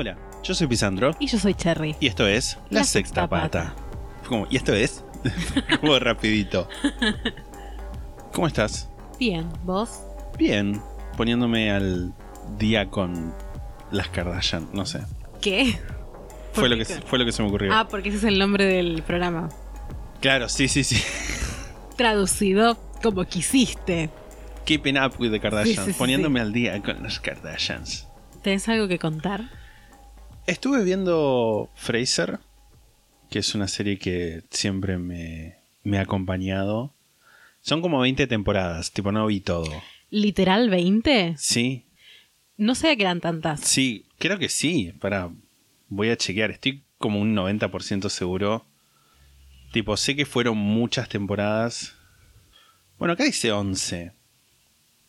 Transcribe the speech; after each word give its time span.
Hola, 0.00 0.16
yo 0.42 0.54
soy 0.54 0.66
Pisandro 0.66 1.14
Y 1.20 1.26
yo 1.26 1.38
soy 1.38 1.52
Cherry. 1.52 1.94
y 2.00 2.06
esto 2.06 2.26
es 2.26 2.56
La, 2.70 2.80
La 2.80 2.84
Sexta 2.84 3.20
Sexta 3.20 3.28
Pata. 3.28 3.74
Como, 4.26 4.46
y 4.48 4.56
esto 4.56 4.72
es 4.72 5.04
como 5.80 5.98
rapidito. 5.98 6.66
¿Cómo 8.32 8.46
estás? 8.46 8.88
Bien, 9.18 9.46
¿vos? 9.62 10.00
Bien, 10.38 10.80
poniéndome 11.18 11.70
al 11.70 12.14
día 12.56 12.88
con 12.88 13.34
las 13.90 14.08
Kardashian, 14.08 14.70
no 14.72 14.86
sé. 14.86 15.00
¿Qué? 15.42 15.78
Fue 16.54 16.62
¿Por 16.62 16.70
lo, 16.70 16.78
que, 16.78 16.86
fue 16.86 17.18
lo 17.18 17.26
que 17.26 17.32
se 17.32 17.42
me 17.42 17.48
ocurrió. 17.48 17.70
Ah, 17.74 17.86
porque 17.86 18.08
ese 18.08 18.16
es 18.16 18.24
el 18.24 18.38
nombre 18.38 18.64
del 18.64 19.02
programa. 19.02 19.50
Claro, 20.22 20.48
sí, 20.48 20.68
sí, 20.68 20.82
sí. 20.82 20.96
Traducido 21.98 22.78
como 23.02 23.26
quisiste. 23.26 24.08
Keeping 24.64 24.96
up 24.96 25.16
with 25.18 25.30
the 25.30 25.40
Kardashians. 25.40 25.80
Sí, 25.80 25.84
sí, 25.84 25.92
sí, 25.92 25.98
poniéndome 25.98 26.40
al 26.40 26.54
día 26.54 26.80
con 26.80 27.02
las 27.02 27.20
Kardashians. 27.20 28.08
¿Tenés 28.40 28.66
algo 28.70 28.88
que 28.88 28.98
contar? 28.98 29.59
Estuve 30.46 30.82
viendo 30.84 31.70
Fraser, 31.74 32.40
que 33.30 33.38
es 33.38 33.54
una 33.54 33.68
serie 33.68 33.98
que 33.98 34.42
siempre 34.50 34.98
me, 34.98 35.56
me 35.84 35.98
ha 35.98 36.02
acompañado. 36.02 36.94
Son 37.60 37.82
como 37.82 38.00
20 38.00 38.26
temporadas, 38.26 38.90
tipo 38.92 39.12
no 39.12 39.26
vi 39.26 39.40
todo. 39.40 39.70
¿Literal 40.10 40.70
20? 40.70 41.34
Sí, 41.38 41.86
No 42.56 42.74
sé 42.74 42.96
que 42.96 43.02
eran 43.04 43.20
tantas. 43.20 43.60
sí, 43.60 44.06
creo 44.18 44.38
que 44.38 44.48
sí. 44.48 44.92
Para, 45.00 45.30
voy 45.88 46.10
a 46.10 46.16
chequear, 46.16 46.50
estoy 46.50 46.82
como 46.98 47.20
un 47.20 47.34
90% 47.36 48.08
seguro. 48.08 48.66
Tipo, 49.72 49.96
sé 49.96 50.16
que 50.16 50.26
fueron 50.26 50.56
muchas 50.58 51.08
temporadas. 51.08 51.94
Bueno, 52.98 53.14
acá 53.14 53.22
dice 53.24 53.52
11. 53.52 54.12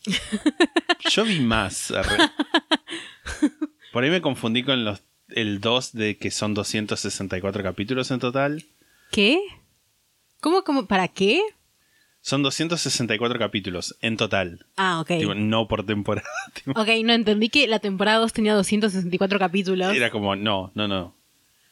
Yo 1.10 1.24
vi 1.24 1.40
más. 1.40 1.92
Por 3.92 4.04
ahí 4.04 4.10
me 4.10 4.22
confundí 4.22 4.62
con 4.62 4.84
los 4.84 5.02
el 5.36 5.60
2 5.60 5.92
de 5.92 6.16
que 6.18 6.30
son 6.30 6.54
264 6.54 7.62
capítulos 7.62 8.10
en 8.10 8.20
total. 8.20 8.64
¿Qué? 9.10 9.38
¿Cómo, 10.40 10.62
cómo? 10.64 10.86
¿Para 10.86 11.08
qué? 11.08 11.40
Son 12.20 12.42
264 12.42 13.38
capítulos 13.38 13.96
en 14.00 14.16
total. 14.16 14.64
Ah, 14.76 15.00
ok. 15.00 15.08
Tipo, 15.08 15.34
no 15.34 15.66
por 15.66 15.84
temporada. 15.84 16.26
tipo, 16.54 16.70
Ok, 16.80 16.88
no 17.04 17.12
entendí 17.12 17.48
que 17.48 17.66
la 17.66 17.80
temporada 17.80 18.18
2 18.18 18.32
tenía 18.32 18.54
264 18.54 19.38
capítulos. 19.38 19.94
Era 19.94 20.10
como, 20.10 20.36
no, 20.36 20.70
no, 20.74 20.86
no. 20.86 21.14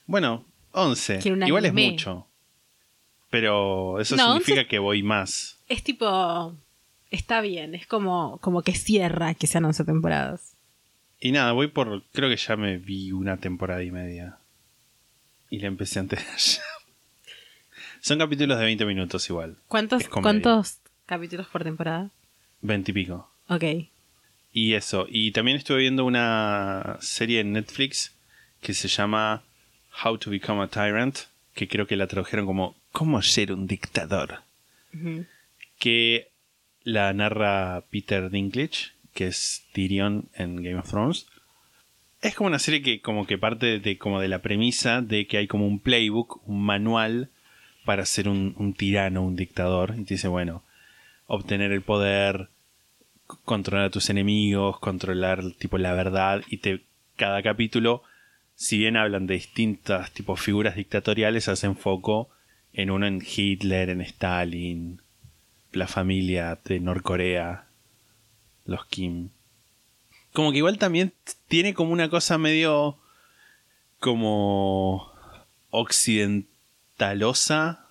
Bueno, 0.07 0.45
11. 0.73 1.21
Que 1.21 1.29
era 1.29 1.37
un 1.37 1.47
Igual 1.47 1.67
es 1.67 1.73
mucho. 1.73 2.27
Pero 3.31 4.01
eso 4.01 4.17
No, 4.17 4.33
significa 4.33 4.61
11 4.63 4.69
que 4.69 4.79
voy 4.81 5.03
más. 5.03 5.59
Es 5.69 5.85
tipo. 5.85 6.55
Está 7.13 7.41
bien, 7.41 7.75
es 7.75 7.87
como, 7.87 8.39
como 8.39 8.63
que 8.63 8.73
cierra 8.73 9.35
que 9.35 9.47
sean 9.47 9.65
11 9.65 9.85
temporadas. 9.85 10.57
Y 11.21 11.33
nada, 11.33 11.53
voy 11.53 11.69
por. 11.69 12.03
Creo 12.13 12.29
que 12.29 12.37
ya 12.37 12.57
me 12.57 12.79
vi 12.79 13.13
una 13.13 13.37
temporada 13.37 13.83
y 13.83 13.91
media. 13.91 14.39
Y 15.51 15.59
la 15.59 15.69
empecé 15.69 15.99
antes 15.99 16.25
de 16.25 16.33
ayer. 16.33 16.63
Son 18.01 18.19
capítulos 18.19 18.59
de 18.59 18.65
20 18.65 18.87
minutos 18.87 19.29
igual. 19.29 19.57
¿Cuántos. 19.69 20.09
¿Cuántos 20.09 20.79
capítulos 21.07 21.47
por 21.49 21.65
temporada? 21.65 22.11
20 22.63 22.91
y 22.91 22.95
pico. 22.95 23.31
Ok. 23.49 23.65
Y 24.53 24.75
eso. 24.75 25.07
Y 25.09 25.33
también 25.33 25.59
estuve 25.59 25.79
viendo 25.81 26.05
una 26.05 26.97
serie 27.01 27.41
en 27.41 27.53
Netflix 27.53 28.15
que 28.61 28.75
se 28.75 28.89
llama 28.89 29.43
How 30.05 30.19
to 30.19 30.31
Become 30.31 30.63
a 30.63 30.69
Tyrant. 30.69 31.19
Que 31.55 31.69
creo 31.69 31.87
que 31.87 31.97
la 31.97 32.07
tradujeron 32.07 32.47
como 32.47 32.77
¿Cómo 32.93 33.23
ser 33.23 33.53
un 33.53 33.67
dictador? 33.67 34.41
Que 35.79 36.29
la 36.83 37.13
narra 37.13 37.85
Peter 37.91 38.31
Dinklage, 38.31 38.93
que 39.15 39.27
es 39.27 39.65
Tyrion 39.73 40.29
en 40.35 40.57
Game 40.57 40.79
of 40.79 40.89
Thrones. 40.89 41.27
Es 42.23 42.35
como 42.35 42.49
una 42.49 42.59
serie 42.59 42.83
que 42.83 43.01
como 43.01 43.27
que 43.27 43.39
parte 43.39 43.79
de 43.79 43.99
como 43.99 44.21
de 44.21 44.29
la 44.29 44.43
premisa 44.43 45.01
de 45.01 45.27
que 45.27 45.39
hay 45.39 45.47
como 45.47 45.67
un 45.67 45.79
playbook, 45.79 46.47
un 46.47 46.63
manual 46.63 47.31
para 47.85 48.05
ser 48.05 48.29
un, 48.29 48.55
un 48.59 48.75
tirano, 48.75 49.23
un 49.23 49.37
dictador. 49.37 49.95
Y 49.99 50.05
te 50.05 50.15
dice, 50.15 50.29
bueno, 50.29 50.63
obtener 51.27 51.73
el 51.73 51.83
poder, 51.83 52.49
controlar 53.45 53.87
a 53.87 53.91
tus 53.91 54.11
enemigos, 54.11 54.79
controlar 54.81 55.53
tipo 55.53 55.79
la 55.79 55.95
verdad. 55.95 56.43
Y 56.49 56.59
te, 56.59 56.83
cada 57.17 57.43
capítulo, 57.43 58.03
si 58.55 58.79
bien 58.79 58.97
hablan 58.97 59.27
de 59.27 59.35
distintas 59.35 60.13
tipo 60.13 60.37
figuras 60.37 60.77
dictatoriales, 60.77 61.49
hacen 61.49 61.77
foco 61.77 62.29
en 62.73 62.91
uno 62.91 63.07
en 63.07 63.23
Hitler, 63.25 63.91
en 63.91 64.01
Stalin, 64.01 65.01
la 65.73 65.87
familia 65.87 66.59
de 66.65 66.81
Norcorea, 66.81 67.67
los 68.71 68.87
Kim. 68.87 69.29
Como 70.33 70.53
que 70.53 70.59
igual 70.59 70.79
también 70.79 71.13
tiene 71.49 71.75
como 71.75 71.93
una 71.93 72.09
cosa 72.09 72.39
medio 72.39 72.97
como 73.99 75.13
occidentalosa 75.71 77.89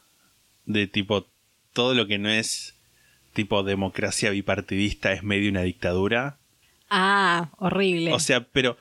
de 0.66 0.88
tipo 0.88 1.28
todo 1.74 1.94
lo 1.94 2.08
que 2.08 2.18
no 2.18 2.30
es 2.30 2.76
tipo 3.34 3.62
democracia 3.64 4.30
bipartidista 4.32 5.12
es 5.12 5.22
medio 5.22 5.52
una 5.52 5.64
dictadura. 5.64 6.38
Ah, 6.90 7.50
horrible. 7.58 8.14
O 8.14 8.20
sea, 8.20 8.46
pero 8.46 8.78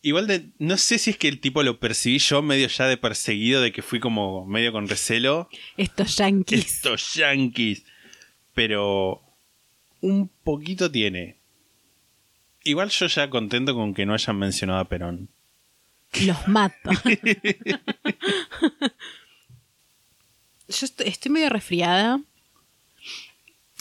igual 0.00 0.26
de 0.26 0.48
no 0.58 0.78
sé 0.78 0.98
si 0.98 1.10
es 1.10 1.18
que 1.18 1.28
el 1.28 1.38
tipo 1.40 1.62
lo 1.62 1.78
percibí 1.78 2.18
yo 2.18 2.40
medio 2.42 2.66
ya 2.68 2.86
de 2.86 2.96
perseguido 2.96 3.60
de 3.60 3.72
que 3.72 3.82
fui 3.82 4.00
como 4.00 4.46
medio 4.46 4.72
con 4.72 4.88
recelo 4.88 5.48
Estos 5.76 6.16
yankees. 6.16 6.64
estos 6.64 7.14
yankees. 7.14 7.84
Pero 8.54 9.22
un 10.00 10.28
poquito 10.28 10.90
tiene. 10.90 11.36
Igual 12.64 12.90
yo 12.90 13.06
ya 13.06 13.28
contento 13.28 13.74
con 13.74 13.94
que 13.94 14.06
no 14.06 14.14
hayan 14.14 14.38
mencionado 14.38 14.80
a 14.80 14.84
Perón. 14.84 15.28
Los 16.24 16.46
mato. 16.46 16.90
Yo 20.68 20.86
estoy, 20.86 21.08
estoy 21.08 21.32
medio 21.32 21.48
resfriada. 21.50 22.20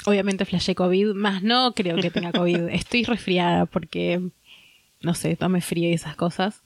Obviamente 0.05 0.45
flashé 0.45 0.75
COVID, 0.75 1.13
más 1.13 1.43
no 1.43 1.73
creo 1.73 1.97
que 1.97 2.09
tenga 2.09 2.31
COVID. 2.31 2.69
Estoy 2.71 3.03
resfriada 3.03 3.65
porque, 3.65 4.21
no 5.01 5.13
sé, 5.13 5.35
tome 5.35 5.61
frío 5.61 5.89
y 5.89 5.93
esas 5.93 6.15
cosas. 6.15 6.61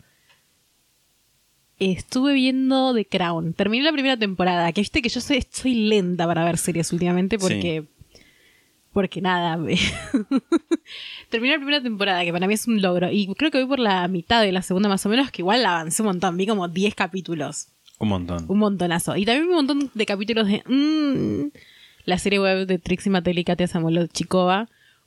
Estuve 1.78 2.34
viendo 2.34 2.94
The 2.94 3.06
Crown. 3.06 3.54
Terminé 3.54 3.84
la 3.84 3.92
primera 3.92 4.18
temporada, 4.18 4.72
que 4.72 4.82
viste 4.82 5.02
que 5.02 5.10
yo 5.10 5.20
soy, 5.20 5.46
soy 5.52 5.76
lenta 5.76 6.26
para 6.26 6.46
ver 6.46 6.58
series 6.58 6.94
últimamente 6.94 7.38
porque... 7.38 7.86
Porque 8.94 9.20
nada, 9.20 9.60
terminé 11.30 11.54
la 11.54 11.60
primera 11.60 11.82
temporada, 11.82 12.24
que 12.24 12.32
para 12.32 12.48
mí 12.48 12.54
es 12.54 12.68
un 12.68 12.82
logro. 12.82 13.12
Y 13.12 13.28
creo 13.36 13.52
que 13.52 13.60
voy 13.60 13.68
por 13.68 13.80
la 13.80 14.08
mitad 14.08 14.42
de 14.42 14.52
la 14.52 14.62
segunda 14.62 14.90
más 14.90 15.06
o 15.06 15.10
menos, 15.10 15.32
que 15.32 15.42
igual 15.42 15.66
avancé 15.66 16.02
un 16.02 16.08
montón. 16.08 16.38
Vi 16.38 16.48
como 16.48 16.68
10 16.68 16.96
capítulos. 16.96 17.68
Un 18.00 18.10
montón. 18.10 18.46
Un 18.48 18.58
montonazo. 18.58 19.16
Y 19.16 19.26
también 19.26 19.48
un 19.50 19.56
montón 19.56 19.92
de 19.94 20.06
capítulos 20.06 20.48
de... 20.48 20.64
mm, 20.66 21.52
la 22.06 22.18
serie 22.18 22.40
web 22.40 22.68
de 22.68 22.78
Trixie 22.80 23.12
Mattel 23.12 23.40
y 23.40 23.44
Katia. 23.44 23.68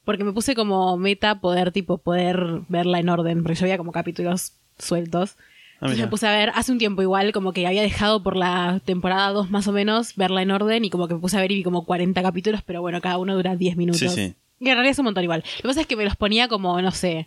Porque 0.04 0.24
me 0.24 0.32
puse 0.32 0.54
como 0.54 0.96
meta 0.96 1.40
poder, 1.40 1.70
tipo, 1.70 1.98
poder 1.98 2.62
verla 2.68 2.98
en 2.98 3.08
orden. 3.08 3.42
Porque 3.42 3.56
yo 3.56 3.64
veía 3.64 3.78
como 3.78 3.92
capítulos 3.92 4.54
sueltos. 4.78 5.36
Ah, 5.80 5.86
Entonces 5.86 6.06
me 6.06 6.10
puse 6.10 6.26
a 6.26 6.32
ver 6.32 6.50
hace 6.56 6.72
un 6.72 6.78
tiempo 6.78 7.02
igual, 7.02 7.30
como 7.32 7.52
que 7.52 7.64
había 7.64 7.82
dejado 7.82 8.20
por 8.24 8.36
la 8.36 8.80
temporada 8.84 9.30
2 9.30 9.48
más 9.50 9.68
o 9.68 9.72
menos, 9.72 10.16
verla 10.16 10.42
en 10.42 10.50
orden 10.50 10.84
y 10.84 10.90
como 10.90 11.06
que 11.06 11.14
me 11.14 11.20
puse 11.20 11.36
a 11.36 11.40
ver 11.40 11.52
y 11.52 11.56
vi 11.56 11.62
como 11.62 11.84
40 11.84 12.20
capítulos, 12.20 12.62
pero 12.66 12.80
bueno, 12.80 13.00
cada 13.00 13.18
uno 13.18 13.36
dura 13.36 13.54
10 13.54 13.76
minutos. 13.76 14.00
Sí, 14.00 14.08
sí. 14.08 14.34
Y 14.60 14.68
en 14.68 14.74
realidad 14.74 14.92
es 14.92 14.98
un 14.98 15.04
montón 15.06 15.24
igual. 15.24 15.44
Lo 15.58 15.62
que 15.62 15.68
pasa 15.68 15.80
es 15.82 15.86
que 15.86 15.96
me 15.96 16.04
los 16.04 16.16
ponía 16.16 16.48
como, 16.48 16.80
no 16.82 16.90
sé, 16.90 17.26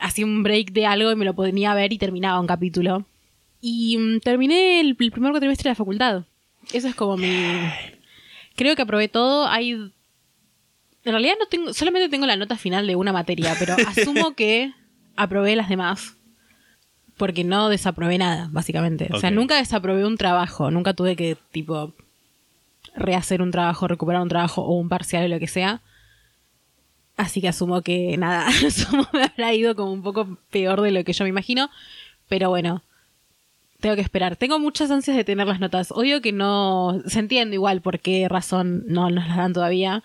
hacía 0.00 0.24
un 0.24 0.42
break 0.42 0.72
de 0.72 0.86
algo 0.86 1.10
y 1.12 1.16
me 1.16 1.24
lo 1.24 1.34
ponía 1.34 1.72
a 1.72 1.74
ver 1.74 1.92
y 1.92 1.98
terminaba 1.98 2.40
un 2.40 2.46
capítulo. 2.46 3.04
Y 3.60 3.96
mm, 3.98 4.20
terminé 4.20 4.80
el, 4.80 4.96
el 4.98 5.10
primer 5.12 5.30
cuatrimestre 5.30 5.68
de 5.68 5.70
la 5.72 5.74
facultad. 5.76 6.24
Eso 6.72 6.88
es 6.88 6.94
como 6.94 7.16
mi... 7.16 7.30
Creo 8.56 8.74
que 8.76 8.82
aprobé 8.82 9.08
todo. 9.08 9.46
Hay... 9.48 9.72
En 9.72 9.90
realidad 11.10 11.34
no 11.38 11.46
tengo, 11.46 11.72
solamente 11.72 12.08
tengo 12.08 12.26
la 12.26 12.36
nota 12.36 12.56
final 12.56 12.86
de 12.86 12.96
una 12.96 13.12
materia, 13.12 13.54
pero 13.58 13.74
asumo 13.88 14.34
que 14.34 14.72
aprobé 15.16 15.56
las 15.56 15.68
demás. 15.68 16.16
Porque 17.16 17.44
no 17.44 17.68
desaprobé 17.68 18.18
nada, 18.18 18.48
básicamente. 18.50 19.08
O 19.12 19.18
sea, 19.20 19.30
Ok. 19.30 19.34
nunca 19.36 19.56
desaprobé 19.56 20.04
un 20.06 20.16
trabajo. 20.16 20.70
Nunca 20.70 20.94
tuve 20.94 21.14
que, 21.14 21.36
tipo, 21.52 21.92
rehacer 22.96 23.42
un 23.42 23.50
trabajo, 23.50 23.86
recuperar 23.86 24.22
un 24.22 24.28
trabajo 24.28 24.62
o 24.62 24.76
un 24.78 24.88
parcial 24.88 25.24
o 25.24 25.28
lo 25.28 25.38
que 25.38 25.46
sea. 25.46 25.80
Así 27.22 27.40
que 27.40 27.48
asumo 27.48 27.82
que 27.82 28.16
nada, 28.16 28.46
asumo 28.66 29.06
me 29.12 29.24
habrá 29.24 29.54
ido 29.54 29.74
como 29.76 29.92
un 29.92 30.02
poco 30.02 30.38
peor 30.50 30.80
de 30.80 30.90
lo 30.90 31.04
que 31.04 31.12
yo 31.12 31.24
me 31.24 31.28
imagino. 31.30 31.70
Pero 32.28 32.48
bueno, 32.50 32.82
tengo 33.80 33.94
que 33.94 34.00
esperar. 34.02 34.36
Tengo 34.36 34.58
muchas 34.58 34.90
ansias 34.90 35.16
de 35.16 35.24
tener 35.24 35.46
las 35.46 35.60
notas. 35.60 35.92
Obvio 35.92 36.20
que 36.20 36.32
no 36.32 37.00
se 37.06 37.18
entiende 37.18 37.54
igual 37.56 37.80
por 37.80 38.00
qué 38.00 38.28
razón 38.28 38.84
no 38.86 39.10
nos 39.10 39.26
las 39.28 39.36
dan 39.36 39.52
todavía. 39.52 40.02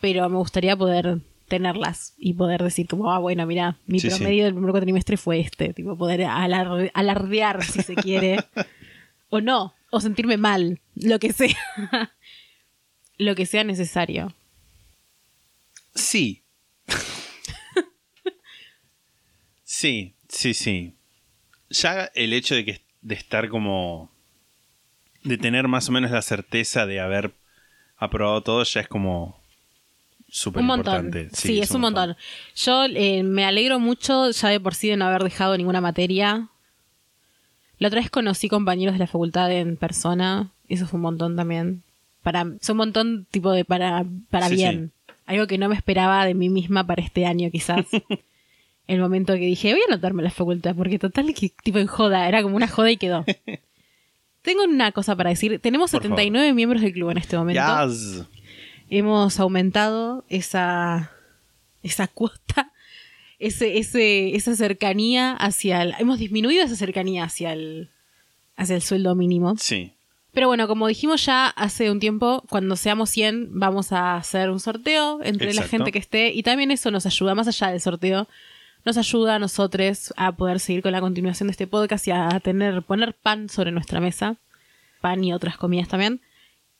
Pero 0.00 0.28
me 0.28 0.36
gustaría 0.38 0.76
poder 0.76 1.18
tenerlas 1.48 2.14
y 2.18 2.32
poder 2.34 2.62
decir 2.62 2.88
como, 2.88 3.12
ah, 3.12 3.18
bueno, 3.18 3.46
mira, 3.46 3.76
mi 3.86 4.00
Sí, 4.00 4.10
sí. 4.10 4.16
promedio 4.18 4.44
del 4.44 4.54
primer 4.54 4.70
cuatrimestre 4.72 5.16
fue 5.16 5.38
este. 5.40 5.72
Tipo, 5.74 5.96
poder 5.96 6.22
alar- 6.22 6.90
alardear 6.94 7.62
si 7.62 7.82
se 7.82 7.94
quiere. 7.94 8.38
o 9.30 9.40
no, 9.40 9.74
o 9.90 10.00
sentirme 10.00 10.38
mal, 10.38 10.80
lo 10.96 11.18
que 11.18 11.32
sea. 11.32 11.56
lo 13.18 13.34
que 13.34 13.46
sea 13.46 13.62
necesario. 13.64 14.32
Sí. 15.94 16.42
sí, 19.64 20.14
sí, 20.28 20.54
sí. 20.54 20.94
Ya 21.70 22.10
el 22.14 22.32
hecho 22.32 22.54
de 22.54 22.64
que 22.64 22.80
de 23.00 23.14
estar 23.14 23.48
como 23.48 24.10
de 25.24 25.38
tener 25.38 25.68
más 25.68 25.88
o 25.88 25.92
menos 25.92 26.10
la 26.10 26.22
certeza 26.22 26.86
de 26.86 27.00
haber 27.00 27.32
aprobado 27.96 28.42
todo 28.42 28.64
ya 28.64 28.80
es 28.80 28.88
como 28.88 29.40
súper 30.28 30.60
Un 30.60 30.66
montón. 30.66 31.06
importante. 31.06 31.36
Sí, 31.36 31.60
es 31.60 31.70
un 31.70 31.82
montón. 31.82 32.16
Yo 32.56 32.84
eh, 32.84 33.22
me 33.22 33.44
alegro 33.44 33.78
mucho 33.78 34.30
ya 34.30 34.48
de 34.48 34.60
por 34.60 34.74
sí 34.74 34.88
de 34.88 34.96
no 34.96 35.06
haber 35.06 35.22
dejado 35.24 35.56
ninguna 35.56 35.80
materia. 35.80 36.48
La 37.78 37.88
otra 37.88 38.00
vez 38.00 38.10
conocí 38.10 38.48
compañeros 38.48 38.94
de 38.94 39.00
la 39.00 39.06
facultad 39.06 39.50
en 39.52 39.76
persona. 39.76 40.50
Eso 40.68 40.86
fue 40.86 40.98
un 40.98 41.02
montón 41.02 41.36
también. 41.36 41.82
Para, 42.22 42.46
es 42.60 42.68
un 42.70 42.76
montón 42.76 43.26
tipo 43.30 43.50
de 43.50 43.64
para, 43.64 44.04
para 44.30 44.48
Sí, 44.48 44.54
bien. 44.54 44.92
Algo 45.26 45.46
que 45.46 45.58
no 45.58 45.68
me 45.68 45.74
esperaba 45.74 46.24
de 46.26 46.34
mí 46.34 46.48
misma 46.48 46.86
para 46.86 47.02
este 47.02 47.26
año, 47.26 47.50
quizás. 47.50 47.86
El 48.88 49.00
momento 49.00 49.34
que 49.34 49.40
dije, 49.40 49.72
voy 49.72 49.80
a 49.80 49.92
anotarme 49.92 50.22
la 50.22 50.30
facultad, 50.30 50.74
porque 50.74 50.98
total 50.98 51.32
que 51.34 51.52
tipo 51.62 51.78
en 51.78 51.86
joda, 51.86 52.28
era 52.28 52.42
como 52.42 52.56
una 52.56 52.66
joda 52.68 52.90
y 52.90 52.96
quedó. 52.96 53.24
Tengo 54.42 54.64
una 54.64 54.90
cosa 54.90 55.14
para 55.14 55.30
decir. 55.30 55.60
Tenemos 55.60 55.92
Por 55.92 56.02
79 56.02 56.52
miembros 56.52 56.82
del 56.82 56.92
club 56.92 57.10
en 57.10 57.18
este 57.18 57.36
momento 57.36 57.62
Yes. 57.86 58.24
hemos 58.90 59.38
aumentado 59.38 60.24
esa, 60.28 61.12
esa 61.84 62.08
cuota, 62.08 62.72
ese, 63.38 63.78
ese, 63.78 64.34
esa 64.34 64.56
cercanía 64.56 65.32
hacia 65.34 65.82
el, 65.82 65.94
hemos 65.98 66.18
disminuido 66.18 66.64
esa 66.64 66.74
cercanía 66.76 67.24
hacia 67.24 67.52
el, 67.52 67.88
hacia 68.56 68.74
el 68.74 68.82
sueldo 68.82 69.14
mínimo. 69.14 69.54
Sí. 69.58 69.92
Pero 70.32 70.46
bueno, 70.48 70.66
como 70.66 70.88
dijimos 70.88 71.24
ya 71.26 71.46
hace 71.48 71.90
un 71.90 72.00
tiempo, 72.00 72.42
cuando 72.48 72.76
seamos 72.76 73.10
100 73.10 73.48
vamos 73.52 73.92
a 73.92 74.16
hacer 74.16 74.50
un 74.50 74.60
sorteo 74.60 75.20
entre 75.22 75.48
la 75.48 75.60
Exacto. 75.62 75.70
gente 75.70 75.92
que 75.92 75.98
esté 75.98 76.32
y 76.32 76.42
también 76.42 76.70
eso 76.70 76.90
nos 76.90 77.04
ayuda, 77.04 77.34
más 77.34 77.48
allá 77.48 77.68
del 77.70 77.80
sorteo, 77.82 78.26
nos 78.84 78.96
ayuda 78.96 79.36
a 79.36 79.38
nosotros 79.38 80.12
a 80.16 80.32
poder 80.32 80.58
seguir 80.58 80.82
con 80.82 80.92
la 80.92 81.00
continuación 81.00 81.48
de 81.48 81.52
este 81.52 81.66
podcast 81.66 82.08
y 82.08 82.12
a 82.12 82.40
tener, 82.40 82.82
poner 82.82 83.14
pan 83.14 83.48
sobre 83.50 83.72
nuestra 83.72 84.00
mesa, 84.00 84.36
pan 85.02 85.22
y 85.22 85.32
otras 85.34 85.56
comidas 85.58 85.88
también. 85.88 86.20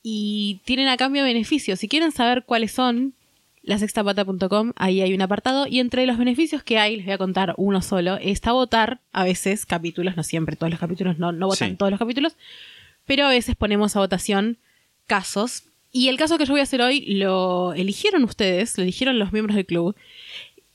Y 0.02 0.60
tienen 0.64 0.88
a 0.88 0.96
cambio 0.96 1.22
beneficios. 1.22 1.78
Si 1.78 1.86
quieren 1.88 2.10
saber 2.10 2.42
cuáles 2.44 2.72
son, 2.72 3.14
lasextapata.com, 3.62 4.72
ahí 4.76 5.00
hay 5.00 5.14
un 5.14 5.22
apartado. 5.22 5.66
Y 5.68 5.78
entre 5.78 6.06
los 6.06 6.18
beneficios 6.18 6.62
que 6.64 6.78
hay, 6.78 6.96
les 6.96 7.04
voy 7.06 7.14
a 7.14 7.18
contar 7.18 7.54
uno 7.56 7.82
solo, 7.82 8.16
está 8.16 8.50
votar 8.52 9.00
a 9.12 9.22
veces 9.24 9.64
capítulos, 9.66 10.16
no 10.16 10.22
siempre, 10.24 10.56
todos 10.56 10.70
los 10.70 10.80
capítulos, 10.80 11.18
no, 11.18 11.30
no 11.32 11.46
votan 11.46 11.70
Sí. 11.70 11.76
todos 11.76 11.90
los 11.92 11.98
capítulos, 12.00 12.36
pero 13.06 13.26
a 13.26 13.30
veces 13.30 13.56
ponemos 13.56 13.96
a 13.96 14.00
votación 14.00 14.58
casos. 15.06 15.64
Y 15.90 16.08
el 16.08 16.16
caso 16.16 16.38
que 16.38 16.46
yo 16.46 16.52
voy 16.52 16.60
a 16.60 16.64
hacer 16.64 16.80
hoy 16.80 17.04
lo 17.14 17.74
eligieron 17.74 18.24
ustedes, 18.24 18.76
lo 18.78 18.82
eligieron 18.82 19.18
los 19.18 19.32
miembros 19.32 19.56
del 19.56 19.66
club. 19.66 19.94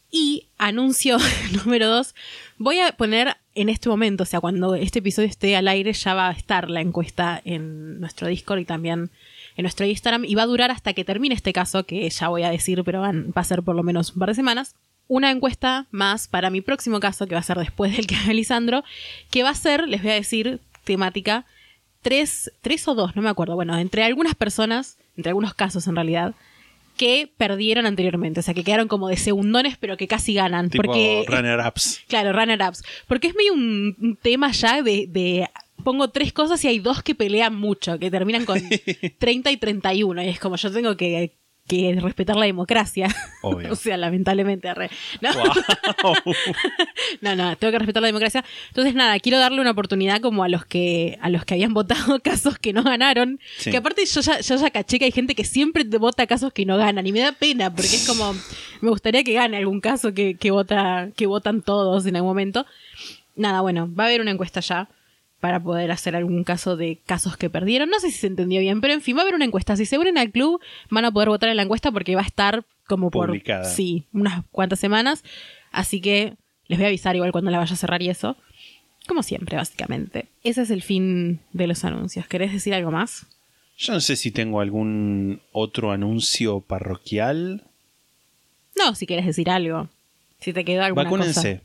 Y 0.10 0.48
anuncio 0.58 1.18
número 1.66 1.88
dos, 1.88 2.16
voy 2.58 2.80
a 2.80 2.92
poner 2.94 3.36
en 3.56 3.70
este 3.70 3.90
momento, 3.90 4.24
o 4.24 4.26
sea, 4.26 4.40
cuando 4.40 4.76
este 4.76 5.00
episodio 5.00 5.28
esté 5.28 5.56
al 5.56 5.68
aire, 5.68 5.92
ya 5.92 6.14
va 6.14 6.30
a 6.30 6.32
estar 6.32 6.70
la 6.70 6.82
encuesta 6.82 7.42
en 7.44 8.00
nuestro 8.00 8.28
Discord 8.28 8.60
y 8.60 8.66
también 8.66 9.10
en 9.58 9.64
nuestro 9.64 9.86
Instagram. 9.86 10.24
Y 10.26 10.36
va 10.36 10.44
a 10.44 10.48
durar 10.48 10.70
hasta 10.70 10.94
que 10.94 11.04
termine 11.04 11.34
este 11.34 11.54
caso, 11.54 11.84
que 11.84 12.08
ya 12.10 12.28
voy 12.28 12.44
a 12.44 12.52
decir, 12.52 12.84
pero 12.84 13.02
va 13.02 13.12
a 13.34 13.44
ser 13.44 13.64
por 13.64 13.76
lo 13.76 13.84
menos 13.84 14.14
un 14.14 14.20
par 14.20 14.30
de 14.30 14.36
semanas. 14.36 14.76
Una 15.08 15.32
encuesta 15.32 15.88
más 15.90 16.28
para 16.28 16.50
mi 16.50 16.62
próximo 16.62 17.00
caso, 17.00 17.28
que 17.28 17.34
va 17.34 17.40
a 17.40 17.44
ser 17.44 17.58
después 17.58 17.96
del 17.96 18.06
que 18.06 18.16
haga 18.16 18.34
Lisandro, 18.34 18.84
que 19.32 19.42
va 19.42 19.50
a 19.50 19.56
ser, 19.56 19.88
les 19.88 20.04
voy 20.04 20.12
a 20.12 20.16
decir, 20.16 20.60
temática, 20.84 21.46
tres, 22.08 22.52
tres 22.62 22.88
o 22.88 22.96
dos, 22.96 23.16
no 23.18 23.22
me 23.22 23.30
acuerdo. 23.30 23.56
Bueno, 23.56 23.78
entre 23.78 24.04
algunas 24.04 24.34
personas, 24.34 24.98
entre 25.18 25.32
algunos 25.32 25.54
casos 25.54 25.86
en 25.88 25.96
realidad, 25.96 26.36
que 26.96 27.30
perdieron 27.38 27.86
anteriormente. 27.86 28.40
O 28.40 28.44
sea, 28.44 28.54
que 28.54 28.64
quedaron 28.64 28.88
como 28.88 29.10
de 29.10 29.18
segundones, 29.18 29.78
pero 29.78 29.98
que 29.98 30.08
casi 30.08 30.34
ganan. 30.34 30.70
Tipo 30.70 30.84
porque 30.84 31.26
runner-ups. 31.28 32.04
Claro, 32.08 32.32
runner-ups. 32.34 32.84
Porque 33.08 33.28
es 33.28 33.36
medio 33.36 33.54
un, 33.54 33.96
un 34.02 34.16
tema 34.16 34.52
ya 34.52 34.82
de, 34.82 35.06
de- 35.08 35.50
Pongo 35.84 36.10
tres 36.10 36.34
cosas 36.34 36.64
y 36.66 36.70
hay 36.70 36.80
dos 36.80 37.04
que 37.04 37.14
pelean 37.14 37.54
mucho, 37.56 38.00
que 38.00 38.10
terminan 38.10 38.46
con 38.46 38.60
30 39.20 39.52
y 39.52 39.58
31. 39.58 40.24
Y 40.24 40.30
es 40.30 40.40
como 40.40 40.56
yo 40.56 40.72
tengo 40.72 40.96
que, 40.98 41.34
que 41.68 41.98
respetar 42.02 42.36
la 42.36 42.46
democracia. 42.46 43.14
Obvio. 43.42 43.72
o 43.74 43.76
sea, 43.76 43.98
lamentablemente. 43.98 44.70
No, 45.22 45.30
Wow. 45.34 46.16
no, 47.22 47.36
no, 47.36 47.56
tengo 47.58 47.72
que 47.72 47.80
respetar 47.80 48.02
la 48.02 48.08
democracia. 48.08 48.44
Entonces, 48.70 48.96
nada, 48.96 49.20
quiero 49.20 49.40
darle 49.40 49.62
una 49.62 49.72
oportunidad 49.72 50.22
como 50.22 50.44
a 50.44 50.48
los 50.48 50.66
que, 50.66 51.18
a 51.22 51.30
los 51.30 51.46
que 51.46 51.56
habían 51.56 51.74
votado 51.74 52.20
casos 52.24 52.58
que 52.58 52.74
no 52.74 52.84
ganaron. 52.84 53.40
Sí. 53.58 53.72
Que 53.72 53.78
aparte 53.78 54.06
yo 54.06 54.22
ya, 54.22 54.40
yo 54.40 54.56
ya 54.56 54.70
caché 54.70 55.00
que 55.00 55.06
hay 55.06 55.12
gente 55.12 55.36
que 55.36 55.44
siempre 55.44 55.84
vota 55.84 56.26
casos 56.28 56.54
que 56.54 56.66
no 56.66 56.78
ganan. 56.78 57.06
Y 57.06 57.12
me 57.12 57.20
da 57.20 57.34
pena, 57.34 57.74
porque 57.74 57.96
es 57.96 58.08
como. 58.08 58.34
Me 58.82 58.90
gustaría 58.90 59.24
que 59.24 59.34
gane 59.34 59.58
algún 59.58 59.82
caso 59.82 60.14
que, 60.14 60.36
que 60.36 60.52
vota, 60.52 61.10
que 61.16 61.26
votan 61.26 61.62
todos 61.62 62.06
en 62.06 62.16
algún 62.16 62.30
momento. 62.30 62.66
Nada, 63.36 63.62
bueno, 63.62 63.94
va 63.94 64.06
a 64.06 64.08
haber 64.08 64.22
una 64.22 64.32
encuesta 64.32 64.62
ya 64.62 64.90
para 65.40 65.62
poder 65.62 65.92
hacer 65.92 66.16
algún 66.16 66.44
caso 66.44 66.78
de 66.78 67.00
casos 67.06 67.38
que 67.38 67.50
perdieron. 67.50 67.90
No 67.90 68.00
sé 68.00 68.12
si 68.12 68.18
se 68.18 68.28
entendió 68.28 68.60
bien, 68.60 68.82
pero 68.82 68.94
en 68.94 69.02
fin, 69.02 69.16
va 69.16 69.20
a 69.20 69.24
haber 69.24 69.36
una 69.36 69.46
encuesta. 69.46 69.76
Si 69.76 69.86
se 69.86 69.98
unen 69.98 70.18
al 70.18 70.32
club, 70.32 70.60
van 70.90 71.06
a 71.06 71.12
poder 71.12 71.30
votar 71.30 71.50
en 71.50 71.58
la 71.58 71.64
encuesta 71.64 71.92
porque 71.92 72.16
va 72.16 72.22
a 72.22 72.26
estar 72.26 72.66
como 72.88 73.12
por 73.12 73.28
Publicada. 73.28 73.66
sí, 73.66 74.06
unas 74.14 74.44
cuantas 74.52 74.80
semanas. 74.80 75.24
Así 75.72 76.02
que 76.02 76.34
les 76.68 76.80
voy 76.80 76.86
a 76.86 76.88
avisar 76.88 77.16
igual 77.16 77.32
cuando 77.32 77.52
la 77.52 77.60
vaya 77.60 77.74
a 77.74 77.78
cerrar 77.78 78.02
y 78.02 78.10
eso. 78.10 78.36
Como 79.08 79.24
siempre, 79.24 79.56
básicamente. 79.56 80.26
Ese 80.44 80.64
es 80.64 80.70
el 80.70 80.82
fin 80.82 81.40
de 81.54 81.68
los 81.68 81.86
anuncios. 81.86 82.28
¿Querés 82.28 82.52
decir 82.52 82.74
algo 82.74 82.92
más? 82.92 83.28
Yo 83.78 83.94
no 83.94 84.02
sé 84.02 84.16
si 84.16 84.32
tengo 84.32 84.60
algún 84.60 85.40
otro 85.52 85.92
anuncio 85.92 86.62
parroquial. 86.62 87.64
No, 88.76 88.96
si 88.96 89.06
querés 89.06 89.26
decir 89.26 89.50
algo. 89.50 89.88
Si 90.40 90.52
te 90.52 90.66
quedó 90.66 90.84
alguna 90.84 91.10
cosa. 91.10 91.62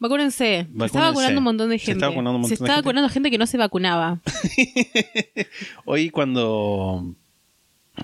Vacúnense. 0.00 0.66
Vacúnense. 0.70 0.78
Se 0.78 0.86
está 0.86 1.00
vacunando 1.08 1.38
un 1.38 1.44
montón 1.44 1.70
de 1.70 1.78
Se 1.78 1.84
gente. 1.86 1.98
está 1.98 2.08
vacunando 2.08 2.36
un 2.36 2.40
montón 2.42 2.56
Se 2.56 2.62
de 2.62 2.64
está 2.64 2.74
gente. 2.74 2.86
vacunando 2.88 3.08
gente 3.10 3.30
que 3.30 3.38
no 3.38 3.46
se 3.46 3.58
vacunaba. 3.58 4.18
Hoy 5.84 6.10
cuando 6.10 7.14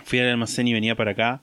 fui 0.05 0.19
al 0.21 0.29
almacén 0.29 0.69
y 0.69 0.73
venía 0.75 0.95
para 0.95 1.12
acá, 1.12 1.43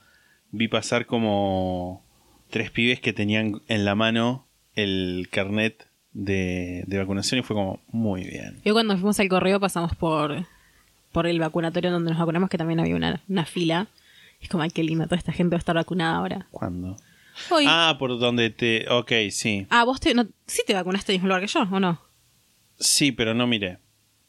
vi 0.51 0.67
pasar 0.67 1.05
como 1.05 2.03
tres 2.49 2.71
pibes 2.71 2.99
que 2.99 3.13
tenían 3.13 3.61
en 3.67 3.83
la 3.83 3.95
mano 3.95 4.45
el 4.75 5.27
carnet 5.31 5.87
de, 6.13 6.83
de 6.85 6.97
vacunación 6.99 7.39
y 7.39 7.43
fue 7.43 7.55
como 7.55 7.79
muy 7.91 8.23
bien. 8.23 8.59
Yo 8.63 8.73
cuando 8.73 8.93
fuimos 8.95 9.19
al 9.19 9.29
correo 9.29 9.59
pasamos 9.59 9.95
por, 9.95 10.45
por 11.11 11.25
el 11.25 11.39
vacunatorio 11.39 11.91
donde 11.91 12.11
nos 12.11 12.19
vacunamos, 12.19 12.49
que 12.49 12.57
también 12.59 12.79
había 12.79 12.95
una, 12.95 13.21
una 13.27 13.45
fila. 13.45 13.87
Es 14.39 14.49
como, 14.49 14.61
ay, 14.61 14.69
qué 14.69 14.83
lindo, 14.83 15.05
toda 15.05 15.17
esta 15.17 15.31
gente 15.31 15.55
va 15.55 15.57
a 15.57 15.59
estar 15.59 15.75
vacunada 15.75 16.17
ahora. 16.17 16.47
¿Cuándo? 16.51 16.97
Hoy. 17.49 17.65
Ah, 17.67 17.89
Ah, 17.89 17.97
por 17.97 18.17
donde 18.19 18.49
te... 18.49 18.87
Ok, 18.89 19.11
sí. 19.31 19.67
vos 19.85 19.99
te, 19.99 20.13
no, 20.13 20.27
sí 20.45 20.61
te 20.65 20.73
vacunaste 20.73 21.11
en 21.11 21.15
el 21.15 21.19
mismo 21.21 21.27
lugar 21.29 21.41
que 21.41 21.47
yo, 21.47 21.61
¿o 21.61 21.79
no? 21.79 22.01
Sí, 22.79 23.11
pero 23.11 23.33
no 23.33 23.47
miré. 23.47 23.77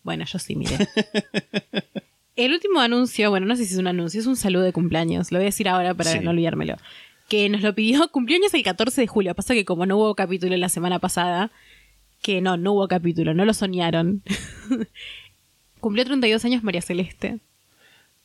Bueno, 0.02 0.24
yo 0.24 0.38
sí, 0.38 0.54
mire. 0.56 0.76
El 2.36 2.52
último 2.52 2.80
anuncio, 2.80 3.30
bueno, 3.30 3.46
no 3.46 3.54
sé 3.56 3.64
si 3.64 3.74
es 3.74 3.78
un 3.78 3.86
anuncio, 3.86 4.20
es 4.20 4.26
un 4.26 4.36
saludo 4.36 4.64
de 4.64 4.72
cumpleaños. 4.72 5.30
Lo 5.30 5.38
voy 5.38 5.44
a 5.44 5.46
decir 5.46 5.68
ahora 5.68 5.94
para 5.94 6.10
Sí. 6.10 6.18
no 6.20 6.30
olvidármelo. 6.30 6.76
Que 7.28 7.48
nos 7.48 7.62
lo 7.62 7.74
pidió, 7.74 8.08
cumpleaños 8.10 8.52
el 8.54 8.62
14 8.64 9.00
de 9.02 9.06
julio. 9.06 9.34
Pasa 9.34 9.54
que 9.54 9.64
como 9.64 9.86
no 9.86 9.96
hubo 9.96 10.14
capítulo 10.14 10.56
la 10.56 10.68
semana 10.68 10.98
pasada, 10.98 11.52
que 12.22 12.40
no, 12.40 12.56
no 12.56 12.72
hubo 12.72 12.88
capítulo, 12.88 13.34
no 13.34 13.44
lo 13.44 13.54
soñaron. 13.54 14.22
Cumplió 15.80 16.04
32 16.04 16.44
años 16.44 16.62
María 16.64 16.82
Celeste, 16.82 17.38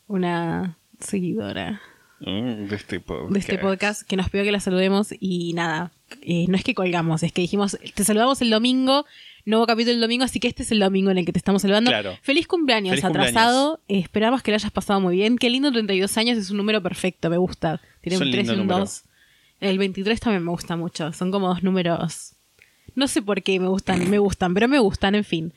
una 0.07 0.77
seguidora 0.99 1.81
De 2.19 2.75
este 2.75 2.99
podcast. 2.99 3.31
de 3.31 3.39
este 3.39 3.57
podcast 3.57 4.01
que 4.03 4.15
nos 4.17 4.29
pidió 4.29 4.43
que 4.43 4.51
la 4.51 4.59
saludemos 4.59 5.13
y 5.19 5.53
nada, 5.53 5.91
eh, 6.21 6.45
no 6.49 6.57
es 6.57 6.63
que 6.63 6.73
colgamos, 6.73 7.23
es 7.23 7.31
que 7.31 7.41
dijimos, 7.41 7.77
te 7.95 8.03
saludamos 8.03 8.41
el 8.41 8.49
domingo, 8.49 9.05
nuevo 9.45 9.65
capítulo 9.65 9.95
el 9.95 10.01
domingo, 10.01 10.25
así 10.25 10.39
que 10.39 10.47
este 10.47 10.63
es 10.63 10.71
el 10.71 10.79
domingo 10.79 11.11
en 11.11 11.17
el 11.17 11.25
que 11.25 11.31
te 11.31 11.39
estamos 11.39 11.61
saludando. 11.61 11.91
Claro. 11.91 12.17
Feliz 12.21 12.45
cumpleaños, 12.47 12.91
Feliz 12.99 13.05
atrasado, 13.05 13.79
Eh, 13.87 13.99
esperamos 13.99 14.43
que 14.43 14.51
lo 14.51 14.55
hayas 14.55 14.71
pasado 14.71 14.99
muy 14.99 15.15
bien, 15.15 15.37
qué 15.37 15.49
lindo 15.49 15.71
32 15.71 16.17
años, 16.17 16.37
es 16.37 16.49
un 16.51 16.57
número 16.57 16.83
perfecto, 16.83 17.29
me 17.29 17.37
gusta. 17.37 17.81
Tiene 18.01 18.17
un 18.17 18.23
un 18.23 18.31
3 18.31 18.47
y 18.47 18.51
un 18.51 18.57
número. 18.57 18.79
2. 18.79 19.03
El 19.61 19.77
23 19.77 20.19
también 20.19 20.43
me 20.43 20.51
gusta 20.51 20.75
mucho, 20.75 21.11
son 21.13 21.31
como 21.31 21.47
dos 21.47 21.63
números, 21.63 22.33
no 22.95 23.07
sé 23.07 23.21
por 23.21 23.41
qué 23.43 23.59
me 23.59 23.67
gustan, 23.67 24.09
me 24.09 24.19
gustan, 24.19 24.53
pero 24.53 24.67
me 24.67 24.79
gustan, 24.79 25.15
en 25.15 25.23
fin. 25.23 25.53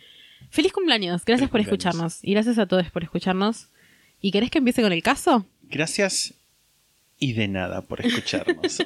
Feliz 0.51 0.73
cumpleaños, 0.73 1.25
gracias 1.25 1.51
Feliz 1.51 1.51
por 1.51 1.61
cumpleaños. 1.61 1.73
escucharnos 1.73 2.19
y 2.25 2.33
gracias 2.33 2.59
a 2.59 2.67
todos 2.67 2.89
por 2.91 3.03
escucharnos. 3.03 3.69
¿Y 4.21 4.31
querés 4.31 4.51
que 4.51 4.59
empiece 4.59 4.83
con 4.83 4.93
el 4.93 5.03
caso? 5.03 5.47
Gracias 5.71 6.35
Y 7.23 7.35
de 7.35 7.47
nada 7.47 7.83
por 7.83 8.05
escucharnos. 8.05 8.83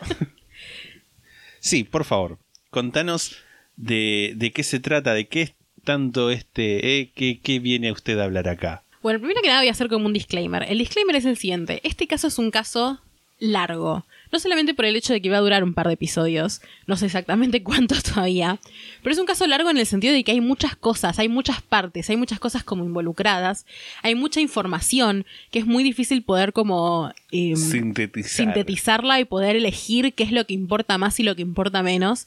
sí, 1.58 1.84
por 1.84 2.04
favor, 2.04 2.38
contanos 2.68 3.34
de, 3.76 4.34
de 4.36 4.52
qué 4.52 4.62
se 4.62 4.78
trata, 4.78 5.14
de 5.14 5.26
qué 5.26 5.40
es 5.40 5.54
tanto 5.84 6.30
este, 6.30 6.98
eh, 6.98 7.12
qué, 7.14 7.40
qué 7.40 7.60
viene 7.60 7.92
usted 7.92 8.18
a 8.18 8.24
hablar 8.24 8.46
acá. 8.46 8.82
Bueno, 9.02 9.20
primero 9.20 9.40
que 9.40 9.48
nada 9.48 9.60
voy 9.60 9.68
a 9.68 9.70
hacer 9.70 9.88
como 9.88 10.04
un 10.04 10.12
disclaimer. 10.12 10.64
El 10.64 10.76
disclaimer 10.76 11.16
es 11.16 11.24
el 11.24 11.38
siguiente. 11.38 11.80
Este 11.82 12.06
caso 12.06 12.26
es 12.26 12.38
un 12.38 12.50
caso 12.50 13.00
largo. 13.38 14.04
No 14.32 14.38
solamente 14.38 14.74
por 14.74 14.84
el 14.84 14.96
hecho 14.96 15.12
de 15.12 15.20
que 15.22 15.30
va 15.30 15.38
a 15.38 15.40
durar 15.40 15.62
un 15.64 15.74
par 15.74 15.86
de 15.86 15.94
episodios, 15.94 16.60
no 16.86 16.96
sé 16.96 17.06
exactamente 17.06 17.62
cuántos 17.64 18.02
todavía, 18.02 18.58
pero 19.02 19.12
es 19.12 19.18
un 19.18 19.26
caso 19.26 19.46
largo 19.46 19.70
en 19.70 19.78
el 19.78 19.86
sentido 19.86 20.12
de 20.12 20.24
que 20.24 20.32
hay 20.32 20.40
muchas 20.40 20.76
cosas, 20.76 21.18
hay 21.18 21.28
muchas 21.28 21.62
partes, 21.62 22.10
hay 22.10 22.16
muchas 22.16 22.38
cosas 22.40 22.64
como 22.64 22.84
involucradas, 22.84 23.66
hay 24.02 24.14
mucha 24.14 24.40
información 24.40 25.26
que 25.50 25.58
es 25.60 25.66
muy 25.66 25.84
difícil 25.84 26.22
poder 26.22 26.52
como 26.52 27.12
eh, 27.30 27.54
Sintetizar. 27.56 28.30
sintetizarla 28.30 29.20
y 29.20 29.24
poder 29.24 29.56
elegir 29.56 30.12
qué 30.14 30.24
es 30.24 30.32
lo 30.32 30.44
que 30.46 30.54
importa 30.54 30.98
más 30.98 31.18
y 31.20 31.22
lo 31.22 31.36
que 31.36 31.42
importa 31.42 31.82
menos. 31.82 32.26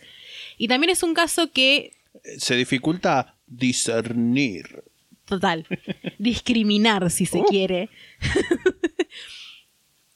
Y 0.57 0.67
también 0.67 0.89
es 0.89 1.03
un 1.03 1.13
caso 1.13 1.51
que 1.51 1.93
Se 2.37 2.55
dificulta 2.55 3.35
discernir. 3.47 4.83
Total. 5.25 5.65
Discriminar, 6.17 7.11
si 7.11 7.25
se 7.27 7.43
quiere. 7.43 7.89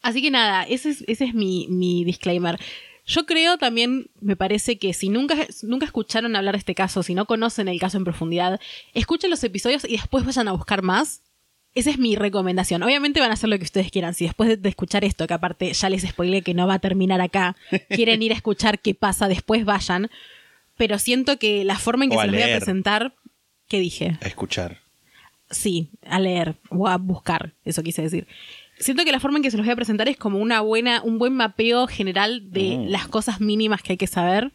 Así 0.03 0.21
que 0.21 0.29
nada, 0.29 0.63
ese 0.63 0.89
es, 0.89 1.03
ese 1.07 1.25
es 1.25 1.33
mi, 1.33 1.67
mi 1.69 2.03
disclaimer. 2.03 2.59
Yo 3.05 3.25
creo 3.25 3.57
también, 3.57 4.09
me 4.21 4.35
parece 4.35 4.77
que 4.77 4.93
si 4.93 5.09
nunca, 5.09 5.35
nunca 5.61 5.85
escucharon 5.85 6.35
hablar 6.35 6.55
de 6.55 6.59
este 6.59 6.75
caso, 6.75 7.03
si 7.03 7.15
no 7.15 7.25
conocen 7.25 7.67
el 7.67 7.79
caso 7.79 7.97
en 7.97 8.03
profundidad, 8.03 8.59
escuchen 8.93 9.29
los 9.29 9.43
episodios 9.43 9.85
y 9.85 9.93
después 9.93 10.25
vayan 10.25 10.47
a 10.47 10.51
buscar 10.51 10.83
más. 10.83 11.21
Esa 11.73 11.89
es 11.89 11.97
mi 11.97 12.15
recomendación. 12.15 12.83
Obviamente 12.83 13.19
van 13.19 13.31
a 13.31 13.33
hacer 13.33 13.49
lo 13.49 13.57
que 13.57 13.63
ustedes 13.63 13.91
quieran. 13.91 14.13
Si 14.13 14.25
después 14.25 14.61
de, 14.61 14.69
escuchar 14.69 15.03
esto, 15.03 15.25
que 15.25 15.33
aparte 15.33 15.73
ya 15.73 15.89
les 15.89 16.03
spoilé 16.03 16.43
que 16.43 16.53
no 16.53 16.67
va 16.67 16.75
a 16.75 16.79
terminar 16.79 17.19
acá, 17.19 17.55
quieren 17.89 18.21
ir 18.21 18.31
a 18.31 18.35
escuchar 18.35 18.79
qué 18.79 18.93
pasa 18.93 19.27
después, 19.27 19.65
vayan. 19.65 20.11
Pero 20.77 20.99
siento 20.99 21.39
que 21.39 21.63
la 21.63 21.77
forma 21.79 22.03
en 22.03 22.11
que 22.11 22.17
O 22.17 22.21
se 22.21 22.27
los 22.27 22.35
voy 22.35 22.43
a 22.43 22.57
presentar, 22.57 23.15
¿qué 23.67 23.79
dije? 23.79 24.17
A 24.21 24.27
escuchar. 24.27 24.81
Sí, 25.49 25.89
a 26.05 26.19
leer 26.19 26.55
o 26.69 26.87
a 26.87 26.97
buscar, 26.97 27.53
eso 27.65 27.83
quise 27.83 28.03
decir. 28.03 28.27
Siento 28.83 29.03
que 29.05 29.11
la 29.11 29.19
forma 29.19 29.37
en 29.37 29.43
que 29.43 29.51
se 29.51 29.57
los 29.57 29.65
voy 29.65 29.73
a 29.73 29.75
presentar 29.75 30.07
es 30.09 30.17
como 30.17 30.39
una 30.39 30.61
buena, 30.61 31.01
un 31.03 31.17
buen 31.17 31.33
mapeo 31.33 31.87
general 31.87 32.51
de 32.51 32.77
Mm. 32.77 32.87
las 32.89 33.07
cosas 33.07 33.39
mínimas 33.41 33.81
que 33.81 33.93
hay 33.93 33.97
que 33.97 34.07
saber. 34.07 34.51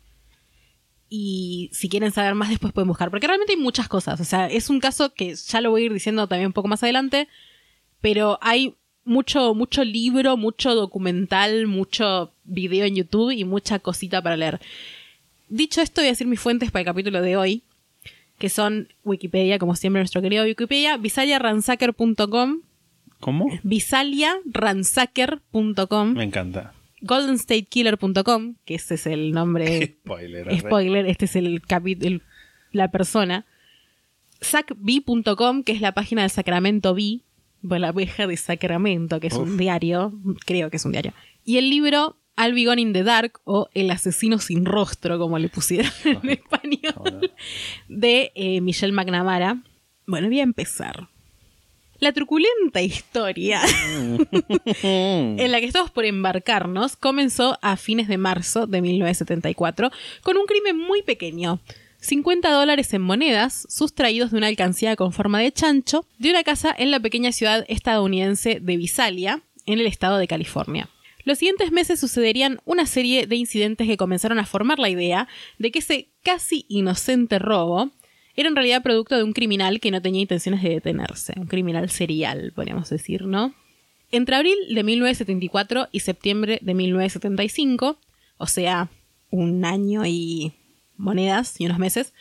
Y 1.11 1.71
si 1.73 1.89
quieren 1.89 2.13
saber 2.13 2.35
más, 2.35 2.51
después 2.51 2.73
pueden 2.73 2.89
buscar. 2.89 3.11
Porque 3.11 3.27
realmente 3.27 3.55
hay 3.55 3.59
muchas 3.59 3.89
cosas. 3.89 4.21
O 4.21 4.25
sea, 4.25 4.47
es 4.47 4.69
un 4.69 4.79
caso 4.81 5.15
que 5.15 5.35
ya 5.35 5.61
lo 5.61 5.71
voy 5.71 5.83
a 5.83 5.87
ir 5.87 5.93
diciendo 5.93 6.27
también 6.27 6.49
un 6.49 6.53
poco 6.53 6.69
más 6.69 6.83
adelante. 6.83 7.29
Pero 8.03 8.39
hay 8.43 8.75
mucho, 9.05 9.55
mucho 9.55 9.83
libro, 9.85 10.37
mucho 10.37 10.75
documental, 10.75 11.67
mucho 11.67 12.33
video 12.45 12.85
en 12.85 12.95
YouTube 12.97 13.31
y 13.31 13.45
mucha 13.45 13.79
cosita 13.79 14.21
para 14.21 14.37
leer. 14.37 14.61
Dicho 15.49 15.81
esto, 15.81 16.03
voy 16.03 16.09
a 16.09 16.11
decir 16.11 16.27
mis 16.27 16.41
fuentes 16.41 16.71
para 16.71 16.83
el 16.83 16.87
capítulo 16.87 17.23
de 17.23 17.37
hoy 17.39 17.63
que 18.39 18.49
son 18.49 18.89
Wikipedia, 19.05 19.59
como 19.59 19.75
siempre 19.75 20.01
nuestro 20.01 20.23
querido 20.23 20.45
Wikipedia, 20.45 20.97
visaliaransacker.com, 20.97 22.61
¿Cómo? 23.21 23.49
visaliaransacker.com, 23.63 26.13
Me 26.15 26.25
encanta. 26.25 26.73
goldenstatekiller.com, 27.01 28.55
que 28.65 28.75
ese 28.77 28.95
es 28.95 29.07
el 29.07 29.33
nombre, 29.33 29.97
Spoiler. 30.05 30.59
spoiler, 30.61 31.07
este 31.07 31.25
es 31.27 31.37
el 31.37 31.61
capítulo, 31.63 32.21
la 32.73 32.91
persona, 32.91 33.45
sacb.com, 34.41 35.63
que 35.65 35.73
es 35.73 35.81
la 35.81 35.93
página 35.93 36.23
del 36.23 36.31
Sacramento 36.31 36.95
B, 36.95 37.21
la 37.63 37.89
abeja 37.89 38.27
de 38.27 38.37
Sacramento, 38.37 39.21
que 39.21 39.29
es 39.29 39.35
un 39.35 39.57
diario, 39.57 40.13
creo 40.47 40.71
que 40.71 40.77
es 40.77 40.85
un 40.85 40.93
diario, 40.93 41.13
y 41.45 41.57
el 41.59 41.71
libro 41.71 42.17
Gone 42.37 42.81
in 42.81 42.93
the 42.93 43.03
Dark, 43.03 43.41
o 43.45 43.69
El 43.75 43.91
asesino 43.91 44.39
sin 44.39 44.65
rostro, 44.65 45.19
como 45.19 45.41
le 45.41 45.49
pusieron 45.49 45.91
en 46.05 46.31
español 46.31 47.33
de 47.89 48.31
eh, 48.37 48.61
Michelle 48.61 48.93
McNamara. 48.93 49.61
Bueno, 50.07 50.29
voy 50.29 50.39
a 50.39 50.45
empezar. 50.45 51.09
La 52.01 52.13
truculenta 52.13 52.81
historia 52.81 53.61
en 54.83 55.51
la 55.51 55.59
que 55.59 55.67
estamos 55.67 55.91
por 55.91 56.05
embarcarnos 56.05 56.95
comenzó 56.97 57.59
a 57.61 57.77
fines 57.77 58.07
de 58.07 58.19
marzo 58.19 58.69
de 58.69 58.81
1974 58.81 59.91
con 60.23 60.37
un 60.37 60.47
crimen 60.47 60.79
muy 60.79 61.03
pequeño. 61.03 61.61
50 62.01 62.53
dólares 62.53 62.95
en 62.95 63.03
monedas 63.03 63.67
sustraídos 63.69 64.31
de 64.31 64.39
una 64.39 64.47
alcancía 64.47 64.95
con 64.95 65.13
forma 65.13 65.41
de 65.41 65.51
chancho 65.51 66.07
de 66.19 66.31
una 66.31 66.45
casa 66.45 66.73
en 66.77 66.93
la 66.93 67.01
pequeña 67.01 67.33
ciudad 67.33 67.65
estadounidense 67.67 68.61
de 68.61 68.77
Visalia, 68.77 69.43
en 69.67 69.81
el 69.81 69.87
estado 69.87 70.19
de 70.19 70.29
California. 70.29 70.89
Los 71.25 71.39
siguientes 71.39 71.73
meses 71.73 71.99
sucederían 71.99 72.61
una 72.65 72.87
serie 72.87 73.27
de 73.27 73.35
incidentes 73.35 73.89
que 73.89 73.97
comenzaron 73.97 74.39
a 74.39 74.47
formar 74.47 74.79
la 74.79 74.89
idea 74.89 75.27
de 75.59 75.73
que 75.73 75.81
ese 75.81 76.09
casi 76.23 76.65
inocente 76.69 77.41
robo 77.41 77.91
era 78.39 78.49
en 78.49 78.55
realidad 78.55 78.85
producto 78.85 79.17
de 79.17 79.25
un 79.25 79.33
criminal 79.33 79.81
que 79.81 79.91
no 79.91 80.01
tenía 80.01 80.23
intenciones 80.23 80.63
de 80.63 80.69
detenerse, 80.69 81.35
un 81.37 81.49
criminal 81.49 81.91
serial, 81.91 82.53
podríamos 82.55 82.89
decir, 82.89 83.25
¿no? 83.25 83.53
Entre 84.13 84.37
abril 84.37 84.57
de 84.73 84.85
1974 84.85 85.89
y 85.91 86.01
septiembre 86.01 86.61
de 86.63 86.73
1975, 86.73 87.99
o 88.37 88.47
sea, 88.47 88.91
un 89.31 89.65
año 89.65 90.07
y 90.07 90.53
monedas 90.97 91.61
y 91.61 91.67
unos 91.67 91.81
meses, 91.81 92.15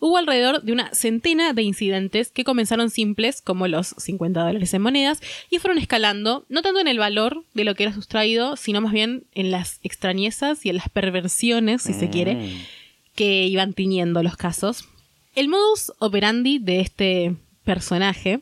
hubo 0.00 0.16
alrededor 0.16 0.60
de 0.62 0.72
una 0.72 0.92
centena 0.92 1.52
de 1.52 1.62
incidentes 1.62 2.32
que 2.32 2.42
comenzaron 2.42 2.90
simples, 2.90 3.40
como 3.40 3.68
los 3.68 3.94
50 3.96 4.40
dólares 4.40 4.74
en 4.74 4.82
monedas, 4.82 5.20
y 5.50 5.60
fueron 5.60 5.78
escalando, 5.78 6.46
no 6.48 6.62
tanto 6.62 6.80
en 6.80 6.88
el 6.88 6.98
valor 6.98 7.44
de 7.54 7.62
lo 7.62 7.76
que 7.76 7.84
era 7.84 7.92
sustraído, 7.92 8.56
sino 8.56 8.80
más 8.80 8.92
bien 8.92 9.22
en 9.34 9.52
las 9.52 9.78
extrañezas 9.84 10.66
y 10.66 10.70
en 10.70 10.78
las 10.78 10.88
perversiones, 10.88 11.82
si 11.82 11.92
se 11.92 12.10
quiere, 12.10 12.56
que 13.14 13.46
iban 13.46 13.72
tiñendo 13.72 14.24
los 14.24 14.36
casos. 14.36 14.89
El 15.40 15.48
modus 15.48 15.90
operandi 16.00 16.58
de 16.58 16.80
este 16.80 17.34
personaje 17.64 18.40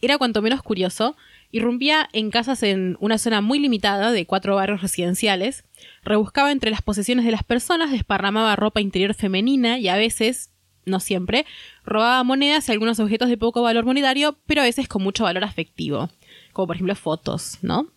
era 0.00 0.16
cuanto 0.16 0.40
menos 0.40 0.62
curioso. 0.62 1.14
Irrumpía 1.50 2.08
en 2.14 2.30
casas 2.30 2.62
en 2.62 2.96
una 3.00 3.18
zona 3.18 3.42
muy 3.42 3.58
limitada 3.58 4.12
de 4.12 4.24
cuatro 4.24 4.54
barrios 4.54 4.80
residenciales, 4.80 5.64
rebuscaba 6.02 6.50
entre 6.50 6.70
las 6.70 6.80
posesiones 6.80 7.26
de 7.26 7.32
las 7.32 7.42
personas, 7.42 7.90
desparramaba 7.90 8.56
ropa 8.56 8.80
interior 8.80 9.12
femenina 9.12 9.78
y 9.78 9.88
a 9.88 9.96
veces, 9.96 10.48
no 10.86 11.00
siempre, 11.00 11.44
robaba 11.84 12.24
monedas 12.24 12.66
y 12.66 12.72
algunos 12.72 12.98
objetos 12.98 13.28
de 13.28 13.36
poco 13.36 13.60
valor 13.60 13.84
monetario, 13.84 14.38
pero 14.46 14.62
a 14.62 14.64
veces 14.64 14.88
con 14.88 15.02
mucho 15.02 15.24
valor 15.24 15.44
afectivo, 15.44 16.08
como 16.54 16.68
por 16.68 16.76
ejemplo 16.76 16.94
fotos, 16.94 17.58
¿no? 17.60 17.92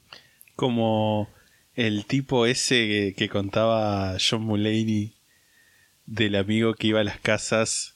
Como 0.57 1.29
el 1.73 2.03
tipo 2.03 2.45
ese 2.45 3.13
que, 3.15 3.29
contaba 3.29 4.17
John 4.19 4.41
Mulaney 4.41 5.13
del 6.05 6.35
amigo 6.35 6.73
que 6.73 6.87
iba 6.87 6.99
a 6.99 7.05
las 7.05 7.17
casas 7.17 7.95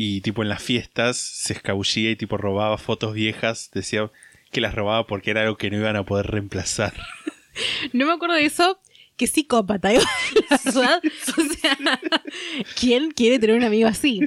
y 0.00 0.20
tipo 0.20 0.42
en 0.42 0.48
las 0.48 0.62
fiestas 0.62 1.16
se 1.16 1.54
escabullía 1.54 2.12
y 2.12 2.14
tipo 2.14 2.36
robaba 2.36 2.78
fotos 2.78 3.14
viejas, 3.14 3.68
decía 3.74 4.12
que 4.52 4.60
las 4.60 4.76
robaba 4.76 5.08
porque 5.08 5.32
era 5.32 5.42
algo 5.42 5.56
que 5.56 5.72
no 5.72 5.76
iban 5.76 5.96
a 5.96 6.04
poder 6.04 6.28
reemplazar. 6.28 6.94
No 7.92 8.06
me 8.06 8.12
acuerdo 8.12 8.36
de 8.36 8.44
eso. 8.44 8.78
Qué 9.16 9.26
psicópata, 9.26 9.92
igual, 9.92 10.06
la 10.50 10.60
verdad. 10.64 11.02
O 11.36 11.42
sea, 11.42 12.00
¿quién 12.78 13.10
quiere 13.10 13.40
tener 13.40 13.56
un 13.56 13.64
amigo 13.64 13.88
así? 13.88 14.20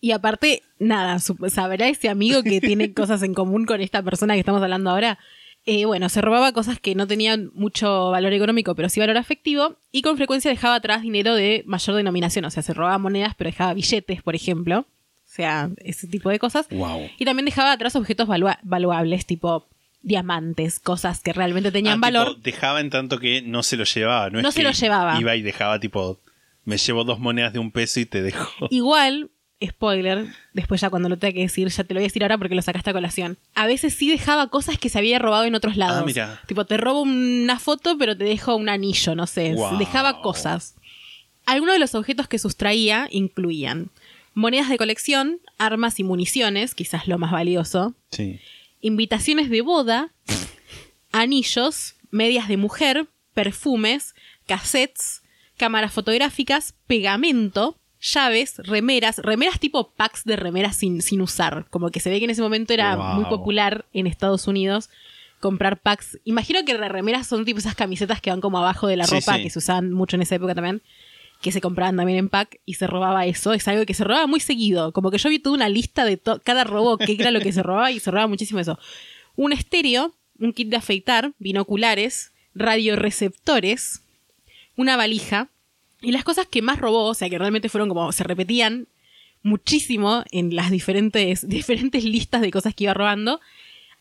Y 0.00 0.12
aparte, 0.12 0.62
nada, 0.78 1.18
sabrá 1.18 1.86
ese 1.86 2.08
amigo 2.08 2.42
que 2.42 2.62
tiene 2.62 2.94
cosas 2.94 3.22
en 3.22 3.34
común 3.34 3.66
con 3.66 3.82
esta 3.82 4.02
persona 4.02 4.32
que 4.32 4.40
estamos 4.40 4.62
hablando 4.62 4.88
ahora. 4.88 5.18
Eh, 5.66 5.84
bueno, 5.84 6.08
se 6.08 6.20
robaba 6.22 6.52
cosas 6.52 6.80
que 6.80 6.94
no 6.94 7.06
tenían 7.06 7.50
mucho 7.54 8.10
valor 8.10 8.32
económico, 8.32 8.74
pero 8.74 8.88
sí 8.88 8.98
valor 8.98 9.18
afectivo, 9.18 9.76
y 9.92 10.02
con 10.02 10.16
frecuencia 10.16 10.50
dejaba 10.50 10.76
atrás 10.76 11.02
dinero 11.02 11.34
de 11.34 11.62
mayor 11.66 11.96
denominación. 11.96 12.44
O 12.46 12.50
sea, 12.50 12.62
se 12.62 12.72
robaba 12.74 12.98
monedas, 12.98 13.34
pero 13.36 13.50
dejaba 13.50 13.74
billetes, 13.74 14.22
por 14.22 14.34
ejemplo. 14.34 14.80
O 14.80 15.32
sea, 15.32 15.70
ese 15.76 16.08
tipo 16.08 16.28
de 16.30 16.38
cosas. 16.38 16.66
Wow. 16.70 17.08
Y 17.18 17.24
también 17.24 17.44
dejaba 17.44 17.72
atrás 17.72 17.94
objetos 17.94 18.26
valua- 18.26 18.58
valuables, 18.62 19.26
tipo 19.26 19.66
diamantes, 20.02 20.80
cosas 20.80 21.20
que 21.20 21.32
realmente 21.32 21.70
tenían 21.70 21.98
Ah, 21.98 22.00
valor. 22.00 22.28
tipo, 22.30 22.40
dejaba 22.42 22.80
en 22.80 22.90
tanto 22.90 23.18
que 23.18 23.42
no 23.42 23.62
se 23.62 23.76
lo 23.76 23.84
llevaba. 23.84 24.30
No, 24.30 24.40
No 24.42 24.48
es 24.48 24.54
se 24.54 24.60
que 24.62 24.64
lo 24.66 24.72
llevaba. 24.72 25.20
Iba 25.20 25.36
y 25.36 25.42
dejaba 25.42 25.78
tipo, 25.78 26.18
me 26.64 26.78
llevo 26.78 27.04
dos 27.04 27.18
monedas 27.20 27.52
de 27.52 27.58
un 27.58 27.70
peso 27.70 28.00
y 28.00 28.06
te 28.06 28.22
dejo. 28.22 28.66
Igual, 28.70 29.30
spoiler, 29.64 30.26
después 30.54 30.80
ya 30.80 30.88
cuando 30.90 31.08
lo 31.08 31.18
tenga 31.18 31.34
que 31.34 31.40
decir, 31.40 31.68
ya 31.68 31.84
te 31.84 31.92
lo 31.94 31.98
voy 31.98 32.04
a 32.04 32.08
decir 32.08 32.22
ahora 32.22 32.38
porque 32.38 32.54
lo 32.54 32.62
sacaste 32.62 32.90
a 32.90 32.92
colación. 32.92 33.38
A 33.54 33.66
veces 33.66 33.94
sí 33.94 34.08
dejaba 34.10 34.48
cosas 34.48 34.78
que 34.78 34.88
se 34.88 34.98
había 34.98 35.18
robado 35.18 35.44
en 35.44 35.54
otros 35.54 35.76
lados. 35.76 36.00
Ah, 36.02 36.06
mira. 36.06 36.40
Tipo, 36.46 36.64
te 36.64 36.76
robo 36.76 37.02
una 37.02 37.58
foto, 37.58 37.98
pero 37.98 38.16
te 38.16 38.24
dejo 38.24 38.56
un 38.56 38.68
anillo, 38.68 39.14
no 39.14 39.26
sé. 39.26 39.54
Wow. 39.54 39.78
Dejaba 39.78 40.22
cosas. 40.22 40.76
Algunos 41.46 41.74
de 41.74 41.78
los 41.80 41.94
objetos 41.94 42.28
que 42.28 42.38
sustraía 42.38 43.08
incluían 43.10 43.90
monedas 44.34 44.68
de 44.68 44.78
colección, 44.78 45.40
armas 45.58 45.98
y 45.98 46.04
municiones, 46.04 46.74
quizás 46.74 47.08
lo 47.08 47.18
más 47.18 47.32
valioso, 47.32 47.94
Sí. 48.12 48.40
invitaciones 48.80 49.50
de 49.50 49.60
boda, 49.60 50.12
anillos, 51.12 51.96
medias 52.10 52.48
de 52.48 52.56
mujer, 52.56 53.08
perfumes, 53.34 54.14
cassettes, 54.46 55.22
cámaras 55.56 55.92
fotográficas, 55.92 56.74
pegamento, 56.86 57.76
llaves, 58.00 58.56
remeras, 58.58 59.18
remeras 59.18 59.60
tipo 59.60 59.90
packs 59.90 60.24
de 60.24 60.36
remeras 60.36 60.76
sin, 60.76 61.02
sin 61.02 61.20
usar, 61.20 61.66
como 61.70 61.90
que 61.90 62.00
se 62.00 62.08
ve 62.10 62.18
que 62.18 62.24
en 62.24 62.30
ese 62.30 62.42
momento 62.42 62.72
era 62.72 62.96
Wow. 62.96 63.14
muy 63.16 63.24
popular 63.26 63.84
en 63.92 64.06
Estados 64.06 64.46
Unidos 64.46 64.88
comprar 65.40 65.78
packs. 65.80 66.18
Imagino 66.24 66.64
que 66.64 66.74
las 66.76 66.90
remeras 66.92 67.26
son 67.26 67.44
tipo 67.44 67.58
esas 67.58 67.74
camisetas 67.74 68.20
que 68.20 68.30
van 68.30 68.40
como 68.40 68.58
abajo 68.58 68.86
de 68.86 68.96
la 68.96 69.04
Sí, 69.06 69.14
ropa, 69.16 69.36
sí. 69.36 69.42
que 69.44 69.50
se 69.50 69.58
usaban 69.58 69.92
mucho 69.92 70.16
en 70.16 70.22
esa 70.22 70.34
época 70.34 70.54
también, 70.54 70.82
que 71.40 71.50
se 71.52 71.60
compraban 71.62 71.96
también 71.96 72.18
en 72.18 72.28
pack 72.28 72.60
y 72.66 72.74
se 72.74 72.86
robaba 72.86 73.24
eso. 73.26 73.54
Es 73.54 73.66
algo 73.68 73.86
que 73.86 73.94
se 73.94 74.04
robaba 74.04 74.26
muy 74.26 74.40
seguido. 74.40 74.92
Como 74.92 75.10
que 75.10 75.16
yo 75.18 75.30
vi 75.30 75.38
toda 75.38 75.56
una 75.56 75.68
lista 75.70 76.04
de 76.04 76.20
cada 76.44 76.64
robo, 76.64 76.98
qué 76.98 77.16
era 77.18 77.30
lo 77.30 77.40
que 77.40 77.52
se 77.52 77.62
robaba 77.62 77.90
y 77.90 78.00
se 78.00 78.10
robaba 78.10 78.28
muchísimo 78.28 78.60
eso. 78.60 78.78
Un 79.36 79.52
estéreo, 79.54 80.14
un 80.38 80.52
kit 80.52 80.68
de 80.68 80.76
afeitar, 80.76 81.32
binoculares, 81.38 82.32
radioreceptores, 82.54 84.02
una 84.76 84.96
valija 84.96 85.48
y 86.02 86.12
las 86.12 86.24
cosas 86.24 86.46
que 86.46 86.62
más 86.62 86.78
robó, 86.78 87.06
o 87.06 87.14
sea, 87.14 87.28
que 87.30 87.38
realmente 87.38 87.68
fueron 87.68 87.88
como 87.88 88.12
se 88.12 88.24
repetían 88.24 88.88
muchísimo 89.42 90.22
en 90.30 90.54
las 90.54 90.70
diferentes, 90.70 91.48
diferentes 91.48 92.04
listas 92.04 92.40
de 92.42 92.50
cosas 92.50 92.74
que 92.74 92.84
iba 92.84 92.94
robando. 92.94 93.40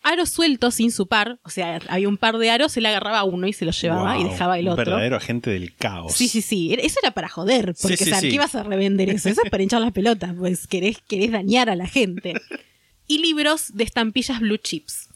Aros 0.02 0.30
sueltos 0.30 0.76
sin 0.76 0.92
su 0.94 1.08
par, 1.08 1.40
o 1.44 1.50
sea, 1.50 1.82
había 1.90 2.08
un 2.08 2.16
par 2.16 2.38
de 2.38 2.50
aros, 2.50 2.78
él 2.78 2.86
agarraba 2.86 3.26
uno 3.26 3.48
y 3.48 3.52
se 3.54 3.66
lo 3.66 3.72
llevaba 3.72 4.18
y 4.18 4.24
dejaba 4.24 4.58
el 4.58 4.68
un 4.68 4.72
otro. 4.72 4.86
verdadero 4.86 5.18
agente 5.18 5.50
del 5.50 5.76
caos. 5.76 6.14
Sí, 6.14 6.30
sí, 6.30 6.42
sí. 6.42 6.74
Eso 6.80 7.00
era 7.04 7.12
para 7.12 7.28
joder. 7.28 7.76
Porque, 7.82 7.98
Sí, 7.98 8.06
sí, 8.06 8.10
o 8.12 8.14
sea, 8.14 8.22
sí. 8.22 8.30
¿qué 8.30 8.36
ibas 8.36 8.56
a 8.56 8.64
revender 8.64 9.10
eso? 9.10 9.28
Eso 9.28 9.42
es 9.44 9.50
para 9.50 9.62
hinchar 9.62 9.82
las 9.82 9.92
pelotas. 9.92 10.34
Pues 10.38 10.68
querés, 10.68 11.00
querés 11.06 11.32
dañar 11.32 11.70
a 11.70 11.76
la 11.76 11.86
gente. 11.86 12.34
Y 13.08 13.18
libros 13.18 13.74
de 13.76 13.84
estampillas 13.84 14.40
blue 14.40 14.56
chips. 14.56 15.10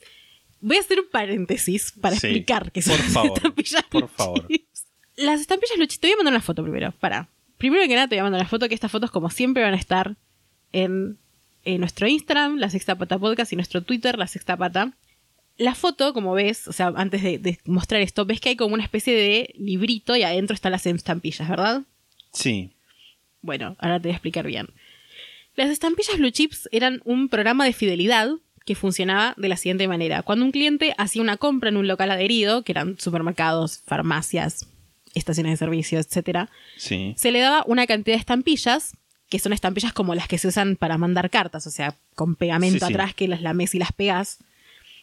Voy 0.59 0.75
a 0.75 0.79
hacer 0.81 0.99
un 0.99 1.07
paréntesis 1.09 1.93
para 2.01 2.15
explicar 2.15 2.69
qué 2.73 2.81
son 2.81 2.97
por 2.97 3.05
favor, 3.05 3.37
estampillas 3.37 3.83
por 3.83 4.01
blue 4.01 4.09
favor. 4.13 4.47
chips. 4.49 4.62
Las 5.15 5.41
estampillas 5.41 5.77
blue 5.77 5.85
chips. 5.85 5.99
Te 5.99 6.07
voy 6.07 6.13
a 6.13 6.17
mandar 6.17 6.33
una 6.33 6.41
foto 6.41 6.63
primero. 6.63 6.91
Para. 6.99 7.27
Primero 7.57 7.83
que 7.87 7.95
nada 7.95 8.07
te 8.07 8.15
voy 8.15 8.21
a 8.21 8.23
mandar 8.23 8.41
la 8.41 8.47
foto, 8.47 8.67
que 8.67 8.75
estas 8.75 8.91
fotos 8.91 9.11
como 9.11 9.29
siempre 9.29 9.63
van 9.63 9.73
a 9.73 9.77
estar 9.77 10.15
en, 10.71 11.17
en 11.65 11.79
nuestro 11.79 12.07
Instagram, 12.07 12.57
la 12.57 12.69
Sexta 12.69 12.95
Pata 12.95 13.17
Podcast, 13.17 13.53
y 13.53 13.55
nuestro 13.55 13.81
Twitter, 13.83 14.17
la 14.17 14.27
Sexta 14.27 14.57
Pata. 14.57 14.91
La 15.57 15.75
foto, 15.75 16.13
como 16.13 16.33
ves, 16.33 16.67
o 16.67 16.73
sea, 16.73 16.91
antes 16.95 17.21
de, 17.21 17.37
de 17.37 17.59
mostrar 17.65 18.01
esto, 18.01 18.25
ves 18.25 18.41
que 18.41 18.49
hay 18.49 18.55
como 18.55 18.73
una 18.73 18.83
especie 18.83 19.15
de 19.15 19.53
librito 19.57 20.15
y 20.15 20.23
adentro 20.23 20.55
están 20.55 20.71
las 20.71 20.85
estampillas, 20.85 21.47
¿verdad? 21.47 21.83
Sí. 22.33 22.71
Bueno, 23.41 23.75
ahora 23.79 23.99
te 23.99 24.07
voy 24.07 24.13
a 24.13 24.15
explicar 24.15 24.47
bien. 24.47 24.67
Las 25.55 25.69
estampillas 25.69 26.17
Blue 26.17 26.31
Chips 26.31 26.67
eran 26.71 27.01
un 27.05 27.29
programa 27.29 27.65
de 27.65 27.73
fidelidad 27.73 28.31
que 28.65 28.75
funcionaba 28.75 29.35
de 29.37 29.49
la 29.49 29.57
siguiente 29.57 29.87
manera. 29.87 30.23
Cuando 30.23 30.45
un 30.45 30.51
cliente 30.51 30.95
hacía 30.97 31.21
una 31.21 31.37
compra 31.37 31.69
en 31.69 31.77
un 31.77 31.87
local 31.87 32.09
adherido, 32.09 32.63
que 32.63 32.71
eran 32.71 32.97
supermercados, 32.97 33.81
farmacias, 33.85 34.65
estaciones 35.13 35.53
de 35.53 35.57
servicio, 35.57 35.99
etc., 35.99 36.49
Sí. 36.77 37.13
se 37.17 37.31
le 37.31 37.39
daba 37.39 37.63
una 37.67 37.85
cantidad 37.87 38.15
de 38.15 38.19
estampillas, 38.19 38.95
que 39.29 39.39
son 39.39 39.53
estampillas 39.53 39.93
como 39.93 40.13
las 40.15 40.27
que 40.27 40.37
se 40.37 40.47
usan 40.47 40.75
para 40.75 40.97
mandar 40.97 41.29
cartas, 41.29 41.65
o 41.67 41.71
sea, 41.71 41.95
con 42.15 42.35
pegamento 42.35 42.79
Sí, 42.85 42.87
sí. 42.87 42.93
atrás 42.93 43.13
que 43.13 43.27
las 43.27 43.41
lames 43.41 43.73
y 43.75 43.79
las 43.79 43.91
pegas, 43.91 44.39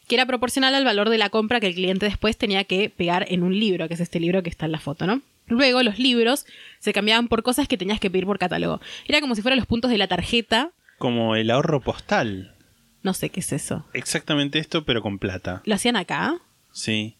que 0.06 0.14
era 0.16 0.26
proporcional 0.26 0.74
al 0.74 0.84
valor 0.84 1.08
de 1.08 1.18
la 1.18 1.30
compra 1.30 1.60
que 1.60 1.68
el 1.68 1.74
cliente 1.74 2.06
después 2.06 2.36
tenía 2.36 2.64
que 2.64 2.90
pegar 2.90 3.26
en 3.28 3.42
un 3.42 3.58
libro, 3.58 3.88
que 3.88 3.94
es 3.94 4.00
este 4.00 4.20
libro 4.20 4.42
que 4.42 4.50
está 4.50 4.66
en 4.66 4.72
la 4.72 4.80
foto, 4.80 5.06
¿no? 5.06 5.20
Luego 5.46 5.82
los 5.82 5.98
libros 5.98 6.46
se 6.78 6.92
cambiaban 6.92 7.26
por 7.26 7.42
cosas 7.42 7.66
que 7.66 7.76
tenías 7.76 7.98
que 7.98 8.08
pedir 8.10 8.24
por 8.24 8.38
catálogo. 8.38 8.80
Era 9.06 9.20
como 9.20 9.34
si 9.34 9.42
fueran 9.42 9.58
los 9.58 9.66
puntos 9.66 9.90
de 9.90 9.98
la 9.98 10.06
tarjeta. 10.06 10.70
Como 10.98 11.34
el 11.34 11.50
ahorro 11.50 11.80
postal. 11.80 12.54
No 13.02 13.14
sé 13.14 13.30
qué 13.30 13.40
es 13.40 13.52
eso. 13.52 13.84
Exactamente 13.94 14.58
esto, 14.60 14.84
pero 14.84 15.02
con 15.02 15.18
plata. 15.18 15.62
Lo 15.64 15.74
hacían 15.74 15.96
acá, 15.96 16.38
Sí. 16.72 17.16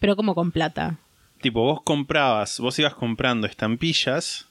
pero 0.00 0.16
como 0.16 0.34
con 0.34 0.50
plata. 0.50 0.98
Tipo, 1.40 1.62
vos 1.62 1.82
comprabas, 1.82 2.58
vos 2.58 2.78
ibas 2.78 2.94
comprando 2.94 3.46
estampillas 3.46 4.48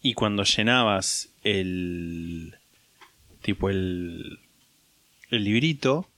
y 0.00 0.14
cuando 0.14 0.44
llenabas 0.44 1.30
el. 1.42 2.54
Tipo, 3.42 3.70
el. 3.70 4.38
El 5.30 5.44
librito, 5.44 6.08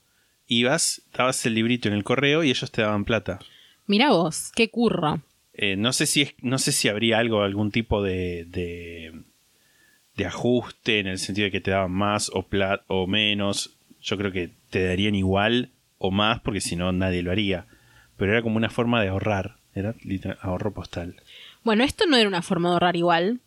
ibas, 0.47 1.01
dabas 1.13 1.45
el 1.45 1.55
librito 1.55 1.87
en 1.87 1.95
el 1.95 2.03
correo 2.03 2.43
y 2.43 2.49
ellos 2.51 2.71
te 2.71 2.83
daban 2.83 3.05
plata. 3.05 3.39
Mira 3.87 4.11
vos, 4.11 4.51
qué 4.55 4.69
curro. 4.69 5.21
Eh, 5.53 5.75
no 5.75 5.91
sé 5.93 6.05
si 6.05 6.21
es, 6.21 6.35
no 6.41 6.59
sé 6.59 6.71
si 6.71 6.87
habría 6.87 7.17
algo, 7.17 7.41
algún 7.41 7.71
tipo 7.71 8.03
de, 8.03 8.45
de, 8.45 9.23
de 10.15 10.25
ajuste 10.25 10.99
en 10.99 11.07
el 11.07 11.17
sentido 11.17 11.45
de 11.45 11.51
que 11.51 11.59
te 11.59 11.71
daban 11.71 11.91
más 11.91 12.29
o 12.33 12.43
plat, 12.43 12.83
o 12.87 13.07
menos. 13.07 13.75
Yo 14.01 14.15
creo 14.15 14.31
que 14.31 14.51
te 14.69 14.85
darían 14.85 15.15
igual 15.15 15.71
o 15.97 16.11
más 16.11 16.39
porque 16.39 16.61
si 16.61 16.75
no 16.75 16.91
nadie 16.91 17.23
lo 17.23 17.31
haría. 17.31 17.65
Pero 18.15 18.31
era 18.31 18.41
como 18.41 18.57
una 18.57 18.69
forma 18.69 19.01
de 19.01 19.09
ahorrar. 19.09 19.58
Era 19.75 19.95
literal- 20.03 20.37
ahorro 20.41 20.73
postal. 20.73 21.15
Bueno, 21.63 21.83
esto 21.83 22.05
no 22.05 22.17
era 22.17 22.27
una 22.27 22.41
forma 22.41 22.69
de 22.69 22.73
ahorrar 22.73 22.95
igual. 22.95 23.39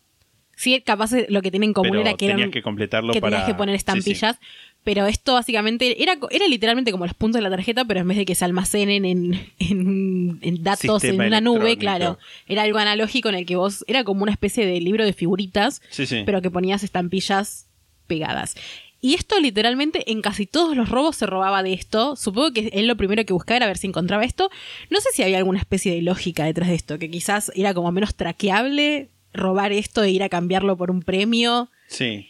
Sí, 0.55 0.79
capaz 0.81 1.11
lo 1.29 1.41
que 1.41 1.49
tienen 1.49 1.69
en 1.69 1.73
común 1.73 1.91
Pero 1.91 2.01
era 2.01 2.13
que 2.13 2.27
eran 2.27 2.51
que 2.51 2.61
completarlo 2.61 3.11
que 3.11 3.19
para... 3.21 3.37
tenías 3.37 3.47
que 3.49 3.55
poner 3.57 3.73
Sí, 3.73 3.77
sí. 3.79 3.79
estampillas. 3.79 4.39
Pero 4.83 5.07
esto 5.07 5.33
básicamente 5.33 6.03
era, 6.03 6.17
era 6.29 6.45
literalmente 6.47 6.91
como 6.91 7.05
los 7.05 7.13
puntos 7.15 7.39
de 7.39 7.43
la 7.43 7.49
tarjeta, 7.49 7.85
pero 7.85 8.01
en 8.01 8.07
vez 8.07 8.17
de 8.17 8.25
que 8.25 8.35
se 8.35 8.43
almacenen 8.45 9.05
en, 9.05 9.33
en, 9.59 10.39
en 10.41 10.63
datos 10.63 11.01
Sistema 11.01 11.23
en 11.23 11.29
una 11.29 11.41
nube, 11.41 11.77
claro, 11.77 12.19
era 12.47 12.63
algo 12.63 12.77
analógico 12.79 13.29
en 13.29 13.35
el 13.35 13.45
que 13.45 13.55
vos, 13.55 13.85
era 13.87 14.03
como 14.03 14.23
una 14.23 14.33
especie 14.33 14.65
de 14.65 14.81
libro 14.81 15.05
de 15.05 15.13
figuritas, 15.13 15.81
Sí, 15.89 16.05
sí. 16.05 16.23
pero 16.25 16.41
que 16.41 16.51
ponías 16.51 16.83
estampillas 16.83 17.65
pegadas. 18.07 18.55
Y 19.03 19.15
esto 19.15 19.37
literalmente 19.41 20.09
en 20.13 20.21
casi 20.21 20.45
todos 20.45 20.77
los 20.77 20.87
robos 20.87 21.17
se 21.17 21.25
robaba 21.25 21.61
de 21.61 21.73
esto. 21.73 22.15
Supongo 22.15 22.53
que 22.53 22.69
él 22.71 22.87
lo 22.87 22.95
primero 22.95 23.25
que 23.25 23.33
buscaba 23.33 23.57
era 23.57 23.67
ver 23.67 23.77
si 23.77 23.87
encontraba 23.87 24.23
esto. 24.23 24.49
No 24.89 25.01
sé 25.01 25.09
si 25.11 25.21
había 25.21 25.39
alguna 25.39 25.59
especie 25.59 25.93
de 25.93 26.01
lógica 26.01 26.45
detrás 26.45 26.69
de 26.69 26.75
esto, 26.75 26.97
que 26.97 27.11
quizás 27.11 27.51
era 27.53 27.73
como 27.73 27.91
menos 27.91 28.15
traqueable 28.15 29.09
robar 29.33 29.73
esto 29.73 30.03
e 30.03 30.11
ir 30.11 30.23
a 30.23 30.29
cambiarlo 30.29 30.77
por 30.77 30.89
un 30.89 31.01
premio. 31.01 31.67
Sí. 31.87 32.29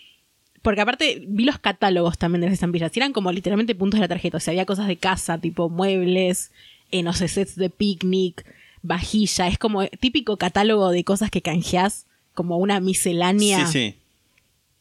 Porque 0.64 0.82
aparte 0.82 1.24
vi 1.28 1.44
los 1.44 1.60
catálogos 1.60 2.18
también 2.18 2.42
de 2.42 2.48
las 2.48 2.56
estampillas. 2.56 2.92
y 2.98 3.00
Eran 3.00 3.14
como 3.14 3.32
literalmente 3.32 3.76
puntos 3.76 4.00
de 4.00 4.06
la 4.06 4.08
tarjeta. 4.08 4.38
O 4.38 4.40
sea, 4.40 4.54
había 4.54 4.66
cosas 4.66 4.88
de 4.88 4.98
casa, 4.98 5.38
tipo 5.38 5.70
muebles, 5.70 6.50
eh, 6.90 7.04
no 7.04 7.14
sé, 7.14 7.28
sets 7.28 7.56
de 7.56 7.70
picnic, 7.70 8.44
vajilla. 8.82 9.48
Es 9.48 9.60
como 9.60 9.86
típico 9.86 10.38
catálogo 10.38 10.90
de 10.90 11.04
cosas 11.04 11.30
que 11.30 11.44
canjeás, 11.44 12.08
como 12.34 12.58
una 12.58 12.80
miscelánea. 12.80 13.68
Sí, 13.68 13.72
sí. 13.72 13.96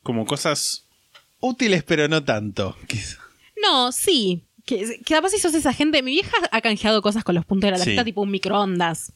Como 0.03 0.25
cosas 0.25 0.87
útiles, 1.43 1.83
pero 1.83 2.09
no 2.09 2.25
tanto. 2.25 2.75
Quizá. 2.87 3.19
No, 3.63 3.93
sí. 3.93 4.45
Que, 4.65 5.01
que 5.05 5.15
capaz 5.15 5.29
si 5.31 5.39
sos 5.39 5.53
esa 5.55 5.73
gente. 5.75 6.03
Mi 6.03 6.13
vieja 6.13 6.35
ha 6.51 6.61
canjeado 6.63 7.03
cosas 7.03 7.23
con 7.25 7.35
los 7.35 7.45
puntos 7.45 7.67
de 7.69 7.73
la 7.73 7.77
tarjeta, 7.79 8.01
Sí. 8.03 8.07
tipo 8.07 8.23
un 8.23 8.31
microondas. 8.31 9.13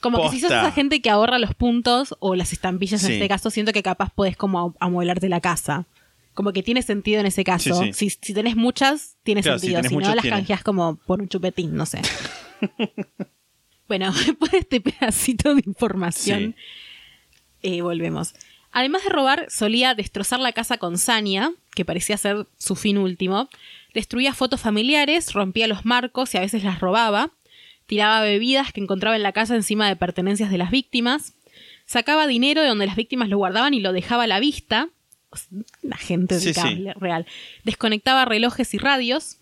Como 0.00 0.22
que 0.22 0.30
si 0.30 0.40
sos 0.40 0.50
esa 0.50 0.72
gente 0.72 1.00
que 1.02 1.10
ahorra 1.10 1.38
los 1.38 1.54
puntos 1.54 2.16
o 2.20 2.34
las 2.34 2.52
estampillas 2.52 3.02
en 3.04 3.08
Sí. 3.08 3.12
este 3.14 3.28
caso, 3.28 3.50
siento 3.50 3.72
que 3.72 3.82
capaz 3.82 4.10
podés 4.14 4.36
como 4.36 4.74
amueblarte 4.80 5.28
la 5.28 5.40
casa. 5.40 5.86
Como 6.32 6.52
que 6.54 6.62
tiene 6.62 6.80
sentido 6.82 7.20
en 7.20 7.26
ese 7.26 7.44
caso. 7.44 7.82
Sí. 7.82 7.92
Si, 7.92 8.10
si 8.10 8.32
tenés 8.34 8.56
muchas, 8.56 9.16
tiene 9.22 9.42
Claro, 9.42 9.58
sentido. 9.58 9.82
Si, 9.82 9.94
no, 9.96 10.00
las 10.14 10.22
tiene. 10.22 10.36
canjeás 10.38 10.62
como 10.62 10.96
por 10.96 11.20
un 11.20 11.28
chupetín, 11.28 11.74
no 11.76 11.84
sé. 11.84 12.00
bueno, 13.88 14.12
después 14.26 14.52
de 14.52 14.58
este 14.58 14.80
pedacito 14.80 15.54
de 15.54 15.62
información, 15.66 16.54
eh, 17.62 17.82
volvemos. 17.82 18.34
Además 18.72 19.02
de 19.04 19.10
robar, 19.10 19.46
solía 19.48 19.94
destrozar 19.94 20.40
la 20.40 20.52
casa 20.52 20.78
con 20.78 20.96
saña, 20.98 21.52
que 21.74 21.84
parecía 21.84 22.16
ser 22.16 22.46
su 22.56 22.76
fin 22.76 22.98
último. 22.98 23.48
Destruía 23.94 24.32
fotos 24.34 24.60
familiares, 24.60 25.32
rompía 25.32 25.66
los 25.66 25.84
marcos 25.84 26.34
y 26.34 26.38
a 26.38 26.40
veces 26.40 26.62
las 26.62 26.80
robaba. 26.80 27.30
Tiraba 27.86 28.22
bebidas 28.22 28.72
que 28.72 28.80
encontraba 28.80 29.16
en 29.16 29.24
la 29.24 29.32
casa 29.32 29.56
encima 29.56 29.88
de 29.88 29.96
pertenencias 29.96 30.50
de 30.50 30.58
las 30.58 30.70
víctimas. 30.70 31.34
Sacaba 31.86 32.28
dinero 32.28 32.62
de 32.62 32.68
donde 32.68 32.86
las 32.86 32.94
víctimas 32.94 33.28
lo 33.28 33.38
guardaban 33.38 33.74
y 33.74 33.80
lo 33.80 33.92
dejaba 33.92 34.24
a 34.24 34.28
la 34.28 34.38
vista. 34.38 34.88
Una 35.82 35.96
gente 35.96 36.38
Sí, 36.38 36.54
sí. 36.54 36.60
dedicable, 36.60 36.94
real. 37.00 37.26
Desconectaba 37.64 38.24
relojes 38.24 38.72
y 38.74 38.78
radios. 38.78 39.38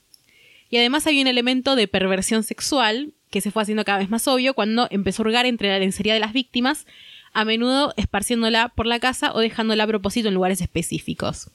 Y 0.70 0.78
además 0.78 1.06
había 1.06 1.20
un 1.22 1.28
elemento 1.28 1.76
de 1.76 1.88
perversión 1.88 2.42
sexual 2.42 3.12
que 3.30 3.42
se 3.42 3.50
fue 3.50 3.62
haciendo 3.62 3.84
cada 3.84 3.98
vez 3.98 4.08
más 4.08 4.26
obvio 4.28 4.54
cuando 4.54 4.86
empezó 4.90 5.22
a 5.22 5.26
hurgar 5.26 5.44
entre 5.44 5.68
la 5.68 5.78
lencería 5.78 6.14
de 6.14 6.20
las 6.20 6.32
víctimas, 6.32 6.86
a 7.32 7.44
menudo 7.44 7.92
esparciéndola 7.96 8.68
por 8.68 8.86
la 8.86 8.98
casa 9.00 9.32
o 9.34 9.40
dejándola 9.40 9.84
a 9.84 9.86
propósito 9.86 10.28
en 10.28 10.34
lugares 10.34 10.60
específicos. 10.60 11.50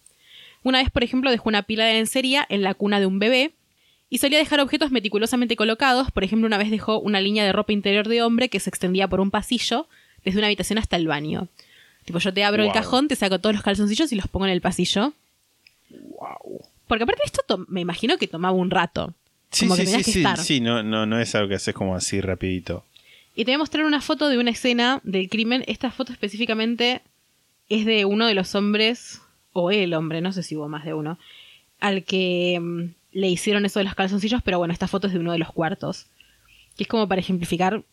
Una 0.64 0.80
vez, 0.80 0.90
por 0.90 1.04
ejemplo, 1.04 1.30
dejó 1.32 1.50
una 1.50 1.64
pila 1.64 1.86
de 1.86 1.94
lencería 1.94 2.46
en 2.50 2.62
la 2.62 2.74
cuna 2.74 3.00
de 3.00 3.06
un 3.06 3.20
bebé 3.20 3.52
y 4.10 4.20
solía 4.20 4.38
dejar 4.38 4.60
objetos 4.62 4.92
meticulosamente 4.92 5.56
colocados. 5.56 6.12
Por 6.12 6.24
ejemplo, 6.24 6.48
una 6.48 6.58
vez 6.58 6.70
dejó 6.72 7.00
una 7.00 7.20
línea 7.20 7.44
de 7.44 7.52
ropa 7.52 7.74
interior 7.74 8.08
de 8.08 8.22
hombre 8.22 8.48
que 8.50 8.60
se 8.60 8.70
extendía 8.70 9.08
por 9.08 9.20
un 9.20 9.32
pasillo 9.32 9.88
desde 10.24 10.40
una 10.40 10.48
habitación 10.48 10.78
hasta 10.80 10.96
el 10.96 11.08
baño. 11.08 11.48
Tipo, 12.06 12.20
yo 12.20 12.34
te 12.34 12.44
abro 12.44 12.62
el 12.64 12.68
Wow. 12.70 12.74
cajón, 12.74 13.08
te 13.08 13.16
saco 13.16 13.40
todos 13.40 13.56
los 13.56 13.64
calzoncillos 13.64 14.12
y 14.12 14.16
los 14.16 14.28
pongo 14.28 14.46
en 14.46 14.52
el 14.52 14.62
pasillo. 14.62 15.14
Porque 16.88 17.04
aparte 17.04 17.22
de 17.24 17.26
esto, 17.26 17.42
to- 17.48 17.66
me 17.68 17.82
imagino 17.82 18.18
que 18.18 18.28
tomaba 18.28 18.54
un 18.56 18.70
rato. 18.70 19.14
Sí, 19.52 19.66
Como 19.68 19.76
sí, 19.76 19.86
sí, 19.86 19.98
que 19.98 20.04
sí, 20.04 20.20
estar. 20.20 20.38
sí, 20.40 20.60
no, 20.62 20.82
no, 20.84 21.06
no 21.06 21.20
es 21.20 21.34
algo 21.36 21.50
que 21.50 21.56
haces 21.56 21.74
como 21.76 21.96
así 21.96 22.22
rapidito. 22.22 22.86
Y 23.36 23.46
te 23.46 23.52
voy 23.52 23.56
a 23.56 23.60
mostrar 23.60 23.86
una 23.86 24.02
foto 24.02 24.30
de 24.30 24.38
una 24.38 24.52
escena 24.52 25.02
del 25.04 25.30
crimen. 25.30 25.64
Esta 25.68 25.92
foto 25.92 26.12
específicamente 26.12 27.02
es 27.70 27.86
de 27.86 28.06
uno 28.06 28.28
de 28.28 28.36
los 28.36 28.54
hombres, 28.56 29.22
o 29.54 29.72
el 29.72 29.94
hombre, 29.94 30.22
no 30.22 30.32
sé 30.32 30.44
si 30.44 30.56
hubo 30.56 30.68
más 30.70 30.86
de 30.86 30.94
uno, 30.94 31.18
al 31.80 32.04
que 32.04 32.60
mm, 32.62 32.84
le 33.12 33.30
hicieron 33.30 33.66
eso 33.66 33.80
de 33.80 33.86
los 33.86 33.96
calzoncillos, 33.96 34.44
pero 34.44 34.60
bueno, 34.60 34.74
esta 34.74 34.88
foto 34.88 35.08
es 35.08 35.14
de 35.14 35.20
uno 35.20 35.32
de 35.32 35.40
los 35.40 35.52
cuartos. 35.52 36.08
Que 36.78 36.84
es 36.84 36.90
como 36.90 37.08
para 37.08 37.22
ejemplificar 37.22 37.84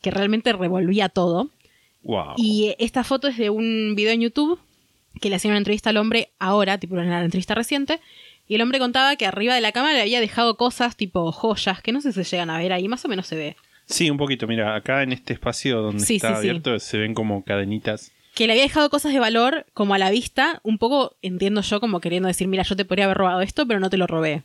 que 0.00 0.10
realmente 0.10 0.52
revolvía 0.52 1.08
todo. 1.08 1.50
Wow. 2.02 2.34
Y 2.36 2.74
esta 2.78 3.04
foto 3.04 3.28
es 3.28 3.36
de 3.36 3.50
un 3.50 3.94
video 3.96 4.12
en 4.12 4.20
YouTube 4.20 4.60
que 5.20 5.30
le 5.30 5.36
hacían 5.36 5.52
una 5.52 5.58
entrevista 5.58 5.90
al 5.90 5.96
hombre 5.96 6.30
ahora, 6.38 6.78
tipo 6.78 6.94
una 6.94 7.24
entrevista 7.24 7.54
reciente, 7.54 8.00
Y 8.46 8.54
el 8.54 8.62
hombre 8.62 8.78
contaba 8.78 9.16
que 9.16 9.26
arriba 9.26 9.54
de 9.54 9.60
la 9.60 9.72
cama 9.72 9.92
le 9.92 10.00
había 10.00 10.20
dejado 10.20 10.56
cosas 10.56 10.96
tipo 10.96 11.32
joyas, 11.32 11.82
que 11.82 11.92
no 11.92 12.00
sé 12.00 12.12
si 12.12 12.24
se 12.24 12.30
llegan 12.36 12.50
a 12.50 12.58
ver 12.58 12.72
ahí, 12.72 12.88
más 12.88 13.04
o 13.04 13.08
menos 13.08 13.26
se 13.26 13.36
ve. 13.36 13.56
Sí, 13.88 14.10
un 14.10 14.18
poquito. 14.18 14.46
Mira, 14.46 14.74
acá 14.76 15.02
en 15.02 15.12
este 15.12 15.32
espacio 15.32 15.80
donde 15.80 16.04
Sí, 16.04 16.16
está 16.16 16.28
sí, 16.28 16.34
sí. 16.34 16.38
abierto 16.38 16.78
se 16.78 16.98
ven 16.98 17.14
como 17.14 17.42
cadenitas. 17.44 18.12
Que 18.34 18.46
le 18.46 18.52
había 18.52 18.62
dejado 18.64 18.90
cosas 18.90 19.12
de 19.12 19.18
valor 19.18 19.66
como 19.74 19.94
a 19.94 19.98
la 19.98 20.10
vista, 20.10 20.60
un 20.62 20.78
poco 20.78 21.16
entiendo 21.22 21.60
yo 21.62 21.80
como 21.80 22.00
queriendo 22.00 22.28
decir, 22.28 22.46
mira, 22.48 22.62
yo 22.62 22.76
te 22.76 22.84
podría 22.84 23.06
haber 23.06 23.16
robado 23.16 23.40
esto, 23.40 23.66
pero 23.66 23.80
no 23.80 23.90
te 23.90 23.96
lo 23.96 24.06
robé. 24.06 24.44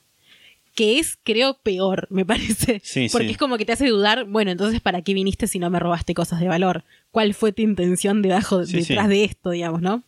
Que 0.76 0.98
es, 0.98 1.20
creo, 1.24 1.60
peor, 1.62 2.08
me 2.12 2.26
parece. 2.26 2.82
Sí, 2.84 3.08
Porque 3.12 3.32
es 3.32 3.38
como 3.38 3.58
que 3.58 3.66
te 3.66 3.74
hace 3.74 3.88
dudar, 3.88 4.24
bueno, 4.26 4.50
entonces, 4.50 4.80
¿para 4.82 5.02
qué 5.04 5.14
viniste 5.14 5.46
si 5.48 5.60
no 5.60 5.70
me 5.70 5.80
robaste 5.80 6.14
cosas 6.16 6.40
de 6.40 6.48
valor? 6.48 6.84
¿Cuál 7.12 7.34
fue 7.36 7.52
tu 7.52 7.62
intención 7.62 8.22
debajo, 8.24 8.66
detrás 8.66 9.08
de 9.10 9.26
esto, 9.26 9.52
digamos, 9.52 9.82
no? 9.82 10.04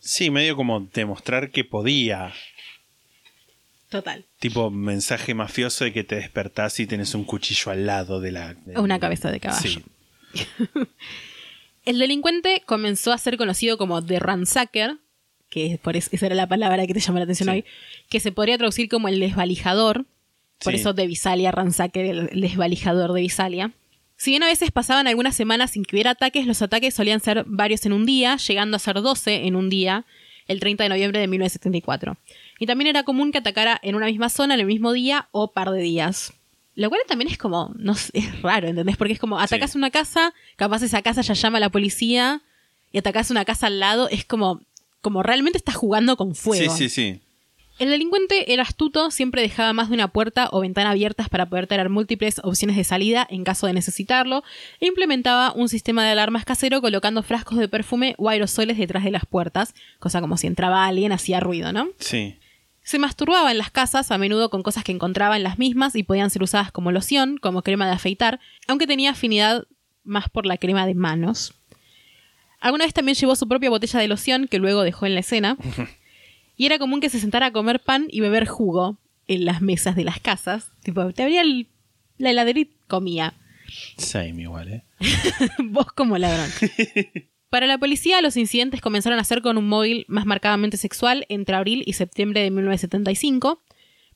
Sí, 0.00 0.30
medio 0.30 0.56
como 0.56 0.80
demostrar 0.92 1.50
que 1.52 1.64
podía. 1.64 2.32
Total. 3.92 4.24
Tipo 4.40 4.70
mensaje 4.70 5.34
mafioso 5.34 5.84
de 5.84 5.92
que 5.92 6.02
te 6.02 6.16
despertás 6.16 6.80
y 6.80 6.86
tenés 6.88 7.14
un 7.14 7.22
cuchillo 7.24 7.70
al 7.70 7.86
lado 7.86 8.20
de 8.20 8.32
la... 8.32 8.54
de- 8.54 8.80
Una 8.80 8.98
cabeza 8.98 9.30
de 9.30 9.38
caballo. 9.38 9.60
Sí. 9.70 9.84
El 11.84 11.98
delincuente 11.98 12.62
comenzó 12.64 13.12
a 13.12 13.18
ser 13.18 13.36
conocido 13.36 13.76
como 13.76 14.04
The 14.04 14.18
Ransacker, 14.20 14.96
que 15.50 15.78
por 15.82 15.96
eso, 15.96 16.08
esa 16.12 16.26
era 16.26 16.34
la 16.34 16.46
palabra 16.48 16.86
que 16.86 16.94
te 16.94 17.00
llamó 17.00 17.18
la 17.18 17.24
atención 17.24 17.48
Sí. 17.48 17.54
hoy, 17.56 17.64
que 18.08 18.20
se 18.20 18.32
podría 18.32 18.56
traducir 18.56 18.88
como 18.88 19.08
el 19.08 19.18
desvalijador, 19.20 20.06
por 20.62 20.72
Sí. 20.72 20.80
eso 20.80 20.92
de 20.92 21.06
Visalia, 21.06 21.50
Ransacker, 21.50 22.04
el 22.30 22.40
desvalijador 22.40 23.12
de 23.12 23.20
Visalia. 23.20 23.72
Si 24.16 24.30
bien 24.30 24.44
a 24.44 24.46
veces 24.46 24.70
pasaban 24.70 25.08
algunas 25.08 25.34
semanas 25.34 25.72
sin 25.72 25.84
que 25.84 25.96
hubiera 25.96 26.12
ataques, 26.12 26.46
los 26.46 26.62
ataques 26.62 26.94
solían 26.94 27.18
ser 27.20 27.44
varios 27.48 27.84
en 27.84 27.92
un 27.92 28.06
día, 28.06 28.36
llegando 28.36 28.76
a 28.76 28.80
ser 28.80 29.02
12 29.02 29.46
en 29.46 29.56
un 29.56 29.68
día, 29.68 30.04
el 30.46 30.60
30 30.60 30.84
de 30.84 30.88
noviembre 30.90 31.18
de 31.20 31.26
1974. 31.26 32.16
Y 32.62 32.66
también 32.66 32.86
era 32.86 33.02
común 33.02 33.32
que 33.32 33.38
atacara 33.38 33.80
en 33.82 33.96
una 33.96 34.06
misma 34.06 34.28
zona 34.28 34.54
en 34.54 34.60
el 34.60 34.66
mismo 34.66 34.92
día 34.92 35.26
o 35.32 35.50
par 35.50 35.72
de 35.72 35.80
días. 35.80 36.32
Lo 36.76 36.90
cual 36.90 37.00
también 37.08 37.28
es 37.28 37.36
como, 37.36 37.72
no 37.76 37.96
sé, 37.96 38.12
es 38.18 38.40
raro, 38.40 38.68
¿entendés? 38.68 38.96
Porque 38.96 39.14
es 39.14 39.18
como, 39.18 39.40
atacas 39.40 39.72
Sí. 39.72 39.78
una 39.78 39.90
casa, 39.90 40.32
capaz 40.54 40.80
esa 40.84 41.02
casa 41.02 41.22
ya 41.22 41.34
llama 41.34 41.56
a 41.58 41.60
la 41.60 41.70
policía, 41.70 42.40
y 42.92 42.98
atacas 42.98 43.32
una 43.32 43.44
casa 43.44 43.66
al 43.66 43.80
lado, 43.80 44.08
es 44.10 44.24
como, 44.24 44.60
como 45.00 45.24
realmente 45.24 45.58
estás 45.58 45.74
jugando 45.74 46.16
con 46.16 46.36
fuego. 46.36 46.72
Sí, 46.76 46.88
sí, 46.88 46.88
sí. 46.88 47.20
El 47.80 47.90
delincuente 47.90 48.52
era 48.52 48.62
astuto, 48.62 49.10
siempre 49.10 49.42
dejaba 49.42 49.72
más 49.72 49.88
de 49.88 49.94
una 49.94 50.06
puerta 50.06 50.48
o 50.52 50.60
ventana 50.60 50.90
abiertas 50.90 51.28
para 51.28 51.46
poder 51.46 51.66
tener 51.66 51.88
múltiples 51.88 52.40
opciones 52.44 52.76
de 52.76 52.84
salida 52.84 53.26
en 53.28 53.42
caso 53.42 53.66
de 53.66 53.72
necesitarlo, 53.72 54.44
e 54.78 54.86
implementaba 54.86 55.52
un 55.52 55.68
sistema 55.68 56.04
de 56.04 56.12
alarmas 56.12 56.44
casero 56.44 56.80
colocando 56.80 57.24
frascos 57.24 57.58
de 57.58 57.66
perfume 57.66 58.14
o 58.18 58.28
aerosoles 58.28 58.78
detrás 58.78 59.02
de 59.02 59.10
las 59.10 59.26
puertas, 59.26 59.74
cosa 59.98 60.20
como 60.20 60.36
si 60.36 60.46
entraba 60.46 60.86
alguien 60.86 61.10
hacía 61.10 61.40
ruido, 61.40 61.72
¿no? 61.72 61.88
Sí. 61.98 62.36
Se 62.84 62.98
masturbaba 62.98 63.50
en 63.52 63.58
las 63.58 63.70
casas, 63.70 64.10
a 64.10 64.18
menudo 64.18 64.50
con 64.50 64.62
cosas 64.62 64.82
que 64.84 64.92
encontraba 64.92 65.36
en 65.36 65.42
las 65.44 65.58
mismas 65.58 65.94
y 65.94 66.02
podían 66.02 66.30
ser 66.30 66.42
usadas 66.42 66.72
como 66.72 66.90
loción, 66.92 67.38
como 67.38 67.62
crema 67.62 67.86
de 67.86 67.92
afeitar, 67.92 68.40
aunque 68.66 68.86
tenía 68.86 69.10
afinidad 69.10 69.64
más 70.04 70.28
por 70.28 70.46
la 70.46 70.56
crema 70.56 70.84
de 70.86 70.94
manos. 70.94 71.54
Alguna 72.60 72.84
vez 72.84 72.94
también 72.94 73.16
llevó 73.16 73.36
su 73.36 73.48
propia 73.48 73.70
botella 73.70 74.00
de 74.00 74.08
loción, 74.08 74.48
que 74.48 74.58
luego 74.58 74.82
dejó 74.82 75.06
en 75.06 75.14
la 75.14 75.20
escena, 75.20 75.56
y 76.56 76.66
era 76.66 76.78
común 76.78 77.00
que 77.00 77.08
se 77.10 77.20
sentara 77.20 77.46
a 77.46 77.52
comer 77.52 77.80
pan 77.80 78.06
y 78.10 78.20
beber 78.20 78.46
jugo 78.46 78.98
en 79.28 79.44
las 79.44 79.62
mesas 79.62 79.94
de 79.96 80.04
las 80.04 80.18
casas. 80.20 80.70
Tipo, 80.82 81.12
te 81.12 81.22
abría 81.22 81.42
el- 81.42 81.68
la 82.18 82.30
heladera 82.30 82.60
y 82.60 82.70
comía. 82.88 83.34
Same 83.96 84.42
igual, 84.42 84.68
¿eh? 84.72 84.84
Vos 85.58 85.86
como 85.94 86.18
ladrón. 86.18 86.50
Para 87.52 87.66
la 87.66 87.76
policía, 87.76 88.22
los 88.22 88.38
incidentes 88.38 88.80
comenzaron 88.80 89.18
a 89.18 89.24
ser 89.24 89.42
con 89.42 89.58
un 89.58 89.68
móvil 89.68 90.06
más 90.08 90.24
marcadamente 90.24 90.78
sexual 90.78 91.26
entre 91.28 91.54
abril 91.54 91.82
y 91.84 91.92
septiembre 91.92 92.40
de 92.40 92.50
1975. 92.50 93.60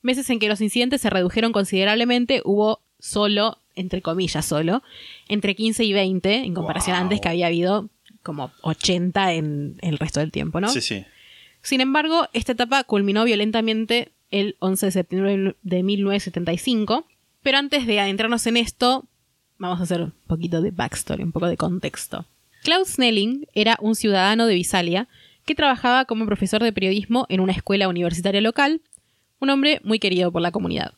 Meses 0.01 0.31
en 0.31 0.39
que 0.39 0.49
los 0.49 0.63
incidentes 0.63 1.03
se 1.03 1.11
redujeron 1.11 1.53
considerablemente, 1.53 2.41
hubo 2.47 2.81
solo, 2.99 3.59
entre 3.75 4.01
comillas 4.01 4.43
solo, 4.43 4.83
entre 5.29 5.55
15 5.55 5.85
y 5.85 5.93
20, 5.93 6.35
en 6.47 6.55
comparación 6.55 6.97
a 6.97 7.01
antes 7.01 7.21
que 7.21 7.29
había 7.29 7.49
habido 7.49 7.91
como 8.23 8.53
80 8.63 9.35
en 9.35 9.77
el 9.83 9.99
resto 9.99 10.21
del 10.21 10.33
tiempo, 10.33 10.63
¿no? 10.63 10.71
Sí, 10.71 10.81
sí. 10.81 11.05
Sin 11.61 11.83
embargo, 11.83 12.29
esta 12.33 12.53
etapa 12.53 12.85
culminó 12.85 13.25
violentamente 13.25 14.13
el 14.31 14.57
11 14.61 14.87
de 14.87 14.93
septiembre 14.93 15.57
de 15.61 15.83
1975. 15.83 17.07
Pero 17.43 17.59
antes 17.59 17.87
de 17.87 18.01
adentrarnos 18.01 18.47
en 18.47 18.57
esto, 18.57 19.05
vamos 19.59 19.79
a 19.81 19.83
hacer 19.83 20.01
un 20.01 20.15
poquito 20.27 20.63
de 20.63 20.71
backstory, 20.71 21.23
un 21.23 21.33
poco 21.33 21.49
de 21.49 21.59
contexto. 21.59 22.25
Klaus 22.67 22.95
Snelling 22.95 23.47
era 23.55 23.79
un 23.81 23.95
ciudadano 23.95 24.49
de 24.49 24.57
Visalia 24.57 25.07
que 25.45 25.55
trabajaba 25.55 26.05
como 26.05 26.27
profesor 26.27 26.65
de 26.65 26.73
periodismo 26.73 27.25
en 27.29 27.39
una 27.39 27.53
escuela 27.53 27.87
universitaria 27.87 28.41
local, 28.41 28.81
un 29.39 29.51
hombre 29.51 29.81
muy 29.85 30.01
querido 30.01 30.33
por 30.33 30.43
la 30.43 30.51
comunidad. 30.51 30.95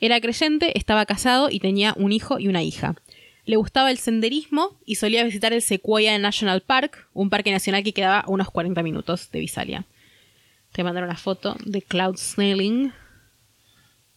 Era 0.00 0.20
creyente, 0.20 0.76
estaba 0.76 1.06
casado 1.06 1.48
y 1.48 1.60
tenía 1.60 1.94
un 1.96 2.10
hijo 2.10 2.40
y 2.40 2.48
una 2.48 2.64
hija. 2.64 2.96
Le 3.44 3.54
gustaba 3.54 3.92
el 3.92 3.98
senderismo 3.98 4.80
y 4.84 4.96
solía 4.96 5.22
visitar 5.22 5.52
el 5.52 5.62
Sequoia 5.62 6.18
National 6.18 6.60
Park, 6.62 7.06
un 7.12 7.30
parque 7.30 7.52
nacional 7.52 7.84
que 7.84 7.92
quedaba 7.94 8.18
a 8.18 8.28
unos 8.28 8.50
40 8.50 8.82
minutos 8.82 9.30
de 9.30 9.38
Visalia. 9.38 9.86
Te 10.72 10.82
mandaron 10.82 11.08
una 11.08 11.18
foto 11.18 11.56
de 11.64 11.82
Cloud 11.82 12.16
Snelling. 12.16 12.92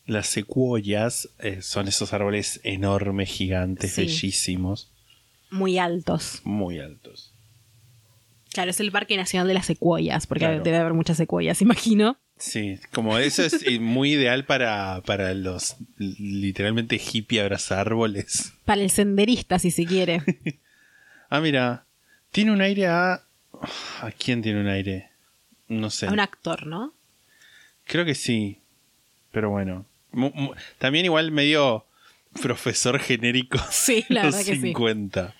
Las 0.07 0.25
secuoyas 0.25 1.29
eh, 1.37 1.61
son 1.61 1.87
esos 1.87 2.13
árboles 2.13 2.61
enormes, 2.63 3.29
gigantes, 3.29 3.91
Sí. 3.93 4.01
bellísimos, 4.01 4.91
Muy 5.51 5.77
altos. 5.77 6.41
muy 6.43 6.79
altos. 6.79 7.31
Claro, 8.51 8.71
es 8.71 8.79
el 8.79 8.91
Parque 8.91 9.17
Nacional 9.17 9.47
de 9.47 9.53
las 9.53 9.65
Secuoyas, 9.65 10.27
porque 10.27 10.45
Claro. 10.45 10.63
debe 10.63 10.77
haber 10.77 10.93
muchas 10.93 11.17
secuoyas, 11.17 11.61
imagino. 11.61 12.17
Sí, 12.37 12.79
como 12.93 13.17
eso 13.17 13.43
es 13.43 13.79
muy 13.79 14.13
ideal 14.13 14.45
para, 14.45 15.01
para 15.05 15.33
los 15.33 15.75
literalmente 15.97 16.97
hippie 16.99 17.39
abraza 17.41 17.79
árboles. 17.79 18.53
Para 18.65 18.81
el 18.81 18.89
senderista, 18.89 19.57
si 19.59 19.71
se 19.71 19.85
quiere. 19.85 20.21
Ah, 21.27 21.41
mira, 21.41 21.85
tiene 22.31 22.51
un 22.51 22.61
aire 22.61 22.85
a... 22.85 23.13
¿A 24.01 24.11
quién 24.11 24.43
tiene 24.43 24.61
un 24.61 24.67
aire? 24.67 25.09
No 25.67 25.89
sé. 25.89 26.05
A 26.05 26.11
un 26.11 26.19
actor, 26.19 26.67
¿no? 26.67 26.93
Creo 27.83 28.05
que 28.05 28.13
sí, 28.13 28.59
pero 29.31 29.49
bueno. 29.49 29.85
También 30.77 31.03
igual 31.05 31.31
medio 31.31 31.87
profesor 32.41 32.99
genérico. 32.99 33.59
Sí, 33.71 34.05
la 34.09 34.25
los 34.25 34.33
verdad 34.35 34.45
que 34.45 34.55
sí. 34.55 34.61
50. 34.61 35.33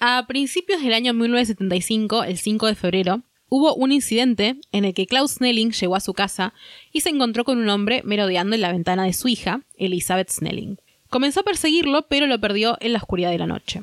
A 0.00 0.26
principios 0.26 0.82
del 0.82 0.94
año 0.94 1.12
1975, 1.12 2.24
el 2.24 2.38
5 2.38 2.66
de 2.66 2.74
febrero, 2.74 3.22
hubo 3.48 3.74
un 3.74 3.92
incidente 3.92 4.56
en 4.72 4.84
el 4.84 4.94
que 4.94 5.06
Klaus 5.06 5.32
Snelling 5.32 5.72
llegó 5.72 5.96
a 5.96 6.00
su 6.00 6.14
casa 6.14 6.54
y 6.92 7.02
se 7.02 7.10
encontró 7.10 7.44
con 7.44 7.58
un 7.58 7.68
hombre 7.68 8.02
merodeando 8.04 8.54
en 8.54 8.62
la 8.62 8.72
ventana 8.72 9.04
de 9.04 9.12
su 9.12 9.28
hija, 9.28 9.60
Elizabeth 9.76 10.30
Snelling. 10.30 10.78
Comenzó 11.10 11.40
a 11.40 11.44
perseguirlo, 11.44 12.06
pero 12.08 12.26
lo 12.26 12.40
perdió 12.40 12.78
en 12.80 12.92
la 12.92 12.98
oscuridad 12.98 13.30
de 13.30 13.38
la 13.38 13.46
noche. 13.46 13.82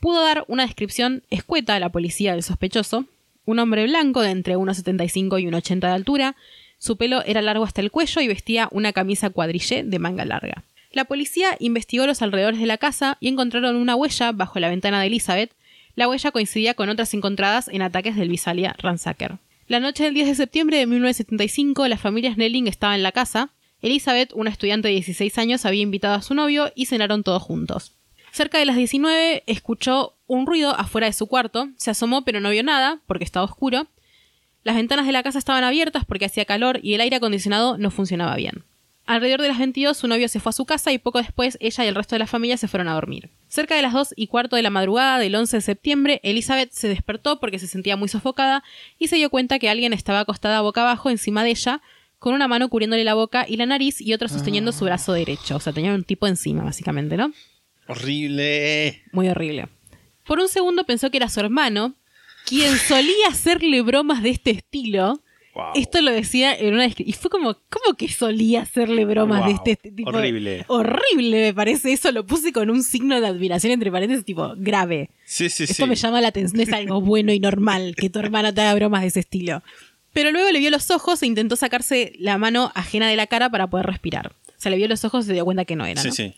Pudo 0.00 0.22
dar 0.22 0.44
una 0.48 0.64
descripción 0.64 1.24
escueta 1.30 1.74
a 1.74 1.80
la 1.80 1.90
policía 1.90 2.32
del 2.32 2.42
sospechoso, 2.42 3.06
un 3.44 3.58
hombre 3.58 3.84
blanco 3.84 4.22
de 4.22 4.30
entre 4.30 4.56
1,75 4.56 5.42
y 5.42 5.46
1,80 5.46 5.80
de 5.80 5.86
altura, 5.88 6.36
su 6.78 6.96
pelo 6.96 7.22
era 7.24 7.42
largo 7.42 7.64
hasta 7.64 7.80
el 7.80 7.90
cuello 7.90 8.20
y 8.20 8.28
vestía 8.28 8.68
una 8.70 8.92
camisa 8.92 9.30
cuadrillé 9.30 9.84
de 9.84 9.98
manga 9.98 10.24
larga. 10.24 10.64
La 10.94 11.06
policía 11.06 11.56
investigó 11.58 12.06
los 12.06 12.22
alrededores 12.22 12.60
de 12.60 12.66
la 12.66 12.78
casa 12.78 13.18
y 13.18 13.26
encontraron 13.26 13.74
una 13.74 13.96
huella 13.96 14.30
bajo 14.30 14.60
la 14.60 14.68
ventana 14.68 15.00
de 15.00 15.08
Elizabeth. 15.08 15.52
La 15.96 16.08
huella 16.08 16.30
coincidía 16.30 16.74
con 16.74 16.88
otras 16.88 17.12
encontradas 17.14 17.66
en 17.66 17.82
ataques 17.82 18.14
del 18.14 18.28
Visalia 18.28 18.76
Ransacker. 18.78 19.38
La 19.66 19.80
noche 19.80 20.04
del 20.04 20.14
10 20.14 20.28
de 20.28 20.34
septiembre 20.36 20.78
de 20.78 20.86
1975, 20.86 21.88
la 21.88 21.98
familia 21.98 22.32
Snelling 22.32 22.68
estaba 22.68 22.94
en 22.94 23.02
la 23.02 23.10
casa. 23.10 23.50
Elizabeth, 23.82 24.32
una 24.34 24.50
estudiante 24.50 24.86
de 24.86 24.94
16 24.94 25.36
años, 25.38 25.66
había 25.66 25.82
invitado 25.82 26.14
a 26.14 26.22
su 26.22 26.32
novio 26.32 26.70
y 26.76 26.86
cenaron 26.86 27.24
todos 27.24 27.42
juntos. 27.42 27.96
Cerca 28.30 28.58
de 28.58 28.64
las 28.64 28.76
19 28.76 29.42
escuchó 29.48 30.14
un 30.28 30.46
ruido 30.46 30.78
afuera 30.78 31.08
de 31.08 31.12
su 31.12 31.26
cuarto, 31.26 31.70
se 31.76 31.90
asomó 31.90 32.24
pero 32.24 32.38
no 32.38 32.50
vio 32.50 32.62
nada 32.62 33.00
porque 33.06 33.24
estaba 33.24 33.46
oscuro. 33.46 33.88
Las 34.62 34.76
ventanas 34.76 35.06
de 35.06 35.12
la 35.12 35.24
casa 35.24 35.40
estaban 35.40 35.64
abiertas 35.64 36.04
porque 36.04 36.26
hacía 36.26 36.44
calor 36.44 36.78
y 36.84 36.94
el 36.94 37.00
aire 37.00 37.16
acondicionado 37.16 37.78
no 37.78 37.90
funcionaba 37.90 38.36
bien. 38.36 38.62
Alrededor 39.06 39.42
de 39.42 39.48
las 39.48 39.58
22 39.58 39.96
su 39.96 40.08
novio 40.08 40.28
se 40.28 40.40
fue 40.40 40.50
a 40.50 40.52
su 40.54 40.64
casa 40.64 40.90
y 40.90 40.98
poco 40.98 41.18
después 41.18 41.58
ella 41.60 41.84
y 41.84 41.88
el 41.88 41.94
resto 41.94 42.14
de 42.14 42.20
la 42.20 42.26
familia 42.26 42.56
se 42.56 42.68
fueron 42.68 42.88
a 42.88 42.94
dormir. 42.94 43.30
Cerca 43.48 43.76
de 43.76 43.82
las 43.82 43.92
2 43.92 44.14
y 44.16 44.28
cuarto 44.28 44.56
de 44.56 44.62
la 44.62 44.70
madrugada 44.70 45.18
del 45.18 45.34
11 45.34 45.58
de 45.58 45.60
septiembre, 45.60 46.20
Elizabeth 46.22 46.72
se 46.72 46.88
despertó 46.88 47.38
porque 47.38 47.58
se 47.58 47.66
sentía 47.66 47.96
muy 47.96 48.08
sofocada 48.08 48.64
y 48.98 49.08
se 49.08 49.16
dio 49.16 49.28
cuenta 49.28 49.58
que 49.58 49.68
alguien 49.68 49.92
estaba 49.92 50.20
acostada 50.20 50.62
boca 50.62 50.80
abajo 50.80 51.10
encima 51.10 51.44
de 51.44 51.50
ella, 51.50 51.82
con 52.18 52.32
una 52.32 52.48
mano 52.48 52.70
cubriéndole 52.70 53.04
la 53.04 53.12
boca 53.12 53.44
y 53.46 53.56
la 53.58 53.66
nariz 53.66 54.00
y 54.00 54.14
otra 54.14 54.28
sosteniendo 54.28 54.72
su 54.72 54.86
brazo 54.86 55.12
derecho. 55.12 55.56
O 55.56 55.60
sea, 55.60 55.74
tenía 55.74 55.92
un 55.92 56.04
tipo 56.04 56.26
encima, 56.26 56.64
básicamente, 56.64 57.18
¿no? 57.18 57.30
Horrible. 57.86 59.02
Muy 59.12 59.28
horrible. 59.28 59.68
Por 60.24 60.38
un 60.38 60.48
segundo 60.48 60.84
pensó 60.84 61.10
que 61.10 61.18
era 61.18 61.28
su 61.28 61.40
hermano, 61.40 61.96
quien 62.46 62.76
solía 62.78 63.28
hacerle 63.28 63.82
bromas 63.82 64.22
de 64.22 64.30
este 64.30 64.50
estilo. 64.52 65.20
Wow. 65.54 65.72
Esto 65.76 66.00
lo 66.02 66.10
decía 66.10 66.54
en 66.54 66.74
una 66.74 66.82
descripción. 66.82 67.08
Y 67.16 67.20
fue 67.20 67.30
como, 67.30 67.54
¿cómo 67.70 67.96
que 67.96 68.08
solía 68.08 68.62
hacerle 68.62 69.04
bromas 69.04 69.40
Wow. 69.40 69.48
de 69.48 69.54
este, 69.54 69.70
este 69.72 69.90
tipo? 69.92 70.10
Horrible. 70.10 70.64
Horrible, 70.68 71.40
me 71.42 71.54
parece. 71.54 71.92
Eso 71.92 72.10
lo 72.12 72.26
puse 72.26 72.52
con 72.52 72.70
un 72.70 72.82
signo 72.82 73.20
de 73.20 73.26
admiración 73.28 73.72
entre 73.72 73.92
paréntesis, 73.92 74.24
tipo, 74.24 74.54
grave. 74.56 75.10
Sí, 75.24 75.48
sí, 75.50 75.64
Esto 75.64 75.84
sí. 75.84 75.86
me 75.88 75.94
llama 75.94 76.20
la 76.20 76.28
atención. 76.28 76.60
Es 76.60 76.72
algo 76.72 77.00
bueno 77.00 77.32
y 77.32 77.38
normal 77.40 77.94
que 77.96 78.10
tu 78.10 78.18
hermano 78.18 78.52
te 78.52 78.60
haga 78.62 78.74
bromas 78.74 79.02
de 79.02 79.08
ese 79.08 79.20
estilo. 79.20 79.62
Pero 80.12 80.30
luego 80.32 80.50
le 80.50 80.58
vio 80.58 80.70
los 80.70 80.90
ojos 80.90 81.22
e 81.22 81.26
intentó 81.26 81.56
sacarse 81.56 82.12
la 82.18 82.38
mano 82.38 82.70
ajena 82.74 83.08
de 83.08 83.16
la 83.16 83.26
cara 83.26 83.50
para 83.50 83.68
poder 83.68 83.86
respirar. 83.86 84.32
O 84.48 84.52
sea, 84.64 84.70
le 84.70 84.76
vio 84.76 84.88
los 84.88 85.04
ojos 85.04 85.24
y 85.24 85.28
se 85.28 85.32
dio 85.34 85.44
cuenta 85.44 85.64
que 85.64 85.76
no 85.76 85.86
era. 85.86 86.00
Sí, 86.00 86.08
¿no? 86.08 86.14
sí. 86.14 86.34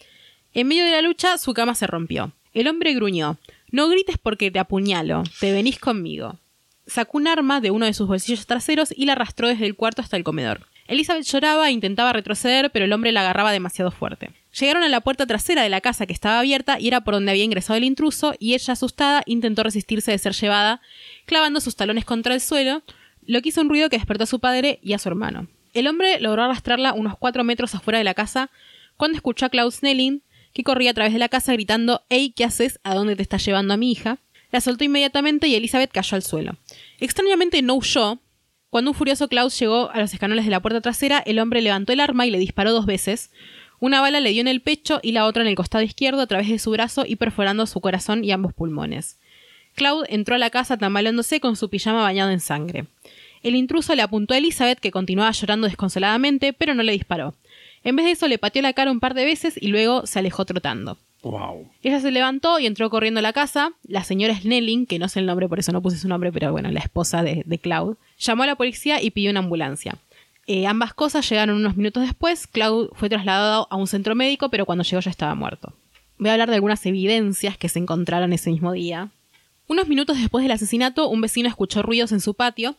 En 0.54 0.66
medio 0.68 0.84
de 0.84 0.90
la 0.90 1.02
lucha, 1.02 1.36
su 1.38 1.52
cama 1.54 1.74
se 1.74 1.86
rompió. 1.86 2.32
El 2.54 2.68
hombre 2.68 2.94
gruñó. 2.94 3.36
No 3.70 3.88
grites 3.88 4.16
porque 4.16 4.50
te 4.50 4.58
apuñalo. 4.58 5.22
Te 5.40 5.52
venís 5.52 5.78
conmigo. 5.78 6.38
Sacó 6.86 7.18
un 7.18 7.26
arma 7.26 7.60
de 7.60 7.70
uno 7.70 7.86
de 7.86 7.94
sus 7.94 8.06
bolsillos 8.06 8.46
traseros 8.46 8.92
y 8.96 9.06
la 9.06 9.12
arrastró 9.12 9.48
desde 9.48 9.66
el 9.66 9.74
cuarto 9.74 10.02
hasta 10.02 10.16
el 10.16 10.24
comedor. 10.24 10.66
Elizabeth 10.88 11.24
lloraba 11.24 11.68
e 11.68 11.72
intentaba 11.72 12.12
retroceder, 12.12 12.70
pero 12.70 12.84
el 12.84 12.92
hombre 12.92 13.10
la 13.12 13.22
agarraba 13.22 13.52
demasiado 13.52 13.90
fuerte. 13.90 14.30
Llegaron 14.58 14.84
a 14.84 14.88
la 14.88 15.00
puerta 15.00 15.26
trasera 15.26 15.62
de 15.62 15.68
la 15.68 15.80
casa 15.80 16.06
que 16.06 16.12
estaba 16.12 16.38
abierta 16.38 16.78
y 16.78 16.88
era 16.88 17.02
por 17.02 17.14
donde 17.14 17.32
había 17.32 17.44
ingresado 17.44 17.76
el 17.76 17.84
intruso, 17.84 18.34
y 18.38 18.54
ella, 18.54 18.72
asustada, 18.72 19.22
intentó 19.26 19.64
resistirse 19.64 20.12
de 20.12 20.18
ser 20.18 20.32
llevada, 20.32 20.80
clavando 21.24 21.60
sus 21.60 21.76
talones 21.76 22.04
contra 22.04 22.34
el 22.34 22.40
suelo, 22.40 22.82
lo 23.26 23.42
que 23.42 23.48
hizo 23.48 23.60
un 23.60 23.68
ruido 23.68 23.90
que 23.90 23.96
despertó 23.96 24.24
a 24.24 24.28
su 24.28 24.38
padre 24.38 24.78
y 24.82 24.92
a 24.92 24.98
su 24.98 25.08
hermano. 25.08 25.48
El 25.74 25.88
hombre 25.88 26.20
logró 26.20 26.44
arrastrarla 26.44 26.94
unos 26.94 27.18
cuatro 27.18 27.44
metros 27.44 27.74
afuera 27.74 27.98
de 27.98 28.04
la 28.04 28.14
casa 28.14 28.50
cuando 28.96 29.16
escuchó 29.16 29.46
a 29.46 29.50
Klaus 29.50 29.76
Snelling, 29.76 30.22
que 30.54 30.62
corría 30.62 30.92
a 30.92 30.94
través 30.94 31.12
de 31.12 31.18
la 31.18 31.28
casa 31.28 31.52
gritando 31.52 32.02
Hey, 32.08 32.32
¿qué 32.34 32.44
haces? 32.44 32.80
¿A 32.82 32.94
dónde 32.94 33.16
te 33.16 33.22
estás 33.22 33.44
llevando 33.44 33.74
a 33.74 33.76
mi 33.76 33.90
hija? 33.90 34.18
La 34.56 34.62
soltó 34.62 34.84
inmediatamente 34.84 35.48
y 35.48 35.54
Elizabeth 35.54 35.92
cayó 35.92 36.14
al 36.14 36.22
suelo. 36.22 36.56
Extrañamente 36.98 37.60
no 37.60 37.74
huyó. 37.74 38.20
Cuando 38.70 38.92
un 38.92 38.96
furioso 38.96 39.28
Klaus 39.28 39.58
llegó 39.58 39.90
a 39.90 40.00
los 40.00 40.14
escalones 40.14 40.46
de 40.46 40.50
la 40.50 40.62
puerta 40.62 40.80
trasera, 40.80 41.18
el 41.18 41.40
hombre 41.40 41.60
levantó 41.60 41.92
el 41.92 42.00
arma 42.00 42.24
y 42.24 42.30
le 42.30 42.38
disparó 42.38 42.72
dos 42.72 42.86
veces. 42.86 43.30
Una 43.80 44.00
bala 44.00 44.18
le 44.20 44.30
dio 44.30 44.40
en 44.40 44.48
el 44.48 44.62
pecho 44.62 44.98
y 45.02 45.12
la 45.12 45.26
otra 45.26 45.42
en 45.42 45.48
el 45.48 45.56
costado 45.56 45.84
izquierdo 45.84 46.22
a 46.22 46.26
través 46.26 46.48
de 46.48 46.58
su 46.58 46.70
brazo 46.70 47.04
y 47.06 47.16
perforando 47.16 47.66
su 47.66 47.82
corazón 47.82 48.24
y 48.24 48.32
ambos 48.32 48.54
pulmones. 48.54 49.18
Cloud 49.74 50.06
entró 50.08 50.36
a 50.36 50.38
la 50.38 50.48
casa 50.48 50.78
tambaleándose 50.78 51.38
con 51.38 51.54
su 51.56 51.68
pijama 51.68 52.00
bañado 52.00 52.30
en 52.30 52.40
sangre. 52.40 52.86
El 53.42 53.56
intruso 53.56 53.94
le 53.94 54.00
apuntó 54.00 54.32
a 54.32 54.38
Elizabeth, 54.38 54.80
que 54.80 54.90
continuaba 54.90 55.32
llorando 55.32 55.66
desconsoladamente, 55.66 56.54
pero 56.54 56.72
no 56.72 56.82
le 56.82 56.92
disparó. 56.92 57.34
En 57.84 57.94
vez 57.94 58.06
de 58.06 58.12
eso, 58.12 58.26
le 58.26 58.38
pateó 58.38 58.62
la 58.62 58.72
cara 58.72 58.90
un 58.90 59.00
par 59.00 59.12
de 59.12 59.26
veces 59.26 59.58
y 59.60 59.68
luego 59.68 60.06
se 60.06 60.18
alejó 60.18 60.46
trotando. 60.46 60.96
Ella 61.82 62.00
se 62.00 62.10
levantó 62.10 62.58
y 62.58 62.66
entró 62.66 62.88
corriendo 62.90 63.18
a 63.18 63.22
la 63.22 63.32
casa. 63.32 63.72
La 63.86 64.04
señora 64.04 64.36
Snelling, 64.36 64.86
que 64.86 64.98
no 64.98 65.08
sé 65.08 65.20
el 65.20 65.26
nombre, 65.26 65.48
por 65.48 65.58
eso 65.58 65.72
no 65.72 65.82
puse 65.82 65.98
su 65.98 66.08
nombre, 66.08 66.32
pero 66.32 66.52
bueno, 66.52 66.70
la 66.70 66.80
esposa 66.80 67.22
de, 67.22 67.42
de 67.46 67.58
Cloud, 67.58 67.96
llamó 68.18 68.44
a 68.44 68.46
la 68.46 68.54
policía 68.54 69.02
y 69.02 69.10
pidió 69.10 69.30
una 69.30 69.40
ambulancia. 69.40 69.96
Eh, 70.46 70.66
ambas 70.66 70.94
cosas 70.94 71.28
llegaron 71.28 71.56
unos 71.56 71.76
minutos 71.76 72.04
después. 72.04 72.46
Cloud 72.46 72.90
fue 72.94 73.08
trasladado 73.08 73.66
a 73.70 73.76
un 73.76 73.88
centro 73.88 74.14
médico, 74.14 74.48
pero 74.48 74.64
cuando 74.64 74.84
llegó 74.84 75.00
ya 75.00 75.10
estaba 75.10 75.34
muerto. 75.34 75.72
Voy 76.18 76.30
a 76.30 76.32
hablar 76.32 76.48
de 76.48 76.54
algunas 76.54 76.84
evidencias 76.86 77.58
que 77.58 77.68
se 77.68 77.78
encontraron 77.78 78.32
ese 78.32 78.50
mismo 78.50 78.72
día. 78.72 79.10
Unos 79.66 79.88
minutos 79.88 80.16
después 80.18 80.44
del 80.44 80.52
asesinato, 80.52 81.08
un 81.08 81.20
vecino 81.20 81.48
escuchó 81.48 81.82
ruidos 81.82 82.12
en 82.12 82.20
su 82.20 82.34
patio 82.34 82.76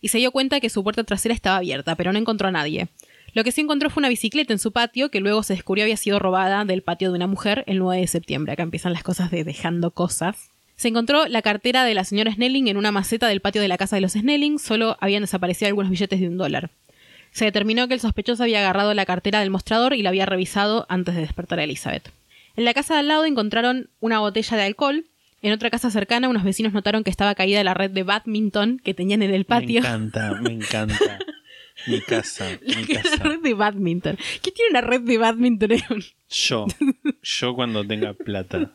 y 0.00 0.08
se 0.08 0.18
dio 0.18 0.32
cuenta 0.32 0.60
que 0.60 0.70
su 0.70 0.82
puerta 0.82 1.04
trasera 1.04 1.34
estaba 1.34 1.58
abierta, 1.58 1.94
pero 1.94 2.12
no 2.12 2.18
encontró 2.18 2.48
a 2.48 2.52
nadie. 2.52 2.88
Lo 3.32 3.44
que 3.44 3.52
sí 3.52 3.60
encontró 3.60 3.90
fue 3.90 4.00
una 4.00 4.08
bicicleta 4.08 4.52
en 4.52 4.58
su 4.58 4.72
patio 4.72 5.10
que 5.10 5.20
luego 5.20 5.42
se 5.42 5.54
descubrió 5.54 5.84
había 5.84 5.96
sido 5.96 6.18
robada 6.18 6.64
del 6.64 6.82
patio 6.82 7.10
de 7.10 7.16
una 7.16 7.26
mujer 7.26 7.64
el 7.66 7.78
9 7.78 8.00
de 8.00 8.06
septiembre. 8.06 8.52
Acá 8.52 8.62
empiezan 8.62 8.92
las 8.92 9.02
cosas 9.02 9.30
de 9.30 9.44
dejando 9.44 9.92
cosas. 9.92 10.50
Se 10.76 10.88
encontró 10.88 11.28
la 11.28 11.42
cartera 11.42 11.84
de 11.84 11.94
la 11.94 12.04
señora 12.04 12.32
Snelling 12.32 12.68
en 12.68 12.76
una 12.76 12.90
maceta 12.90 13.28
del 13.28 13.40
patio 13.40 13.60
de 13.60 13.68
la 13.68 13.76
casa 13.76 13.96
de 13.96 14.00
los 14.00 14.12
Snelling, 14.12 14.58
solo 14.58 14.96
habían 15.00 15.22
desaparecido 15.22 15.68
algunos 15.68 15.90
billetes 15.90 16.20
de 16.20 16.28
un 16.28 16.38
dólar. 16.38 16.70
Se 17.32 17.44
determinó 17.44 17.86
que 17.86 17.94
el 17.94 18.00
sospechoso 18.00 18.42
había 18.42 18.60
agarrado 18.60 18.94
la 18.94 19.04
cartera 19.04 19.40
del 19.40 19.50
mostrador 19.50 19.94
y 19.94 20.02
la 20.02 20.08
había 20.08 20.26
revisado 20.26 20.86
antes 20.88 21.14
de 21.14 21.20
despertar 21.20 21.60
a 21.60 21.64
Elizabeth. 21.64 22.10
En 22.56 22.64
la 22.64 22.74
casa 22.74 22.94
de 22.94 23.00
al 23.00 23.08
lado 23.08 23.24
encontraron 23.24 23.90
una 24.00 24.18
botella 24.18 24.56
de 24.56 24.64
alcohol. 24.64 25.04
En 25.42 25.52
otra 25.52 25.70
casa 25.70 25.90
cercana, 25.90 26.28
unos 26.28 26.44
vecinos 26.44 26.72
notaron 26.72 27.04
que 27.04 27.10
estaba 27.10 27.34
caída 27.34 27.62
la 27.62 27.74
red 27.74 27.90
de 27.90 28.02
badminton 28.02 28.80
que 28.82 28.94
tenían 28.94 29.22
en 29.22 29.32
el 29.32 29.44
patio. 29.44 29.82
Me 29.82 29.88
encanta, 29.88 30.34
me 30.42 30.52
encanta. 30.52 31.18
Mi 31.86 32.00
casa, 32.00 32.46
mi 32.66 32.84
La 32.94 33.02
casa. 33.02 33.16
red 33.24 33.40
de 33.40 33.54
badminton. 33.54 34.16
¿Qué 34.42 34.50
tiene 34.50 34.70
una 34.70 34.80
red 34.80 35.00
de 35.02 35.18
badminton? 35.18 35.70
Yo, 36.28 36.66
yo 37.22 37.54
cuando 37.54 37.84
tenga 37.84 38.12
plata. 38.14 38.72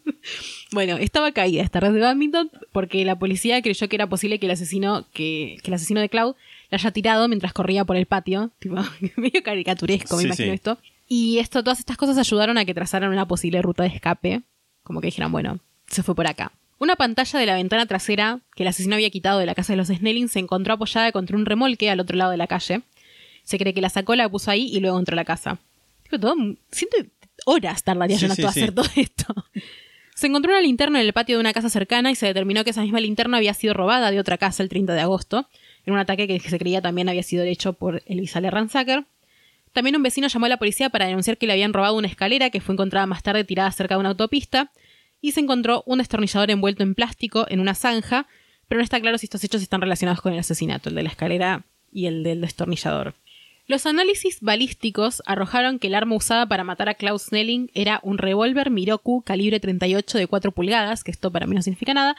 Bueno, 0.72 0.98
estaba 0.98 1.32
caída 1.32 1.64
esta 1.64 1.80
red 1.80 1.94
de 1.94 2.02
badminton 2.02 2.52
porque 2.72 3.06
la 3.06 3.18
policía 3.18 3.62
creyó 3.62 3.88
que 3.88 3.96
era 3.96 4.08
posible 4.08 4.40
que 4.40 4.46
el 4.48 4.52
asesino, 4.52 5.06
que, 5.14 5.58
que 5.64 5.72
el 5.72 5.76
asesino 5.76 6.02
de 6.02 6.10
Cloud 6.10 6.36
la 6.70 6.78
haya 6.78 6.92
tirado 6.92 7.28
mientras 7.28 7.54
corría 7.54 7.86
por 7.86 7.96
el 7.96 8.06
patio. 8.08 8.52
Tipo, 8.60 8.76
medio 9.18 9.42
caricaturesco, 9.44 10.16
me 10.18 10.22
Sí, 10.24 10.28
imagino 10.28 10.50
sí. 10.50 10.54
esto. 10.56 10.78
Y 11.08 11.38
esto, 11.40 11.64
todas 11.64 11.80
estas 11.80 11.98
cosas 11.98 12.18
ayudaron 12.18 12.58
a 12.58 12.66
que 12.66 12.74
trazaran 12.74 13.12
una 13.12 13.28
posible 13.28 13.62
ruta 13.62 13.84
de 13.84 13.90
escape. 13.90 14.42
Como 14.84 15.00
que 15.02 15.08
dijeran, 15.08 15.32
bueno, 15.32 15.60
se 15.88 16.04
fue 16.04 16.16
por 16.16 16.28
acá. 16.28 16.52
Una 16.78 16.96
pantalla 16.98 17.40
de 17.40 17.46
la 17.46 17.54
ventana 17.56 17.86
trasera 17.86 18.42
que 18.56 18.64
el 18.64 18.68
asesino 18.68 18.96
había 18.96 19.10
quitado 19.10 19.40
de 19.40 19.46
la 19.46 19.56
casa 19.56 19.72
de 19.74 19.78
los 19.78 19.88
Snelling 19.88 20.28
se 20.28 20.40
encontró 20.40 20.74
apoyada 20.74 21.12
contra 21.14 21.38
un 21.38 21.46
remolque 21.46 21.90
al 21.90 22.02
otro 22.02 22.18
lado 22.18 22.32
de 22.32 22.38
la 22.38 22.48
calle. 22.48 22.82
Se 23.46 23.58
cree 23.58 23.74
que 23.74 23.82
la 23.82 23.90
sacó, 23.90 24.16
la 24.16 24.28
puso 24.28 24.52
ahí 24.52 24.68
y 24.76 24.82
luego 24.82 25.00
entró 25.00 25.14
a 25.14 25.16
la 25.16 25.26
casa. 25.26 25.60
Digo, 26.04 26.20
todo, 26.20 26.36
siento 26.72 26.98
horas 27.46 27.84
tardaría 27.84 28.18
Sí, 28.18 28.24
Jonathan 28.24 28.36
sí, 28.36 28.42
en 28.44 28.54
sí. 28.54 28.60
hacer 28.62 28.76
todo 28.76 28.88
esto. 28.96 29.34
Se 30.16 30.28
encontró 30.28 30.54
una 30.54 30.62
linterna 30.62 31.02
en 31.02 31.06
el 31.08 31.14
patio 31.14 31.36
de 31.36 31.42
una 31.42 31.52
casa 31.52 31.70
cercana 31.70 32.10
y 32.10 32.16
se 32.16 32.26
determinó 32.26 32.64
que 32.64 32.70
esa 32.70 32.82
misma 32.82 33.02
linterna 33.02 33.36
había 33.36 33.54
sido 33.54 33.74
robada 33.74 34.12
de 34.12 34.20
otra 34.22 34.38
casa 34.38 34.64
el 34.64 34.70
30 34.70 34.94
de 34.94 35.02
agosto, 35.02 35.50
en 35.86 35.94
un 35.94 36.00
ataque 36.00 36.26
que 36.26 36.40
se 36.40 36.58
creía 36.58 36.82
también 36.82 37.10
había 37.10 37.22
sido 37.22 37.44
hecho 37.44 37.74
por 37.74 38.02
Elizalde 38.06 38.50
Ransacker. 38.50 39.04
También 39.74 39.98
un 39.98 40.04
vecino 40.04 40.30
llamó 40.30 40.46
a 40.46 40.50
la 40.50 40.58
policía 40.58 40.90
para 40.90 41.06
denunciar 41.06 41.38
que 41.38 41.48
le 41.48 41.52
habían 41.52 41.74
robado 41.74 41.98
una 41.98 42.08
escalera 42.08 42.50
que 42.50 42.62
fue 42.62 42.74
encontrada 42.74 43.06
más 43.06 43.24
tarde 43.24 43.44
tirada 43.44 43.70
cerca 43.74 43.96
de 43.96 44.00
una 44.00 44.10
autopista 44.10 44.72
y 45.20 45.34
se 45.34 45.42
encontró 45.42 45.84
un 45.86 45.98
destornillador 45.98 46.50
envuelto 46.50 46.82
en 46.84 46.96
plástico 46.96 47.46
en 47.50 47.60
una 47.60 47.76
zanja, 47.76 48.26
pero 48.70 48.80
no 48.80 48.86
está 48.86 49.02
claro 49.02 49.18
si 49.18 49.26
estos 49.26 49.44
hechos 49.44 49.62
están 49.62 49.82
relacionados 49.82 50.22
con 50.22 50.32
el 50.32 50.40
asesinato, 50.40 50.88
el 50.88 50.96
de 50.96 51.04
la 51.04 51.10
escalera 51.10 51.66
y 51.92 52.06
el 52.06 52.24
del 52.24 52.40
destornillador. 52.40 53.16
Los 53.68 53.88
análisis 53.88 54.42
balísticos 54.42 55.24
arrojaron 55.26 55.80
que 55.80 55.88
el 55.88 55.96
arma 55.96 56.16
usada 56.16 56.46
para 56.46 56.64
matar 56.64 56.88
a 56.88 56.94
Klaus 56.94 57.24
Snelling 57.24 57.72
era 57.74 58.00
un 58.04 58.20
revólver 58.20 58.70
Miroku 58.70 59.24
calibre 59.24 59.60
38 59.60 60.18
de 60.20 60.28
4 60.28 60.52
pulgadas, 60.52 61.04
que 61.04 61.10
esto 61.10 61.32
para 61.32 61.48
mí 61.48 61.56
no 61.56 61.64
significa 61.64 61.94
nada, 61.96 62.16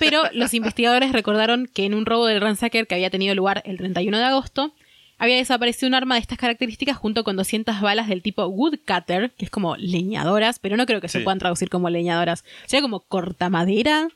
pero 0.00 0.22
los 0.32 0.52
investigadores 0.52 1.12
recordaron 1.12 1.68
que 1.72 1.84
en 1.84 1.94
un 1.94 2.06
robo 2.06 2.26
del 2.26 2.40
ransacker 2.40 2.88
que 2.88 2.96
había 2.96 3.10
tenido 3.10 3.34
lugar 3.36 3.62
el 3.66 3.76
31 3.76 4.18
de 4.18 4.24
agosto, 4.24 4.74
había 5.16 5.36
desaparecido 5.36 5.86
un 5.86 5.94
arma 5.94 6.16
de 6.16 6.22
estas 6.22 6.38
características 6.38 6.96
junto 6.96 7.22
con 7.22 7.36
200 7.36 7.80
balas 7.80 8.08
del 8.08 8.20
tipo 8.20 8.44
woodcutter, 8.46 9.30
que 9.30 9.44
es 9.44 9.50
como 9.52 9.76
leñadoras, 9.76 10.58
pero 10.58 10.76
no 10.76 10.86
creo 10.86 11.00
que 11.00 11.08
se 11.08 11.18
Sí. 11.18 11.24
puedan 11.24 11.38
traducir 11.38 11.70
como 11.70 11.88
leñadoras. 11.88 12.44
Sería 12.66 12.82
como 12.82 12.98
cortamadera, 12.98 14.08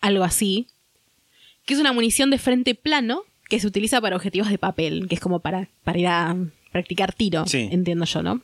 algo 0.00 0.24
así, 0.24 0.66
que 1.64 1.74
es 1.74 1.80
una 1.80 1.92
munición 1.92 2.30
de 2.30 2.38
frente 2.38 2.74
plano 2.74 3.22
que 3.50 3.60
se 3.60 3.66
utiliza 3.66 4.00
para 4.00 4.16
objetivos 4.16 4.48
de 4.48 4.56
papel, 4.56 5.06
que 5.08 5.14
es 5.16 5.20
como 5.20 5.40
para, 5.40 5.68
para 5.84 5.98
ir 5.98 6.06
a 6.06 6.34
practicar 6.72 7.12
tiro, 7.12 7.46
Sí. 7.46 7.68
entiendo 7.70 8.06
yo, 8.06 8.22
¿no? 8.22 8.40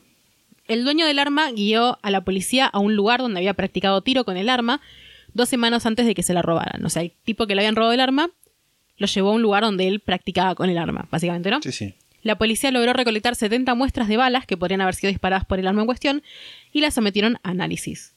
El 0.67 0.83
dueño 0.83 1.05
del 1.07 1.17
arma 1.17 1.49
guió 1.51 1.97
a 2.03 2.11
la 2.11 2.21
policía 2.21 2.65
a 2.67 2.77
un 2.79 2.95
lugar 2.95 3.21
donde 3.21 3.39
había 3.39 3.53
practicado 3.53 4.01
tiro 4.01 4.25
con 4.25 4.35
el 4.37 4.49
arma 4.49 4.81
dos 5.33 5.47
semanas 5.49 5.85
antes 5.85 6.05
de 6.05 6.13
que 6.13 6.23
se 6.23 6.33
la 6.33 6.41
robaran. 6.41 6.85
O 6.85 6.89
sea, 6.89 7.01
el 7.03 7.13
tipo 7.23 7.47
que 7.47 7.55
le 7.55 7.61
habían 7.61 7.75
robado 7.75 7.93
el 7.93 8.01
arma 8.01 8.29
lo 8.97 9.07
llevó 9.07 9.29
a 9.29 9.33
un 9.33 9.41
lugar 9.41 9.63
donde 9.63 9.87
él 9.87 9.99
practicaba 10.01 10.55
con 10.55 10.69
el 10.69 10.77
arma, 10.77 11.07
básicamente, 11.09 11.49
¿no? 11.51 11.61
Sí, 11.61 11.71
sí. 11.71 11.93
La 12.23 12.37
policía 12.37 12.71
logró 12.71 12.91
recolectar 12.91 13.35
70 13.35 13.75
muestras 13.75 14.09
de 14.09 14.17
balas 14.17 14.45
que 14.45 14.57
podrían 14.57 14.81
haber 14.81 14.95
sido 14.95 15.09
disparadas 15.09 15.45
por 15.45 15.59
el 15.59 15.67
arma 15.67 15.81
en 15.81 15.85
cuestión 15.87 16.23
y 16.73 16.81
las 16.81 16.95
sometieron 16.95 17.37
a 17.43 17.51
análisis. 17.51 18.13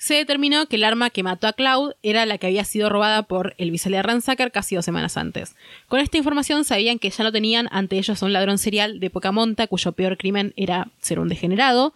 Se 0.00 0.14
determinó 0.14 0.64
que 0.64 0.76
el 0.76 0.84
arma 0.84 1.10
que 1.10 1.22
mató 1.22 1.46
a 1.46 1.52
Cloud 1.52 1.92
era 2.02 2.24
la 2.24 2.38
que 2.38 2.46
había 2.46 2.64
sido 2.64 2.88
robada 2.88 3.24
por 3.24 3.54
el 3.58 3.70
visalia 3.70 4.00
Ransacker 4.00 4.50
casi 4.50 4.74
dos 4.74 4.86
semanas 4.86 5.18
antes. 5.18 5.54
Con 5.88 6.00
esta 6.00 6.16
información 6.16 6.64
sabían 6.64 6.98
que 6.98 7.10
ya 7.10 7.22
no 7.22 7.30
tenían 7.30 7.68
ante 7.70 7.98
ellos 7.98 8.22
a 8.22 8.24
un 8.24 8.32
ladrón 8.32 8.56
serial 8.56 8.98
de 8.98 9.10
poca 9.10 9.30
monta 9.30 9.66
cuyo 9.66 9.92
peor 9.92 10.16
crimen 10.16 10.54
era 10.56 10.88
ser 11.02 11.18
un 11.18 11.28
degenerado, 11.28 11.92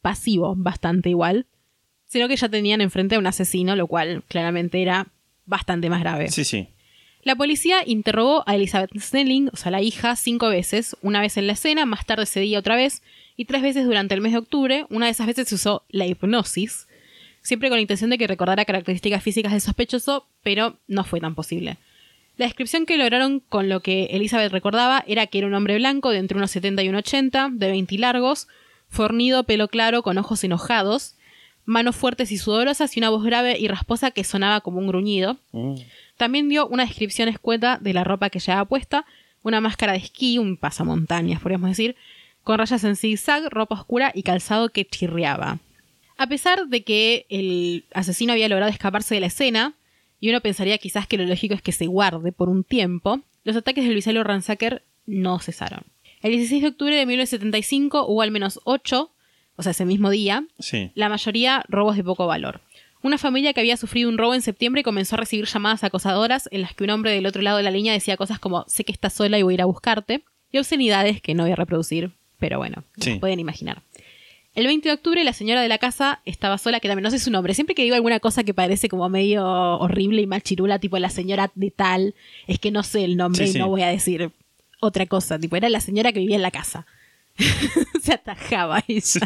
pasivo 0.00 0.54
bastante 0.56 1.10
igual, 1.10 1.44
sino 2.06 2.28
que 2.28 2.36
ya 2.36 2.48
tenían 2.48 2.80
enfrente 2.80 3.16
a 3.16 3.18
un 3.18 3.26
asesino, 3.26 3.76
lo 3.76 3.88
cual 3.88 4.22
claramente 4.26 4.80
era 4.80 5.08
bastante 5.44 5.90
más 5.90 6.00
grave. 6.00 6.30
Sí, 6.30 6.44
sí. 6.44 6.68
La 7.24 7.36
policía 7.36 7.82
interrogó 7.84 8.42
a 8.46 8.54
Elizabeth 8.54 8.98
Snelling, 8.98 9.50
o 9.52 9.56
sea, 9.58 9.70
la 9.70 9.82
hija, 9.82 10.16
cinco 10.16 10.48
veces, 10.48 10.96
una 11.02 11.20
vez 11.20 11.36
en 11.36 11.46
la 11.46 11.52
escena, 11.52 11.84
más 11.84 12.06
tarde 12.06 12.22
ese 12.22 12.40
día 12.40 12.58
otra 12.58 12.74
vez, 12.74 13.02
y 13.36 13.44
tres 13.44 13.60
veces 13.60 13.84
durante 13.84 14.14
el 14.14 14.22
mes 14.22 14.32
de 14.32 14.38
octubre. 14.38 14.86
Una 14.88 15.06
de 15.06 15.12
esas 15.12 15.26
veces 15.26 15.46
se 15.48 15.56
usó 15.56 15.84
la 15.90 16.06
hipnosis, 16.06 16.86
siempre 17.42 17.68
con 17.68 17.76
la 17.76 17.82
intención 17.82 18.10
de 18.10 18.18
que 18.18 18.26
recordara 18.26 18.64
características 18.64 19.22
físicas 19.22 19.52
del 19.52 19.60
sospechoso, 19.60 20.26
pero 20.42 20.78
no 20.88 21.04
fue 21.04 21.20
tan 21.20 21.34
posible. 21.34 21.76
La 22.36 22.46
descripción 22.46 22.86
que 22.86 22.96
lograron 22.96 23.40
con 23.40 23.68
lo 23.68 23.80
que 23.80 24.04
Elizabeth 24.06 24.52
recordaba 24.52 25.04
era 25.06 25.26
que 25.26 25.38
era 25.38 25.46
un 25.46 25.54
hombre 25.54 25.76
blanco 25.76 26.10
de 26.10 26.18
entre 26.18 26.38
unos 26.38 26.50
70 26.50 26.82
y 26.82 26.88
unos 26.88 27.00
80, 27.00 27.50
de 27.52 27.68
20 27.68 27.98
largos, 27.98 28.48
fornido, 28.88 29.44
pelo 29.44 29.68
claro, 29.68 30.02
con 30.02 30.16
ojos 30.18 30.42
enojados, 30.44 31.16
manos 31.64 31.94
fuertes 31.94 32.32
y 32.32 32.38
sudorosas 32.38 32.96
y 32.96 33.00
una 33.00 33.10
voz 33.10 33.22
grave 33.22 33.58
y 33.58 33.68
rasposa 33.68 34.10
que 34.10 34.24
sonaba 34.24 34.60
como 34.60 34.78
un 34.78 34.86
gruñido. 34.86 35.36
Mm. 35.52 35.74
También 36.16 36.48
dio 36.48 36.66
una 36.68 36.84
descripción 36.84 37.28
escueta 37.28 37.78
de 37.80 37.92
la 37.92 38.04
ropa 38.04 38.30
que 38.30 38.40
llevaba 38.40 38.64
puesta, 38.64 39.04
una 39.42 39.60
máscara 39.60 39.92
de 39.92 39.98
esquí, 39.98 40.38
un 40.38 40.56
pasamontañas, 40.56 41.40
podríamos 41.40 41.70
decir, 41.70 41.96
con 42.44 42.58
rayas 42.58 42.84
en 42.84 42.96
zigzag, 42.96 43.50
ropa 43.50 43.74
oscura 43.74 44.12
y 44.14 44.22
calzado 44.22 44.70
que 44.70 44.84
chirriaba. 44.84 45.58
A 46.16 46.26
pesar 46.26 46.68
de 46.68 46.84
que 46.84 47.26
el 47.30 47.84
asesino 47.94 48.32
había 48.32 48.48
logrado 48.48 48.70
escaparse 48.70 49.14
de 49.14 49.20
la 49.20 49.26
escena, 49.26 49.74
y 50.20 50.28
uno 50.30 50.40
pensaría 50.40 50.78
quizás 50.78 51.06
que 51.06 51.18
lo 51.18 51.24
lógico 51.24 51.54
es 51.54 51.62
que 51.62 51.72
se 51.72 51.86
guarde 51.86 52.32
por 52.32 52.48
un 52.48 52.62
tiempo, 52.64 53.20
los 53.44 53.56
ataques 53.56 53.84
del 53.84 53.94
Visario 53.94 54.22
Ransacker 54.22 54.84
no 55.06 55.38
cesaron. 55.40 55.84
El 56.22 56.30
16 56.32 56.62
de 56.62 56.68
octubre 56.68 56.94
de 56.96 57.06
1975 57.06 58.06
hubo 58.06 58.22
al 58.22 58.30
menos 58.30 58.60
8, 58.64 59.10
o 59.56 59.62
sea, 59.62 59.70
ese 59.72 59.84
mismo 59.84 60.10
día, 60.10 60.46
Sí. 60.60 60.92
la 60.94 61.08
mayoría 61.08 61.64
robos 61.68 61.96
de 61.96 62.04
poco 62.04 62.26
valor. 62.26 62.60
Una 63.02 63.18
familia 63.18 63.52
que 63.52 63.58
había 63.60 63.76
sufrido 63.76 64.08
un 64.08 64.16
robo 64.16 64.32
en 64.34 64.42
septiembre 64.42 64.84
comenzó 64.84 65.16
a 65.16 65.18
recibir 65.18 65.46
llamadas 65.46 65.82
acosadoras 65.82 66.48
en 66.52 66.60
las 66.60 66.72
que 66.74 66.84
un 66.84 66.90
hombre 66.90 67.10
del 67.10 67.26
otro 67.26 67.42
lado 67.42 67.56
de 67.56 67.64
la 67.64 67.72
línea 67.72 67.92
decía 67.92 68.16
cosas 68.16 68.38
como 68.38 68.64
sé 68.68 68.84
que 68.84 68.92
estás 68.92 69.12
sola 69.14 69.38
y 69.40 69.42
voy 69.42 69.54
a 69.54 69.56
ir 69.56 69.62
a 69.62 69.66
buscarte, 69.66 70.22
y 70.52 70.58
obscenidades 70.58 71.20
que 71.20 71.34
no 71.34 71.42
voy 71.42 71.50
a 71.52 71.56
reproducir, 71.56 72.12
pero 72.38 72.58
bueno, 72.58 72.84
Sí. 72.98 73.16
pueden 73.18 73.40
imaginar. 73.40 73.82
El 74.54 74.66
20 74.66 74.86
de 74.88 74.94
octubre 74.94 75.24
la 75.24 75.32
señora 75.32 75.62
de 75.62 75.68
la 75.68 75.78
casa 75.78 76.20
estaba 76.26 76.58
sola, 76.58 76.78
que 76.80 76.88
también 76.88 77.04
no 77.04 77.10
sé 77.10 77.18
su 77.18 77.30
nombre. 77.30 77.54
Siempre 77.54 77.74
que 77.74 77.82
digo 77.84 77.94
alguna 77.94 78.20
cosa 78.20 78.44
que 78.44 78.52
parece 78.52 78.88
como 78.88 79.08
medio 79.08 79.44
horrible 79.46 80.20
y 80.20 80.26
machirula, 80.26 80.78
tipo 80.78 80.98
la 80.98 81.08
señora 81.08 81.50
de 81.54 81.70
tal, 81.70 82.14
es 82.46 82.58
que 82.58 82.70
no 82.70 82.82
sé 82.82 83.04
el 83.04 83.16
nombre 83.16 83.44
Sí, 83.44 83.50
y 83.50 83.52
sí. 83.54 83.58
no 83.58 83.68
voy 83.68 83.82
a 83.82 83.88
decir 83.88 84.30
otra 84.80 85.06
cosa. 85.06 85.38
Tipo, 85.38 85.56
era 85.56 85.70
la 85.70 85.80
señora 85.80 86.12
que 86.12 86.18
vivía 86.20 86.36
en 86.36 86.42
la 86.42 86.50
casa. 86.50 86.86
Se 88.02 88.12
atajaba 88.12 88.84
ella. 88.88 89.20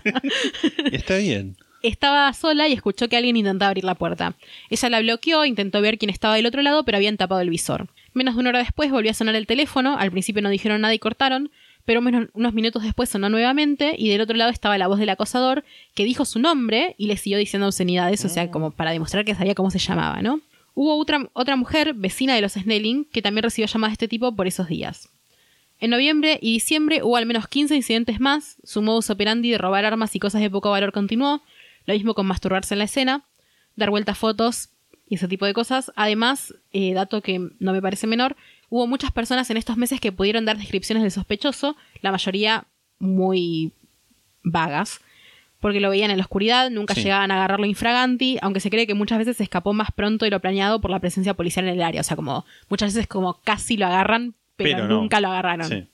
Está 0.93 1.17
bien. 1.17 1.57
Estaba 1.83 2.33
sola 2.33 2.69
y 2.69 2.73
escuchó 2.73 3.09
que 3.09 3.17
alguien 3.17 3.37
intentaba 3.37 3.69
abrir 3.71 3.85
la 3.85 3.95
puerta. 3.97 4.35
Ella 4.71 4.89
la 4.91 5.01
bloqueó, 5.01 5.45
intentó 5.45 5.81
ver 5.81 5.99
quién 5.99 6.11
estaba 6.11 6.37
del 6.37 6.47
otro 6.47 6.63
lado, 6.63 6.85
pero 6.85 6.97
habían 6.99 7.17
tapado 7.17 7.41
el 7.41 7.51
visor. 7.51 7.89
Menos 8.15 8.35
de 8.35 8.41
una 8.41 8.51
hora 8.51 8.59
después 8.61 8.91
volvió 8.91 9.11
a 9.11 9.15
sonar 9.15 9.35
el 9.35 9.47
teléfono, 9.47 9.97
al 9.99 10.11
principio 10.11 10.41
no 10.43 10.51
dijeron 10.51 10.81
nada 10.81 10.95
y 10.95 10.99
cortaron, 10.99 11.51
pero 11.87 12.03
menos- 12.03 12.29
unos 12.35 12.53
minutos 12.53 12.83
después 12.83 13.09
sonó 13.09 13.31
nuevamente 13.31 13.95
y 13.97 14.11
del 14.11 14.21
otro 14.21 14.37
lado 14.37 14.51
estaba 14.51 14.77
la 14.77 14.87
voz 14.89 14.99
del 14.99 15.09
acosador 15.09 15.65
que 15.95 16.05
dijo 16.05 16.27
su 16.27 16.39
nombre 16.39 16.95
y 16.99 17.07
le 17.07 17.17
siguió 17.17 17.39
diciendo 17.39 17.67
obscenidades, 17.69 18.23
o 18.27 18.29
sea, 18.29 18.51
como 18.51 18.71
para 18.73 18.91
demostrar 18.91 19.25
que 19.25 19.35
sabía 19.35 19.55
cómo 19.55 19.71
se 19.71 19.79
llamaba, 19.79 20.21
¿no? 20.21 20.41
Hubo 20.75 20.99
otra, 20.99 21.31
otra 21.33 21.57
mujer, 21.57 21.95
vecina 21.95 22.35
de 22.35 22.43
los 22.43 22.53
Snelling, 22.53 23.07
que 23.07 23.23
también 23.23 23.45
recibió 23.45 23.67
llamadas 23.67 23.93
de 23.93 23.95
este 23.95 24.09
tipo 24.09 24.37
por 24.37 24.47
esos 24.47 24.69
días. 24.69 25.09
En 25.81 25.91
noviembre 25.91 26.39
y 26.43 26.53
diciembre 26.55 27.03
hubo 27.03 27.17
al 27.17 27.25
menos 27.27 27.49
15 27.49 27.75
incidentes 27.77 28.21
más. 28.21 28.57
Su 28.65 28.83
modus 28.83 29.09
operandi 29.11 29.51
de 29.51 29.59
robar 29.59 29.85
armas 29.85 30.15
y 30.15 30.19
cosas 30.19 30.43
de 30.43 30.51
poco 30.51 30.71
valor 30.71 30.93
continuó. 30.93 31.43
Lo 31.87 31.95
mismo 31.95 32.15
con 32.15 32.27
masturbarse 32.27 32.75
en 32.75 32.79
la 32.81 32.85
escena, 32.87 33.25
dar 33.77 33.91
vueltas 33.91 34.19
fotos 34.19 34.71
y 35.09 35.15
ese 35.17 35.29
tipo 35.29 35.47
de 35.47 35.55
cosas. 35.55 35.93
Además, 35.95 36.53
eh, 36.73 36.93
dato 36.95 37.23
que 37.23 37.39
no 37.59 37.73
me 37.73 37.81
parece 37.81 38.07
menor, 38.07 38.37
hubo 38.69 38.87
muchas 38.87 39.13
personas 39.13 39.49
en 39.51 39.57
estos 39.57 39.77
meses 39.77 40.01
que 40.01 40.13
pudieron 40.13 40.45
dar 40.45 40.57
descripciones 40.59 41.03
del 41.03 41.13
sospechoso, 41.13 41.77
la 42.03 42.13
mayoría 42.13 42.65
muy 42.99 43.73
vagas, 44.43 45.01
porque 45.61 45.81
lo 45.81 45.91
veían 45.91 46.11
en 46.11 46.19
la 46.19 46.23
oscuridad, 46.25 46.71
nunca 46.71 46.95
Sí. 46.95 47.03
llegaban 47.03 47.31
a 47.31 47.37
agarrarlo 47.37 47.67
infraganti, 47.67 48.39
aunque 48.43 48.61
se 48.61 48.71
cree 48.71 48.87
que 48.87 48.95
muchas 48.95 49.19
veces 49.19 49.37
se 49.39 49.43
escapó 49.43 49.73
más 49.73 49.91
pronto 49.91 50.25
de 50.25 50.31
lo 50.31 50.41
planeado 50.41 50.81
por 50.81 50.91
la 50.91 51.01
presencia 51.01 51.35
policial 51.35 51.67
en 51.67 51.75
el 51.75 51.83
área. 51.83 52.01
O 52.01 52.05
sea, 52.05 52.17
como 52.17 52.45
muchas 52.69 52.95
veces 52.95 53.07
como 53.09 53.35
casi 53.43 53.77
lo 53.77 53.87
agarran, 53.87 54.35
pero, 54.57 54.71
Pero 54.77 54.89
no. 54.89 55.01
nunca 55.01 55.21
lo 55.21 55.29
agarraron. 55.29 55.69
Sí. 55.69 55.87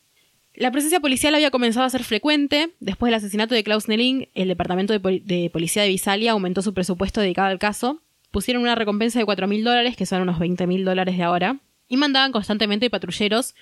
La 0.54 0.70
presencia 0.70 1.00
policial 1.00 1.34
había 1.34 1.50
comenzado 1.50 1.86
a 1.86 1.90
ser 1.90 2.04
frecuente. 2.04 2.70
Después 2.78 3.08
del 3.08 3.14
asesinato 3.16 3.54
de 3.54 3.64
Klaus 3.64 3.88
Nelling, 3.88 4.28
el 4.34 4.48
departamento 4.48 4.92
de 4.92 5.50
policía 5.50 5.82
de 5.82 5.88
Visalia 5.88 6.32
aumentó 6.32 6.60
su 6.60 6.74
presupuesto 6.74 7.20
dedicado 7.22 7.48
al 7.48 7.58
caso. 7.58 8.00
Pusieron 8.30 8.62
una 8.62 8.74
recompensa 8.74 9.18
de 9.18 9.24
4 9.24 9.46
mil 9.48 9.64
dólares, 9.64 9.96
que 9.96 10.04
son 10.06 10.20
unos 10.22 10.38
20 10.38 10.66
mil 10.66 10.84
dólares 10.84 11.16
de 11.16 11.22
ahora, 11.22 11.56
y 11.92 11.98
mandaban 11.98 12.32
constantemente 12.32 12.88
patrulleros 12.88 13.54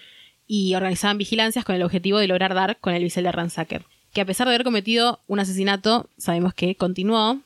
y 0.47 0.77
organizaban 0.77 1.19
vigilancias 1.19 1.65
con 1.65 1.75
el 1.75 1.83
objetivo 1.83 2.19
de 2.19 2.29
lograr 2.29 2.55
dar 2.55 2.79
con 2.79 2.95
el 2.95 3.03
bisel 3.03 3.25
de 3.25 3.33
Ransacker, 3.33 3.85
que 4.13 4.21
a 4.21 4.25
pesar 4.25 4.47
de 4.47 4.55
haber 4.55 4.63
cometido 4.63 5.19
un 5.27 5.41
asesinato, 5.41 6.09
sabemos 6.17 6.55
que 6.55 6.77
continuó 6.77 7.41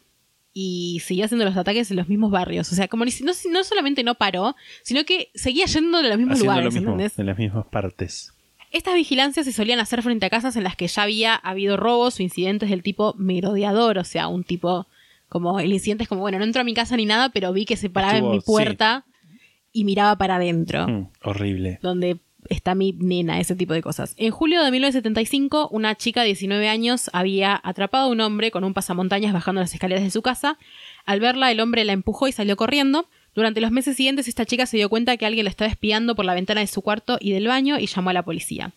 y 0.52 1.00
siguió 1.02 1.24
haciendo 1.24 1.46
los 1.46 1.56
ataques 1.56 1.90
en 1.90 1.96
los 1.96 2.08
mismos 2.10 2.30
barrios. 2.30 2.70
O 2.70 2.74
sea, 2.74 2.86
como 2.88 3.06
no, 3.06 3.10
no 3.50 3.64
solamente 3.64 4.04
no 4.04 4.14
paró, 4.16 4.54
sino 4.82 5.04
que 5.04 5.30
seguía 5.34 5.64
yendo 5.64 6.02
de 6.02 6.08
los 6.10 6.18
mismos 6.18 6.34
Haciendo 6.34 6.52
lugares, 6.52 6.74
lo 6.74 6.80
mismo, 6.80 6.92
¿entendés? 6.92 7.18
en 7.18 7.26
las 7.26 7.38
mismas 7.38 7.64
partes. 7.66 8.34
Estas 8.70 8.94
vigilancias 8.94 9.46
se 9.46 9.52
solían 9.52 9.78
hacer 9.80 10.02
frente 10.02 10.26
a 10.26 10.30
casas 10.30 10.54
en 10.56 10.64
las 10.64 10.76
que 10.76 10.86
ya 10.86 11.02
había 11.04 11.34
habido 11.34 11.78
robos 11.78 12.18
o 12.20 12.22
incidentes 12.22 12.68
del 12.68 12.82
tipo 12.82 13.14
merodeador, 13.16 13.96
o 13.96 14.04
sea, 14.04 14.28
un 14.28 14.44
tipo 14.44 14.86
como 15.30 15.60
el 15.60 15.72
incidente 15.72 16.02
es 16.02 16.08
como, 16.10 16.20
bueno, 16.20 16.38
no 16.38 16.44
entro 16.44 16.60
a 16.60 16.64
mi 16.64 16.74
casa 16.74 16.94
ni 16.96 17.06
nada, 17.06 17.30
pero 17.30 17.52
vi 17.54 17.64
que 17.64 17.76
se 17.78 17.88
paraba 17.88 18.14
Estuvo- 18.18 18.30
en 18.32 18.36
mi 18.36 18.40
puerta 18.42 19.04
y 19.74 19.84
miraba 19.84 20.16
para 20.16 20.36
adentro, 20.36 20.88
Mm, 20.88 21.08
horrible. 21.22 21.78
donde 21.82 22.16
está 22.48 22.74
mi 22.74 22.92
nena, 22.92 23.40
ese 23.40 23.56
tipo 23.56 23.72
de 23.74 23.82
cosas. 23.82 24.14
En 24.18 24.30
julio 24.30 24.62
de 24.62 24.70
1975, 24.70 25.68
una 25.70 25.94
chica 25.94 26.20
de 26.20 26.26
19 26.28 26.68
años 26.68 27.10
había 27.12 27.60
atrapado 27.62 28.04
a 28.04 28.08
un 28.10 28.20
hombre 28.20 28.50
con 28.50 28.64
un 28.64 28.72
pasamontañas 28.74 29.32
bajando 29.32 29.60
las 29.60 29.74
escaleras 29.74 30.04
de 30.04 30.10
su 30.10 30.22
casa. 30.22 30.58
Al 31.04 31.20
verla, 31.20 31.50
el 31.50 31.60
hombre 31.60 31.84
la 31.84 31.92
empujó 31.92 32.28
y 32.28 32.32
salió 32.32 32.56
corriendo. 32.56 33.08
Durante 33.34 33.60
los 33.60 33.72
meses 33.72 33.96
siguientes, 33.96 34.28
esta 34.28 34.44
chica 34.46 34.66
se 34.66 34.76
dio 34.76 34.88
cuenta 34.88 35.16
que 35.16 35.26
alguien 35.26 35.44
la 35.44 35.50
estaba 35.50 35.70
espiando 35.70 36.14
por 36.14 36.24
la 36.24 36.34
ventana 36.34 36.60
de 36.60 36.66
su 36.68 36.82
cuarto 36.82 37.18
y 37.20 37.32
del 37.32 37.48
baño 37.48 37.78
y 37.78 37.86
llamó 37.86 38.10
a 38.10 38.12
la 38.12 38.22
policía. 38.24 38.72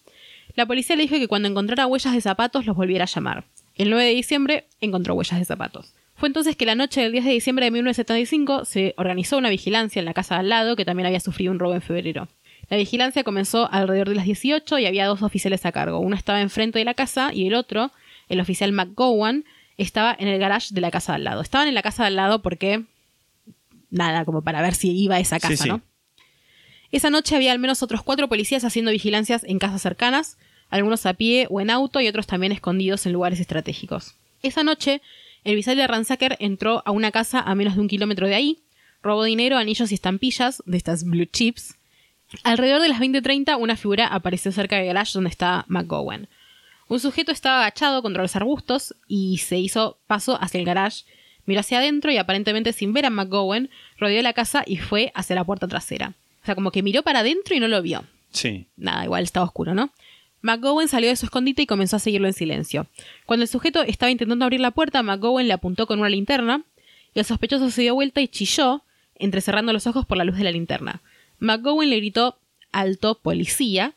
La 0.56 0.66
policía 0.66 0.96
le 0.96 1.04
dijo 1.04 1.16
que 1.20 1.28
cuando 1.28 1.48
encontrara 1.48 1.86
huellas 1.86 2.14
de 2.14 2.22
zapatos 2.22 2.66
los 2.66 2.76
volviera 2.76 3.04
a 3.04 3.08
llamar. 3.08 3.44
El 3.76 3.92
9 3.92 4.06
de 4.06 4.16
diciembre 4.16 4.66
encontró 4.82 5.14
huellas 5.14 5.38
de 5.38 5.46
zapatos. 5.46 5.94
Fue 6.18 6.28
entonces 6.28 6.56
que 6.56 6.66
la 6.66 6.76
noche 6.76 7.02
del 7.02 7.12
10 7.12 7.26
de 7.26 7.32
diciembre 7.32 7.66
de 7.66 7.72
1975 7.72 8.66
se 8.66 8.94
organizó 8.98 9.38
una 9.38 9.50
vigilancia 9.50 10.00
en 10.00 10.06
la 10.06 10.14
casa 10.14 10.36
de 10.36 10.40
al 10.42 10.50
lado 10.50 10.76
que 10.76 10.84
también 10.84 11.06
había 11.06 11.20
sufrido 11.20 11.52
un 11.52 11.60
robo 11.60 11.76
en 11.76 11.82
febrero. 11.82 12.28
La 12.70 12.78
vigilancia 12.78 13.24
comenzó 13.24 13.72
alrededor 13.72 14.10
de 14.10 14.16
las 14.16 14.26
18 14.26 14.80
y 14.80 14.86
había 14.88 15.06
dos 15.06 15.22
oficiales 15.22 15.66
a 15.66 15.72
cargo. 15.72 16.00
Uno 16.00 16.16
estaba 16.16 16.42
enfrente 16.42 16.80
de 16.80 16.86
la 16.86 16.96
casa 16.96 17.32
y 17.34 17.48
el 17.48 17.54
otro, 17.54 17.92
el 18.30 18.40
oficial 18.40 18.72
McGowan, 18.72 19.46
estaba 19.78 20.16
en 20.18 20.28
el 20.28 20.40
garage 20.40 20.74
de 20.74 20.82
la 20.82 20.92
casa 20.92 21.14
de 21.14 21.18
al 21.18 21.24
lado. 21.24 21.42
Estaban 21.42 21.68
en 21.68 21.76
la 21.76 21.84
casa 21.84 22.04
de 22.04 22.08
al 22.08 22.16
lado 22.16 22.42
porque 22.42 22.84
nada, 23.90 24.26
como 24.26 24.42
para 24.42 24.62
ver 24.62 24.74
si 24.74 24.92
iba 24.92 25.16
a 25.16 25.20
esa 25.20 25.40
casa, 25.40 25.56
Sí, 25.56 25.64
sí. 25.64 25.70
¿no? 25.70 25.82
Esa 26.92 27.10
noche 27.10 27.36
había 27.36 27.52
al 27.52 27.60
menos 27.60 27.84
otros 27.84 28.02
cuatro 28.02 28.28
policías 28.28 28.64
haciendo 28.64 28.92
vigilancias 28.92 29.44
en 29.44 29.60
casas 29.60 29.82
cercanas, 29.82 30.38
algunos 30.70 31.06
a 31.06 31.14
pie 31.14 31.48
o 31.50 31.62
en 31.62 31.70
auto 31.70 32.02
y 32.02 32.08
otros 32.08 32.28
también 32.28 32.52
escondidos 32.52 33.06
en 33.06 33.14
lugares 33.14 33.40
estratégicos. 33.40 34.16
Esa 34.42 34.64
noche, 34.64 35.02
el 35.44 35.56
visario 35.56 35.82
de 35.82 35.88
Ransacker 35.88 36.38
entró 36.40 36.84
a 36.86 36.92
una 36.92 37.12
casa 37.12 37.40
a 37.40 37.56
menos 37.56 37.76
de 37.76 37.82
un 37.82 37.88
kilómetro 37.88 38.28
de 38.28 38.36
ahí, 38.36 38.60
robó 39.02 39.24
dinero, 39.24 39.58
anillos 39.58 39.92
y 39.92 39.96
estampillas 39.96 40.62
de 40.66 40.78
estas 40.78 41.04
blue 41.04 41.26
chips. 41.26 41.76
Alrededor 42.44 42.82
de 42.82 42.90
las 42.90 43.00
20.30, 43.00 43.58
una 43.58 43.78
figura 43.78 44.08
apareció 44.08 44.52
cerca 44.52 44.76
del 44.76 44.88
garage 44.88 45.14
donde 45.14 45.30
estaba 45.30 45.66
McGowan. 45.68 46.28
Un 46.90 47.00
sujeto 47.00 47.32
estaba 47.32 47.60
agachado 47.60 48.02
contra 48.02 48.22
los 48.22 48.36
arbustos 48.36 48.96
y 49.08 49.38
se 49.40 49.58
hizo 49.58 49.98
paso 50.08 50.38
hacia 50.42 50.60
el 50.60 50.66
garage, 50.66 51.04
miró 51.46 51.62
hacia 51.62 51.80
adentro 51.80 52.12
y 52.12 52.18
aparentemente 52.18 52.74
sin 52.74 52.94
ver 52.94 53.06
a 53.06 53.10
McGowan, 53.10 53.70
rodeó 53.98 54.22
la 54.22 54.34
casa 54.34 54.64
y 54.66 54.78
fue 54.78 55.12
hacia 55.16 55.36
la 55.36 55.44
puerta 55.44 55.68
trasera. 55.68 56.14
O 56.44 56.46
sea, 56.46 56.56
como 56.56 56.72
que 56.72 56.84
miró 56.84 57.04
para 57.04 57.20
adentro 57.20 57.56
y 57.56 57.60
no 57.60 57.68
lo 57.68 57.82
vio. 57.82 58.04
Sí. 58.32 58.68
Nada, 58.78 59.04
igual 59.04 59.24
estaba 59.24 59.46
oscuro, 59.46 59.74
¿no? 59.74 59.92
McGowan 60.42 60.88
salió 60.88 61.10
de 61.10 61.16
su 61.16 61.26
escondite 61.26 61.64
y 61.64 61.68
comenzó 61.68 61.96
a 61.96 62.00
seguirlo 62.00 62.28
en 62.28 62.34
silencio. 62.34 62.88
Cuando 63.26 63.44
el 63.44 63.50
sujeto 63.50 63.82
estaba 63.84 64.12
intentando 64.12 64.46
abrir 64.46 64.60
la 64.60 64.72
puerta, 64.72 65.02
McGowan 65.04 65.48
le 65.48 65.54
apuntó 65.54 65.88
con 65.88 66.00
una 66.00 66.10
linterna 66.10 66.64
y 67.14 67.20
el 67.20 67.26
sospechoso 67.26 67.70
se 67.72 67.82
dio 67.82 67.96
vuelta 67.96 68.22
y 68.22 68.28
chilló, 68.28 68.84
entrecerrando 69.16 69.74
los 69.74 69.88
ojos 69.88 70.06
por 70.06 70.18
la 70.18 70.24
luz 70.24 70.38
de 70.38 70.44
la 70.44 70.52
linterna. 70.52 71.02
McGowan 71.40 71.90
le 71.90 71.98
gritó 71.98 72.38
alto 72.72 73.20
policía 73.20 73.94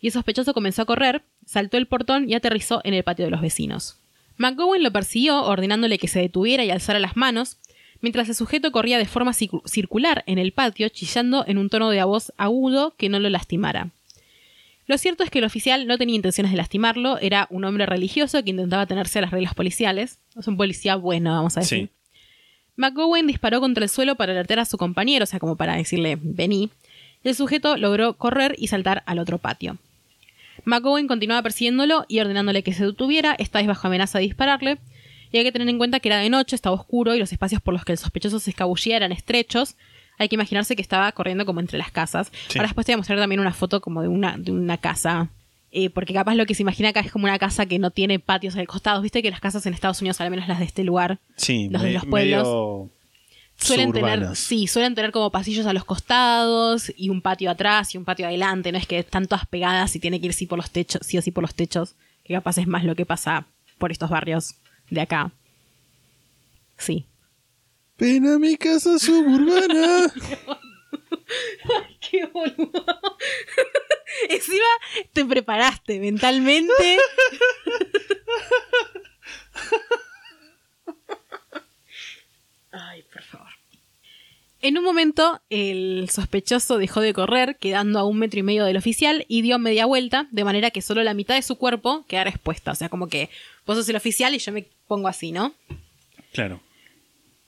y 0.00 0.08
el 0.08 0.12
sospechoso 0.12 0.54
comenzó 0.54 0.82
a 0.82 0.86
correr, 0.86 1.22
saltó 1.46 1.76
el 1.76 1.86
portón 1.86 2.28
y 2.28 2.34
aterrizó 2.34 2.80
en 2.84 2.94
el 2.94 3.04
patio 3.04 3.24
de 3.24 3.30
los 3.30 3.40
vecinos. 3.40 3.98
McGowan 4.36 4.82
lo 4.82 4.92
persiguió, 4.92 5.42
ordenándole 5.44 5.98
que 5.98 6.08
se 6.08 6.20
detuviera 6.20 6.64
y 6.64 6.70
alzara 6.70 6.98
las 6.98 7.16
manos, 7.16 7.58
mientras 8.00 8.28
el 8.28 8.34
sujeto 8.34 8.72
corría 8.72 8.98
de 8.98 9.06
forma 9.06 9.32
circular 9.32 10.24
en 10.26 10.38
el 10.38 10.52
patio, 10.52 10.88
chillando 10.88 11.44
en 11.46 11.58
un 11.58 11.70
tono 11.70 11.90
de 11.90 12.02
voz 12.02 12.32
agudo 12.36 12.94
que 12.96 13.08
no 13.08 13.20
lo 13.20 13.30
lastimara. 13.30 13.90
Lo 14.86 14.98
cierto 14.98 15.24
es 15.24 15.30
que 15.30 15.38
el 15.38 15.44
oficial 15.44 15.86
no 15.86 15.96
tenía 15.96 16.16
intenciones 16.16 16.52
de 16.52 16.58
lastimarlo, 16.58 17.18
era 17.18 17.46
un 17.50 17.64
hombre 17.64 17.86
religioso 17.86 18.42
que 18.44 18.50
intentaba 18.50 18.86
tenerse 18.86 19.18
a 19.18 19.22
las 19.22 19.30
reglas 19.30 19.54
policiales. 19.54 20.18
Es 20.38 20.46
un 20.46 20.56
policía 20.56 20.96
bueno, 20.96 21.32
vamos 21.32 21.56
a 21.56 21.60
decir. 21.60 21.88
Sí. 21.88 21.90
McGowan 22.76 23.26
disparó 23.26 23.60
contra 23.60 23.84
el 23.84 23.88
suelo 23.88 24.16
para 24.16 24.32
alertar 24.32 24.58
a 24.58 24.64
su 24.64 24.76
compañero, 24.76 25.22
o 25.22 25.26
sea, 25.26 25.38
como 25.38 25.56
para 25.56 25.76
decirle, 25.76 26.18
vení. 26.20 26.70
El 27.22 27.34
sujeto 27.34 27.76
logró 27.76 28.14
correr 28.14 28.54
y 28.58 28.66
saltar 28.66 29.02
al 29.06 29.18
otro 29.18 29.38
patio. 29.38 29.78
McGowan 30.64 31.06
continuaba 31.06 31.42
persiguiéndolo 31.42 32.04
y 32.08 32.20
ordenándole 32.20 32.62
que 32.62 32.72
se 32.72 32.84
detuviera, 32.84 33.34
esta 33.38 33.58
vez 33.58 33.68
bajo 33.68 33.86
amenaza 33.86 34.18
de 34.18 34.24
dispararle. 34.24 34.78
Y 35.32 35.38
hay 35.38 35.44
que 35.44 35.52
tener 35.52 35.68
en 35.68 35.78
cuenta 35.78 36.00
que 36.00 36.08
era 36.08 36.18
de 36.18 36.30
noche, 36.30 36.54
estaba 36.54 36.76
oscuro 36.76 37.14
y 37.14 37.18
los 37.18 37.32
espacios 37.32 37.60
por 37.60 37.74
los 37.74 37.84
que 37.84 37.92
el 37.92 37.98
sospechoso 37.98 38.38
se 38.38 38.50
escabullía 38.50 38.96
eran 38.96 39.12
estrechos. 39.12 39.76
Hay 40.18 40.28
que 40.28 40.36
imaginarse 40.36 40.76
que 40.76 40.82
estaba 40.82 41.10
corriendo 41.12 41.44
como 41.46 41.60
entre 41.60 41.78
las 41.78 41.90
casas. 41.90 42.30
Sí. 42.48 42.58
Ahora 42.58 42.68
después 42.68 42.86
te 42.86 42.92
voy 42.92 42.94
a 42.94 42.98
mostrar 42.98 43.18
también 43.18 43.40
una 43.40 43.52
foto 43.52 43.80
como 43.80 44.02
de 44.02 44.08
una, 44.08 44.36
de 44.38 44.52
una 44.52 44.76
casa. 44.78 45.28
eh, 45.72 45.90
porque 45.90 46.14
capaz 46.14 46.34
lo 46.36 46.46
que 46.46 46.54
se 46.54 46.62
imagina 46.62 46.90
acá 46.90 47.00
es 47.00 47.10
como 47.10 47.24
una 47.24 47.38
casa 47.38 47.66
que 47.66 47.78
no 47.80 47.90
tiene 47.90 48.18
patios 48.20 48.54
al 48.56 48.66
costado. 48.68 49.02
Viste 49.02 49.22
que 49.22 49.30
las 49.30 49.40
casas 49.40 49.66
en 49.66 49.74
Estados 49.74 50.00
Unidos, 50.00 50.20
al 50.20 50.30
menos 50.30 50.46
las 50.46 50.60
de 50.60 50.64
este 50.66 50.84
lugar, 50.84 51.18
Sí, 51.36 51.68
los 51.68 51.82
de 51.82 51.90
los 51.92 52.04
pueblos, 52.06 52.42
medio 52.44 52.90
suelen 53.56 53.92
tener, 53.92 54.34
sí, 54.36 54.66
suelen 54.66 54.94
tener 54.94 55.10
como 55.12 55.30
pasillos 55.30 55.66
a 55.66 55.72
los 55.72 55.84
costados 55.84 56.92
y 56.96 57.08
un 57.08 57.20
patio 57.22 57.50
atrás 57.50 57.94
y 57.94 57.98
un 57.98 58.04
patio 58.04 58.26
adelante. 58.26 58.70
No 58.72 58.78
es 58.78 58.86
que 58.86 58.98
están 59.00 59.26
todas 59.26 59.46
pegadas 59.46 59.94
y 59.96 60.00
tiene 60.00 60.20
que 60.20 60.26
ir 60.26 60.32
sí 60.32 60.46
por 60.46 60.58
los 60.58 60.70
techos, 60.70 61.00
sí 61.04 61.18
o 61.18 61.22
sí 61.22 61.30
por 61.32 61.42
los 61.42 61.54
techos. 61.54 61.94
Que 62.24 62.34
capaz 62.34 62.58
es 62.58 62.66
más 62.68 62.84
lo 62.84 62.94
que 62.94 63.04
pasa 63.06 63.46
por 63.78 63.90
estos 63.92 64.10
barrios 64.10 64.54
de 64.90 65.00
acá. 65.00 65.32
Sí. 66.78 67.04
Ven 67.98 68.26
a 68.26 68.38
mi 68.38 68.56
casa 68.56 68.98
suburbana. 68.98 70.12
Qué 72.00 72.26
boludo. 72.26 73.18
Te 75.12 75.24
preparaste 75.24 75.98
mentalmente. 76.00 76.98
Ay, 82.72 83.02
por 83.12 83.22
favor. 83.22 83.48
En 84.60 84.78
un 84.78 84.84
momento, 84.84 85.42
el 85.50 86.08
sospechoso 86.10 86.78
dejó 86.78 87.00
de 87.00 87.12
correr, 87.12 87.58
quedando 87.58 87.98
a 87.98 88.04
un 88.04 88.18
metro 88.18 88.40
y 88.40 88.42
medio 88.42 88.64
del 88.64 88.78
oficial, 88.78 89.26
y 89.28 89.42
dio 89.42 89.58
media 89.58 89.84
vuelta, 89.84 90.26
de 90.30 90.42
manera 90.42 90.70
que 90.70 90.80
solo 90.80 91.02
la 91.02 91.12
mitad 91.12 91.34
de 91.34 91.42
su 91.42 91.56
cuerpo 91.56 92.04
quedara 92.08 92.30
expuesta. 92.30 92.72
O 92.72 92.74
sea, 92.74 92.88
como 92.88 93.08
que 93.08 93.28
vos 93.66 93.76
sos 93.76 93.88
el 93.88 93.96
oficial 93.96 94.34
y 94.34 94.38
yo 94.38 94.52
me 94.52 94.66
pongo 94.86 95.08
así, 95.08 95.32
¿no? 95.32 95.54
Claro. 96.32 96.60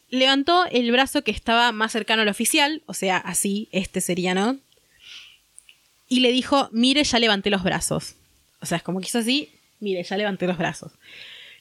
Levantó 0.09 0.67
el 0.71 0.91
brazo 0.93 1.23
que 1.23 1.31
estaba 1.31 1.73
más 1.73 1.93
cercano 1.93 2.23
al 2.23 2.29
oficial, 2.29 2.83
o 2.87 2.95
sea, 2.95 3.17
así, 3.17 3.69
este 3.73 4.01
sería, 4.01 4.35
¿no? 4.35 4.59
Y 6.09 6.21
le 6.21 6.31
dijo, 6.31 6.69
mire, 6.73 7.03
ya 7.03 7.19
levanté 7.19 7.51
los 7.51 7.65
brazos. 7.65 8.15
O 8.61 8.67
sea, 8.67 8.79
es 8.79 8.83
como 8.83 9.01
que 9.01 9.07
hizo 9.09 9.19
así, 9.19 9.51
mire, 9.81 10.03
ya 10.05 10.17
levanté 10.17 10.47
los 10.47 10.59
brazos. 10.59 10.93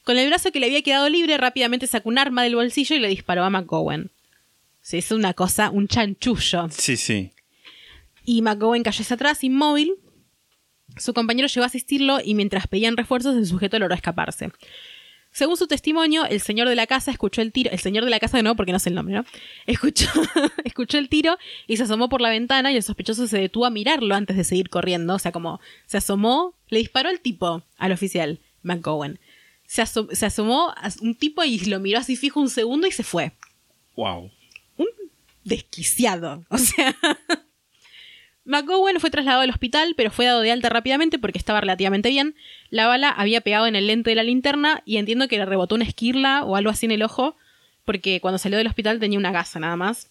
Con 0.04 0.18
el 0.18 0.28
brazo 0.28 0.52
que 0.52 0.60
le 0.60 0.68
había 0.68 0.84
quedado 0.84 1.10
libre, 1.10 1.36
rápidamente 1.38 1.88
sacó 1.88 2.10
un 2.10 2.20
arma 2.20 2.44
del 2.44 2.56
bolsillo 2.56 2.96
y 2.96 3.00
le 3.00 3.08
disparó 3.08 3.44
a 3.44 3.50
McGowan. 3.50 4.12
Se 4.82 4.98
hizo 4.98 5.16
una 5.16 5.34
cosa, 5.34 5.72
un 5.72 5.88
chanchullo. 5.88 6.70
Sí, 6.70 6.96
sí. 6.96 7.32
Y 8.24 8.44
McGowan 8.44 8.84
cayó 8.84 9.02
hacia 9.02 9.16
atrás, 9.16 9.44
inmóvil. 9.44 9.96
Su 10.98 11.16
compañero 11.16 11.48
llegó 11.48 11.64
a 11.64 11.68
asistirlo 11.68 12.20
y 12.24 12.36
mientras 12.36 12.68
pedían 12.68 12.96
refuerzos, 12.96 13.36
el 13.36 13.48
sujeto 13.48 13.80
logró 13.80 13.96
escaparse. 13.96 14.52
Según 15.36 15.58
su 15.58 15.68
testimonio, 15.68 16.26
el 16.26 16.40
señor 16.40 16.70
de 16.70 16.76
la 16.76 16.88
casa 16.88 17.12
escuchó 17.12 17.42
el 17.42 17.52
tiro. 17.52 17.70
El 17.70 17.80
señor 17.80 18.06
de 18.06 18.10
la 18.10 18.22
casa 18.22 18.42
no, 18.42 18.56
porque 18.56 18.72
no 18.72 18.80
sé 18.80 18.88
el 18.88 18.96
nombre, 18.96 19.16
¿no? 19.16 19.26
Escuchó, 19.68 20.08
escuchó 20.64 20.98
el 20.98 21.10
tiro 21.10 21.38
y 21.68 21.76
se 21.76 21.84
asomó 21.84 22.08
por 22.08 22.22
la 22.22 22.30
ventana 22.30 22.72
y 22.72 22.78
el 22.78 22.84
sospechoso 22.84 23.28
se 23.28 23.38
detuvo 23.38 23.66
a 23.66 23.70
mirarlo 23.70 24.16
antes 24.16 24.38
de 24.38 24.46
seguir 24.46 24.70
corriendo. 24.70 25.14
O 25.14 25.20
sea, 25.20 25.34
como 25.34 25.60
se 25.88 25.98
asomó, 25.98 26.56
le 26.70 26.80
disparó 26.80 27.10
al 27.10 27.20
tipo, 27.20 27.64
al 27.78 27.92
oficial, 27.92 28.40
McGowan. 28.64 29.20
Se, 29.68 29.86
se 29.86 30.26
asomó 30.26 30.70
a 30.70 30.90
un 31.02 31.16
tipo 31.16 31.44
y 31.44 31.60
lo 31.66 31.82
miró 31.82 32.00
así 32.00 32.16
fijo 32.16 32.40
un 32.40 32.50
segundo 32.50 32.88
y 32.88 32.92
se 32.92 33.04
fue. 33.04 33.34
Wow. 33.98 34.32
Desquiciado. 35.44 36.46
O 36.50 36.58
sea. 36.58 36.96
McGowan 38.46 39.00
fue 39.00 39.10
trasladado 39.10 39.42
al 39.42 39.50
hospital, 39.50 39.96
pero 39.98 40.12
fue 40.12 40.26
dado 40.26 40.42
de 40.42 40.52
alta 40.52 40.70
rápidamente 40.70 41.18
porque 41.20 41.40
estaba 41.40 41.62
relativamente 41.62 42.10
bien. 42.10 42.36
La 42.70 42.88
bala 42.88 43.10
había 43.10 43.42
pegado 43.42 43.68
en 43.68 43.76
el 43.76 43.88
lente 43.88 44.12
de 44.12 44.16
la 44.16 44.24
linterna 44.24 44.84
y 44.86 44.98
entiendo 44.98 45.28
que 45.28 45.38
le 45.38 45.46
rebotó 45.46 45.76
una 45.76 45.86
esquirla 45.86 46.44
o 46.44 46.56
algo 46.56 46.70
así 46.70 46.86
en 46.86 46.92
el 46.92 47.04
ojo, 47.04 47.36
porque 47.86 48.22
cuando 48.22 48.38
salió 48.38 48.58
del 48.58 48.68
hospital 48.68 49.00
tenía 49.00 49.20
una 49.20 49.32
gasa 49.32 49.60
nada 49.60 49.76
más. 49.76 50.10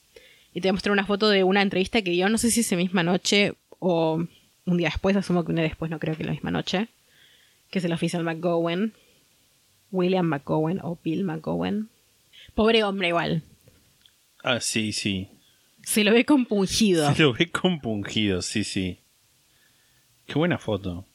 Y 0.53 0.61
te 0.61 0.69
voy 0.69 0.71
a 0.71 0.73
mostrar 0.75 0.93
una 0.93 1.07
foto 1.07 1.29
de 1.29 1.45
una 1.45 1.63
entrevista 1.63 2.03
que 2.03 2.11
dio, 2.11 2.29
no 2.29 2.39
sé 2.39 2.51
si 2.51 2.61
esa 2.61 2.77
misma 2.77 3.03
noche 3.03 3.55
o 3.79 4.25
un 4.67 4.77
día 4.77 4.89
después, 4.89 5.17
asumo 5.17 5.45
que 5.45 5.51
un 5.51 5.57
día 5.57 5.65
después, 5.65 5.91
no 5.91 5.99
creo 5.99 6.17
que 6.17 6.25
la 6.25 6.33
misma 6.33 6.51
noche, 6.51 6.89
que 7.71 7.79
es 7.79 7.85
el 7.85 7.93
oficial 7.93 8.23
McGowan. 8.25 8.93
William 9.93 10.27
McGowan 10.27 10.81
o 10.83 10.99
Bill 11.03 11.23
McGowan. 11.23 11.89
Pobre 12.55 12.83
hombre 12.83 13.09
igual. 13.09 13.43
Ah, 14.43 14.61
sí, 14.61 14.93
sí. 14.93 15.29
Se 15.85 16.05
lo 16.05 16.13
ve 16.13 16.25
compungido. 16.25 17.13
Se 17.15 17.23
lo 17.23 17.33
ve 17.33 17.51
compungido, 17.51 18.43
sí, 18.43 18.65
sí. 18.65 18.99
Qué 20.27 20.35
buena 20.35 20.59
foto. 20.59 21.07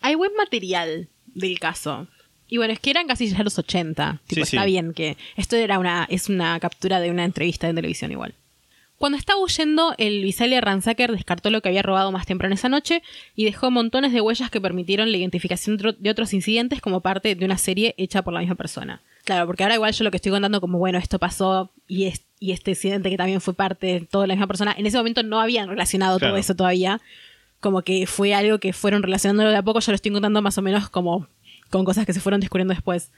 Hay 0.00 0.14
buen 0.14 0.34
material 0.36 1.08
del 1.26 1.58
caso. 1.58 2.06
Y 2.48 2.58
bueno, 2.58 2.72
es 2.72 2.78
que 2.80 2.90
eran 2.90 3.06
casi 3.08 3.28
ya 3.28 3.42
los 3.42 3.58
80. 3.58 4.20
Tipo, 4.26 4.44
Sí, 4.44 4.50
sí. 4.50 4.56
está 4.56 4.64
bien 4.66 4.92
que 4.92 5.16
esto 5.36 5.56
era 5.56 5.78
una 5.78 6.06
es 6.10 6.28
una 6.28 6.60
captura 6.60 7.00
de 7.00 7.10
una 7.10 7.24
entrevista 7.24 7.66
de 7.66 7.74
televisión 7.74 8.12
igual. 8.12 8.34
Cuando 8.98 9.18
estaba 9.18 9.40
huyendo, 9.42 9.94
el 9.98 10.22
Visalia 10.22 10.60
Ransacker 10.62 11.12
descartó 11.12 11.50
lo 11.50 11.60
que 11.60 11.68
había 11.68 11.82
robado 11.82 12.12
más 12.12 12.24
temprano 12.24 12.54
esa 12.54 12.70
noche 12.70 13.02
y 13.34 13.44
dejó 13.44 13.70
montones 13.70 14.12
de 14.12 14.22
huellas 14.22 14.50
que 14.50 14.60
permitieron 14.60 15.10
la 15.12 15.18
identificación 15.18 15.76
de 15.76 16.10
otros 16.10 16.32
incidentes 16.32 16.80
como 16.80 17.02
parte 17.02 17.34
de 17.34 17.44
una 17.44 17.58
serie 17.58 17.94
hecha 17.98 18.22
por 18.22 18.32
la 18.32 18.40
misma 18.40 18.54
persona. 18.54 19.02
Claro, 19.26 19.46
porque 19.46 19.64
ahora 19.64 19.74
igual 19.74 19.92
yo 19.92 20.04
lo 20.04 20.10
que 20.10 20.16
estoy 20.18 20.30
contando 20.32 20.60
como, 20.60 20.78
bueno, 20.78 20.98
esto 20.98 21.18
pasó 21.18 21.72
y, 21.88 22.04
es- 22.04 22.22
y 22.38 22.52
este 22.52 22.70
incidente 22.70 23.10
que 23.10 23.16
también 23.16 23.40
fue 23.40 23.54
parte 23.54 23.86
de 23.88 24.00
toda 24.00 24.26
la 24.26 24.34
misma 24.34 24.46
persona, 24.46 24.74
en 24.78 24.86
ese 24.86 24.96
momento 24.96 25.22
no 25.24 25.40
habían 25.40 25.68
relacionado 25.68 26.18
Claro. 26.18 26.32
todo 26.32 26.38
eso 26.40 26.54
todavía. 26.54 27.00
Como 27.60 27.82
que 27.82 28.06
fue 28.06 28.34
algo 28.34 28.58
que 28.60 28.72
fueron 28.72 29.02
relacionándolo 29.02 29.50
de 29.50 29.56
a 29.56 29.62
poco, 29.62 29.80
yo 29.80 29.90
lo 29.92 29.96
estoy 29.96 30.12
contando 30.12 30.40
más 30.42 30.56
o 30.58 30.62
menos 30.62 30.88
como 30.90 31.26
con 31.70 31.84
cosas 31.84 32.06
que 32.06 32.12
se 32.12 32.20
fueron 32.20 32.40
descubriendo 32.40 32.72
después. 32.72 33.10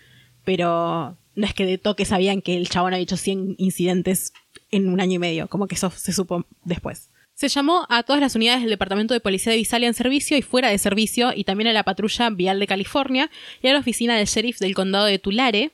Pero 0.45 1.17
no 1.35 1.47
es 1.47 1.53
que 1.55 1.67
de 1.67 1.77
toque 1.79 2.05
sabían 2.05 2.41
que 2.41 2.57
el 2.57 2.69
chabón 2.69 2.95
había 2.95 3.03
hecho 3.03 3.17
100 3.17 3.57
incidentes 3.59 4.33
en 4.71 4.89
un 4.89 5.01
año 5.01 5.15
y 5.15 5.19
medio, 5.19 5.49
como 5.49 5.67
que 5.67 5.75
eso 5.75 5.91
se 5.91 6.13
supo 6.13 6.47
después. 6.65 7.11
Se 7.35 7.49
llamó 7.49 7.87
a 7.91 8.03
todas 8.03 8.21
las 8.21 8.35
unidades 8.35 8.63
del 8.63 8.71
Departamento 8.71 9.15
de 9.15 9.21
Policía 9.21 9.53
de 9.53 9.59
Visalia 9.59 9.87
en 9.89 9.95
servicio 9.95 10.37
y 10.37 10.43
fuera 10.43 10.71
de 10.71 10.79
servicio, 10.79 11.33
y 11.35 11.45
también 11.45 11.69
a 11.69 11.73
la 11.73 11.85
patrulla 11.85 12.31
vial 12.31 12.59
de 12.59 12.67
California 12.67 13.31
y 13.63 13.69
a 13.69 13.73
la 13.75 13.79
oficina 13.81 14.17
del 14.17 14.27
sheriff 14.27 14.59
del 14.59 14.75
condado 14.75 15.05
de 15.05 15.19
Tulare, 15.19 15.73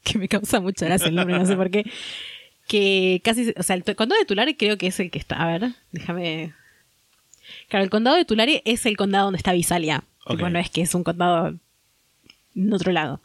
que 0.04 0.18
me 0.18 0.28
causa 0.28 0.60
mucha 0.60 0.86
gracia 0.86 1.08
el 1.08 1.14
nombre, 1.14 1.38
no 1.38 1.46
sé 1.46 1.56
por 1.56 1.70
qué, 1.70 1.84
que 2.66 3.20
casi, 3.24 3.52
o 3.56 3.62
sea, 3.62 3.76
el 3.76 3.84
condado 3.84 4.18
de 4.18 4.26
Tulare 4.26 4.56
creo 4.56 4.78
que 4.78 4.86
es 4.86 5.00
el 5.00 5.10
que 5.10 5.18
está, 5.18 5.36
a 5.36 5.46
ver, 5.46 5.72
déjame... 5.92 6.54
Claro, 7.68 7.84
el 7.84 7.90
condado 7.90 8.16
de 8.16 8.24
Tulare 8.24 8.62
es 8.64 8.86
el 8.86 8.96
condado 8.96 9.24
donde 9.24 9.38
está 9.38 9.52
Visalia. 9.52 10.04
Ok. 10.24 10.36
Tipo, 10.36 10.50
no 10.50 10.58
es 10.58 10.70
que 10.70 10.82
es 10.82 10.94
un 10.94 11.02
condado 11.02 11.58
en 12.54 12.72
otro 12.72 12.92
lado. 12.92 13.20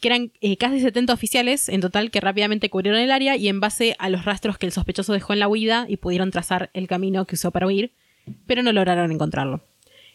Que 0.00 0.08
eran 0.08 0.32
eh, 0.40 0.56
casi 0.56 0.80
70 0.80 1.12
oficiales 1.12 1.68
en 1.68 1.80
total 1.80 2.10
que 2.10 2.20
rápidamente 2.20 2.68
cubrieron 2.68 3.00
el 3.00 3.10
área 3.10 3.36
y 3.36 3.48
en 3.48 3.60
base 3.60 3.96
a 3.98 4.10
los 4.10 4.24
rastros 4.24 4.58
que 4.58 4.66
el 4.66 4.72
sospechoso 4.72 5.12
dejó 5.12 5.32
en 5.32 5.38
la 5.38 5.48
huida 5.48 5.86
y 5.88 5.96
pudieron 5.96 6.30
trazar 6.30 6.70
el 6.74 6.88
camino 6.88 7.24
que 7.24 7.36
usó 7.36 7.50
para 7.52 7.66
huir, 7.66 7.92
pero 8.46 8.62
no 8.62 8.72
lograron 8.72 9.12
encontrarlo. 9.12 9.62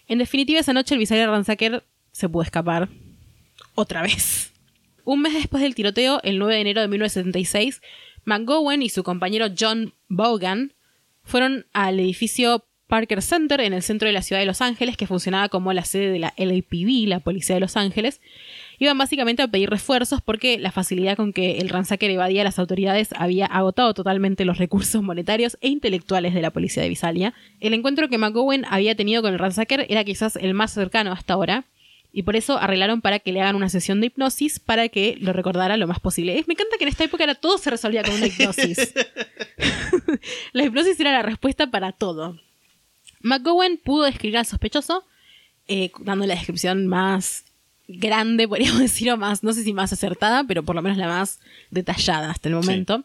En 0.07 0.19
definitiva, 0.19 0.59
esa 0.59 0.73
noche 0.73 0.93
el 0.93 0.99
Visalia 0.99 1.27
Ransacker 1.27 1.83
se 2.11 2.29
pudo 2.29 2.43
escapar 2.43 2.89
otra 3.75 4.01
vez. 4.01 4.51
Un 5.07 5.21
mes 5.21 5.33
después 5.33 5.63
del 5.63 5.73
tiroteo, 5.73 6.19
el 6.23 6.37
9 6.37 6.55
de 6.55 6.59
enero 6.59 6.81
de 6.81 6.89
1976, 6.89 7.81
McGowan 8.25 8.81
y 8.81 8.89
su 8.89 9.03
compañero 9.03 9.47
John 9.57 9.93
Vaughan 10.09 10.73
fueron 11.23 11.65
al 11.71 11.97
edificio 12.01 12.65
Parker 12.87 13.21
Center 13.21 13.61
en 13.61 13.71
el 13.71 13.83
centro 13.83 14.07
de 14.07 14.11
la 14.11 14.21
ciudad 14.21 14.41
de 14.41 14.45
Los 14.45 14.59
Ángeles, 14.59 14.97
que 14.97 15.07
funcionaba 15.07 15.47
como 15.47 15.71
la 15.71 15.85
sede 15.85 16.11
de 16.11 16.19
la 16.19 16.33
LAPD, 16.35 17.07
la 17.07 17.21
Policía 17.21 17.55
de 17.55 17.61
Los 17.61 17.77
Ángeles. 17.77 18.19
Iban 18.79 18.97
básicamente 18.97 19.43
a 19.43 19.47
pedir 19.47 19.69
refuerzos 19.69 20.21
porque 20.21 20.59
la 20.59 20.73
facilidad 20.73 21.15
con 21.15 21.31
que 21.31 21.59
el 21.59 21.69
ransacker 21.69 22.11
evadía 22.11 22.41
a 22.41 22.43
las 22.43 22.59
autoridades 22.59 23.11
había 23.15 23.45
agotado 23.45 23.93
totalmente 23.93 24.43
los 24.43 24.57
recursos 24.57 25.01
monetarios 25.01 25.57
e 25.61 25.69
intelectuales 25.69 26.33
de 26.33 26.41
la 26.41 26.51
policía 26.51 26.83
de 26.83 26.89
Visalia. 26.89 27.33
El 27.61 27.73
encuentro 27.73 28.09
que 28.09 28.17
McGowan 28.17 28.65
había 28.69 28.93
tenido 28.93 29.21
con 29.21 29.31
el 29.31 29.39
ransacker 29.39 29.85
era 29.87 30.03
quizás 30.03 30.35
el 30.35 30.53
más 30.53 30.73
cercano 30.73 31.13
hasta 31.13 31.35
ahora, 31.35 31.63
y 32.17 32.23
por 32.23 32.35
eso 32.35 32.57
arreglaron 32.57 33.01
para 33.01 33.19
que 33.19 33.31
le 33.31 33.41
hagan 33.41 33.55
una 33.55 33.69
sesión 33.69 34.01
de 34.01 34.07
hipnosis 34.07 34.59
para 34.59 34.89
que 34.89 35.19
lo 35.21 35.33
recordara 35.33 35.77
lo 35.77 35.85
más 35.85 35.99
posible. 35.99 36.33
Me 36.47 36.55
encanta 36.55 36.75
que 36.79 36.85
en 36.85 36.89
esta 36.89 37.03
época 37.03 37.23
era 37.23 37.35
todo 37.35 37.59
se 37.59 37.69
resolvía 37.69 38.01
con 38.01 38.15
una 38.15 38.25
hipnosis. 38.25 38.91
la 40.51 40.63
hipnosis 40.63 40.99
era 40.99 41.11
la 41.11 41.21
respuesta 41.21 41.69
para 41.69 41.91
todo. 41.91 42.39
McGowan 43.21 43.77
pudo 43.77 44.05
describir 44.05 44.39
al 44.39 44.47
sospechoso, 44.47 45.05
eh, 45.67 45.91
dando 45.99 46.25
la 46.25 46.33
descripción 46.33 46.87
más 46.87 47.45
grande, 47.87 48.47
podríamos 48.47 48.79
decir, 48.89 49.11
o 49.11 49.17
más, 49.17 49.43
no 49.43 49.53
sé 49.53 49.61
si 49.61 49.73
más 49.73 49.93
acertada, 49.93 50.43
pero 50.43 50.63
por 50.63 50.75
lo 50.75 50.81
menos 50.81 50.97
la 50.97 51.07
más 51.07 51.39
detallada 51.69 52.31
hasta 52.31 52.49
el 52.49 52.55
momento. 52.55 53.03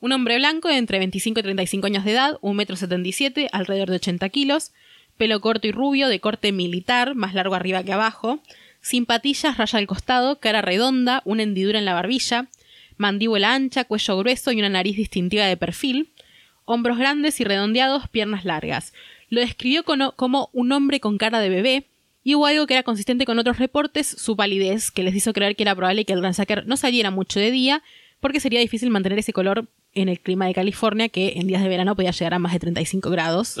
Un 0.00 0.10
hombre 0.10 0.38
blanco 0.38 0.66
de 0.66 0.78
entre 0.78 0.98
25 0.98 1.38
y 1.38 1.42
35 1.44 1.86
años 1.86 2.04
de 2.04 2.10
edad, 2.10 2.40
1,77 2.40 3.32
m, 3.36 3.48
alrededor 3.52 3.90
de 3.90 3.96
80 3.96 4.28
kilos, 4.30 4.72
pelo 5.20 5.42
corto 5.42 5.68
y 5.68 5.70
rubio, 5.70 6.08
de 6.08 6.18
corte 6.18 6.50
militar, 6.50 7.14
más 7.14 7.34
largo 7.34 7.54
arriba 7.54 7.84
que 7.84 7.92
abajo, 7.92 8.40
sin 8.80 9.04
patillas, 9.04 9.58
raya 9.58 9.78
al 9.78 9.86
costado, 9.86 10.40
cara 10.40 10.62
redonda, 10.62 11.20
una 11.26 11.42
hendidura 11.42 11.78
en 11.78 11.84
la 11.84 11.92
barbilla, 11.92 12.48
mandíbula 12.96 13.52
ancha, 13.52 13.84
cuello 13.84 14.16
grueso 14.16 14.50
y 14.50 14.60
una 14.60 14.70
nariz 14.70 14.96
distintiva 14.96 15.44
de 15.44 15.58
perfil, 15.58 16.08
hombros 16.64 16.96
grandes 16.96 17.38
y 17.38 17.44
redondeados, 17.44 18.08
piernas 18.08 18.46
largas. 18.46 18.94
Lo 19.28 19.42
describió 19.42 19.84
como 19.84 20.48
un 20.54 20.72
hombre 20.72 21.00
con 21.00 21.18
cara 21.18 21.38
de 21.40 21.50
bebé, 21.50 21.86
y 22.24 22.34
hubo 22.34 22.46
algo 22.46 22.66
que 22.66 22.72
era 22.72 22.82
consistente 22.82 23.26
con 23.26 23.38
otros 23.38 23.58
reportes, 23.58 24.06
su 24.06 24.36
palidez, 24.36 24.90
que 24.90 25.02
les 25.02 25.14
hizo 25.14 25.34
creer 25.34 25.54
que 25.54 25.64
era 25.64 25.74
probable 25.74 26.06
que 26.06 26.14
el 26.14 26.22
ransacker 26.22 26.66
no 26.66 26.78
saliera 26.78 27.10
mucho 27.10 27.40
de 27.40 27.50
día, 27.50 27.82
porque 28.20 28.40
sería 28.40 28.60
difícil 28.60 28.88
mantener 28.88 29.18
ese 29.18 29.34
color 29.34 29.68
en 29.92 30.08
el 30.08 30.18
clima 30.18 30.46
de 30.46 30.54
California, 30.54 31.10
que 31.10 31.34
en 31.36 31.46
días 31.46 31.62
de 31.62 31.68
verano 31.68 31.94
podía 31.94 32.10
llegar 32.10 32.32
a 32.32 32.38
más 32.38 32.54
de 32.54 32.60
35 32.60 33.10
grados. 33.10 33.58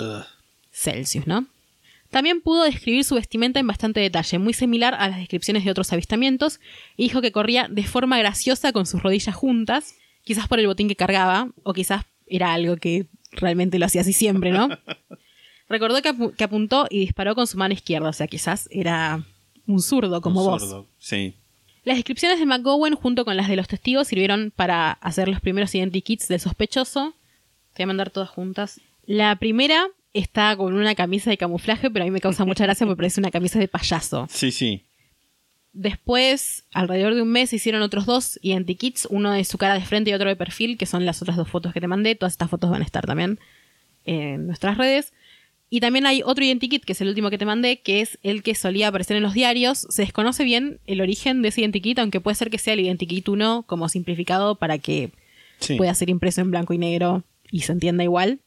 Celsius, 0.80 1.26
¿no? 1.26 1.46
También 2.10 2.40
pudo 2.40 2.64
describir 2.64 3.04
su 3.04 3.14
vestimenta 3.14 3.60
en 3.60 3.66
bastante 3.66 4.00
detalle, 4.00 4.38
muy 4.38 4.52
similar 4.52 4.94
a 4.94 5.08
las 5.08 5.18
descripciones 5.18 5.64
de 5.64 5.70
otros 5.70 5.92
avistamientos, 5.92 6.58
y 6.96 7.04
dijo 7.04 7.20
que 7.22 7.30
corría 7.32 7.68
de 7.70 7.84
forma 7.84 8.18
graciosa 8.18 8.72
con 8.72 8.86
sus 8.86 9.02
rodillas 9.02 9.34
juntas, 9.34 9.94
quizás 10.24 10.48
por 10.48 10.58
el 10.58 10.66
botín 10.66 10.88
que 10.88 10.96
cargaba, 10.96 11.48
o 11.62 11.72
quizás 11.72 12.04
era 12.26 12.52
algo 12.52 12.76
que 12.76 13.06
realmente 13.32 13.78
lo 13.78 13.86
hacía 13.86 14.00
así 14.00 14.12
siempre, 14.12 14.50
¿no? 14.50 14.68
Recordó 15.68 16.02
que, 16.02 16.08
apu- 16.12 16.34
que 16.34 16.42
apuntó 16.44 16.86
y 16.90 16.98
disparó 17.00 17.34
con 17.36 17.46
su 17.46 17.56
mano 17.56 17.74
izquierda, 17.74 18.08
o 18.08 18.12
sea, 18.12 18.26
quizás 18.26 18.68
era 18.72 19.24
un 19.68 19.80
zurdo 19.80 20.20
como 20.20 20.40
Un 20.44 20.50
vos. 20.50 20.62
sordo, 20.62 20.86
Sí. 20.98 21.34
Las 21.84 21.96
descripciones 21.96 22.38
de 22.40 22.44
McGowan 22.46 22.94
junto 22.94 23.24
con 23.24 23.36
las 23.36 23.48
de 23.48 23.56
los 23.56 23.66
testigos 23.68 24.08
sirvieron 24.08 24.52
para 24.54 24.90
hacer 24.92 25.28
los 25.28 25.40
primeros 25.40 25.74
identikits 25.74 26.28
del 26.28 26.38
sospechoso. 26.40 27.14
Te 27.72 27.82
voy 27.82 27.84
a 27.84 27.86
mandar 27.86 28.10
todas 28.10 28.28
juntas. 28.28 28.80
La 29.06 29.36
primera 29.36 29.86
está 30.12 30.56
con 30.56 30.74
una 30.74 30.94
camisa 30.94 31.30
de 31.30 31.36
camuflaje, 31.36 31.90
pero 31.90 32.04
a 32.04 32.06
mí 32.06 32.10
me 32.10 32.20
causa 32.20 32.44
mucha 32.44 32.64
gracia 32.64 32.86
porque 32.86 32.96
parece 32.98 33.20
una 33.20 33.30
camisa 33.30 33.58
de 33.58 33.68
payaso. 33.68 34.26
Sí, 34.30 34.50
sí. 34.50 34.82
Después, 35.72 36.64
alrededor 36.72 37.14
de 37.14 37.22
un 37.22 37.30
mes, 37.30 37.52
hicieron 37.52 37.82
otros 37.82 38.04
dos 38.04 38.40
identikits, 38.42 39.06
uno 39.08 39.30
de 39.32 39.44
su 39.44 39.56
cara 39.56 39.74
de 39.74 39.82
frente 39.84 40.10
y 40.10 40.14
otro 40.14 40.28
de 40.28 40.34
perfil, 40.34 40.76
que 40.76 40.86
son 40.86 41.06
las 41.06 41.22
otras 41.22 41.36
dos 41.36 41.48
fotos 41.48 41.72
que 41.72 41.80
te 41.80 41.86
mandé. 41.86 42.16
Todas 42.16 42.32
estas 42.32 42.50
fotos 42.50 42.70
van 42.70 42.82
a 42.82 42.84
estar 42.84 43.06
también 43.06 43.38
en 44.04 44.46
nuestras 44.48 44.76
redes. 44.78 45.12
Y 45.72 45.78
también 45.78 46.06
hay 46.06 46.22
otro 46.24 46.44
identikit, 46.44 46.84
que 46.84 46.92
es 46.94 47.00
el 47.00 47.06
último 47.08 47.30
que 47.30 47.38
te 47.38 47.44
mandé, 47.46 47.78
que 47.80 48.00
es 48.00 48.18
el 48.24 48.42
que 48.42 48.56
solía 48.56 48.88
aparecer 48.88 49.16
en 49.16 49.22
los 49.22 49.34
diarios. 49.34 49.86
Se 49.90 50.02
desconoce 50.02 50.42
bien 50.42 50.80
el 50.88 51.00
origen 51.00 51.40
de 51.42 51.48
ese 51.50 51.60
identikit, 51.60 52.00
aunque 52.00 52.20
puede 52.20 52.34
ser 52.34 52.50
que 52.50 52.58
sea 52.58 52.74
el 52.74 52.80
identikit 52.80 53.28
1 53.28 53.62
como 53.68 53.88
simplificado 53.88 54.56
para 54.56 54.78
que 54.78 55.10
Sí. 55.60 55.76
pueda 55.76 55.94
ser 55.94 56.10
impreso 56.10 56.40
en 56.40 56.50
blanco 56.50 56.72
y 56.74 56.78
negro 56.78 57.22
y 57.52 57.60
se 57.60 57.70
entienda 57.72 58.02
igual. 58.02 58.40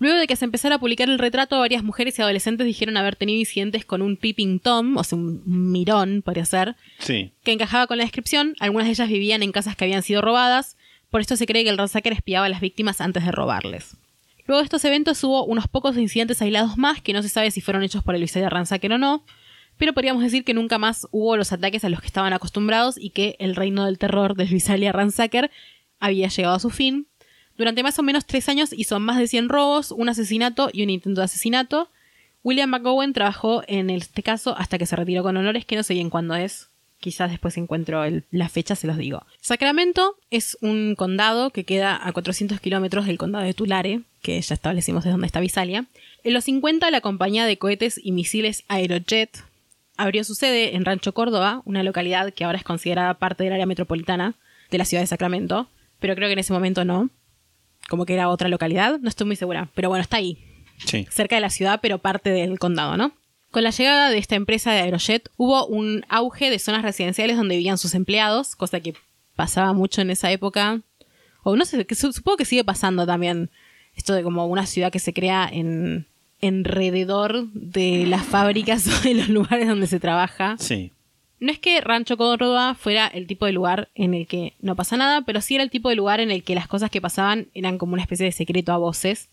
Luego 0.00 0.18
de 0.18 0.26
que 0.26 0.34
se 0.34 0.44
empezara 0.46 0.74
a 0.76 0.78
publicar 0.80 1.08
el 1.08 1.18
retrato, 1.18 1.58
varias 1.60 1.84
mujeres 1.84 2.18
y 2.18 2.22
adolescentes 2.22 2.66
dijeron 2.66 2.96
haber 2.96 3.14
tenido 3.16 3.38
incidentes 3.38 3.84
con 3.84 4.02
un 4.02 4.16
peeping 4.16 4.58
tom, 4.58 4.96
o 4.96 5.04
sea, 5.04 5.16
un 5.18 5.42
mirón, 5.70 6.22
podría 6.22 6.44
ser, 6.46 6.74
Sí. 6.98 7.32
que 7.44 7.52
encajaba 7.52 7.86
con 7.86 7.98
la 7.98 8.04
descripción. 8.04 8.54
Algunas 8.60 8.86
de 8.86 8.92
ellas 8.92 9.08
vivían 9.08 9.42
en 9.42 9.52
casas 9.52 9.76
que 9.76 9.84
habían 9.84 10.02
sido 10.02 10.22
robadas, 10.22 10.76
por 11.10 11.20
esto 11.20 11.36
se 11.36 11.46
cree 11.46 11.64
que 11.64 11.70
el 11.70 11.78
ransacker 11.78 12.12
espiaba 12.14 12.46
a 12.46 12.48
las 12.48 12.60
víctimas 12.60 13.00
antes 13.00 13.24
de 13.24 13.30
robarles. 13.30 13.96
Luego 14.46 14.60
de 14.60 14.64
estos 14.64 14.84
eventos 14.84 15.22
hubo 15.22 15.44
unos 15.44 15.68
pocos 15.68 15.96
incidentes 15.96 16.40
aislados 16.42 16.76
más 16.78 17.00
que 17.02 17.12
no 17.12 17.22
se 17.22 17.28
sabe 17.28 17.50
si 17.50 17.60
fueron 17.60 17.82
hechos 17.82 18.02
por 18.02 18.14
el 18.14 18.22
Visalia 18.22 18.48
Ransacker 18.48 18.92
o 18.94 18.98
no, 18.98 19.24
pero 19.76 19.92
podríamos 19.92 20.22
decir 20.22 20.44
que 20.44 20.54
nunca 20.54 20.78
más 20.78 21.06
hubo 21.10 21.36
los 21.36 21.52
ataques 21.52 21.84
a 21.84 21.88
los 21.88 22.00
que 22.00 22.06
estaban 22.06 22.32
acostumbrados 22.32 22.96
y 22.98 23.10
que 23.10 23.36
el 23.38 23.54
reino 23.54 23.84
del 23.84 23.98
terror 23.98 24.34
del 24.34 24.48
Visalia 24.48 24.92
Ransacker 24.92 25.50
había 26.00 26.28
llegado 26.28 26.54
a 26.56 26.58
su 26.60 26.70
fin. 26.70 27.06
Durante 27.56 27.82
más 27.82 27.98
o 27.98 28.02
menos 28.02 28.26
tres 28.26 28.48
años 28.48 28.72
hizo 28.72 28.98
más 29.00 29.18
de 29.18 29.26
100 29.26 29.48
robos, 29.48 29.90
un 29.90 30.08
asesinato 30.08 30.70
y 30.72 30.82
un 30.82 30.90
intento 30.90 31.20
de 31.20 31.26
asesinato. 31.26 31.90
William 32.42 32.70
McGowan 32.70 33.12
trabajó 33.12 33.62
en 33.66 33.90
este 33.90 34.22
caso 34.22 34.56
hasta 34.56 34.78
que 34.78 34.86
se 34.86 34.96
retiró 34.96 35.22
con 35.22 35.36
honores, 35.36 35.66
que 35.66 35.76
no 35.76 35.82
sé 35.82 35.94
bien 35.94 36.10
cuándo 36.10 36.34
es. 36.34 36.68
Quizás 36.98 37.30
después 37.30 37.56
encuentro 37.56 38.02
la 38.30 38.48
fecha, 38.48 38.76
se 38.76 38.86
los 38.86 38.98
digo. 38.98 39.24
Sacramento 39.40 40.16
es 40.30 40.58
un 40.60 40.94
condado 40.94 41.50
que 41.50 41.64
queda 41.64 41.98
a 42.06 42.12
400 42.12 42.60
kilómetros 42.60 43.06
del 43.06 43.16
condado 43.16 43.44
de 43.44 43.54
Tulare, 43.54 44.02
que 44.20 44.40
ya 44.40 44.54
establecimos 44.54 45.06
es 45.06 45.12
donde 45.12 45.26
está 45.26 45.40
Visalia. 45.40 45.86
En 46.24 46.34
los 46.34 46.44
50, 46.44 46.90
la 46.90 47.00
compañía 47.00 47.46
de 47.46 47.56
cohetes 47.56 47.98
y 48.02 48.12
misiles 48.12 48.64
Aerojet 48.68 49.42
abrió 49.96 50.24
su 50.24 50.34
sede 50.34 50.76
en 50.76 50.84
Rancho 50.84 51.12
Córdoba, 51.12 51.62
una 51.64 51.82
localidad 51.82 52.32
que 52.32 52.44
ahora 52.44 52.58
es 52.58 52.64
considerada 52.64 53.14
parte 53.14 53.44
del 53.44 53.52
área 53.54 53.66
metropolitana 53.66 54.34
de 54.70 54.78
la 54.78 54.84
ciudad 54.84 55.02
de 55.02 55.06
Sacramento, 55.06 55.68
pero 56.00 56.14
creo 56.14 56.28
que 56.28 56.34
en 56.34 56.38
ese 56.38 56.52
momento 56.52 56.84
no. 56.84 57.10
Como 57.90 58.06
que 58.06 58.14
era 58.14 58.30
otra 58.30 58.48
localidad, 58.48 58.98
no 59.00 59.08
estoy 59.10 59.26
muy 59.26 59.36
segura, 59.36 59.68
pero 59.74 59.90
bueno, 59.90 60.00
está 60.00 60.16
ahí, 60.16 60.38
Sí. 60.86 61.06
cerca 61.10 61.34
de 61.34 61.42
la 61.42 61.50
ciudad, 61.50 61.80
pero 61.82 61.98
parte 61.98 62.30
del 62.30 62.58
condado, 62.58 62.96
¿no? 62.96 63.12
Con 63.50 63.64
la 63.64 63.70
llegada 63.70 64.08
de 64.10 64.16
esta 64.16 64.36
empresa 64.36 64.70
de 64.72 64.80
Aerojet, 64.80 65.28
hubo 65.36 65.66
un 65.66 66.06
auge 66.08 66.48
de 66.50 66.58
zonas 66.58 66.82
residenciales 66.82 67.36
donde 67.36 67.56
vivían 67.56 67.76
sus 67.78 67.94
empleados, 67.94 68.54
cosa 68.56 68.80
que 68.80 68.94
pasaba 69.36 69.72
mucho 69.74 70.00
en 70.00 70.10
esa 70.10 70.30
época. 70.30 70.80
O 71.42 71.56
no 71.56 71.64
sé, 71.64 71.84
que 71.84 71.94
su- 71.96 72.12
supongo 72.12 72.36
que 72.36 72.44
sigue 72.44 72.62
pasando 72.64 73.04
también. 73.06 73.50
Esto 73.96 74.14
de 74.14 74.22
como 74.22 74.46
una 74.46 74.66
ciudad 74.66 74.92
que 74.92 75.00
se 75.00 75.12
crea 75.12 75.48
en 75.52 76.06
alrededor 76.40 77.48
de 77.52 78.06
las 78.06 78.24
fábricas 78.24 78.86
o 78.86 79.00
de 79.02 79.14
los 79.14 79.28
lugares 79.28 79.66
donde 79.68 79.86
se 79.86 80.00
trabaja. 80.00 80.56
Sí. 80.58 80.92
No 81.40 81.50
es 81.50 81.58
que 81.58 81.80
Rancho 81.80 82.16
Córdoba 82.18 82.74
fuera 82.74 83.06
el 83.08 83.26
tipo 83.26 83.46
de 83.46 83.52
lugar 83.52 83.88
en 83.94 84.12
el 84.14 84.26
que 84.26 84.52
no 84.60 84.76
pasa 84.76 84.96
nada, 84.98 85.22
pero 85.22 85.40
sí 85.40 85.54
era 85.54 85.64
el 85.64 85.70
tipo 85.70 85.88
de 85.88 85.96
lugar 85.96 86.20
en 86.20 86.30
el 86.30 86.42
que 86.42 86.54
las 86.54 86.68
cosas 86.68 86.90
que 86.90 87.00
pasaban 87.00 87.48
eran 87.54 87.78
como 87.78 87.94
una 87.94 88.02
especie 88.02 88.26
de 88.26 88.32
secreto 88.32 88.72
a 88.72 88.76
voces. 88.76 89.28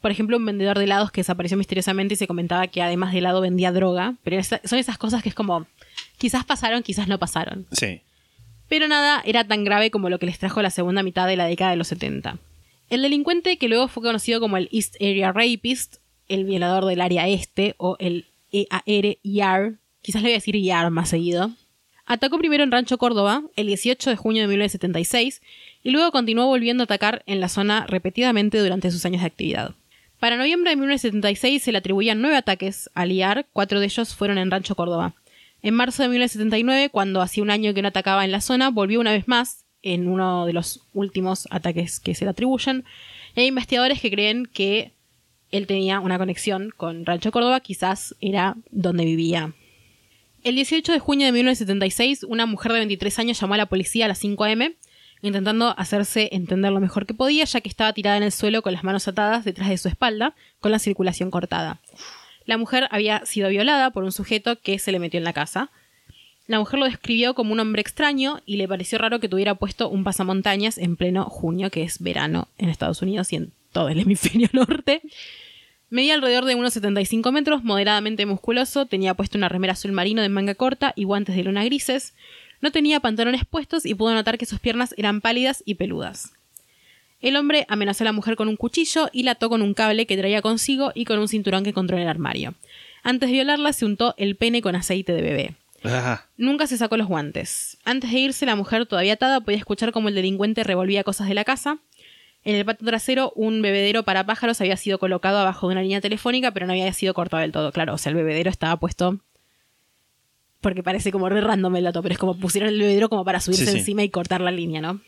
Por 0.00 0.10
ejemplo, 0.12 0.36
un 0.36 0.46
vendedor 0.46 0.78
de 0.78 0.84
helados 0.84 1.10
que 1.10 1.20
desapareció 1.20 1.58
misteriosamente 1.58 2.14
y 2.14 2.16
se 2.16 2.26
comentaba 2.28 2.68
que 2.68 2.80
además 2.82 3.12
de 3.12 3.18
helado 3.18 3.40
vendía 3.40 3.72
droga. 3.72 4.14
Pero 4.22 4.38
esa- 4.38 4.60
son 4.64 4.78
esas 4.78 4.96
cosas 4.96 5.22
que 5.22 5.28
es 5.28 5.34
como, 5.34 5.66
quizás 6.18 6.44
pasaron, 6.44 6.82
quizás 6.82 7.08
no 7.08 7.18
pasaron. 7.18 7.66
Sí. 7.72 8.00
Pero 8.68 8.86
nada 8.86 9.20
era 9.26 9.42
tan 9.44 9.64
grave 9.64 9.90
como 9.90 10.08
lo 10.08 10.18
que 10.20 10.26
les 10.26 10.38
trajo 10.38 10.62
la 10.62 10.70
segunda 10.70 11.02
mitad 11.02 11.26
de 11.26 11.36
la 11.36 11.46
década 11.46 11.72
de 11.72 11.76
los 11.76 11.88
70. 11.88 12.38
El 12.88 13.02
delincuente, 13.02 13.58
que 13.58 13.68
luego 13.68 13.88
fue 13.88 14.02
conocido 14.04 14.40
como 14.40 14.56
el 14.56 14.68
East 14.72 14.94
Area 15.00 15.32
Rapist, 15.32 15.96
el 16.28 16.44
violador 16.44 16.84
del 16.86 17.00
área 17.00 17.26
este, 17.28 17.74
o 17.76 17.96
el 17.98 18.26
EAR, 18.52 19.74
quizás 20.02 20.22
le 20.22 20.28
voy 20.28 20.32
a 20.32 20.36
decir 20.36 20.56
IAR 20.56 20.90
más 20.90 21.08
seguido, 21.10 21.52
atacó 22.06 22.38
primero 22.38 22.64
en 22.64 22.72
Rancho 22.72 22.98
Córdoba 22.98 23.42
el 23.56 23.66
18 23.66 24.10
de 24.10 24.16
junio 24.16 24.42
de 24.42 24.48
1976 24.48 25.42
y 25.82 25.90
luego 25.90 26.12
continuó 26.12 26.46
volviendo 26.46 26.82
a 26.82 26.84
atacar 26.84 27.22
en 27.26 27.40
la 27.40 27.48
zona 27.48 27.86
repetidamente 27.86 28.58
durante 28.58 28.90
sus 28.90 29.04
años 29.04 29.20
de 29.20 29.28
actividad. 29.28 29.74
Para 30.18 30.36
noviembre 30.36 30.70
de 30.70 30.76
1976 30.76 31.62
se 31.62 31.72
le 31.72 31.78
atribuían 31.78 32.20
nueve 32.20 32.36
ataques 32.36 32.90
al 32.94 33.10
IAR, 33.10 33.46
cuatro 33.52 33.80
de 33.80 33.86
ellos 33.86 34.14
fueron 34.14 34.38
en 34.38 34.50
Rancho 34.50 34.74
Córdoba. 34.74 35.14
En 35.62 35.74
marzo 35.74 36.02
de 36.02 36.08
1979, 36.08 36.90
cuando 36.90 37.20
hacía 37.20 37.42
un 37.42 37.50
año 37.50 37.74
que 37.74 37.82
no 37.82 37.88
atacaba 37.88 38.24
en 38.24 38.32
la 38.32 38.40
zona, 38.40 38.70
volvió 38.70 39.00
una 39.00 39.12
vez 39.12 39.28
más 39.28 39.64
en 39.82 40.08
uno 40.08 40.46
de 40.46 40.52
los 40.52 40.82
últimos 40.92 41.48
ataques 41.50 42.00
que 42.00 42.14
se 42.14 42.24
le 42.24 42.30
atribuyen. 42.30 42.84
Hay 43.36 43.46
investigadores 43.46 44.00
que 44.00 44.10
creen 44.10 44.46
que 44.46 44.92
él 45.50 45.66
tenía 45.66 46.00
una 46.00 46.18
conexión 46.18 46.70
con 46.76 47.04
Rancho 47.06 47.32
Córdoba, 47.32 47.60
quizás 47.60 48.14
era 48.20 48.56
donde 48.70 49.04
vivía. 49.04 49.54
El 50.42 50.54
18 50.54 50.92
de 50.92 50.98
junio 50.98 51.26
de 51.26 51.32
1976, 51.32 52.24
una 52.24 52.46
mujer 52.46 52.72
de 52.72 52.78
23 52.78 53.18
años 53.18 53.40
llamó 53.40 53.54
a 53.54 53.58
la 53.58 53.66
policía 53.66 54.06
a 54.06 54.08
las 54.08 54.18
5 54.18 54.44
a.m., 54.44 54.74
intentando 55.20 55.74
hacerse 55.78 56.30
entender 56.32 56.72
lo 56.72 56.80
mejor 56.80 57.04
que 57.04 57.12
podía, 57.12 57.44
ya 57.44 57.60
que 57.60 57.68
estaba 57.68 57.92
tirada 57.92 58.16
en 58.16 58.22
el 58.22 58.32
suelo 58.32 58.62
con 58.62 58.72
las 58.72 58.82
manos 58.82 59.06
atadas 59.06 59.44
detrás 59.44 59.68
de 59.68 59.76
su 59.76 59.88
espalda, 59.88 60.34
con 60.60 60.72
la 60.72 60.78
circulación 60.78 61.30
cortada. 61.30 61.80
La 62.46 62.56
mujer 62.56 62.88
había 62.90 63.24
sido 63.26 63.50
violada 63.50 63.90
por 63.90 64.02
un 64.02 64.12
sujeto 64.12 64.58
que 64.58 64.78
se 64.78 64.92
le 64.92 64.98
metió 64.98 65.18
en 65.18 65.24
la 65.24 65.34
casa. 65.34 65.70
La 66.46 66.58
mujer 66.58 66.80
lo 66.80 66.86
describió 66.86 67.34
como 67.34 67.52
un 67.52 67.60
hombre 67.60 67.82
extraño 67.82 68.40
y 68.46 68.56
le 68.56 68.66
pareció 68.66 68.96
raro 68.96 69.20
que 69.20 69.28
tuviera 69.28 69.56
puesto 69.56 69.90
un 69.90 70.04
pasamontañas 70.04 70.78
en 70.78 70.96
pleno 70.96 71.26
junio, 71.26 71.70
que 71.70 71.82
es 71.82 72.00
verano 72.00 72.48
en 72.56 72.70
Estados 72.70 73.02
Unidos 73.02 73.30
y 73.34 73.36
en 73.36 73.52
todo 73.72 73.90
el 73.90 74.00
hemisferio 74.00 74.48
norte. 74.52 75.02
Medía 75.90 76.14
alrededor 76.14 76.44
de 76.44 76.54
unos 76.54 76.72
75 76.74 77.32
metros, 77.32 77.64
moderadamente 77.64 78.24
musculoso, 78.24 78.86
tenía 78.86 79.14
puesto 79.14 79.36
una 79.36 79.48
remera 79.48 79.72
azul 79.72 79.90
marino 79.90 80.22
de 80.22 80.28
manga 80.28 80.54
corta 80.54 80.92
y 80.94 81.02
guantes 81.02 81.34
de 81.34 81.42
luna 81.42 81.64
grises. 81.64 82.14
No 82.60 82.70
tenía 82.70 83.00
pantalones 83.00 83.44
puestos 83.44 83.84
y 83.84 83.94
pudo 83.94 84.14
notar 84.14 84.38
que 84.38 84.46
sus 84.46 84.60
piernas 84.60 84.94
eran 84.96 85.20
pálidas 85.20 85.64
y 85.66 85.74
peludas. 85.74 86.32
El 87.20 87.36
hombre 87.36 87.66
amenazó 87.68 88.04
a 88.04 88.06
la 88.06 88.12
mujer 88.12 88.36
con 88.36 88.48
un 88.48 88.56
cuchillo 88.56 89.08
y 89.12 89.24
la 89.24 89.32
ató 89.32 89.50
con 89.50 89.62
un 89.62 89.74
cable 89.74 90.06
que 90.06 90.16
traía 90.16 90.42
consigo 90.42 90.92
y 90.94 91.04
con 91.04 91.18
un 91.18 91.26
cinturón 91.26 91.64
que 91.64 91.70
encontró 91.70 91.96
en 91.96 92.04
el 92.04 92.08
armario. 92.08 92.54
Antes 93.02 93.28
de 93.28 93.34
violarla 93.34 93.72
se 93.72 93.84
untó 93.84 94.14
el 94.16 94.36
pene 94.36 94.62
con 94.62 94.76
aceite 94.76 95.12
de 95.12 95.22
bebé. 95.22 95.54
Nunca 96.36 96.66
se 96.66 96.76
sacó 96.76 96.96
los 96.96 97.08
guantes. 97.08 97.78
Antes 97.84 98.12
de 98.12 98.18
irse, 98.18 98.46
la 98.46 98.56
mujer 98.56 98.86
todavía 98.86 99.14
atada 99.14 99.40
podía 99.40 99.58
escuchar 99.58 99.92
cómo 99.92 100.08
el 100.08 100.14
delincuente 100.14 100.62
revolvía 100.62 101.04
cosas 101.04 101.28
de 101.28 101.34
la 101.34 101.44
casa. 101.44 101.78
En 102.44 102.56
el 102.56 102.64
patio 102.64 102.86
trasero, 102.86 103.32
un 103.36 103.60
bebedero 103.60 104.02
para 104.02 104.24
pájaros 104.24 104.60
había 104.60 104.76
sido 104.76 104.98
colocado 104.98 105.38
abajo 105.38 105.68
de 105.68 105.72
una 105.72 105.82
línea 105.82 106.00
telefónica, 106.00 106.52
pero 106.52 106.66
no 106.66 106.72
había 106.72 106.92
sido 106.92 107.12
cortado 107.12 107.42
del 107.42 107.52
todo. 107.52 107.70
Claro, 107.72 107.94
o 107.94 107.98
sea, 107.98 108.10
el 108.10 108.16
bebedero 108.16 108.48
estaba 108.50 108.76
puesto. 108.78 109.18
Porque 110.60 110.82
parece 110.82 111.12
como 111.12 111.28
re 111.28 111.40
random 111.40 111.76
el 111.76 111.84
dato, 111.84 112.02
pero 112.02 112.12
es 112.12 112.18
como 112.18 112.38
pusieron 112.38 112.68
el 112.70 112.78
bebedero 112.78 113.08
como 113.08 113.24
para 113.24 113.40
subirse 113.40 113.66
Sí, 113.66 113.72
sí. 113.72 113.78
encima 113.78 114.02
y 114.02 114.10
cortar 114.10 114.40
la 114.40 114.50
línea, 114.50 114.80
¿no? 114.80 115.00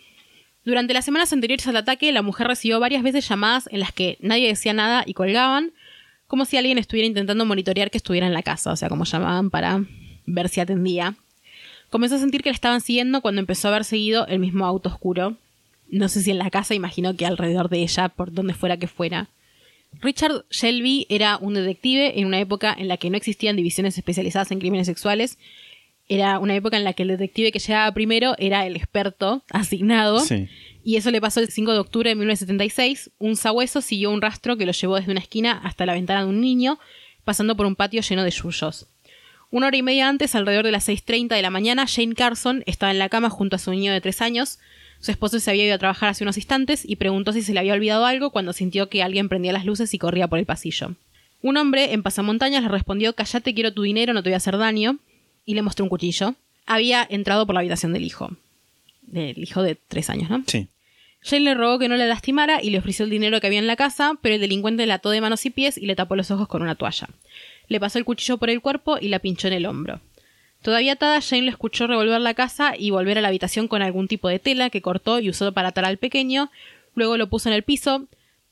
Durante 0.65 0.95
las 0.95 1.05
semanas 1.05 1.33
anteriores 1.33 1.67
al 1.67 1.77
ataque, 1.77 2.13
la 2.13 2.23
mujer 2.23 2.47
recibió 2.47 2.79
varias 2.81 3.03
veces 3.03 3.29
llamadas 3.29 3.69
en 3.73 3.81
las 3.81 3.93
que 3.93 4.17
nadie 4.21 4.47
decía 4.49 4.73
nada 4.73 5.03
y 5.07 5.15
colgaban, 5.15 5.73
como 6.27 6.45
si 6.45 6.57
alguien 6.57 6.79
estuviera 6.79 7.07
intentando 7.07 7.45
monitorear 7.45 7.91
que 7.91 7.99
estuviera 7.99 8.27
en 8.27 8.33
la 8.33 8.43
casa, 8.43 8.73
o 8.73 8.77
sea, 8.77 8.89
como 8.89 9.05
llamaban 9.05 9.51
para 9.51 9.85
ver 10.25 10.49
si 10.49 10.61
atendía. 10.61 11.17
Comenzó 11.91 12.15
a 12.15 12.19
sentir 12.19 12.43
que 12.43 12.51
la 12.51 12.55
estaban 12.55 12.81
siguiendo 12.81 13.21
cuando 13.21 13.41
empezó 13.41 13.69
a 13.69 13.73
haber 13.73 13.85
seguido 13.85 14.27
el 14.29 14.39
mismo 14.39 14.65
auto 14.65 14.89
oscuro. 14.89 15.37
No 15.93 16.09
sé 16.09 16.23
si 16.23 16.31
en 16.31 16.39
la 16.39 16.51
casa, 16.51 16.75
imagino 16.75 17.15
que 17.17 17.27
alrededor 17.27 17.69
de 17.69 17.83
ella, 17.83 18.09
por 18.09 18.33
donde 18.33 18.55
fuera 18.55 18.79
que 18.79 18.89
fuera. 18.89 19.29
Richard 20.01 20.47
Shelby 20.51 21.07
era 21.11 21.37
un 21.37 21.53
detective 21.53 22.19
en 22.19 22.27
una 22.27 22.41
época 22.41 22.75
en 22.77 22.89
la 22.89 22.97
que 22.97 23.11
no 23.11 23.19
existían 23.19 23.57
divisiones 23.57 23.99
especializadas 23.99 24.51
en 24.51 24.59
crímenes 24.59 24.87
sexuales. 24.87 25.39
Era 26.09 26.39
una 26.39 26.57
época 26.57 26.79
en 26.79 26.85
la 26.85 26.95
que 26.95 27.03
el 27.03 27.11
detective 27.11 27.53
que 27.53 27.59
llegaba 27.59 27.93
primero 27.93 28.35
era 28.39 28.67
el 28.67 28.75
experto 28.75 29.45
asignado. 29.51 30.21
sí. 30.21 30.49
Y 30.85 30.97
eso 30.97 31.11
le 31.11 31.21
pasó 31.21 31.39
el 31.41 31.49
5 31.49 31.73
de 31.75 31.79
octubre 31.79 32.11
de 32.11 32.17
1976. 32.17 33.11
Un 33.19 33.37
sabueso 33.37 33.81
siguió 33.81 34.11
un 34.11 34.21
rastro 34.21 34.57
que 34.57 34.67
lo 34.67 34.73
llevó 34.73 34.97
desde 34.97 35.13
una 35.13 35.21
esquina 35.21 35.61
hasta 35.63 35.87
la 35.87 35.93
ventana 35.93 36.25
de 36.25 36.29
un 36.29 36.41
niño, 36.41 36.81
pasando 37.23 37.57
por 37.57 37.67
un 37.67 37.77
patio 37.77 38.03
lleno 38.03 38.25
de 38.25 38.31
yuyos. 38.33 38.89
Una 39.51 39.67
hora 39.69 39.77
y 39.77 39.83
media 39.83 40.09
antes, 40.09 40.35
alrededor 40.35 40.65
de 40.65 40.73
las 40.73 40.89
6.30 40.89 41.37
de 41.37 41.43
la 41.43 41.51
mañana, 41.51 41.87
Jane 41.87 42.15
Carson 42.15 42.65
estaba 42.67 42.91
en 42.91 42.99
la 42.99 43.11
cama 43.11 43.31
junto 43.31 43.57
a 43.57 43.59
su 43.59 43.71
niño 43.71 43.93
de 43.93 44.01
tres 44.01 44.23
años. 44.23 44.59
Su 45.03 45.11
esposo 45.11 45.41
se 45.41 45.51
había 45.51 45.67
ido 45.67 45.75
a 45.75 45.79
trabajar 45.79 46.11
hace 46.11 46.23
unos 46.23 46.37
instantes 46.37 46.85
y 46.89 46.95
preguntó 46.95 47.33
si 47.33 47.43
se 47.43 47.53
le 47.53 47.59
había 47.59 47.75
olvidado 47.75 48.07
algo 48.07 48.31
cuando 48.31 48.53
sintió 48.53 48.89
que 48.89 49.03
alguien 49.03 49.29
prendía 49.29 49.53
las 49.53 49.65
luces 49.65 49.93
y 49.93 49.99
corría 49.99 50.29
por 50.29 50.39
el 50.39 50.47
pasillo. 50.47 50.95
Un 51.43 51.57
hombre 51.57 51.93
en 51.93 52.05
pasamontañas 52.05 52.63
le 52.63 52.69
respondió 52.69 53.13
Callate, 53.13 53.53
quiero 53.53 53.75
tu 53.75 53.83
dinero, 53.83 54.15
no 54.15 54.23
te 54.23 54.29
voy 54.29 54.35
a 54.35 54.37
hacer 54.37 54.57
daño, 54.59 54.99
y 55.45 55.55
le 55.55 55.63
mostró 55.63 55.85
un 55.85 55.89
cuchillo. 55.89 56.37
Había 56.67 57.05
entrado 57.11 57.47
por 57.47 57.55
la 57.55 57.61
habitación 57.61 57.93
del 57.93 58.05
hijo. 58.05 58.31
Del 59.03 59.37
hijo 59.39 59.65
de 59.65 59.75
tres 59.75 60.09
años, 60.09 60.31
¿no? 60.31 60.45
Sí. 60.47 60.69
Jane 61.21 61.43
le 61.43 61.55
rogó 61.55 61.81
que 61.81 61.89
no 61.89 61.97
la 61.97 62.07
lastimara 62.07 62.63
y 62.63 62.71
le 62.71 62.79
ofreció 62.79 63.05
el 63.05 63.11
dinero 63.11 63.41
que 63.41 63.49
había 63.49 63.59
en 63.59 63.67
la 63.67 63.75
casa, 63.75 64.13
pero 64.23 64.37
el 64.37 64.41
delincuente 64.41 64.87
la 64.87 64.95
ató 64.95 65.11
de 65.11 65.21
manos 65.21 65.45
y 65.47 65.51
pies 65.51 65.79
y 65.79 65.87
le 65.87 65.97
tapó 65.97 66.15
los 66.15 66.31
ojos 66.31 66.47
con 66.47 66.63
una 66.63 66.77
toalla. 66.77 67.09
Le 67.67 67.81
pasó 67.81 67.99
el 67.99 68.05
cuchillo 68.05 68.39
por 68.39 68.51
el 68.51 68.61
cuerpo 68.61 68.99
y 69.01 69.09
la 69.09 69.19
pinchó 69.19 69.49
en 69.49 69.55
el 69.55 69.67
hombro. 69.67 70.01
Todavía 70.63 70.93
atada, 70.93 71.21
Jane 71.21 71.43
lo 71.43 71.51
escuchó 71.51 71.87
revolver 71.87 72.21
la 72.21 72.35
casa 72.35 72.75
y 72.79 72.91
volver 72.91 73.19
a 73.19 73.21
la 73.21 73.29
habitación 73.29 73.67
con 73.69 73.83
algún 73.83 74.07
tipo 74.09 74.29
de 74.29 74.39
tela 74.39 74.71
que 74.71 74.81
cortó 74.81 75.19
y 75.19 75.29
usó 75.29 75.53
para 75.53 75.69
atar 75.69 75.85
al 75.85 75.97
pequeño. 75.99 76.51
Luego 76.95 77.17
lo 77.17 77.29
puso 77.29 77.49
en 77.49 77.55
el 77.55 77.63
piso. 77.65 78.07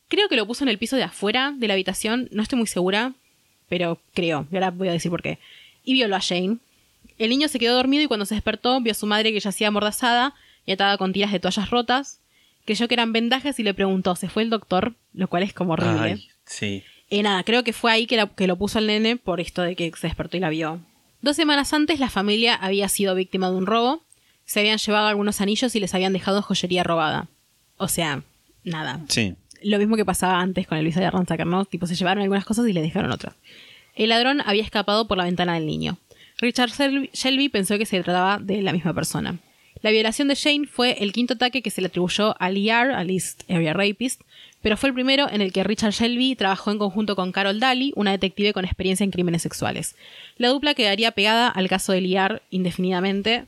Creo 0.08 0.28
que 0.28 0.34
lo 0.36 0.46
puso 0.46 0.64
en 0.64 0.68
el 0.70 0.78
piso 0.78 0.96
de 0.96 1.04
afuera 1.04 1.54
de 1.56 1.68
la 1.68 1.74
habitación, 1.74 2.28
no 2.32 2.42
estoy 2.42 2.58
muy 2.58 2.66
segura, 2.66 3.12
pero 3.68 4.00
creo, 4.12 4.46
y 4.50 4.56
ahora 4.56 4.70
voy 4.72 4.88
a 4.88 4.92
decir 4.92 5.10
por 5.10 5.22
qué. 5.22 5.38
Y 5.84 5.92
violó 5.94 6.16
a 6.16 6.20
Jane. 6.20 6.56
El 7.18 7.30
niño 7.30 7.46
se 7.46 7.58
quedó 7.60 7.76
dormido 7.76 8.02
y 8.02 8.06
cuando 8.08 8.26
se 8.26 8.34
despertó 8.34 8.80
vio 8.80 8.90
a 8.90 8.94
su 8.94 9.06
madre 9.06 9.32
que 9.32 9.38
yacía 9.38 9.68
amordazada 9.68 10.34
y 10.66 10.72
atada 10.72 10.96
con 10.98 11.12
tiras 11.12 11.30
de 11.30 11.38
toallas 11.38 11.70
rotas. 11.70 12.18
Creyó 12.64 12.88
que 12.88 12.94
eran 12.94 13.12
vendajes 13.12 13.58
y 13.60 13.62
le 13.62 13.72
preguntó, 13.74 14.16
¿se 14.16 14.28
fue 14.28 14.42
el 14.42 14.50
doctor? 14.50 14.94
Lo 15.14 15.28
cual 15.28 15.44
es 15.44 15.52
como 15.52 15.74
horrible. 15.74 16.10
Ay, 16.12 16.28
sí. 16.44 16.82
Y 17.08 17.22
nada, 17.22 17.42
creo 17.44 17.62
que 17.62 17.72
fue 17.72 17.92
ahí 17.92 18.06
que, 18.06 18.16
la- 18.16 18.26
que 18.28 18.46
lo 18.48 18.56
puso 18.56 18.78
al 18.78 18.86
nene 18.88 19.16
por 19.16 19.40
esto 19.40 19.62
de 19.62 19.76
que 19.76 19.92
se 19.96 20.06
despertó 20.08 20.36
y 20.36 20.40
la 20.40 20.48
vio. 20.50 20.80
Dos 21.22 21.36
semanas 21.36 21.72
antes 21.72 22.00
la 22.00 22.08
familia 22.08 22.54
había 22.54 22.88
sido 22.88 23.14
víctima 23.14 23.50
de 23.50 23.56
un 23.56 23.66
robo. 23.66 24.02
Se 24.46 24.60
habían 24.60 24.78
llevado 24.78 25.06
algunos 25.06 25.40
anillos 25.40 25.74
y 25.76 25.80
les 25.80 25.94
habían 25.94 26.12
dejado 26.12 26.42
joyería 26.42 26.82
robada. 26.82 27.28
O 27.76 27.88
sea, 27.88 28.22
nada. 28.64 29.00
Sí. 29.08 29.34
Lo 29.62 29.78
mismo 29.78 29.96
que 29.96 30.04
pasaba 30.04 30.40
antes 30.40 30.66
con 30.66 30.78
el 30.78 30.84
visa 30.84 31.00
de 31.00 31.10
Ransacker, 31.10 31.46
¿no? 31.46 31.66
Tipo, 31.66 31.86
se 31.86 31.94
llevaron 31.94 32.22
algunas 32.22 32.44
cosas 32.44 32.66
y 32.66 32.72
le 32.72 32.80
dejaron 32.80 33.10
otras. 33.12 33.34
El 33.94 34.08
ladrón 34.08 34.42
había 34.46 34.62
escapado 34.62 35.06
por 35.06 35.18
la 35.18 35.24
ventana 35.24 35.54
del 35.54 35.66
niño. 35.66 35.98
Richard 36.38 36.70
Shelby, 36.70 37.10
Shelby 37.12 37.48
pensó 37.50 37.76
que 37.76 37.84
se 37.84 38.02
trataba 38.02 38.38
de 38.38 38.62
la 38.62 38.72
misma 38.72 38.94
persona. 38.94 39.38
La 39.82 39.90
violación 39.90 40.28
de 40.28 40.36
Jane 40.36 40.66
fue 40.66 41.02
el 41.02 41.12
quinto 41.12 41.34
ataque 41.34 41.62
que 41.62 41.70
se 41.70 41.80
le 41.80 41.88
atribuyó 41.88 42.34
al 42.40 42.56
ER, 42.56 42.92
al 42.92 43.10
East 43.10 43.42
Area 43.50 43.72
Rapist, 43.72 44.22
pero 44.62 44.76
fue 44.76 44.90
el 44.90 44.94
primero 44.94 45.28
en 45.30 45.40
el 45.40 45.52
que 45.52 45.64
Richard 45.64 45.92
Shelby 45.92 46.36
trabajó 46.36 46.70
en 46.70 46.78
conjunto 46.78 47.16
con 47.16 47.32
Carol 47.32 47.60
Daly, 47.60 47.92
una 47.96 48.12
detective 48.12 48.52
con 48.52 48.64
experiencia 48.64 49.04
en 49.04 49.10
crímenes 49.10 49.42
sexuales. 49.42 49.96
La 50.36 50.48
dupla 50.48 50.74
quedaría 50.74 51.12
pegada 51.12 51.48
al 51.48 51.68
caso 51.68 51.92
del 51.92 52.12
ER 52.12 52.42
indefinidamente. 52.50 53.46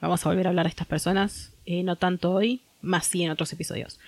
Vamos 0.00 0.24
a 0.24 0.30
volver 0.30 0.46
a 0.46 0.50
hablar 0.50 0.66
de 0.66 0.70
estas 0.70 0.86
personas, 0.86 1.52
eh, 1.66 1.82
no 1.82 1.96
tanto 1.96 2.32
hoy, 2.32 2.62
más 2.80 3.06
sí 3.06 3.22
en 3.22 3.30
otros 3.30 3.52
episodios. 3.52 4.00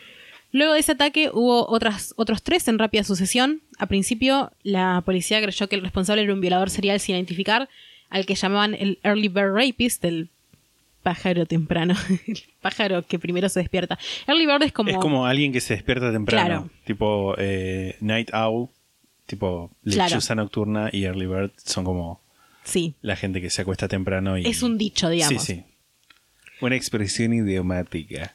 Luego 0.50 0.74
de 0.74 0.80
ese 0.80 0.92
ataque 0.92 1.30
hubo 1.32 1.68
otras, 1.68 2.12
otros 2.16 2.42
tres 2.42 2.68
en 2.68 2.78
rápida 2.78 3.04
sucesión. 3.04 3.62
A 3.78 3.86
principio, 3.86 4.52
la 4.62 5.02
policía 5.04 5.40
creyó 5.40 5.68
que 5.68 5.76
el 5.76 5.82
responsable 5.82 6.22
era 6.22 6.34
un 6.34 6.40
violador 6.40 6.68
serial 6.68 7.00
sin 7.00 7.14
identificar, 7.14 7.68
al 8.10 8.26
que 8.26 8.34
llamaban 8.34 8.74
el 8.74 8.98
Early 9.02 9.28
Bird 9.28 9.54
Rapist, 9.54 10.04
el 10.04 10.28
pájaro 11.02 11.46
temprano, 11.46 11.94
el 12.26 12.38
pájaro 12.60 13.02
que 13.06 13.18
primero 13.18 13.48
se 13.48 13.60
despierta. 13.60 13.98
Early 14.26 14.46
Bird 14.46 14.62
es 14.62 14.72
como... 14.72 14.90
Es 14.90 14.96
como 14.98 15.26
alguien 15.26 15.52
que 15.52 15.60
se 15.60 15.74
despierta 15.74 16.12
temprano. 16.12 16.46
Claro. 16.46 16.70
Tipo 16.84 17.34
eh, 17.38 17.96
Night 18.00 18.30
Owl, 18.32 18.68
tipo 19.26 19.70
Claro. 19.84 20.08
lechuza 20.10 20.34
nocturna 20.34 20.88
y 20.92 21.04
Early 21.04 21.26
Bird 21.26 21.52
son 21.56 21.84
como 21.84 22.20
Sí, 22.64 22.94
la 23.02 23.16
gente 23.16 23.40
que 23.40 23.50
se 23.50 23.62
acuesta 23.62 23.88
temprano 23.88 24.38
y... 24.38 24.46
es 24.46 24.62
un 24.62 24.78
dicho, 24.78 25.08
digamos. 25.08 25.42
Sí, 25.42 25.54
sí. 25.54 25.64
Una 26.60 26.76
expresión 26.76 27.32
idiomática. 27.32 28.34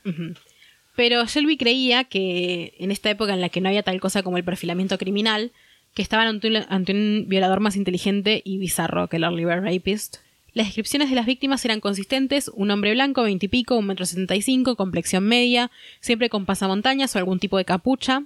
Pero 0.97 1.25
Shelby 1.25 1.55
creía 1.57 2.03
que 2.03 2.73
en 2.79 2.91
esta 2.91 3.09
época 3.09 3.33
en 3.33 3.39
la 3.39 3.47
que 3.49 3.61
no 3.61 3.69
había 3.69 3.83
tal 3.83 4.01
cosa 4.01 4.21
como 4.23 4.37
el 4.37 4.43
perfilamiento 4.43 4.97
criminal, 4.97 5.53
que 5.93 6.01
estaban 6.01 6.27
ante 6.27 6.49
un, 6.49 6.57
ante 6.67 6.91
un 6.91 7.25
violador 7.27 7.61
más 7.61 7.75
inteligente 7.77 8.41
y 8.43 8.57
bizarro 8.57 9.07
que 9.07 9.15
el 9.17 9.23
Early 9.23 9.45
Bird 9.45 9.63
Rapist. 9.63 10.17
Las 10.57 10.65
descripciones 10.65 11.11
de 11.11 11.15
las 11.15 11.27
víctimas 11.27 11.63
eran 11.65 11.79
consistentes, 11.81 12.49
un 12.51 12.71
hombre 12.71 12.91
blanco, 12.93 13.21
veintipico, 13.21 13.77
un 13.77 13.85
metro 13.85 14.07
setenta 14.07 14.35
y 14.35 14.41
cinco, 14.41 14.75
complexión 14.75 15.23
media, 15.23 15.69
siempre 15.99 16.29
con 16.29 16.47
pasamontañas 16.47 17.15
o 17.15 17.19
algún 17.19 17.37
tipo 17.37 17.59
de 17.59 17.65
capucha, 17.65 18.23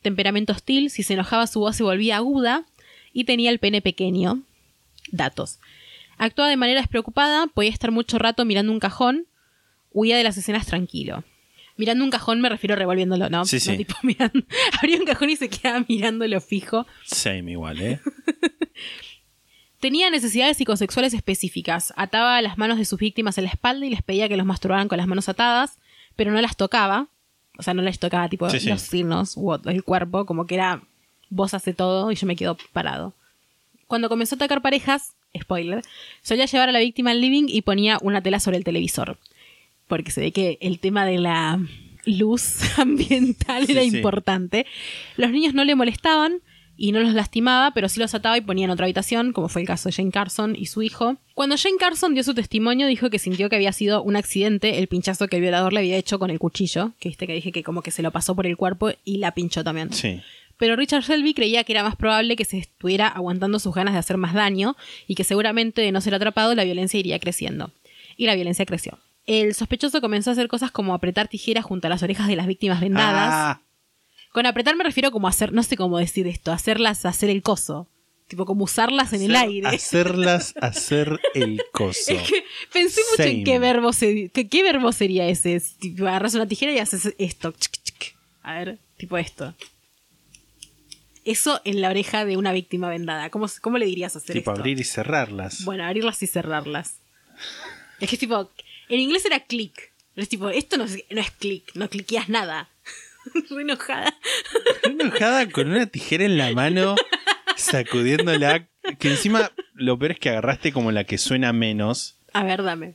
temperamento 0.00 0.54
hostil, 0.54 0.88
si 0.88 1.02
se 1.02 1.12
enojaba 1.12 1.46
su 1.46 1.60
voz 1.60 1.76
se 1.76 1.82
volvía 1.82 2.16
aguda, 2.16 2.64
y 3.12 3.24
tenía 3.24 3.50
el 3.50 3.58
pene 3.58 3.82
pequeño. 3.82 4.40
Datos. 5.12 5.58
Actuaba 6.16 6.48
de 6.48 6.56
manera 6.56 6.80
despreocupada, 6.80 7.48
podía 7.48 7.70
estar 7.70 7.90
mucho 7.90 8.18
rato 8.18 8.46
mirando 8.46 8.72
un 8.72 8.80
cajón, 8.80 9.26
huía 9.92 10.16
de 10.16 10.24
las 10.24 10.38
escenas 10.38 10.64
tranquilo. 10.66 11.22
Mirando 11.76 12.02
un 12.02 12.10
cajón 12.10 12.40
me 12.40 12.48
refiero 12.48 12.76
revolviéndolo, 12.76 13.28
¿no? 13.28 13.44
Sí, 13.44 13.56
No 13.56 13.60
sí. 13.60 13.76
tipo 13.76 13.94
mirando- 14.02 14.42
abría 14.80 14.96
un 14.98 15.04
cajón 15.04 15.28
y 15.28 15.36
se 15.36 15.50
quedaba 15.50 15.84
mirándolo 15.86 16.40
fijo. 16.40 16.86
Same 17.04 17.52
igual, 17.52 17.78
¿eh? 17.82 18.00
Tenía 19.80 20.10
necesidades 20.10 20.56
psicosexuales 20.56 21.14
específicas. 21.14 21.92
Ataba 21.96 22.42
las 22.42 22.58
manos 22.58 22.78
de 22.78 22.84
sus 22.84 22.98
víctimas 22.98 23.38
en 23.38 23.44
la 23.44 23.50
espalda 23.50 23.86
y 23.86 23.90
les 23.90 24.02
pedía 24.02 24.28
que 24.28 24.36
los 24.36 24.46
masturbaran 24.46 24.88
con 24.88 24.98
las 24.98 25.06
manos 25.06 25.28
atadas, 25.28 25.78
pero 26.16 26.32
no 26.32 26.40
las 26.40 26.56
tocaba. 26.56 27.06
O 27.58 27.62
sea, 27.62 27.74
no 27.74 27.82
les 27.82 27.98
tocaba 27.98 28.28
tipo 28.28 28.48
Sí, 28.50 28.60
sí. 28.60 28.68
los 28.68 28.82
signos 28.82 29.34
o 29.36 29.54
el 29.68 29.84
cuerpo, 29.84 30.26
como 30.26 30.46
que 30.46 30.54
era 30.56 30.82
vos 31.30 31.54
hace 31.54 31.74
todo 31.74 32.10
y 32.10 32.14
yo 32.16 32.26
me 32.26 32.36
quedo 32.36 32.56
parado. 32.72 33.14
Cuando 33.86 34.08
comenzó 34.08 34.34
a 34.34 34.36
atacar 34.36 34.62
parejas, 34.62 35.14
spoiler, 35.40 35.82
solía 36.22 36.46
llevar 36.46 36.68
a 36.68 36.72
la 36.72 36.78
víctima 36.80 37.10
al 37.12 37.20
living 37.20 37.44
y 37.48 37.62
ponía 37.62 37.98
una 38.02 38.22
tela 38.22 38.40
sobre 38.40 38.56
el 38.56 38.64
televisor. 38.64 39.18
Porque 39.86 40.10
se 40.10 40.20
ve 40.20 40.32
que 40.32 40.58
el 40.60 40.78
tema 40.80 41.04
de 41.06 41.18
la 41.18 41.60
luz 42.04 42.60
ambiental 42.78 43.66
Sí, 43.66 43.72
era 43.72 43.82
importante. 43.84 44.66
Los 45.16 45.30
niños 45.30 45.54
no 45.54 45.64
le 45.64 45.74
molestaban 45.74 46.40
y 46.80 46.92
no 46.92 47.00
los 47.00 47.12
lastimaba, 47.12 47.72
pero 47.72 47.88
sí 47.88 47.98
los 47.98 48.14
ataba 48.14 48.38
y 48.38 48.40
ponía 48.40 48.64
en 48.64 48.70
otra 48.70 48.86
habitación, 48.86 49.32
como 49.32 49.48
fue 49.48 49.62
el 49.62 49.66
caso 49.66 49.88
de 49.88 49.92
Jane 49.92 50.12
Carson 50.12 50.54
y 50.56 50.66
su 50.66 50.80
hijo. 50.80 51.16
Cuando 51.34 51.56
Jane 51.58 51.76
Carson 51.76 52.14
dio 52.14 52.22
su 52.22 52.34
testimonio, 52.34 52.86
dijo 52.86 53.10
que 53.10 53.18
sintió 53.18 53.50
que 53.50 53.56
había 53.56 53.72
sido 53.72 54.00
un 54.00 54.14
accidente 54.14 54.78
el 54.78 54.86
pinchazo 54.86 55.26
que 55.26 55.36
el 55.36 55.42
violador 55.42 55.72
le 55.72 55.80
había 55.80 55.96
hecho 55.96 56.20
con 56.20 56.30
el 56.30 56.38
cuchillo, 56.38 56.92
que 57.00 57.08
viste 57.08 57.26
que 57.26 57.34
dije 57.34 57.50
que 57.50 57.64
como 57.64 57.82
que 57.82 57.90
se 57.90 58.00
lo 58.00 58.12
pasó 58.12 58.36
por 58.36 58.46
el 58.46 58.56
cuerpo 58.56 58.90
y 59.04 59.18
la 59.18 59.32
pinchó 59.32 59.64
también. 59.64 59.92
Sí. 59.92 60.22
Pero 60.56 60.76
Richard 60.76 61.02
Shelby 61.02 61.34
creía 61.34 61.64
que 61.64 61.72
era 61.72 61.82
más 61.82 61.96
probable 61.96 62.36
que 62.36 62.44
se 62.44 62.58
estuviera 62.58 63.08
aguantando 63.08 63.58
sus 63.58 63.74
ganas 63.74 63.94
de 63.94 63.98
hacer 63.98 64.16
más 64.16 64.34
daño 64.34 64.76
y 65.08 65.16
que 65.16 65.24
seguramente 65.24 65.82
de 65.82 65.90
no 65.90 66.00
ser 66.00 66.14
atrapado 66.14 66.54
la 66.54 66.64
violencia 66.64 67.00
iría 67.00 67.18
creciendo. 67.18 67.72
Y 68.16 68.26
la 68.26 68.36
violencia 68.36 68.64
creció. 68.66 68.98
El 69.26 69.54
sospechoso 69.54 70.00
comenzó 70.00 70.30
a 70.30 70.32
hacer 70.32 70.48
cosas 70.48 70.70
como 70.70 70.94
apretar 70.94 71.28
tijeras 71.28 71.64
junto 71.64 71.86
a 71.86 71.90
las 71.90 72.02
orejas 72.02 72.28
de 72.28 72.36
las 72.36 72.46
víctimas 72.46 72.80
vendadas. 72.80 73.30
Ah, 73.32 73.60
Con 74.32 74.46
apretar 74.46 74.76
me 74.76 74.84
refiero 74.84 75.10
como 75.10 75.26
a 75.26 75.30
hacer, 75.30 75.52
no 75.52 75.62
sé 75.62 75.76
cómo 75.76 75.98
decir 75.98 76.26
esto, 76.26 76.52
hacerlas 76.52 77.04
hacer 77.06 77.30
el 77.30 77.42
coso. 77.42 77.88
Tipo 78.28 78.44
como 78.44 78.64
usarlas 78.64 79.14
en 79.14 79.22
el 79.22 79.34
aire. 79.34 79.66
Hacerlas 79.68 80.52
hacer 80.60 81.18
el 81.34 81.62
coso. 81.72 82.12
Es 82.12 82.22
que 82.30 82.44
pensé 82.72 83.00
mucho 83.10 83.22
en 83.22 83.42
qué 83.44 83.58
verbo, 83.58 83.92
se- 83.94 84.28
que- 84.28 84.48
qué 84.48 84.62
verbo 84.62 84.92
sería 84.92 85.26
ese. 85.26 85.58
Tipo, 85.80 86.06
agarras 86.06 86.34
una 86.34 86.46
tijera 86.46 86.72
y 86.72 86.78
haces 86.78 87.14
esto. 87.18 87.54
A 88.42 88.52
ver, 88.58 88.78
tipo 88.98 89.16
esto. 89.16 89.54
Eso 91.24 91.60
en 91.64 91.80
la 91.80 91.90
oreja 91.90 92.24
de 92.24 92.36
una 92.36 92.52
víctima 92.52 92.88
vendada. 92.88 93.30
¿Cómo, 93.30 93.46
cómo 93.60 93.78
le 93.78 93.86
dirías 93.86 94.16
hacer 94.16 94.34
tipo 94.34 94.50
esto? 94.50 94.60
abrir 94.60 94.78
y 94.80 94.84
cerrarlas. 94.84 95.64
Bueno, 95.64 95.84
abrirlas 95.84 96.22
y 96.22 96.26
cerrarlas. 96.26 97.00
Es 98.00 98.08
que 98.08 98.16
es 98.16 98.20
tipo. 98.20 98.50
En 98.88 99.00
inglés 99.00 99.24
era 99.26 99.40
click. 99.40 99.92
Pero 100.14 100.22
es 100.22 100.28
tipo, 100.28 100.48
esto 100.50 100.76
no 100.78 100.84
es, 100.84 100.98
no 101.10 101.20
es 101.20 101.30
click, 101.30 101.70
no 101.74 101.88
cliqueas 101.88 102.28
nada. 102.28 102.68
Re 103.50 103.62
enojada. 103.62 104.14
Estoy 104.74 104.92
enojada 104.92 105.48
con 105.50 105.70
una 105.70 105.86
tijera 105.86 106.24
en 106.24 106.38
la 106.38 106.52
mano, 106.52 106.96
sacudiéndola. 107.56 108.68
Que 108.98 109.10
encima 109.10 109.52
lo 109.74 109.98
peor 109.98 110.12
es 110.12 110.18
que 110.18 110.30
agarraste 110.30 110.72
como 110.72 110.92
la 110.92 111.04
que 111.04 111.18
suena 111.18 111.52
menos. 111.52 112.18
A 112.32 112.44
ver, 112.44 112.62
dame. 112.62 112.94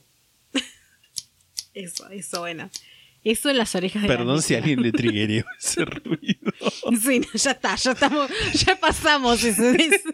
Eso, 1.74 2.08
eso, 2.10 2.40
bueno. 2.40 2.70
Eso 3.24 3.48
en 3.48 3.56
las 3.56 3.74
orejas 3.74 4.02
de 4.02 4.08
la 4.08 4.16
Perdón 4.16 4.42
si 4.42 4.54
alguien 4.54 4.82
le 4.82 4.92
triggerió 4.92 5.44
ese 5.58 5.84
ruido. 5.86 6.52
Sí, 7.00 7.20
no, 7.20 7.26
ya 7.32 7.50
está, 7.52 7.74
ya 7.76 7.92
estamos, 7.92 8.30
ya 8.52 8.76
pasamos 8.76 9.42
eso. 9.42 9.70
eso. 9.70 10.10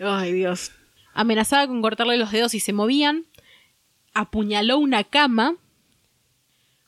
Ay, 0.00 0.32
Dios. 0.32 0.70
Amenazaba 1.14 1.66
con 1.66 1.80
cortarle 1.80 2.18
los 2.18 2.30
dedos 2.30 2.52
si 2.52 2.60
se 2.60 2.74
movían. 2.74 3.24
Apuñaló 4.12 4.78
una 4.78 5.02
cama. 5.02 5.56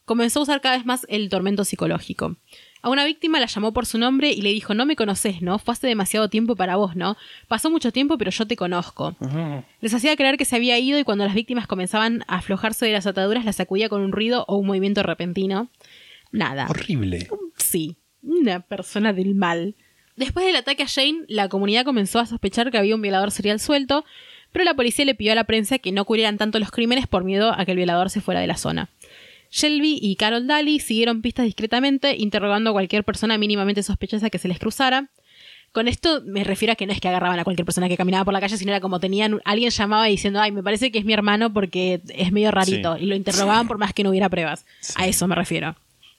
Comenzó 0.07 0.40
a 0.40 0.44
usar 0.44 0.61
cada 0.61 0.76
vez 0.76 0.86
más 0.86 1.04
el 1.11 1.28
tormento 1.28 1.64
psicológico. 1.64 2.36
A 2.80 2.90
una 2.90 3.04
víctima 3.04 3.40
la 3.40 3.46
llamó 3.46 3.72
por 3.72 3.84
su 3.84 3.98
nombre 3.98 4.30
y 4.30 4.40
le 4.42 4.52
dijo, 4.52 4.72
no 4.72 4.86
me 4.86 4.94
conoces, 4.94 5.42
¿no? 5.42 5.59
Fue 5.59 5.72
hace 5.72 5.88
demasiado 5.88 6.30
tiempo 6.30 6.54
para 6.54 6.76
vos, 6.76 6.94
¿no? 6.94 7.16
Pasó 7.48 7.68
mucho 7.68 7.90
tiempo, 7.90 8.16
pero 8.16 8.30
yo 8.30 8.46
te 8.46 8.54
conozco. 8.54 9.16
Les 9.80 9.92
hacía 9.92 10.14
creer 10.14 10.36
que 10.36 10.44
se 10.44 10.54
había 10.54 10.78
ido 10.78 10.96
y 10.96 11.02
cuando 11.02 11.24
las 11.24 11.34
víctimas 11.34 11.66
comenzaban 11.66 12.22
a 12.28 12.36
aflojarse 12.36 12.86
de 12.86 12.92
las 12.92 13.09
ataduras, 13.09 13.44
las 13.44 13.57
sacudía 13.57 13.88
con 13.88 14.02
un 14.02 14.12
ruido 14.12 14.44
o 14.46 14.57
un 14.57 14.68
movimiento 14.68 15.02
repentino. 15.02 15.68
Nada. 16.30 16.68
Horrible. 16.70 17.28
Sí, 17.57 17.96
una 18.22 18.61
persona 18.61 19.12
del 19.12 19.34
mal. 19.34 19.74
Después 20.14 20.46
del 20.46 20.54
ataque 20.54 20.84
a 20.84 20.88
Jane, 20.88 21.24
la 21.26 21.48
comunidad 21.48 21.84
comenzó 21.84 22.20
a 22.20 22.26
sospechar 22.26 22.70
que 22.70 22.78
había 22.78 22.94
un 22.94 23.02
violador 23.02 23.32
serial 23.32 23.59
suelto, 23.59 24.04
pero 24.52 24.64
la 24.64 24.74
policía 24.74 25.04
le 25.04 25.14
pidió 25.14 25.32
a 25.32 25.34
la 25.34 25.44
prensa 25.44 25.78
que 25.78 25.92
no 25.92 26.04
cubrieran 26.04 26.38
tanto 26.38 26.59
los 26.59 26.70
crímenes 26.70 27.07
por 27.09 27.24
miedo 27.24 27.52
a 27.52 27.64
que 27.64 27.72
el 27.72 27.76
violador 27.76 28.11
se 28.11 28.20
fuera 28.20 28.40
de 28.40 28.46
la 28.46 28.57
zona. 28.57 28.88
Shelby 29.57 29.98
y 30.02 30.16
Carol 30.16 30.46
Daly 30.46 30.80
siguieron 30.80 31.22
pistas 31.22 31.46
discretamente, 31.46 32.14
interrogando 32.14 32.70
a 32.70 32.72
cualquier 32.74 33.04
persona 33.04 33.38
mínimamente 33.38 33.82
sospechosa 33.82 34.28
que 34.28 34.38
se 34.38 34.48
les 34.48 34.59
cruzara. 34.59 35.09
Con 35.72 35.88
esto 35.88 36.22
me 36.26 36.44
refiero 36.44 36.72
a 36.72 36.76
que 36.76 36.86
no 36.86 36.92
es 36.92 37.00
que 37.00 37.09
agarraban 37.09 37.38
a 37.38 37.44
cualquier 37.44 37.64
persona 37.64 37.88
que 37.88 37.96
caminaba 37.96 38.22
por 38.26 38.34
la 38.34 38.40
calle, 38.40 38.59
sino 38.59 38.70
era 38.70 38.82
como 38.82 39.00
tenían, 39.00 39.40
alguien 39.46 39.70
llamaba 39.70 40.04
diciendo, 40.04 40.42
ay, 40.42 40.52
me 40.52 40.62
parece 40.62 40.92
que 40.92 40.98
es 40.98 41.07
mi 41.07 41.14
hermano 41.14 41.54
porque 41.54 42.02
es 42.09 42.32
medio 42.32 42.50
rarito. 42.50 42.98
Sí. 42.98 43.04
Y 43.04 43.07
lo 43.07 43.14
interrogaban 43.14 43.66
por 43.66 43.78
más 43.78 43.94
que 43.94 44.04
no 44.04 44.11
hubiera 44.11 44.28
pruebas. 44.28 44.66
A 44.94 45.07
eso 45.07 45.26
me 45.26 45.34
refiero. 45.34 45.74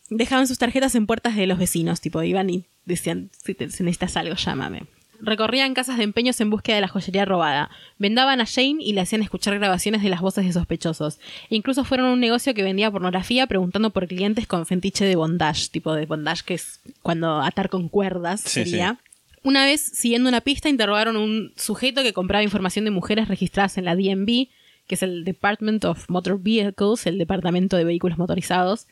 Dejaban 0.09 0.47
sus 0.47 0.57
tarjetas 0.57 0.95
en 0.95 1.05
puertas 1.05 1.35
de 1.35 1.45
los 1.45 1.59
vecinos, 1.59 2.01
tipo, 2.01 2.23
iban 2.23 2.49
y 2.49 2.65
decían, 2.85 3.29
si, 3.43 3.53
te, 3.53 3.69
si 3.69 3.83
necesitas 3.83 4.17
algo, 4.17 4.33
llámame. 4.33 4.87
Recorrían 5.19 5.73
casas 5.73 5.97
de 5.97 6.03
empeños 6.03 6.39
en 6.41 6.49
búsqueda 6.49 6.75
de 6.75 6.81
la 6.81 6.87
joyería 6.87 7.25
robada. 7.25 7.69
Vendaban 7.97 8.41
a 8.41 8.45
Jane 8.45 8.77
y 8.79 8.93
le 8.93 9.01
hacían 9.01 9.21
escuchar 9.21 9.57
grabaciones 9.57 10.03
de 10.03 10.09
las 10.09 10.21
voces 10.21 10.45
de 10.45 10.53
sospechosos. 10.53 11.19
E 11.49 11.55
incluso 11.55 11.83
fueron 11.83 12.07
a 12.07 12.13
un 12.13 12.19
negocio 12.19 12.53
que 12.53 12.63
vendía 12.63 12.91
pornografía 12.91 13.47
preguntando 13.47 13.89
por 13.89 14.07
clientes 14.07 14.47
con 14.47 14.65
fetiche 14.65 15.05
de 15.05 15.15
bondage, 15.15 15.69
tipo 15.69 15.93
de 15.93 16.05
bondage 16.05 16.43
que 16.45 16.53
es 16.53 16.81
cuando 17.01 17.41
atar 17.41 17.69
con 17.69 17.89
cuerdas 17.89 18.41
Sí, 18.41 18.63
sería. 18.63 18.99
Una 19.43 19.65
vez, 19.65 19.81
siguiendo 19.81 20.27
una 20.27 20.41
pista, 20.41 20.67
interrogaron 20.67 21.15
a 21.15 21.19
un 21.19 21.53
sujeto 21.55 22.03
que 22.03 22.13
compraba 22.13 22.43
información 22.43 22.85
de 22.85 22.91
mujeres 22.91 23.27
registradas 23.27 23.77
en 23.77 23.85
la 23.85 23.95
DMV, 23.95 24.49
que 24.87 24.95
es 24.95 25.03
el 25.03 25.23
Department 25.23 25.85
of 25.85 26.09
Motor 26.09 26.41
Vehicles, 26.41 27.05
el 27.05 27.17
Departamento 27.17 27.77
de 27.77 27.85
Vehículos 27.85 28.17
Motorizados, 28.17 28.87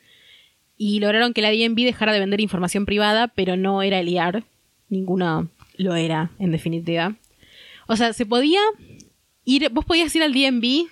y 0.78 0.99
lograron 0.99 1.34
que 1.34 1.41
la 1.41 1.51
DMV 1.51 1.84
dejara 1.84 2.13
de 2.13 2.19
vender 2.19 2.41
información 2.41 2.86
privada, 2.86 3.28
pero 3.28 3.57
no 3.57 3.82
era 3.82 3.99
el 3.99 4.09
IAR. 4.09 4.43
Ninguno 4.89 5.49
lo 5.78 5.95
era, 5.95 6.32
en 6.39 6.51
definitiva. 6.51 7.15
O 7.88 7.95
sea, 7.95 8.13
se 8.13 8.26
podía 8.26 8.59
ir, 9.43 9.69
vos 9.71 9.86
podías 9.86 10.15
ir 10.15 10.23
al 10.23 10.34
DMV 10.34 10.88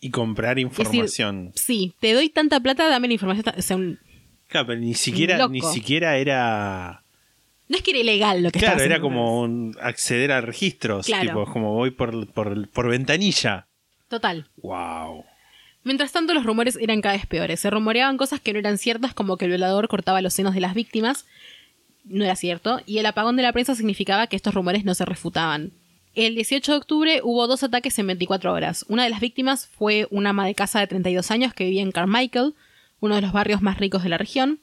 Y 0.00 0.10
comprar 0.10 0.56
decir, 0.56 0.66
información. 0.86 1.52
sí, 1.54 1.92
te 2.00 2.12
doy 2.12 2.28
tanta 2.28 2.60
plata, 2.60 2.88
dame 2.88 3.08
la 3.08 3.14
información. 3.14 3.54
O 3.56 3.62
sea, 3.62 3.76
un- 3.76 3.98
Claro, 4.48 4.66
pero 4.68 4.80
ni 4.80 4.94
siquiera, 4.94 5.38
loco. 5.38 5.52
ni 5.52 5.62
siquiera 5.62 6.16
era. 6.18 7.02
no 7.68 7.76
es 7.76 7.82
que 7.82 7.92
era 7.92 8.00
ilegal 8.00 8.42
lo 8.42 8.50
que 8.50 8.58
Claro, 8.58 8.82
era 8.82 9.00
como 9.00 9.40
un 9.40 9.74
acceder 9.80 10.30
a 10.30 10.40
registros. 10.42 11.06
Claro. 11.06 11.22
Tipo, 11.26 11.52
como 11.52 11.72
voy 11.72 11.90
por, 11.90 12.26
por, 12.28 12.68
por 12.68 12.88
ventanilla. 12.88 13.66
Total. 14.08 14.46
Wow. 14.58 15.24
Mientras 15.84 16.12
tanto, 16.12 16.34
los 16.34 16.44
rumores 16.44 16.76
eran 16.80 17.00
cada 17.00 17.16
vez 17.16 17.26
peores. 17.26 17.58
Se 17.60 17.70
rumoreaban 17.70 18.18
cosas 18.18 18.40
que 18.40 18.52
no 18.52 18.58
eran 18.58 18.76
ciertas, 18.78 19.14
como 19.14 19.36
que 19.38 19.46
el 19.46 19.50
violador 19.52 19.88
cortaba 19.88 20.20
los 20.20 20.34
senos 20.34 20.54
de 20.54 20.60
las 20.60 20.74
víctimas. 20.74 21.24
No 22.04 22.24
era 22.24 22.36
cierto. 22.36 22.80
Y 22.86 22.98
el 22.98 23.06
apagón 23.06 23.36
de 23.36 23.42
la 23.42 23.52
prensa 23.52 23.74
significaba 23.74 24.26
que 24.26 24.36
estos 24.36 24.54
rumores 24.54 24.84
no 24.84 24.94
se 24.94 25.04
refutaban. 25.04 25.72
El 26.14 26.34
18 26.34 26.72
de 26.72 26.78
octubre 26.78 27.20
hubo 27.22 27.46
dos 27.46 27.62
ataques 27.62 27.98
en 27.98 28.06
24 28.06 28.52
horas. 28.52 28.84
Una 28.88 29.04
de 29.04 29.10
las 29.10 29.20
víctimas 29.20 29.66
fue 29.66 30.06
una 30.10 30.30
ama 30.30 30.46
de 30.46 30.54
casa 30.54 30.78
de 30.80 30.86
32 30.86 31.30
años 31.30 31.54
que 31.54 31.64
vivía 31.64 31.82
en 31.82 31.92
Carmichael, 31.92 32.54
uno 33.00 33.14
de 33.14 33.22
los 33.22 33.32
barrios 33.32 33.62
más 33.62 33.78
ricos 33.78 34.02
de 34.02 34.10
la 34.10 34.18
región. 34.18 34.60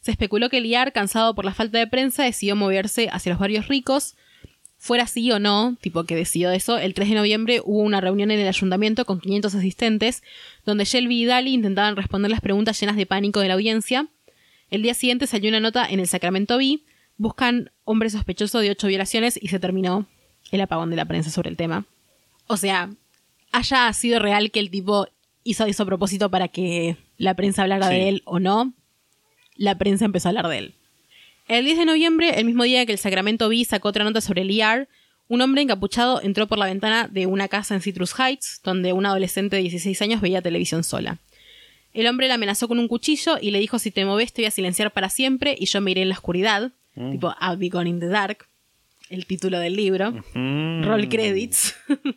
Se 0.00 0.12
especuló 0.12 0.48
que 0.48 0.60
Liar, 0.60 0.92
cansado 0.92 1.34
por 1.34 1.44
la 1.44 1.52
falta 1.52 1.78
de 1.78 1.88
prensa, 1.88 2.22
decidió 2.22 2.54
moverse 2.54 3.08
hacia 3.10 3.32
los 3.32 3.40
barrios 3.40 3.66
ricos. 3.66 4.14
Fuera 4.76 5.02
así 5.02 5.32
o 5.32 5.40
no, 5.40 5.76
tipo 5.80 6.04
que 6.04 6.14
decidió 6.14 6.52
eso, 6.52 6.78
el 6.78 6.94
3 6.94 7.08
de 7.08 7.14
noviembre 7.16 7.60
hubo 7.64 7.80
una 7.80 8.00
reunión 8.00 8.30
en 8.30 8.38
el 8.38 8.46
ayuntamiento 8.46 9.04
con 9.04 9.18
500 9.18 9.56
asistentes, 9.56 10.22
donde 10.64 10.84
Shelby 10.84 11.22
y 11.22 11.24
Daly 11.24 11.52
intentaban 11.52 11.96
responder 11.96 12.30
las 12.30 12.40
preguntas 12.40 12.78
llenas 12.80 12.94
de 12.94 13.06
pánico 13.06 13.40
de 13.40 13.48
la 13.48 13.54
audiencia. 13.54 14.06
El 14.70 14.82
día 14.82 14.94
siguiente 14.94 15.26
salió 15.26 15.48
una 15.48 15.60
nota 15.60 15.86
en 15.88 16.00
el 16.00 16.06
Sacramento 16.08 16.58
Bee, 16.58 16.82
buscan 17.16 17.70
hombre 17.84 18.10
sospechoso 18.10 18.58
de 18.60 18.70
ocho 18.70 18.86
violaciones 18.86 19.38
y 19.40 19.48
se 19.48 19.58
terminó 19.58 20.06
el 20.50 20.60
apagón 20.60 20.90
de 20.90 20.96
la 20.96 21.04
prensa 21.06 21.30
sobre 21.30 21.50
el 21.50 21.56
tema. 21.56 21.84
O 22.46 22.56
sea, 22.56 22.90
haya 23.52 23.92
sido 23.92 24.18
real 24.18 24.50
que 24.50 24.60
el 24.60 24.70
tipo 24.70 25.08
hizo 25.44 25.64
eso 25.64 25.82
a 25.82 25.86
propósito 25.86 26.30
para 26.30 26.48
que 26.48 26.96
la 27.16 27.34
prensa 27.34 27.62
hablara 27.62 27.88
Sí. 27.88 27.94
de 27.94 28.08
él 28.08 28.22
o 28.24 28.38
no, 28.38 28.74
la 29.56 29.76
prensa 29.78 30.04
empezó 30.04 30.28
a 30.28 30.30
hablar 30.30 30.48
de 30.48 30.58
él. 30.58 30.74
El 31.48 31.64
10 31.64 31.78
de 31.78 31.84
noviembre, 31.86 32.38
el 32.38 32.44
mismo 32.44 32.64
día 32.64 32.84
que 32.84 32.92
el 32.92 32.98
Sacramento 32.98 33.48
Bee 33.48 33.64
sacó 33.64 33.88
otra 33.88 34.04
nota 34.04 34.20
sobre 34.20 34.42
el 34.42 34.50
ER, 34.50 34.86
un 35.28 35.40
hombre 35.40 35.62
encapuchado 35.62 36.20
entró 36.22 36.46
por 36.46 36.58
la 36.58 36.66
ventana 36.66 37.08
de 37.10 37.26
una 37.26 37.48
casa 37.48 37.74
en 37.74 37.80
Citrus 37.80 38.14
Heights, 38.18 38.60
donde 38.62 38.92
una 38.92 39.10
adolescente 39.10 39.56
de 39.56 39.62
16 39.62 40.00
años 40.02 40.20
veía 40.20 40.40
televisión 40.42 40.84
sola. 40.84 41.18
El 41.98 42.06
hombre 42.06 42.28
la 42.28 42.34
amenazó 42.34 42.68
con 42.68 42.78
un 42.78 42.86
cuchillo 42.86 43.38
y 43.42 43.50
le 43.50 43.58
dijo 43.58 43.80
si 43.80 43.90
te 43.90 44.04
moves 44.04 44.32
te 44.32 44.42
voy 44.42 44.46
a 44.46 44.52
silenciar 44.52 44.92
para 44.92 45.08
siempre 45.08 45.56
y 45.58 45.66
yo 45.66 45.80
me 45.80 45.90
iré 45.90 46.02
en 46.02 46.10
la 46.10 46.14
oscuridad, 46.14 46.70
tipo 46.94 47.34
I'll 47.40 47.56
be 47.56 47.70
gone 47.70 47.90
in 47.90 47.98
the 47.98 48.06
dark, 48.06 48.46
el 49.10 49.26
título 49.26 49.58
del 49.58 49.74
libro. 49.74 50.12
Mm. 50.32 50.84
Roll 50.84 51.08
credits. 51.08 51.74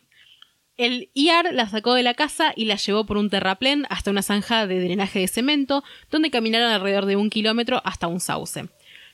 El 0.76 1.10
IAR 1.14 1.52
la 1.52 1.68
sacó 1.68 1.94
de 1.94 2.04
la 2.04 2.14
casa 2.14 2.52
y 2.54 2.64
la 2.66 2.76
llevó 2.76 3.04
por 3.06 3.16
un 3.16 3.28
terraplén 3.28 3.84
hasta 3.90 4.12
una 4.12 4.22
zanja 4.22 4.68
de 4.68 4.80
drenaje 4.80 5.18
de 5.18 5.28
cemento, 5.28 5.82
donde 6.12 6.30
caminaron 6.30 6.70
alrededor 6.70 7.06
de 7.06 7.16
un 7.16 7.28
kilómetro 7.28 7.82
hasta 7.84 8.06
un 8.06 8.20
sauce. 8.20 8.68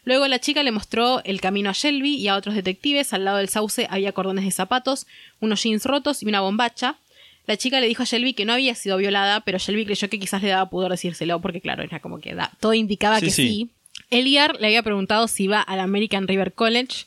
Luego 0.04 0.28
la 0.28 0.38
chica 0.38 0.62
le 0.62 0.70
mostró 0.70 1.22
el 1.24 1.40
camino 1.40 1.70
a 1.70 1.72
Shelby 1.72 2.14
y 2.14 2.28
a 2.28 2.36
otros 2.36 2.54
detectives. 2.54 3.12
Al 3.12 3.24
lado 3.24 3.38
del 3.38 3.48
sauce 3.48 3.86
había 3.90 4.12
cordones 4.12 4.44
de 4.44 4.50
zapatos, 4.50 5.06
unos 5.40 5.62
jeans 5.62 5.84
rotos 5.84 6.22
y 6.22 6.26
una 6.26 6.42
bombacha. 6.42 6.98
La 7.49 7.57
chica 7.57 7.80
le 7.80 7.88
dijo 7.88 8.03
a 8.03 8.07
Shelby 8.07 8.34
que 8.34 8.44
no 8.44 8.53
había 8.53 8.74
sido 8.76 8.96
violada, 8.99 9.40
pero 9.40 9.59
Shelby 9.59 9.84
creyó 9.86 10.09
que 10.09 10.20
quizás 10.20 10.42
le 10.42 10.51
daba 10.51 10.68
pudor 10.70 10.90
decírselo, 10.92 11.40
porque 11.40 11.61
claro, 11.61 11.82
era 11.82 11.99
como 11.99 12.20
que 12.20 12.34
da- 12.34 12.53
todo 12.61 12.74
indicaba 12.74 13.18
Sí, 13.18 13.24
que 13.26 13.30
sí. 13.32 13.49
sí. 13.49 13.70
El 14.11 14.26
IAR 14.26 14.61
le 14.61 14.66
había 14.68 14.82
preguntado 14.82 15.26
si 15.28 15.44
iba 15.44 15.61
al 15.61 15.80
American 15.80 16.28
River 16.28 16.53
College, 16.53 17.07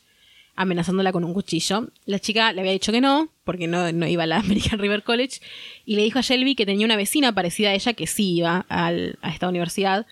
amenazándola 0.56 1.12
con 1.12 1.24
un 1.24 1.34
cuchillo. 1.34 1.90
La 2.06 2.20
chica 2.20 2.52
le 2.54 2.62
había 2.62 2.74
dicho 2.74 2.92
que 2.92 3.02
no, 3.02 3.30
porque 3.44 3.68
no, 3.68 3.92
no 3.92 4.08
iba 4.08 4.24
a 4.24 4.28
la 4.28 4.38
American 4.40 4.80
River 4.80 5.04
College, 5.04 5.40
y 5.86 5.96
le 5.96 6.04
dijo 6.04 6.20
a 6.20 6.22
Shelby 6.24 6.56
que 6.56 6.66
tenía 6.66 6.86
una 6.86 6.96
vecina 6.98 7.34
parecida 7.34 7.70
a 7.70 7.74
ella 7.76 7.94
que 7.94 8.08
sí 8.08 8.36
iba 8.38 8.66
al- 8.68 9.18
a 9.22 9.30
esta 9.32 9.48
universidad. 9.48 10.06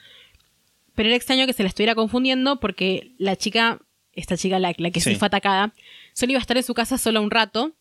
Pero 0.95 1.09
era 1.09 1.15
extraño 1.15 1.45
que 1.47 1.53
se 1.53 1.63
la 1.63 1.69
estuviera 1.69 1.95
confundiendo 1.95 2.59
porque 2.59 3.11
la 3.17 3.35
chica, 3.35 3.79
esta 4.13 4.37
chica, 4.37 4.59
la, 4.59 4.73
la 4.77 4.91
que 4.91 4.99
sí 5.01 5.15
fue 5.15 5.27
atacada, 5.27 5.73
solo 6.13 6.33
iba 6.33 6.39
a 6.39 6.41
estar 6.41 6.57
en 6.57 6.63
su 6.63 6.73
casa 6.73 6.97
solo 6.97 7.21
un 7.21 7.31
rato. 7.31 7.73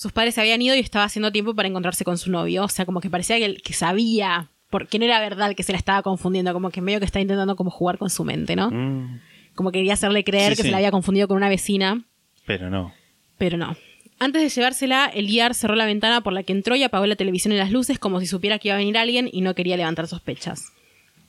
Sus 0.00 0.12
padres 0.12 0.36
se 0.36 0.40
habían 0.40 0.62
ido 0.62 0.76
y 0.76 0.78
estaba 0.78 1.04
haciendo 1.04 1.32
tiempo 1.32 1.56
para 1.56 1.66
encontrarse 1.66 2.04
con 2.04 2.18
su 2.18 2.30
novio. 2.30 2.62
O 2.62 2.68
sea, 2.68 2.86
como 2.86 3.00
que 3.00 3.10
parecía 3.10 3.36
que, 3.38 3.56
que 3.56 3.72
sabía, 3.72 4.48
porque 4.70 5.00
no 5.00 5.04
era 5.04 5.18
verdad 5.18 5.56
que 5.56 5.64
se 5.64 5.72
la 5.72 5.78
estaba 5.78 6.02
confundiendo, 6.02 6.52
como 6.52 6.70
que 6.70 6.80
medio 6.80 7.00
que 7.00 7.04
está 7.04 7.18
intentando 7.20 7.56
como 7.56 7.70
jugar 7.70 7.98
con 7.98 8.08
su 8.08 8.22
mente, 8.24 8.54
¿no? 8.54 8.70
Mm, 8.70 9.18
Como 9.56 9.72
quería 9.72 9.94
hacerle 9.94 10.22
creer 10.22 10.52
Sí, 10.52 10.58
que 10.58 10.62
sí. 10.62 10.68
se 10.68 10.70
la 10.70 10.76
había 10.76 10.92
confundido 10.92 11.26
con 11.26 11.36
una 11.36 11.48
vecina, 11.48 12.04
pero 12.46 12.70
no. 12.70 12.94
pero 13.38 13.56
no. 13.56 13.76
Antes 14.20 14.40
de 14.42 14.48
llevársela, 14.50 15.06
el 15.06 15.28
IAR 15.30 15.54
cerró 15.54 15.74
la 15.74 15.84
ventana 15.84 16.20
por 16.20 16.32
la 16.32 16.44
que 16.44 16.52
entró 16.52 16.76
y 16.76 16.84
apagó 16.84 17.06
la 17.06 17.16
televisión 17.16 17.52
y 17.52 17.56
las 17.56 17.72
luces 17.72 17.98
como 17.98 18.20
si 18.20 18.26
supiera 18.28 18.60
que 18.60 18.68
iba 18.68 18.76
a 18.76 18.78
venir 18.78 18.96
alguien 18.98 19.28
y 19.32 19.40
no 19.40 19.54
quería 19.56 19.76
levantar 19.76 20.06
sospechas. 20.06 20.72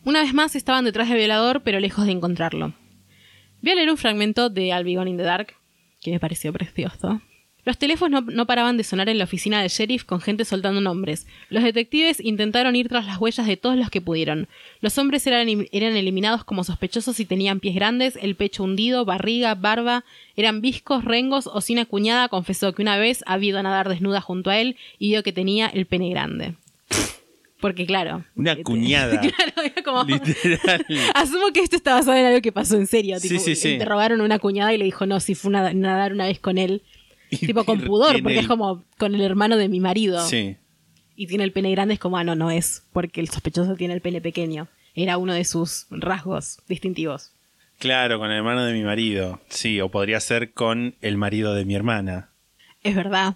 Una 0.05 0.21
vez 0.21 0.33
más 0.35 0.55
estaban 0.55 0.85
detrás 0.85 1.09
del 1.09 1.17
violador, 1.17 1.61
pero 1.63 1.79
lejos 1.79 2.05
de 2.05 2.11
encontrarlo. 2.11 2.73
Voy 3.63 3.71
a 3.71 3.75
leer 3.75 3.89
un 3.89 3.97
fragmento 3.97 4.49
de 4.51 4.69
Gone 4.95 5.09
in 5.09 5.17
the 5.17 5.23
Dark, 5.23 5.53
que 6.01 6.11
me 6.11 6.19
pareció 6.19 6.53
precioso. 6.53 7.19
Los 7.69 7.77
teléfonos 7.77 8.25
no, 8.25 8.31
no 8.31 8.47
paraban 8.47 8.77
de 8.77 8.83
sonar 8.83 9.09
en 9.09 9.19
la 9.19 9.25
oficina 9.25 9.61
del 9.61 9.69
sheriff 9.69 10.03
con 10.03 10.21
gente 10.21 10.43
soltando 10.43 10.81
nombres. 10.81 11.27
Los 11.51 11.63
detectives 11.63 12.19
intentaron 12.19 12.75
ir 12.75 12.89
tras 12.89 13.05
las 13.05 13.19
huellas 13.19 13.45
de 13.45 13.57
todos 13.57 13.77
los 13.77 13.91
que 13.91 14.01
pudieron. 14.01 14.47
Los 14.81 14.97
hombres 14.97 15.27
eran, 15.27 15.47
eran 15.71 15.95
eliminados 15.95 16.43
como 16.43 16.63
sospechosos 16.63 17.19
y 17.19 17.25
tenían 17.25 17.59
pies 17.59 17.75
grandes, 17.75 18.17
el 18.19 18.33
pecho 18.33 18.63
hundido, 18.63 19.05
barriga, 19.05 19.53
barba, 19.53 20.03
eran 20.35 20.61
viscos, 20.61 21.05
rengos 21.05 21.45
o 21.45 21.61
sin 21.61 21.85
cuñada 21.85 22.27
confesó 22.27 22.73
que 22.73 22.81
una 22.81 22.97
vez 22.97 23.23
había 23.27 23.49
ido 23.49 23.59
a 23.59 23.61
nadar 23.61 23.87
desnuda 23.87 24.19
junto 24.19 24.49
a 24.49 24.57
él 24.57 24.75
y 24.97 25.09
vio 25.09 25.21
que 25.21 25.31
tenía 25.31 25.67
el 25.67 25.85
pene 25.85 26.09
grande. 26.09 26.55
Porque 27.61 27.85
claro. 27.85 28.25
Una 28.35 28.53
este, 28.53 28.63
cuñada. 28.63 29.21
claro, 29.21 29.73
como... 29.85 30.05
Literal. 30.05 30.87
Asumo 31.13 31.53
que 31.53 31.59
esto 31.59 31.75
está 31.75 31.93
basado 31.93 32.17
en 32.17 32.25
algo 32.25 32.41
que 32.41 32.51
pasó 32.51 32.77
en 32.77 32.87
serio. 32.87 33.19
Sí, 33.19 33.29
Tipo, 33.29 33.41
sí, 33.41 33.55
sí. 33.55 33.73
Interrogaron 33.73 34.21
a 34.21 34.23
una 34.23 34.39
cuñada 34.39 34.73
y 34.73 34.79
le 34.79 34.85
dijo, 34.85 35.05
no, 35.05 35.19
si 35.19 35.35
fue 35.35 35.49
una- 35.49 35.71
nadar 35.71 36.13
una 36.13 36.25
vez 36.25 36.39
con 36.39 36.57
él. 36.57 36.81
Tipo 37.39 37.63
con 37.63 37.81
pudor, 37.81 38.15
el- 38.15 38.23
porque 38.23 38.39
es 38.39 38.47
como 38.47 38.83
con 38.97 39.15
el 39.15 39.21
hermano 39.21 39.57
de 39.57 39.69
mi 39.69 39.79
marido. 39.79 40.25
Sí. 40.25 40.57
Y 41.15 41.27
tiene 41.27 41.43
el 41.43 41.51
pene 41.51 41.71
grande, 41.71 41.95
es 41.95 41.99
como, 41.99 42.17
ah, 42.17 42.23
no, 42.23 42.35
no 42.35 42.49
es, 42.49 42.83
porque 42.93 43.19
el 43.21 43.29
sospechoso 43.29 43.75
tiene 43.75 43.93
el 43.93 44.01
pene 44.01 44.21
pequeño. 44.21 44.67
Era 44.95 45.17
uno 45.17 45.33
de 45.33 45.43
sus 45.45 45.85
rasgos 45.89 46.59
distintivos. 46.67 47.33
Claro, 47.77 48.19
con 48.19 48.31
el 48.31 48.37
hermano 48.37 48.63
de 48.65 48.73
mi 48.73 48.83
marido. 48.83 49.39
Sí, 49.49 49.79
o 49.81 49.89
podría 49.89 50.19
ser 50.19 50.53
con 50.53 50.95
el 51.01 51.17
marido 51.17 51.53
de 51.53 51.65
mi 51.65 51.75
hermana. 51.75 52.31
Es 52.83 52.95
verdad. 52.95 53.35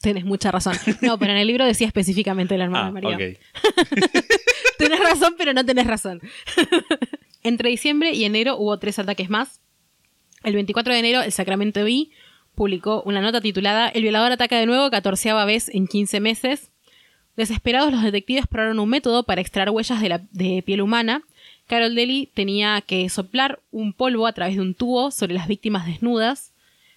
Tenés 0.00 0.24
mucha 0.24 0.50
razón. 0.50 0.76
No, 1.02 1.18
pero 1.18 1.32
en 1.32 1.38
el 1.38 1.46
libro 1.46 1.64
decía 1.64 1.86
específicamente 1.86 2.54
el 2.54 2.60
hermano 2.62 2.84
Ah, 2.84 2.86
de 2.86 2.92
María. 2.92 3.16
ok. 3.16 4.02
tenés 4.78 5.00
razón, 5.00 5.34
pero 5.38 5.52
no 5.52 5.64
tenés 5.64 5.86
razón. 5.86 6.20
Entre 7.42 7.70
diciembre 7.70 8.12
y 8.12 8.24
enero 8.24 8.56
hubo 8.56 8.78
tres 8.78 8.98
ataques 8.98 9.30
más. 9.30 9.60
El 10.44 10.54
24 10.54 10.92
de 10.92 10.98
enero, 10.98 11.22
el 11.22 11.32
Sacramento 11.32 11.82
Bee 11.84 12.10
publicó 12.58 13.02
una 13.06 13.20
nota 13.20 13.40
titulada 13.40 13.88
El 13.88 14.02
violador 14.02 14.32
ataca 14.32 14.58
de 14.58 14.66
nuevo, 14.66 14.90
catorceava 14.90 15.44
vez 15.44 15.70
en 15.72 15.86
15 15.86 16.18
meses. 16.18 16.72
Desesperados, 17.36 17.92
los 17.92 18.02
detectives 18.02 18.48
probaron 18.48 18.80
un 18.80 18.88
método 18.88 19.22
para 19.22 19.40
extraer 19.40 19.70
huellas 19.70 20.00
de, 20.00 20.08
la, 20.08 20.26
de 20.32 20.64
piel 20.66 20.82
humana. 20.82 21.22
Carol 21.68 21.94
Daly 21.94 22.30
tenía 22.34 22.80
que 22.80 23.08
soplar 23.10 23.60
un 23.70 23.92
polvo 23.92 24.26
a 24.26 24.32
través 24.32 24.56
de 24.56 24.62
un 24.62 24.74
tubo 24.74 25.12
sobre 25.12 25.34
las 25.34 25.46
víctimas 25.46 25.86
desnudas, 25.86 26.52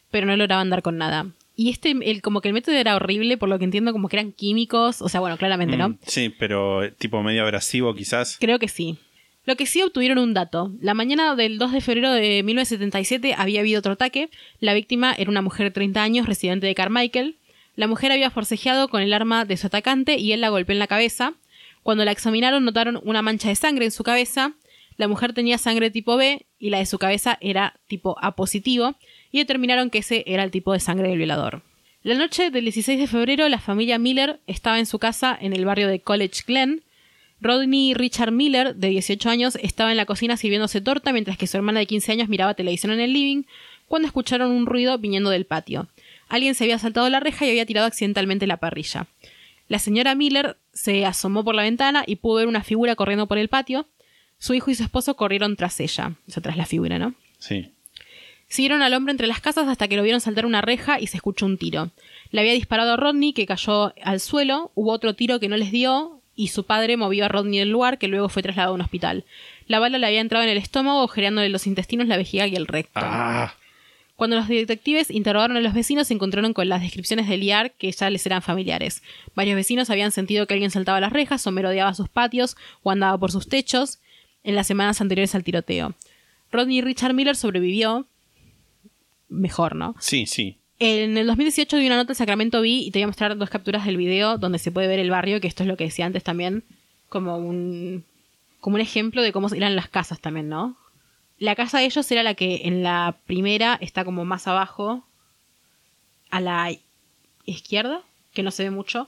pero 0.10 0.26
no 0.26 0.36
lograban 0.36 0.72
dar 0.72 0.82
con 0.82 0.98
nada. 0.98 1.28
Y 1.56 1.70
este, 1.70 1.92
el, 1.92 2.24
como 2.24 2.42
que 2.42 2.48
el 2.48 2.56
método 2.56 2.76
era 2.76 2.96
horrible, 2.96 3.38
por 3.38 3.48
lo 3.48 3.60
que 3.60 3.66
entiendo, 3.66 3.92
como 3.92 4.10
que 4.10 4.16
eran 4.16 4.32
químicos. 4.32 5.04
O 5.04 5.10
sea, 5.10 5.20
bueno, 5.20 5.38
claramente, 5.38 5.78
¿no? 5.78 5.90
Mm, 5.90 5.98
sí, 6.08 6.34
pero 6.40 6.84
eh, 6.84 6.92
tipo 6.92 7.22
medio 7.22 7.44
abrasivo 7.44 7.94
quizás. 7.94 8.38
Creo 8.40 8.58
que 8.58 8.68
sí. 8.68 8.98
Lo 9.46 9.56
que 9.56 9.66
sí 9.66 9.82
obtuvieron 9.82 10.20
un 10.20 10.34
dato. 10.34 10.72
La 10.80 10.94
mañana 10.94 11.36
del 11.36 11.58
2 11.58 11.72
de 11.72 11.82
febrero 11.82 12.12
de 12.12 12.44
1977 12.44 13.34
había 13.36 13.62
habido 13.62 13.80
otro 13.80 13.94
ataque. 13.94 14.30
La 14.60 14.74
víctima 14.74 15.14
era 15.18 15.32
una 15.32 15.42
mujer 15.42 15.68
de 15.68 15.72
30 15.72 16.04
años, 16.04 16.28
residente 16.28 16.68
de 16.68 16.76
Carmichael. 16.76 17.38
La 17.76 17.88
mujer 17.88 18.12
había 18.12 18.30
forcejeado 18.30 18.88
con 18.90 19.02
el 19.02 19.14
arma 19.14 19.46
de 19.46 19.58
su 19.58 19.68
atacante 19.68 20.18
y 20.18 20.34
él 20.34 20.42
la 20.42 20.50
golpeó 20.50 20.74
en 20.74 20.80
la 20.80 20.88
cabeza. 20.88 21.34
Cuando 21.82 22.06
la 22.06 22.12
examinaron 22.12 22.64
notaron 22.64 23.00
una 23.04 23.24
mancha 23.24 23.50
de 23.50 23.56
sangre 23.56 23.86
en 23.86 23.92
su 23.92 24.04
cabeza. 24.04 24.54
La 24.98 25.08
mujer 25.08 25.34
tenía 25.34 25.58
sangre 25.58 25.90
tipo 25.90 26.18
B 26.18 26.46
y 26.60 26.70
la 26.70 26.78
de 26.78 26.86
su 26.86 27.00
cabeza 27.00 27.40
era 27.42 27.80
tipo 27.88 28.18
A 28.22 28.36
positivo 28.36 28.96
y 29.32 29.40
determinaron 29.40 29.90
que 29.90 30.00
ese 30.00 30.24
era 30.28 30.44
el 30.44 30.52
tipo 30.52 30.74
de 30.74 30.80
sangre 30.80 31.10
del 31.10 31.18
violador. 31.18 31.64
La 32.04 32.16
noche 32.16 32.52
del 32.52 32.66
16 32.66 33.00
de 33.00 33.08
febrero 33.08 33.50
la 33.50 33.60
familia 33.60 33.98
Miller 33.98 34.40
estaba 34.48 34.80
en 34.80 34.86
su 34.86 35.00
casa 35.00 35.38
en 35.40 35.54
el 35.54 35.66
barrio 35.66 35.88
de 35.88 36.02
College 36.02 36.44
Glen. 36.46 36.84
Rodney 37.42 37.96
Richard 37.96 38.32
Miller, 38.32 38.76
de 38.76 38.90
18 38.90 39.30
años, 39.30 39.58
estaba 39.62 39.92
en 39.92 39.98
la 39.98 40.06
cocina 40.06 40.38
sirviéndose 40.38 40.80
torta 40.80 41.12
mientras 41.12 41.38
que 41.38 41.48
su 41.48 41.58
hermana 41.58 41.80
de 41.80 41.88
15 41.88 42.12
años 42.12 42.30
miraba 42.30 42.54
televisión 42.54 42.94
en 42.94 43.00
el 43.00 43.14
living 43.14 43.44
cuando 43.88 44.08
escucharon 44.08 44.52
un 44.52 44.68
ruido 44.68 44.98
viniendo 45.00 45.32
del 45.32 45.46
patio. 45.46 45.88
Alguien 46.30 46.56
se 46.56 46.64
había 46.64 46.80
saltado 46.80 47.10
la 47.10 47.20
reja 47.20 47.46
y 47.46 47.50
había 47.50 47.66
tirado 47.66 47.88
accidentalmente 47.88 48.48
la 48.48 48.58
parrilla. 48.58 49.08
La 49.68 49.80
señora 49.80 50.16
Miller 50.16 50.58
se 50.72 51.06
asomó 51.06 51.44
por 51.44 51.56
la 51.56 51.64
ventana 51.64 52.04
y 52.06 52.18
pudo 52.18 52.36
ver 52.36 52.48
una 52.48 52.64
figura 52.64 52.96
corriendo 52.96 53.28
por 53.28 53.38
el 53.38 53.50
patio. 53.50 53.88
Su 54.38 54.54
hijo 54.54 54.70
y 54.70 54.76
su 54.76 54.84
esposo 54.84 55.16
corrieron 55.16 55.56
tras 55.56 55.80
ella, 55.80 56.14
o 56.28 56.32
sea, 56.32 56.44
tras 56.44 56.58
la 56.58 56.66
figura, 56.66 57.00
¿no? 57.00 57.16
Sí. 57.40 57.72
Siguieron 58.48 58.82
al 58.82 58.94
hombre 58.94 59.12
entre 59.12 59.28
las 59.28 59.42
casas 59.42 59.68
hasta 59.68 59.88
que 59.88 59.96
lo 59.96 60.04
vieron 60.04 60.22
saltar 60.22 60.46
una 60.46 60.62
reja 60.62 61.00
y 61.00 61.08
se 61.08 61.18
escuchó 61.18 61.46
un 61.46 61.58
tiro. 61.58 61.92
Le 62.32 62.42
había 62.42 62.54
disparado 62.54 62.94
a 62.94 62.98
Rodney, 62.98 63.34
que 63.34 63.46
cayó 63.46 63.94
al 64.04 64.20
suelo, 64.20 64.72
hubo 64.76 64.92
otro 64.92 65.16
tiro 65.16 65.40
que 65.40 65.48
no 65.48 65.58
les 65.58 65.72
dio, 65.72 66.21
y 66.36 66.48
su 66.48 66.66
padre 66.66 66.98
movió 66.98 67.26
a 67.26 67.28
Rodney 67.28 67.60
del 67.60 67.70
lugar, 67.70 67.98
que 67.98 68.08
luego 68.08 68.30
fue 68.30 68.42
trasladado 68.42 68.74
a 68.74 68.76
un 68.76 68.82
hospital. 68.82 69.26
La 69.68 69.80
bala 69.80 69.98
le 69.98 70.08
había 70.08 70.22
entrado 70.22 70.44
en 70.44 70.50
el 70.50 70.58
estómago, 70.58 71.00
agujereándole 71.00 71.50
los 71.50 71.68
intestinos, 71.68 72.08
la 72.08 72.18
vejiga 72.18 72.48
y 72.48 72.56
el 72.56 72.68
recto. 72.68 73.00
Ah, 73.04 73.54
Cuando 74.16 74.36
los 74.36 74.48
detectives 74.48 75.10
interrogaron 75.12 75.58
a 75.58 75.62
los 75.62 75.74
vecinos, 75.74 76.08
se 76.08 76.14
encontraron 76.14 76.54
con 76.54 76.70
las 76.70 76.82
descripciones 76.82 77.28
de 77.28 77.38
Liar 77.38 77.72
que 77.72 77.92
ya 77.92 78.10
les 78.10 78.26
eran 78.26 78.42
familiares. 78.42 79.04
Varios 79.36 79.56
vecinos 79.56 79.90
habían 79.90 80.12
sentido 80.12 80.48
que 80.48 80.54
alguien 80.54 80.72
saltaba 80.72 81.00
las 81.00 81.14
rejas 81.14 81.46
o 81.48 81.52
merodeaba 81.52 81.94
sus 81.94 82.10
patios 82.10 82.56
o 82.84 82.92
andaba 82.92 83.18
por 83.18 83.32
sus 83.32 83.48
techos 83.48 84.00
en 84.44 84.56
las 84.56 84.68
semanas 84.68 85.02
anteriores 85.02 85.36
al 85.36 85.44
tiroteo. 85.44 85.94
Rodney 86.52 86.82
Richard 86.82 87.14
Miller 87.14 87.36
sobrevivió. 87.36 88.08
Mejor, 89.30 89.76
¿no? 89.76 89.96
sí, 90.00 90.26
sí. 90.26 90.58
En 90.84 91.16
el 91.16 91.28
2018 91.28 91.78
di 91.78 91.86
una 91.86 91.96
nota 91.96 92.14
en 92.14 92.16
Sacramento 92.16 92.60
vi 92.60 92.86
y 92.88 92.90
te 92.90 92.98
voy 92.98 93.04
a 93.04 93.08
mostrar 93.08 93.38
dos 93.38 93.52
capturas 93.52 93.86
del 93.86 93.98
video 93.98 94.40
donde 94.40 94.58
se 94.58 94.72
puede 94.72 94.88
ver 94.88 94.98
el 94.98 95.12
barrio, 95.12 95.40
que 95.40 95.46
esto 95.48 95.62
es 95.62 95.70
lo 95.70 95.78
que 95.78 95.84
decía 95.84 96.08
antes 96.08 96.24
también, 96.24 96.64
como 97.08 97.38
un, 97.38 98.04
como 98.60 98.78
un 98.78 98.82
ejemplo 98.82 99.22
de 99.22 99.32
cómo 99.32 99.48
eran 99.54 99.76
las 99.76 99.90
casas 99.90 100.20
también, 100.20 100.50
¿no? 100.50 100.76
La 101.38 101.54
casa 101.56 101.78
de 101.78 101.86
ellos 101.86 102.10
era 102.12 102.24
la 102.24 102.34
que 102.34 102.62
en 102.64 102.82
la 102.82 103.16
primera 103.28 103.78
está 103.80 104.04
como 104.04 104.26
más 104.26 104.48
abajo, 104.48 105.06
a 106.32 106.42
la 106.42 106.72
izquierda, 107.46 108.02
que 108.34 108.42
no 108.42 108.50
se 108.50 108.64
ve 108.64 108.72
mucho. 108.72 109.08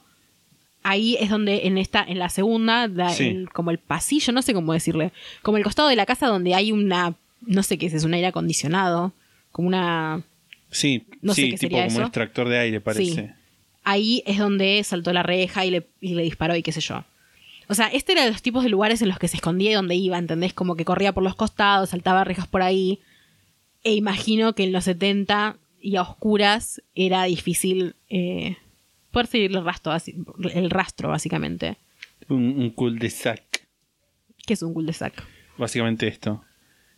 Ahí 0.84 1.18
es 1.20 1.32
donde 1.32 1.66
en 1.66 1.80
esta, 1.80 2.04
en 2.04 2.20
la 2.20 2.30
segunda, 2.30 2.88
da 2.88 3.10
Sí. 3.10 3.30
el- 3.30 3.50
como 3.50 3.72
el 3.72 3.80
pasillo, 3.80 4.32
no 4.32 4.44
sé 4.44 4.54
cómo 4.54 4.74
decirle, 4.74 5.12
como 5.42 5.58
el 5.58 5.64
costado 5.64 5.88
de 5.88 5.96
la 5.96 6.06
casa 6.06 6.28
donde 6.28 6.54
hay 6.54 6.72
una, 6.72 7.16
no 7.42 7.64
sé 7.64 7.80
qué 7.80 7.88
es, 7.88 7.96
es 7.96 8.04
un 8.04 8.14
aire 8.14 8.28
acondicionado, 8.28 9.12
como 9.52 9.68
una 9.70 10.22
Sí, 10.70 11.06
No 11.24 11.34
sé 11.34 11.42
sí, 11.42 11.52
qué 11.52 11.58
tipo 11.58 11.76
sería 11.78 11.88
como 11.88 11.98
un 11.98 12.04
extractor 12.04 12.50
de 12.50 12.60
aire, 12.60 12.82
parece. 12.82 13.06
Sí. 13.06 13.30
ahí 13.84 14.24
es 14.26 14.38
donde 14.38 14.84
saltó 14.84 15.12
la 15.14 15.24
reja 15.24 15.66
y 15.66 15.72
le, 15.72 15.88
y 16.00 16.14
le 16.14 16.24
disparó 16.24 16.56
y 16.56 16.62
qué 16.62 16.72
sé 16.72 16.82
yo. 16.82 17.04
O 17.70 17.76
sea, 17.76 17.88
este 17.88 18.12
era 18.12 18.26
de 18.26 18.32
los 18.32 18.42
tipos 18.42 18.64
de 18.64 18.70
lugares 18.70 19.02
en 19.02 19.08
los 19.08 19.18
que 19.18 19.28
se 19.28 19.38
escondía 19.38 19.72
y 19.72 19.74
donde 19.74 19.96
iba, 19.96 20.18
¿entendés? 20.18 20.54
Como 20.54 20.76
que 20.76 20.86
corría 20.86 21.14
por 21.14 21.24
los 21.24 21.36
costados, 21.36 21.90
saltaba 21.90 22.24
rejas 22.24 22.48
por 22.48 22.62
ahí. 22.62 23.00
E 23.84 23.94
imagino 23.94 24.54
que 24.54 24.64
en 24.64 24.72
los 24.72 24.84
70 24.84 25.58
y 25.82 25.96
a 25.96 26.02
oscuras 26.02 26.82
era 26.96 27.24
difícil 27.24 27.96
eh, 28.10 28.58
poder 29.12 29.28
seguir 29.28 29.56
el 29.56 29.64
rastro, 29.64 29.94
el 30.54 30.70
rastro, 30.70 31.10
básicamente. 31.10 31.78
Un, 32.28 32.60
un 32.60 32.70
cul-de-sac. 32.72 33.68
Que 34.46 34.54
es 34.54 34.62
un 34.62 34.74
cul-de-sac. 34.74 35.24
Básicamente 35.58 36.08
esto. 36.08 36.44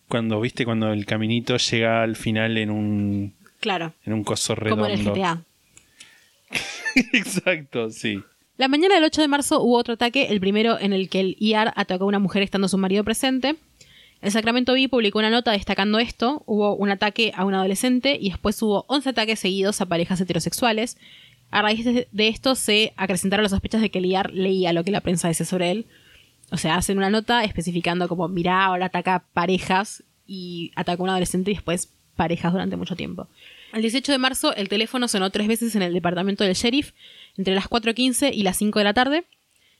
Cuando, 0.07 0.39
viste, 0.39 0.65
cuando 0.65 0.91
el 0.91 1.05
caminito 1.05 1.57
llega 1.57 2.03
al 2.03 2.15
final 2.15 2.57
en 2.57 2.69
un, 2.69 3.34
Claro, 3.65 3.95
en 4.05 4.13
un 4.13 4.23
coso 4.23 4.53
redondo. 4.53 4.83
como 4.83 4.93
en 4.93 4.99
el 4.99 5.11
GTA. 5.11 5.41
Exacto, 7.13 7.89
sí. 7.89 8.21
La 8.57 8.67
mañana 8.67 8.93
del 8.93 9.05
8 9.05 9.21
de 9.21 9.27
marzo 9.27 9.59
hubo 9.59 9.75
otro 9.75 9.95
ataque, 9.95 10.27
el 10.29 10.39
primero 10.39 10.79
en 10.79 10.93
el 10.93 11.09
que 11.09 11.19
el 11.19 11.35
IAR 11.39 11.73
atacó 11.75 12.03
a 12.03 12.07
una 12.07 12.19
mujer 12.19 12.43
estando 12.43 12.67
su 12.67 12.77
marido 12.77 13.03
presente. 13.03 13.55
El 14.21 14.31
Sacramento 14.31 14.73
Bee 14.73 14.87
publicó 14.87 15.17
una 15.17 15.31
nota 15.31 15.49
destacando 15.51 15.97
esto. 15.97 16.43
Hubo 16.45 16.75
un 16.75 16.91
ataque 16.91 17.33
a 17.35 17.43
un 17.43 17.55
adolescente 17.55 18.15
y 18.21 18.29
después 18.29 18.61
hubo 18.61 18.85
11 18.87 19.09
ataques 19.09 19.39
seguidos 19.39 19.81
a 19.81 19.87
parejas 19.87 20.21
heterosexuales. 20.21 20.99
A 21.49 21.63
raíz 21.63 21.85
de, 21.85 22.27
esto 22.27 22.53
se 22.53 22.93
acrecentaron 22.97 23.41
las 23.41 23.51
sospechas 23.51 23.81
de 23.81 23.89
que 23.89 23.97
el 23.97 24.05
IAR 24.05 24.31
leía 24.31 24.73
lo 24.73 24.83
que 24.83 24.91
la 24.91 25.01
prensa 25.01 25.27
decía 25.27 25.47
sobre 25.47 25.71
él. 25.71 25.87
O 26.51 26.57
sea, 26.57 26.75
hacen 26.75 26.99
una 26.99 27.09
nota 27.09 27.43
especificando 27.43 28.07
como, 28.07 28.27
mirá, 28.27 28.65
ahora 28.65 28.85
ataca 28.85 29.25
parejas 29.33 30.03
y 30.27 30.71
atacó 30.75 31.01
a 31.01 31.05
un 31.05 31.09
adolescente 31.09 31.49
y 31.49 31.55
después 31.55 31.89
parejas 32.15 32.51
durante 32.51 32.77
mucho 32.77 32.95
tiempo. 32.95 33.27
El 33.73 33.81
18 33.81 34.11
de 34.11 34.17
marzo 34.17 34.55
el 34.55 34.69
teléfono 34.69 35.07
sonó 35.07 35.29
tres 35.31 35.47
veces 35.47 35.75
en 35.75 35.81
el 35.81 35.93
departamento 35.93 36.43
del 36.43 36.53
sheriff 36.53 36.91
entre 37.37 37.55
las 37.55 37.65
4.15 37.69 38.31
y 38.33 38.43
las 38.43 38.57
5 38.57 38.79
de 38.79 38.85
la 38.85 38.93
tarde. 38.93 39.25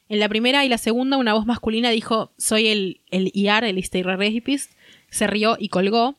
En 0.10 0.20
la 0.20 0.30
primera 0.30 0.64
y 0.66 0.70
la 0.70 0.78
segunda 0.78 1.18
una 1.18 1.34
voz 1.34 1.46
masculina 1.46 1.90
dijo 1.90 2.34
soy 2.38 2.68
el, 2.68 3.02
el 3.10 3.32
IAR, 3.34 3.64
el 3.64 3.78
Easter 3.78 4.06
Rapist. 4.06 4.72
Se 5.10 5.28
rió 5.28 5.56
y 5.60 5.70
colgó. 5.70 6.18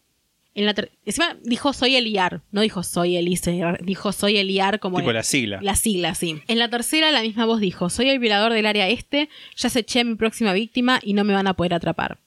En 0.54 0.64
la 0.64 0.74
Encima 1.04 1.36
dijo 1.42 1.74
soy 1.74 1.96
el 1.96 2.06
IAR, 2.06 2.40
no 2.50 2.62
dijo 2.62 2.82
soy 2.82 3.16
el 3.16 3.28
Easter, 3.28 3.78
dijo 3.84 4.10
soy 4.12 4.38
el 4.38 4.50
IAR 4.50 4.80
como 4.80 4.96
Tipo 4.96 5.10
el- 5.10 5.16
la 5.16 5.22
sigla. 5.22 5.58
la 5.60 5.76
sigla, 5.76 6.14
sí. 6.14 6.40
En 6.48 6.58
la 6.58 6.70
tercera, 6.70 7.10
la 7.10 7.20
misma 7.20 7.44
voz 7.44 7.60
dijo: 7.60 7.90
Soy 7.90 8.08
el 8.08 8.18
violador 8.18 8.54
del 8.54 8.64
área 8.64 8.88
este, 8.88 9.28
ya 9.54 9.68
se 9.68 9.80
eché 9.80 10.00
a 10.00 10.04
mi 10.04 10.14
próxima 10.14 10.54
víctima 10.54 10.98
y 11.02 11.12
no 11.12 11.24
me 11.24 11.34
van 11.34 11.46
a 11.46 11.52
poder 11.54 11.74
atrapar. 11.74 12.18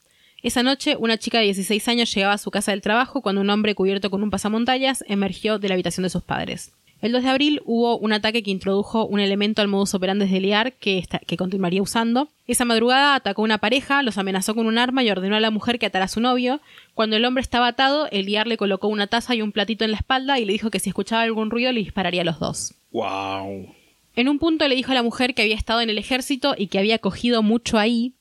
Esa 0.42 0.64
noche, 0.64 0.96
una 0.98 1.18
chica 1.18 1.40
de 1.40 1.46
16 1.46 1.88
años 1.90 2.14
llegaba 2.14 2.34
a 2.34 2.38
su 2.38 2.50
casa 2.50 2.72
del 2.72 2.82
trabajo 2.82 3.22
cuando 3.22 3.42
un 3.42 3.50
hombre 3.50 3.76
cubierto 3.76 4.10
con 4.10 4.24
un 4.24 4.30
pasamontañas 4.30 5.04
emergió 5.08 5.60
de 5.60 5.68
la 5.68 5.74
habitación 5.74 6.04
de 6.04 6.10
sus 6.10 6.24
padres. 6.24 6.72
El 7.02 7.14
2 7.14 7.24
de 7.24 7.30
abril 7.30 7.62
hubo 7.66 7.98
un 7.98 8.12
ataque 8.12 8.44
que 8.44 8.52
introdujo 8.52 9.06
un 9.06 9.22
elemento 9.22 9.62
al 9.62 9.70
modus 9.70 9.94
operandi 9.94 10.28
de 10.28 10.40
Liar 10.42 10.74
que, 10.74 11.06
que 11.26 11.38
continuaría 11.38 11.82
usando. 11.82 12.28
Esa 12.46 12.66
madrugada 12.66 13.16
atacó 13.16 13.42
a 13.42 13.46
una 13.46 13.58
pareja, 13.58 14.04
los 14.04 14.18
amenazó 14.18 14.54
con 14.54 14.68
un 14.68 14.78
arma 14.78 15.02
y 15.02 15.10
ordenó 15.10 15.38
a 15.38 15.40
la 15.40 15.50
mujer 15.50 15.80
que 15.80 15.86
atara 15.86 16.06
a 16.06 16.10
su 16.10 16.20
novio. 16.20 16.60
Cuando 16.96 17.16
el 17.16 17.24
hombre 17.24 17.42
estaba 17.42 17.68
atado, 17.68 18.10
el 18.12 18.26
Liar 18.26 18.48
le 18.48 18.58
colocó 18.58 18.90
una 18.90 19.08
taza 19.08 19.34
y 19.34 19.42
un 19.42 19.54
platito 19.54 19.86
en 19.86 19.92
la 19.92 19.98
espalda 19.98 20.40
y 20.40 20.46
le 20.46 20.52
dijo 20.52 20.72
que 20.72 20.80
si 20.80 20.90
escuchaba 20.90 21.22
algún 21.22 21.50
ruido 21.50 21.72
le 21.72 21.80
dispararía 21.80 22.22
a 22.22 22.26
los 22.26 22.40
dos. 22.40 22.74
Wow. 22.92 23.74
En 24.16 24.28
un 24.28 24.38
punto 24.38 24.68
le 24.68 24.76
dijo 24.76 24.92
a 24.92 24.96
la 24.96 25.04
mujer 25.04 25.34
que 25.34 25.44
había 25.44 25.56
estado 25.56 25.80
en 25.80 25.90
el 25.90 25.98
ejército 25.98 26.54
y 26.58 26.68
que 26.68 26.80
había 26.80 27.00
cogido 27.00 27.44
mucho 27.44 27.78
ahí. 27.78 28.14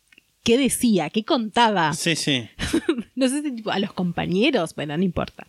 ¿Qué 0.48 0.56
decía? 0.56 1.10
¿Qué 1.10 1.24
contaba? 1.24 1.92
Sí, 1.92 2.16
sí. 2.16 2.48
No 3.14 3.28
sé 3.28 3.42
si 3.42 3.52
tipo, 3.52 3.70
a 3.70 3.78
los 3.78 3.92
compañeros, 3.92 4.74
bueno, 4.74 4.96
no 4.96 5.02
importa. 5.02 5.46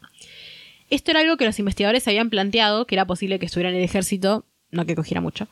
Esto 0.89 1.11
era 1.11 1.21
algo 1.21 1.37
que 1.37 1.45
los 1.45 1.57
investigadores 1.57 2.05
habían 2.09 2.29
planteado, 2.29 2.85
que 2.85 2.95
era 2.95 3.07
posible 3.07 3.39
que 3.39 3.45
estuviera 3.45 3.69
en 3.69 3.77
el 3.77 3.83
ejército, 3.83 4.43
no 4.71 4.85
que 4.85 4.95
cogiera 4.95 5.21
mucho. 5.21 5.47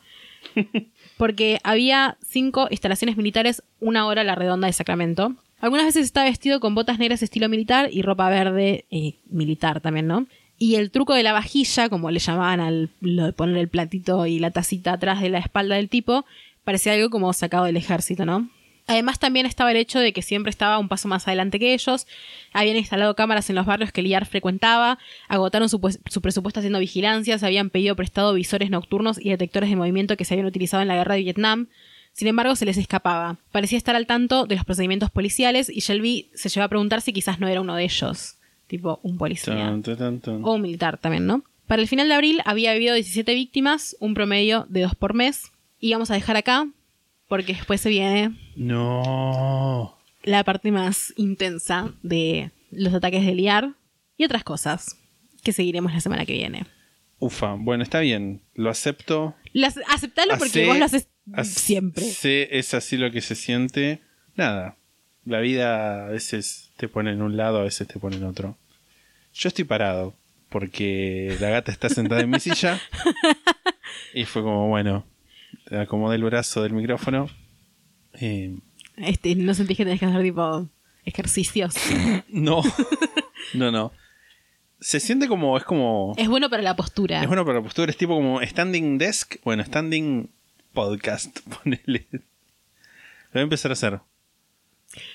Porque 1.16 1.60
había 1.64 2.18
cinco 2.28 2.68
instalaciones 2.70 3.16
militares 3.16 3.62
una 3.80 4.04
hora 4.04 4.20
a 4.20 4.24
la 4.24 4.34
redonda 4.34 4.66
de 4.66 4.74
Sacramento. 4.74 5.34
Algunas 5.60 5.86
veces 5.86 6.04
estaba 6.04 6.28
vestido 6.28 6.60
con 6.60 6.74
botas 6.74 6.98
negras 6.98 7.22
estilo 7.22 7.48
militar 7.48 7.88
y 7.90 8.02
ropa 8.02 8.28
verde 8.28 8.84
eh, 8.90 9.14
militar 9.30 9.80
también, 9.80 10.08
¿no? 10.08 10.26
Y 10.58 10.74
el 10.74 10.90
truco 10.90 11.14
de 11.14 11.22
la 11.22 11.32
vajilla, 11.32 11.88
como 11.88 12.10
le 12.10 12.18
llamaban 12.18 12.60
al 12.60 12.90
lo 13.00 13.24
de 13.24 13.32
poner 13.32 13.56
el 13.56 13.68
platito 13.68 14.26
y 14.26 14.40
la 14.40 14.50
tacita 14.50 14.92
atrás 14.92 15.22
de 15.22 15.30
la 15.30 15.38
espalda 15.38 15.76
del 15.76 15.88
tipo, 15.88 16.26
parecía 16.64 16.92
algo 16.92 17.08
como 17.08 17.32
sacado 17.32 17.64
del 17.64 17.78
ejército, 17.78 18.26
¿no? 18.26 18.50
Además 18.88 19.18
también 19.18 19.46
estaba 19.46 19.70
el 19.70 19.76
hecho 19.76 20.00
de 20.00 20.12
que 20.12 20.22
siempre 20.22 20.50
estaba 20.50 20.78
un 20.78 20.88
paso 20.88 21.06
más 21.08 21.28
adelante 21.28 21.58
que 21.60 21.74
ellos, 21.74 22.06
habían 22.52 22.76
instalado 22.76 23.14
cámaras 23.14 23.48
en 23.50 23.56
los 23.56 23.66
barrios 23.66 23.92
que 23.92 24.02
Liar 24.02 24.24
frecuentaba, 24.26 24.98
agotaron 25.28 25.68
su, 25.68 25.80
pues- 25.80 26.00
su 26.10 26.20
presupuesto 26.22 26.60
haciendo 26.60 26.78
vigilancias, 26.80 27.42
habían 27.42 27.70
pedido 27.70 27.94
prestado 27.96 28.32
visores 28.34 28.70
nocturnos 28.70 29.18
y 29.24 29.28
detectores 29.28 29.68
de 29.70 29.76
movimiento 29.76 30.16
que 30.16 30.24
se 30.24 30.34
habían 30.34 30.46
utilizado 30.46 30.80
en 30.82 30.88
la 30.88 30.96
guerra 30.96 31.14
de 31.14 31.22
Vietnam. 31.22 31.68
Sin 32.14 32.26
embargo, 32.26 32.56
se 32.56 32.64
les 32.64 32.78
escapaba. 32.78 33.36
Parecía 33.52 33.78
estar 33.78 33.94
al 33.94 34.06
tanto 34.06 34.46
de 34.46 34.56
los 34.56 34.64
procedimientos 34.64 35.10
policiales 35.10 35.68
y 35.68 35.80
Shelby 35.80 36.30
se 36.34 36.48
llevó 36.48 36.64
a 36.64 36.68
preguntar 36.68 37.00
si 37.02 37.12
quizás 37.12 37.38
no 37.38 37.46
era 37.46 37.60
uno 37.60 37.76
de 37.76 37.84
ellos, 37.84 38.38
tipo 38.66 38.98
un 39.02 39.18
policía. 39.18 39.54
Tan, 39.54 39.82
tan, 39.82 40.20
tan. 40.20 40.44
O 40.44 40.54
un 40.54 40.62
militar 40.62 40.98
también, 40.98 41.26
¿no? 41.26 41.44
Para 41.66 41.82
el 41.82 41.86
final 41.88 42.08
de 42.08 42.14
abril 42.14 42.40
había 42.46 42.72
habido 42.72 42.94
17 42.94 43.34
víctimas, 43.34 43.94
un 44.00 44.14
promedio 44.14 44.66
de 44.70 44.80
dos 44.80 44.94
por 44.94 45.12
mes. 45.12 45.52
Y 45.78 45.92
vamos 45.92 46.10
a 46.10 46.14
dejar 46.14 46.36
acá, 46.38 46.66
porque 47.28 47.52
después 47.54 47.80
se 47.80 47.90
viene 47.90 48.36
No. 48.56 49.96
la 50.24 50.44
parte 50.44 50.72
más 50.72 51.12
intensa 51.16 51.92
de 52.02 52.50
los 52.70 52.92
ataques 52.94 53.24
de 53.24 53.34
Liar 53.34 53.70
y 54.16 54.24
otras 54.24 54.44
cosas 54.44 54.96
que 55.42 55.52
seguiremos 55.52 55.92
la 55.92 56.00
semana 56.00 56.26
que 56.26 56.32
viene. 56.34 56.66
Ufa. 57.20 57.54
Bueno, 57.58 57.82
está 57.82 58.00
bien. 58.00 58.42
Lo 58.54 58.70
acepto. 58.70 59.34
Las, 59.52 59.78
aceptalo 59.88 60.36
porque 60.38 60.66
vos 60.66 60.78
lo 60.78 60.84
haces 60.84 61.08
hace- 61.32 61.58
siempre. 61.58 62.04
sé- 62.04 62.48
es 62.58 62.74
así 62.74 62.96
lo 62.96 63.10
que 63.10 63.20
se 63.20 63.34
siente. 63.34 64.00
Nada. 64.36 64.76
La 65.24 65.40
vida 65.40 66.06
a 66.06 66.10
veces 66.10 66.70
te 66.76 66.88
pone 66.88 67.10
en 67.12 67.22
un 67.22 67.36
lado, 67.36 67.58
a 67.58 67.64
veces 67.64 67.86
te 67.88 67.98
pone 67.98 68.16
en 68.16 68.24
otro. 68.24 68.56
Yo 69.34 69.48
estoy 69.48 69.64
parado 69.64 70.14
porque 70.48 71.36
la 71.40 71.50
gata 71.50 71.70
está 71.72 71.88
sentada 71.88 72.20
en 72.22 72.30
mi 72.30 72.40
silla 72.40 72.80
y 74.14 74.24
fue 74.24 74.42
como, 74.42 74.68
bueno, 74.68 75.04
acomodé 75.70 76.16
el 76.16 76.24
brazo 76.24 76.62
del 76.62 76.72
micrófono. 76.72 77.28
Eh, 78.14 78.56
Este, 78.96 79.34
no 79.36 79.54
sentís 79.54 79.76
que 79.76 79.84
tenés 79.84 80.00
que 80.00 80.06
hacer 80.06 80.22
tipo 80.22 80.68
ejercicios. 81.04 81.74
no, 82.28 82.62
no, 83.54 83.70
no. 83.70 83.92
Se 84.80 85.00
siente 85.00 85.26
como, 85.26 85.56
es 85.58 85.64
como... 85.64 86.14
es 86.16 86.28
bueno 86.28 86.48
para 86.48 86.62
la 86.62 86.76
postura. 86.76 87.20
Es 87.20 87.26
bueno 87.26 87.44
para 87.44 87.58
la 87.58 87.64
postura, 87.64 87.90
es 87.90 87.96
tipo 87.96 88.14
como 88.14 88.40
standing 88.42 88.96
desk, 88.98 89.36
bueno, 89.44 89.64
standing 89.64 90.30
podcast, 90.72 91.40
ponele. 91.62 92.06
Lo 92.12 92.20
voy 93.34 93.40
a 93.40 93.42
empezar 93.42 93.70
a 93.70 93.74
hacer. 93.74 94.00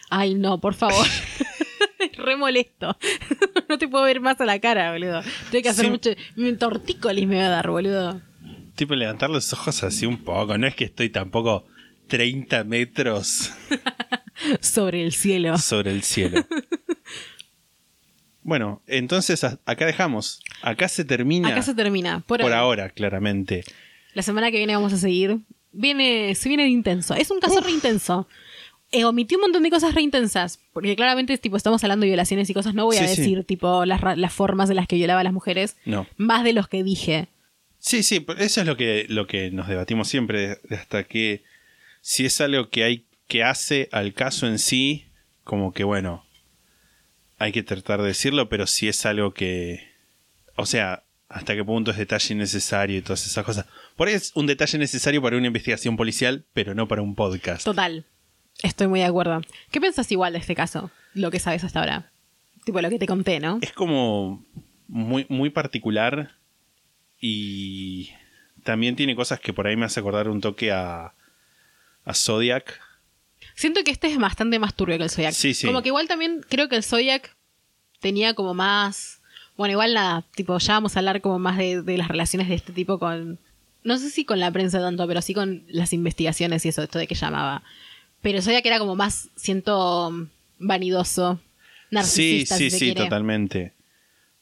Ay, 0.10 0.36
no, 0.36 0.60
por 0.60 0.74
favor. 0.76 1.06
Es 2.00 2.18
Re 2.18 2.36
molesto. 2.36 2.96
no 3.70 3.78
te 3.78 3.88
puedo 3.88 4.04
ver 4.04 4.20
más 4.20 4.40
a 4.42 4.46
la 4.46 4.60
cara, 4.60 4.92
boludo. 4.92 5.22
Tengo 5.50 5.64
que 5.64 5.70
hacer 5.70 5.86
Sí. 5.86 5.92
mucho. 5.92 6.10
Un 6.38 6.58
tortícolis 6.58 7.26
me 7.28 7.38
va 7.38 7.46
a 7.46 7.50
dar, 7.50 7.70
boludo. 7.70 8.22
Tipo 8.76 8.96
levantar 8.96 9.30
los 9.30 9.54
ojos 9.54 9.84
así 9.84 10.06
un 10.06 10.18
poco, 10.24 10.58
no 10.58 10.66
es 10.68 10.76
que 10.76 10.86
estoy 10.86 11.10
tampoco 11.10 11.66
30 12.08 12.64
metros 12.64 13.52
Sobre 14.62 15.04
el 15.04 15.14
cielo. 15.14 15.58
sobre 15.58 15.92
el 15.92 16.04
cielo. 16.04 16.46
Bueno, 18.46 18.82
entonces 18.88 19.42
acá 19.44 19.86
dejamos. 19.86 20.42
Acá 20.62 20.90
se 20.90 21.06
termina. 21.06 21.48
Acá 21.48 21.62
se 21.62 21.74
termina. 21.74 22.20
Por, 22.28 22.42
por 22.42 22.52
ahora. 22.52 22.90
claramente. 22.90 23.64
La 24.14 24.22
semana 24.22 24.52
que 24.52 24.58
viene 24.58 24.76
vamos 24.76 24.92
a 24.92 24.98
seguir. 24.98 25.40
Viene, 25.72 26.36
se 26.36 26.50
viene 26.50 26.64
de 26.64 26.70
intenso. 26.70 27.16
Es 27.16 27.32
un 27.32 27.40
caso 27.40 27.62
re 27.62 27.72
intenso. 27.72 28.28
Eh, 28.92 29.06
omití 29.06 29.36
un 29.36 29.42
montón 29.42 29.64
de 29.64 29.70
cosas 29.70 29.96
re 29.96 30.02
intensas. 30.02 30.60
Porque 30.74 30.96
claramente, 30.98 31.38
tipo, 31.38 31.56
estamos 31.56 31.82
hablando 31.86 32.04
de 32.04 32.10
violaciones 32.10 32.50
y 32.50 32.54
cosas. 32.54 32.74
No 32.74 32.84
voy 32.86 32.98
a 32.98 33.08
sí. 33.08 33.16
decir, 33.16 33.46
tipo, 33.46 33.86
las, 33.86 34.02
las 34.18 34.34
formas 34.34 34.70
en 34.70 34.76
las 34.76 34.88
que 34.88 34.98
violaba 34.98 35.22
a 35.22 35.24
las 35.24 35.34
mujeres. 35.34 35.78
No. 35.86 36.06
Más 36.18 36.44
de 36.44 36.52
los 36.52 36.68
que 36.68 36.84
dije. 36.84 37.30
Sí, 37.84 38.02
sí, 38.02 38.22
pero 38.22 38.40
eso 38.40 38.62
es 38.62 38.68
lo 38.68 38.78
que, 38.78 39.06
lo 39.10 39.28
que 39.28 39.52
nos 39.52 39.68
debatimos 39.68 40.08
siempre, 40.08 40.58
hasta 40.72 41.04
que 41.04 41.44
si 42.00 42.26
es 42.26 42.40
algo 42.40 42.70
que 42.70 42.86
hay 42.86 43.06
que 43.28 43.44
hace 43.44 43.90
al 43.92 44.14
caso 44.14 44.48
en 44.48 44.58
sí, 44.58 45.08
como 45.44 45.74
que 45.74 45.84
bueno, 45.84 46.26
hay 47.40 47.52
que 47.52 47.62
tratar 47.62 48.02
de 48.02 48.08
decirlo, 48.08 48.48
pero 48.48 48.68
si 48.68 48.88
es 48.88 49.06
algo 49.06 49.34
que, 49.34 49.86
o 50.56 50.66
sea, 50.66 51.04
hasta 51.28 51.56
qué 51.56 51.66
punto 51.66 51.92
es 51.92 51.98
detalle 51.98 52.34
innecesario 52.34 52.98
y 52.98 53.02
todas 53.02 53.28
esas 53.28 53.44
cosas. 53.44 53.66
Por 53.98 54.08
ahí 54.08 54.14
es 54.14 54.32
un 54.34 54.48
detalle 54.48 54.78
necesario 54.78 55.22
para 55.22 55.36
una 55.36 55.48
investigación 55.48 55.98
policial, 55.98 56.46
pero 56.54 56.74
no 56.76 56.88
para 56.88 57.02
un 57.02 57.16
podcast. 57.16 57.66
Total. 57.66 58.06
Estoy 58.62 58.88
muy 58.88 59.02
de 59.02 59.08
acuerdo. 59.08 59.42
¿Qué 59.72 59.82
piensas 59.82 60.10
igual 60.10 60.32
de 60.32 60.40
este 60.40 60.56
caso? 60.56 60.90
Lo 61.16 61.32
que 61.32 61.40
sabes 61.40 61.66
hasta 61.66 61.82
ahora. 61.82 62.14
Tipo 62.64 62.80
lo 62.80 62.90
que 62.90 63.00
te 63.00 63.08
conté, 63.08 63.42
¿no? 63.42 63.60
Es 63.62 63.74
como 63.74 64.46
muy, 64.88 65.26
muy 65.28 65.50
particular 65.50 66.32
y 67.26 68.10
también 68.64 68.98
tiene 68.98 69.16
cosas 69.16 69.40
que 69.40 69.54
por 69.54 69.66
ahí 69.66 69.78
me 69.78 69.86
hace 69.86 70.02
acordar 70.02 70.28
un 70.28 70.42
toque 70.42 70.74
a, 70.74 71.14
a 72.04 72.14
Zodiac. 72.14 72.82
Siento 73.56 73.82
que 73.86 73.92
este 73.92 74.08
es 74.08 74.18
bastante 74.18 74.60
más 74.60 74.76
turbio 74.76 74.98
que 74.98 75.06
el 75.06 75.10
Zodiac. 75.10 75.34
Sí, 75.34 75.54
sí. 75.54 75.66
Como 75.66 75.82
que 75.82 75.88
igual 75.88 76.10
también 76.10 76.42
creo 76.50 76.68
que 76.68 76.76
el 76.76 76.84
Zodiac 76.84 77.34
tenía 78.02 78.34
como 78.34 78.54
más. 78.54 79.22
Bueno, 79.56 79.72
igual 79.72 79.94
nada, 79.94 80.26
tipo, 80.36 80.58
ya 80.58 80.74
vamos 80.74 80.96
a 80.96 81.00
hablar 81.00 81.22
como 81.22 81.40
más 81.40 81.58
de, 81.58 81.82
de 81.82 81.98
las 81.98 82.10
relaciones 82.10 82.50
de 82.50 82.56
este 82.56 82.74
tipo 82.74 83.00
con. 83.00 83.40
No 83.86 83.98
sé 83.98 84.10
si 84.10 84.26
con 84.26 84.40
la 84.42 84.52
prensa 84.52 84.80
tanto, 84.82 85.08
pero 85.08 85.22
sí 85.22 85.34
con 85.34 85.64
las 85.68 85.94
investigaciones 85.94 86.66
y 86.66 86.70
eso, 86.70 86.84
esto 86.84 87.00
de 87.00 87.08
que 87.08 87.16
llamaba. 87.16 87.64
Pero 88.22 88.38
el 88.40 88.44
Zodiac 88.44 88.66
era 88.66 88.80
como 88.80 88.96
más, 88.96 89.30
siento, 89.38 90.28
vanidoso, 90.60 91.40
Sí, 91.90 91.96
narcisista. 91.96 92.58
sí, 92.58 92.64
si 92.66 92.70
se 92.72 92.78
sí, 92.80 92.86
quiere. 92.88 93.02
totalmente. 93.04 93.74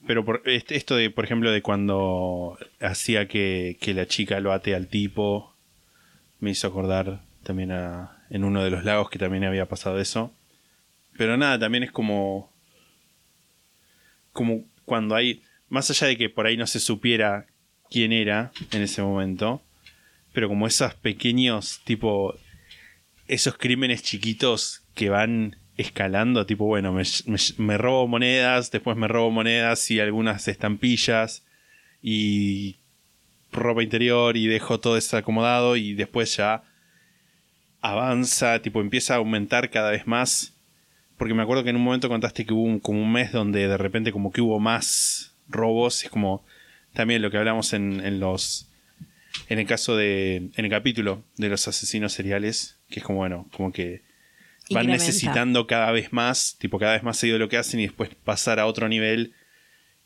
Pero 0.08 0.26
por, 0.26 0.42
este- 0.46 0.76
esto 0.76 0.96
de, 0.96 1.10
por 1.10 1.26
ejemplo, 1.26 1.52
de 1.52 1.62
cuando 1.62 2.58
hacía 2.80 3.28
que, 3.28 3.78
que 3.80 3.94
la 3.94 4.08
chica 4.08 4.40
lo 4.40 4.52
ate 4.52 4.74
al 4.76 4.88
tipo, 4.88 5.54
me 6.40 6.52
hizo 6.52 6.68
acordar 6.68 7.22
también 7.44 7.72
a, 7.72 8.24
en 8.30 8.44
uno 8.44 8.64
de 8.64 8.72
los 8.72 8.84
lagos 8.84 9.10
que 9.10 9.20
también 9.20 9.44
había 9.44 9.68
pasado 9.68 10.00
eso. 10.00 10.34
Pero 11.18 11.38
nada, 11.38 11.60
también 11.60 11.84
es 11.84 11.92
como, 11.92 12.52
como 14.34 14.64
cuando 14.86 15.16
hay, 15.16 15.44
más 15.70 15.90
allá 15.90 16.08
de 16.08 16.18
que 16.18 16.30
por 16.30 16.48
ahí 16.48 16.58
no 16.58 16.68
se 16.68 16.80
supiera 16.80 17.46
quién 17.90 18.12
era 18.12 18.52
en 18.72 18.82
ese 18.82 19.02
momento, 19.02 19.62
pero 20.34 20.48
como 20.48 20.66
esos 20.68 20.96
pequeños, 20.96 21.82
tipo, 21.84 22.36
esos 23.28 23.58
crímenes 23.58 24.02
chiquitos 24.04 24.84
que 24.96 25.10
van 25.10 25.58
escalando, 25.82 26.46
tipo, 26.46 26.66
bueno, 26.66 26.96
me, 27.58 27.78
robo 27.78 28.08
monedas, 28.08 28.72
después 28.72 28.96
me 28.98 29.08
robo 29.08 29.32
monedas 29.32 29.90
y 29.92 30.00
algunas 30.00 30.48
estampillas 30.48 31.46
y 32.02 32.78
ropa 33.52 33.84
interior 33.84 34.38
y 34.38 34.48
dejo 34.48 34.80
todo 34.80 34.98
eso 34.98 35.18
acomodado 35.18 35.76
y 35.76 35.94
después 35.94 36.38
ya 36.38 36.64
avanza, 37.82 38.62
tipo, 38.62 38.82
empieza 38.82 39.16
a 39.16 39.18
aumentar 39.18 39.70
cada 39.70 39.92
vez 39.92 40.08
más. 40.08 40.56
Porque 41.18 41.34
me 41.34 41.44
acuerdo 41.44 41.64
que 41.64 41.70
en 41.70 41.76
un 41.76 41.84
momento 41.84 42.10
contaste 42.10 42.46
que 42.46 42.54
hubo 42.54 42.80
como 42.80 43.02
un 43.02 43.12
mes 43.12 43.32
donde 43.32 43.68
de 43.68 43.78
repente 43.78 44.12
como 44.12 44.32
que 44.32 44.42
hubo 44.42 44.60
más 44.60 45.36
robos. 45.48 46.04
Es 46.04 46.10
como 46.10 46.44
también 46.94 47.22
lo 47.22 47.30
que 47.30 47.38
hablamos 47.38 47.74
en, 47.74 48.04
en 48.06 48.20
los... 48.20 48.68
En 49.48 49.60
el 49.60 49.68
caso 49.68 49.96
de... 49.96 50.50
En 50.56 50.66
el 50.66 50.72
capítulo 50.72 51.24
de 51.38 51.50
los 51.50 51.68
asesinos 51.68 52.14
seriales. 52.14 52.80
Que 52.90 53.02
es 53.02 53.06
como, 53.06 53.20
bueno, 53.20 53.48
como 53.52 53.72
que 53.72 54.02
van 54.70 54.84
Incrementa. 54.84 55.06
necesitando 55.06 55.68
cada 55.68 55.92
vez 55.92 56.14
más, 56.14 56.56
tipo 56.60 56.80
cada 56.80 56.94
vez 56.94 57.04
más 57.04 57.18
seguido 57.18 57.38
lo 57.40 57.50
que 57.50 57.58
hacen 57.58 57.80
y 57.80 57.84
después 57.84 58.10
pasar 58.24 58.60
a 58.60 58.66
otro 58.68 58.88
nivel 58.88 59.34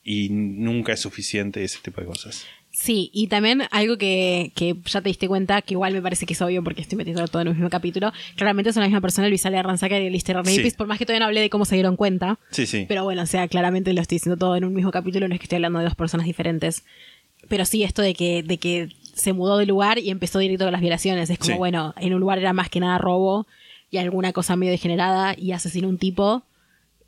y 0.04 0.30
nunca 0.30 0.94
es 0.94 1.00
suficiente 1.00 1.64
ese 1.64 1.80
tipo 1.82 2.02
de 2.02 2.08
cosas. 2.08 2.46
Sí, 2.72 3.10
y 3.14 3.28
también 3.28 3.64
algo 3.72 3.98
que, 3.98 4.52
que 4.54 4.76
ya 4.86 5.00
te 5.02 5.08
diste 5.08 5.30
cuenta, 5.30 5.62
que 5.62 5.76
igual 5.76 5.94
me 5.94 6.02
parece 6.02 6.26
que 6.26 6.34
es 6.34 6.42
obvio 6.42 6.62
porque 6.62 6.82
estoy 6.82 6.98
metiendo 6.98 7.26
todo 7.30 7.42
en 7.42 7.48
el 7.48 7.54
mismo 7.54 7.70
capítulo, 7.70 8.12
claramente 8.36 8.74
son 8.74 8.82
la 8.82 8.88
misma 8.88 9.00
persona, 9.00 9.28
el 9.28 9.32
Visalia 9.32 9.64
Ransacker 9.64 10.02
y 10.02 10.10
Lister 10.10 10.36
Rapist, 10.36 10.62
Sí. 10.62 10.72
por 10.72 10.86
más 10.86 10.98
que 11.00 11.06
todavía 11.06 11.22
no 11.22 11.28
hablé 11.28 11.40
de 11.40 11.50
cómo 11.50 11.64
se 11.64 11.76
dieron 11.76 11.96
cuenta. 11.96 12.38
Sí, 12.52 12.66
sí. 12.66 12.86
Pero 12.88 13.06
bueno, 13.06 13.22
o 13.22 13.26
sea, 13.26 13.48
claramente 13.48 13.94
lo 13.94 14.02
estoy 14.02 14.18
diciendo 14.18 14.38
todo 14.38 14.58
en 14.58 14.66
un 14.66 14.74
mismo 14.74 14.92
capítulo, 14.92 15.26
no 15.28 15.34
es 15.36 15.40
que 15.40 15.46
estoy 15.46 15.56
hablando 15.56 15.80
de 15.80 15.86
dos 15.86 15.96
personas 15.96 16.26
diferentes. 16.26 16.84
Pero 17.48 17.64
sí, 17.64 17.84
esto 17.84 18.02
de 18.02 18.14
que, 18.14 18.44
de 18.44 18.58
que 18.58 18.90
se 19.14 19.32
mudó 19.32 19.58
de 19.58 19.66
lugar 19.66 19.98
y 19.98 20.10
empezó 20.10 20.40
directo 20.40 20.66
con 20.66 20.74
las 20.74 20.82
violaciones. 20.82 21.30
Es 21.30 21.40
como, 21.40 21.54
Sí. 21.54 21.58
bueno, 21.58 21.94
en 21.98 22.14
un 22.14 22.20
lugar 22.20 22.40
era 22.40 22.52
más 22.52 22.70
que 22.70 22.82
nada 22.82 22.98
robo 22.98 23.48
y 23.96 23.98
alguna 24.00 24.32
cosa 24.34 24.56
medio 24.56 24.72
degenerada 24.72 25.36
y 25.38 25.52
asesinó 25.52 25.88
a 25.88 25.90
un 25.92 25.98
tipo 25.98 26.44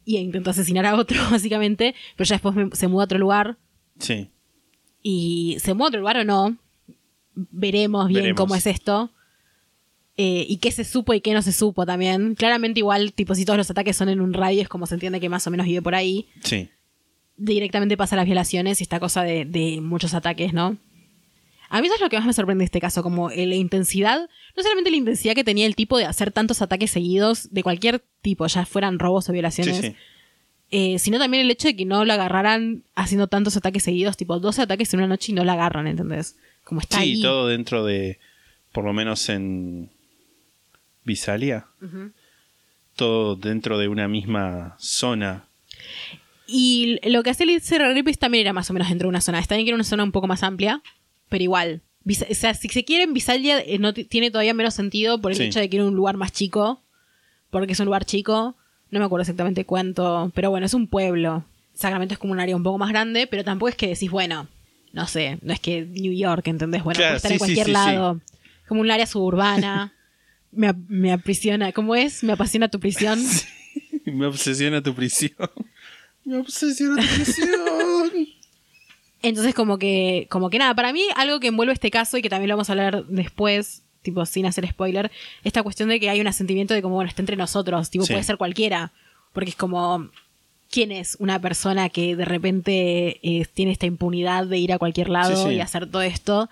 y 0.05 0.17
intentó 0.17 0.49
asesinar 0.51 0.85
a 0.85 0.95
otro, 0.95 1.19
básicamente. 1.31 1.93
Pero 2.15 2.27
ya 2.27 2.35
después 2.35 2.55
me- 2.55 2.75
se 2.75 2.87
mudó 2.87 3.01
a 3.01 3.05
otro 3.05 3.19
lugar 3.19 3.57
Sí. 3.99 4.29
y 5.03 5.57
se 5.59 5.73
mudó 5.73 5.85
a 5.85 5.87
otro 5.89 5.99
lugar 5.99 6.17
o 6.17 6.23
no. 6.23 6.57
Veremos 7.35 8.07
bien 8.07 8.21
Veremos. 8.21 8.37
cómo 8.41 8.55
es 8.55 8.65
esto. 8.65 9.11
Eh, 10.19 10.45
y 10.49 10.57
qué 10.57 10.71
se 10.71 10.83
supo 10.83 11.13
y 11.13 11.21
qué 11.21 11.33
no 11.33 11.41
se 11.43 11.51
supo 11.51 11.85
también. 11.85 12.33
Claramente 12.33 12.79
igual, 12.79 13.13
tipo, 13.13 13.35
si 13.35 13.45
todos 13.45 13.57
los 13.57 13.69
ataques 13.69 13.95
son 13.95 14.09
en 14.09 14.19
un 14.21 14.33
radio, 14.33 14.61
es 14.63 14.67
como 14.69 14.87
se 14.87 14.95
entiende 14.95 15.19
que 15.19 15.29
más 15.29 15.45
o 15.45 15.51
menos 15.51 15.67
vive 15.67 15.81
por 15.83 15.93
ahí. 15.93 16.27
Sí. 16.43 16.69
Directamente 17.35 17.97
pasa 17.97 18.15
a 18.15 18.17
las 18.17 18.25
violaciones 18.25 18.79
y 18.79 18.83
esta 18.83 18.99
cosa 18.99 19.21
de, 19.21 19.45
de 19.45 19.79
muchos 19.81 20.15
ataques, 20.15 20.53
¿no? 20.53 20.77
A 21.69 21.81
mí 21.81 21.87
eso 21.87 21.95
es 21.95 22.01
lo 22.01 22.09
que 22.09 22.17
más 22.17 22.25
me 22.25 22.33
sorprende 22.33 22.61
de 22.61 22.65
este 22.65 22.79
caso, 22.79 23.03
como 23.03 23.29
eh, 23.29 23.45
la 23.45 23.55
intensidad, 23.55 24.29
no 24.55 24.63
solamente 24.63 24.89
la 24.91 24.97
intensidad 24.97 25.35
que 25.35 25.43
tenía 25.43 25.65
el 25.65 25.75
tipo 25.75 25.97
de 25.97 26.05
hacer 26.05 26.31
tantos 26.31 26.61
ataques 26.61 26.91
seguidos, 26.91 27.51
de 27.53 27.63
cualquier 27.63 28.03
tipo, 28.21 28.47
ya 28.47 28.65
fueran 28.65 28.99
robos 28.99 29.27
o 29.29 29.33
violaciones, 29.33 29.75
Sí, 29.77 29.81
sí. 29.89 29.95
eh, 30.71 30.99
sino 30.99 31.19
también 31.19 31.43
el 31.43 31.51
hecho 31.51 31.67
de 31.67 31.75
que 31.75 31.85
no 31.85 32.05
lo 32.05 32.13
agarraran 32.13 32.83
haciendo 32.95 33.27
tantos 33.27 33.57
ataques 33.57 33.83
seguidos, 33.83 34.15
tipo 34.17 34.39
12 34.39 34.61
ataques 34.61 34.93
en 34.93 34.99
una 35.01 35.07
noche 35.07 35.31
y 35.31 35.35
no 35.35 35.43
la 35.43 35.53
agarran, 35.53 35.87
¿entendés? 35.87 36.37
Como 36.63 36.79
está 36.81 36.97
Sí, 37.01 37.03
ahí. 37.15 37.21
todo 37.21 37.47
dentro 37.47 37.85
de, 37.85 38.19
por 38.71 38.83
lo 38.85 38.93
menos 38.93 39.27
en 39.29 39.89
Visalia, 41.03 41.67
todo 42.95 43.35
dentro 43.35 43.77
de 43.77 43.87
una 43.87 44.07
misma 44.07 44.75
zona. 44.79 45.45
Y 46.47 46.97
lo 47.09 47.23
que 47.23 47.29
hace 47.29 47.43
el 47.43 47.61
Cerro 47.61 47.93
Ripis 47.93 48.17
también 48.19 48.41
era 48.41 48.53
más 48.53 48.69
o 48.69 48.73
menos 48.73 48.89
dentro 48.89 49.07
de 49.07 49.09
una 49.09 49.21
zona. 49.21 49.39
Está 49.39 49.55
bien 49.55 49.65
que 49.65 49.69
era 49.71 49.75
una 49.75 49.83
zona 49.83 50.03
un 50.03 50.11
poco 50.11 50.27
más 50.27 50.43
amplia, 50.43 50.81
pero 51.29 51.43
igual. 51.43 51.81
O 52.09 52.33
sea, 52.33 52.53
si 52.53 52.69
se 52.69 52.85
quieren, 52.85 53.13
Visalia 53.13 53.59
eh, 53.59 53.79
no 53.79 53.93
tiene 53.93 54.31
todavía 54.31 54.53
menos 54.53 54.73
sentido 54.73 55.19
por 55.19 55.31
el 55.31 55.37
Sí. 55.37 55.43
hecho 55.43 55.59
de 55.59 55.69
que 55.69 55.77
era 55.77 55.85
un 55.85 55.95
lugar 55.95 56.15
más 56.17 56.31
chico. 56.31 56.81
Porque 57.49 57.73
es 57.73 57.79
un 57.79 57.85
lugar 57.85 58.05
chico. 58.05 58.55
No 58.91 58.99
me 58.99 59.05
acuerdo 59.05 59.21
exactamente 59.23 59.65
cuánto. 59.65 60.31
Pero 60.33 60.49
bueno, 60.49 60.65
es 60.65 60.73
un 60.73 60.87
pueblo. 60.87 61.43
Sacramento 61.73 62.13
es 62.13 62.17
como 62.19 62.33
un 62.33 62.39
área 62.39 62.55
un 62.55 62.63
poco 62.63 62.77
más 62.77 62.89
grande, 62.89 63.27
pero 63.27 63.43
tampoco 63.43 63.69
es 63.69 63.75
que 63.75 63.87
decís, 63.87 64.09
bueno, 64.09 64.47
no 64.93 65.05
sé, 65.07 65.37
no 65.41 65.53
es 65.53 65.59
que 65.59 65.85
New 65.85 66.13
York, 66.13 66.47
¿entendés? 66.47 66.83
Bueno, 66.83 66.97
Claro, 66.97 67.11
puede 67.11 67.17
estar 67.17 67.29
sí, 67.29 67.33
en 67.35 67.39
sí, 67.39 67.45
cualquier 67.45 67.65
sí, 67.67 67.71
lado. 67.73 68.21
Como 68.67 68.81
un 68.81 68.89
área 68.91 69.05
suburbana. 69.05 69.93
me, 70.51 70.73
me 70.87 71.11
aprisiona. 71.11 71.71
¿Cómo 71.73 71.95
es? 71.95 72.23
Me 72.23 72.33
apasiona 72.33 72.69
tu 72.69 72.79
prisión. 72.79 73.19
Me 74.05 74.25
obsesiona 74.25 74.81
tu 74.81 74.95
prisión. 74.95 75.33
Me 76.23 76.37
obsesiona 76.37 77.01
tu 77.01 77.07
prisión. 77.15 78.27
Entonces, 79.23 79.53
como 79.55 79.77
que, 79.79 80.27
como 80.29 80.49
que 80.49 80.59
nada, 80.59 80.75
para 80.75 80.93
mí 80.93 81.01
algo 81.15 81.39
que 81.39 81.47
envuelve 81.47 81.73
este 81.73 81.89
caso 81.91 82.17
y 82.17 82.21
que 82.21 82.29
también 82.29 82.49
lo 82.49 82.55
vamos 82.55 82.69
a 82.69 82.73
hablar 82.73 83.05
después, 83.05 83.83
tipo 84.03 84.25
sin 84.25 84.45
hacer 84.45 84.67
spoiler, 84.67 85.11
esta 85.43 85.63
cuestión 85.63 85.89
de 85.89 85.99
que 85.99 86.09
hay 86.09 86.21
un 86.21 86.31
sentimiento 86.33 86.73
de 86.73 86.81
como, 86.81 86.95
bueno, 86.95 87.09
está 87.09 87.21
entre 87.21 87.35
nosotros, 87.35 87.89
tipo, 87.89 88.05
Sí. 88.05 88.13
puede 88.13 88.23
ser 88.23 88.37
cualquiera, 88.37 88.91
porque 89.33 89.49
es 89.49 89.55
como, 89.55 90.09
¿quién 90.69 90.91
es 90.91 91.17
una 91.19 91.39
persona 91.41 91.89
que 91.89 92.15
de 92.15 92.25
repente 92.25 93.19
eh, 93.23 93.45
tiene 93.53 93.71
esta 93.71 93.85
impunidad 93.85 94.45
de 94.45 94.59
ir 94.59 94.71
a 94.71 94.77
cualquier 94.77 95.09
lado 95.09 95.35
Sí, 95.35 95.49
sí. 95.49 95.55
y 95.55 95.61
hacer 95.61 95.89
todo 95.89 96.01
esto 96.03 96.49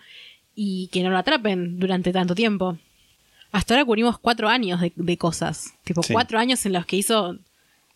y 0.56 0.88
que 0.92 1.04
no 1.04 1.10
lo 1.12 1.18
atrapen 1.18 1.80
durante 1.80 2.12
tanto 2.12 2.34
tiempo? 2.36 2.78
Hasta 3.52 3.76
ahora 3.76 3.86
cubrimos 3.86 4.18
cuatro 4.20 4.50
años 4.50 4.82
de, 4.82 4.92
de 4.96 5.18
cosas, 5.18 5.74
tipo 5.84 6.02
cuatro 6.12 6.40
años 6.40 6.66
en 6.66 6.74
los 6.74 6.86
que 6.86 6.98
hizo 6.98 7.38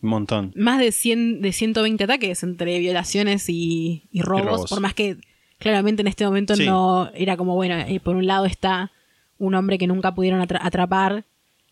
Un 0.02 0.08
montón. 0.10 0.52
más 0.56 0.78
de 0.78 0.92
100 0.92 1.42
de 1.42 1.52
120 1.52 2.04
ataques 2.04 2.42
entre 2.42 2.78
violaciones 2.78 3.48
y, 3.48 4.08
y 4.10 4.22
robos, 4.22 4.46
robos. 4.46 4.70
por 4.70 4.80
más 4.80 4.94
que 4.94 5.16
claramente 5.58 6.00
en 6.02 6.08
este 6.08 6.24
momento 6.24 6.56
Sí. 6.56 6.64
no 6.66 7.10
era 7.14 7.36
como 7.36 7.54
bueno 7.54 7.76
eh, 7.78 8.00
por 8.00 8.16
un 8.16 8.26
lado 8.26 8.46
está 8.46 8.92
un 9.38 9.54
hombre 9.54 9.76
que 9.78 9.86
nunca 9.86 10.14
pudieron 10.14 10.40
atra- 10.40 10.60
atrapar 10.62 11.24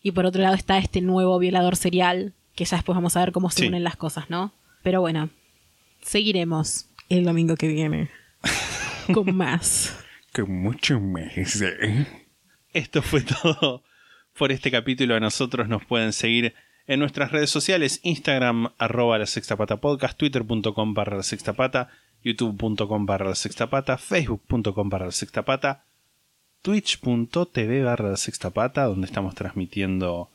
y 0.03 0.11
por 0.11 0.25
otro 0.25 0.41
lado 0.41 0.55
está 0.55 0.77
este 0.77 1.01
nuevo 1.01 1.37
violador 1.39 1.75
serial 1.75 2.33
que 2.55 2.65
ya 2.65 2.77
después 2.77 2.95
vamos 2.95 3.15
a 3.17 3.21
ver 3.21 3.31
cómo 3.31 3.49
se 3.49 3.61
Sí. 3.61 3.67
unen 3.67 3.83
las 3.83 3.95
cosas 3.95 4.29
no 4.29 4.53
pero 4.83 5.01
bueno 5.01 5.29
seguiremos 6.01 6.85
el 7.09 7.23
domingo 7.23 7.55
que 7.55 7.67
viene 7.67 8.09
con 9.13 9.35
más 9.35 9.97
Con 10.33 10.51
mucho 10.61 10.99
más. 10.99 11.31
Esto 12.73 13.01
fue 13.01 13.21
todo 13.21 13.83
por 14.37 14.51
este 14.51 14.69
capítulo. 14.69 15.15
A 15.15 15.19
nosotros 15.19 15.67
nos 15.67 15.83
pueden 15.85 16.13
seguir 16.13 16.53
en 16.89 16.99
nuestras 16.99 17.31
redes 17.31 17.51
sociales: 17.51 17.99
Instagram, 18.01 18.73
arroba 18.79 19.19
la 19.19 19.27
sexta 19.27 19.55
pata 19.55 19.77
podcast, 19.77 20.17
twitter.com 20.17 20.93
barra 20.95 21.17
la 21.17 21.23
sexta 21.23 21.53
pata, 21.53 21.89
youtube.com 22.23 23.05
barra 23.05 23.29
la 23.29 23.35
sexta 23.35 23.69
pata, 23.69 23.97
facebook.com 23.97 24.89
barra 24.89 25.05
la 25.05 25.11
sexta 25.11 25.45
pata, 25.45 25.85
twitch.tv 26.63 27.83
barra 27.83 28.09
la 28.09 28.17
sexta 28.17 28.49
pata, 28.49 28.85
donde 28.85 29.05
estamos 29.05 29.35
transmitiendo 29.35 30.31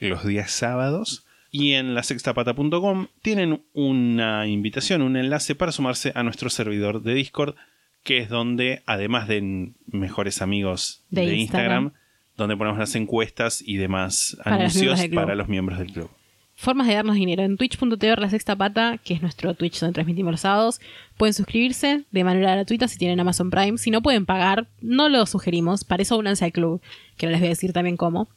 los 0.00 0.26
días 0.26 0.50
sábados. 0.50 1.24
Y 1.52 1.74
en 1.74 1.94
la 1.94 2.02
sextapata.com 2.02 3.06
tienen 3.22 3.62
una 3.72 4.48
invitación, 4.48 5.00
un 5.00 5.16
enlace 5.16 5.54
para 5.54 5.70
sumarse 5.70 6.10
a 6.16 6.24
nuestro 6.24 6.50
servidor 6.50 7.02
de 7.02 7.14
Discord, 7.14 7.54
que 8.02 8.18
es 8.18 8.28
donde, 8.28 8.82
además 8.84 9.28
de 9.28 9.70
mejores 9.86 10.42
amigos 10.42 11.04
De 11.10 11.20
de, 11.20 11.36
Instagram. 11.36 11.84
Instagram, 11.84 12.03
donde 12.36 12.56
ponemos 12.56 12.78
las 12.78 12.94
encuestas 12.94 13.62
y 13.64 13.76
demás 13.76 14.36
Para 14.42 14.56
anuncios 14.56 15.00
para 15.14 15.34
los 15.34 15.48
miembros 15.48 15.78
del 15.78 15.92
club. 15.92 16.10
Formas 16.56 16.86
de 16.86 16.94
darnos 16.94 17.16
dinero. 17.16 17.42
En 17.42 17.56
twitch.tv 17.56 18.16
la 18.16 18.30
sexta 18.30 18.54
pata, 18.54 18.98
que 19.02 19.14
es 19.14 19.22
nuestro 19.22 19.54
Twitch 19.54 19.80
donde 19.80 19.94
transmitimos 19.94 20.30
los 20.32 20.40
sábados, 20.40 20.80
pueden 21.16 21.34
suscribirse 21.34 22.04
de 22.12 22.24
manera 22.24 22.52
gratuita 22.54 22.86
si 22.86 22.96
tienen 22.96 23.18
Amazon 23.18 23.50
Prime. 23.50 23.76
Si 23.76 23.90
no 23.90 24.02
pueden 24.02 24.24
pagar, 24.24 24.68
no 24.80 25.08
lo 25.08 25.26
sugerimos. 25.26 25.82
Para 25.84 26.02
eso 26.02 26.16
únanse 26.16 26.44
al 26.44 26.52
club, 26.52 26.80
que 27.16 27.26
ahora 27.26 27.32
les 27.32 27.40
voy 27.40 27.46
a 27.48 27.50
decir 27.50 27.72
también 27.72 27.96
cómo. 27.96 28.28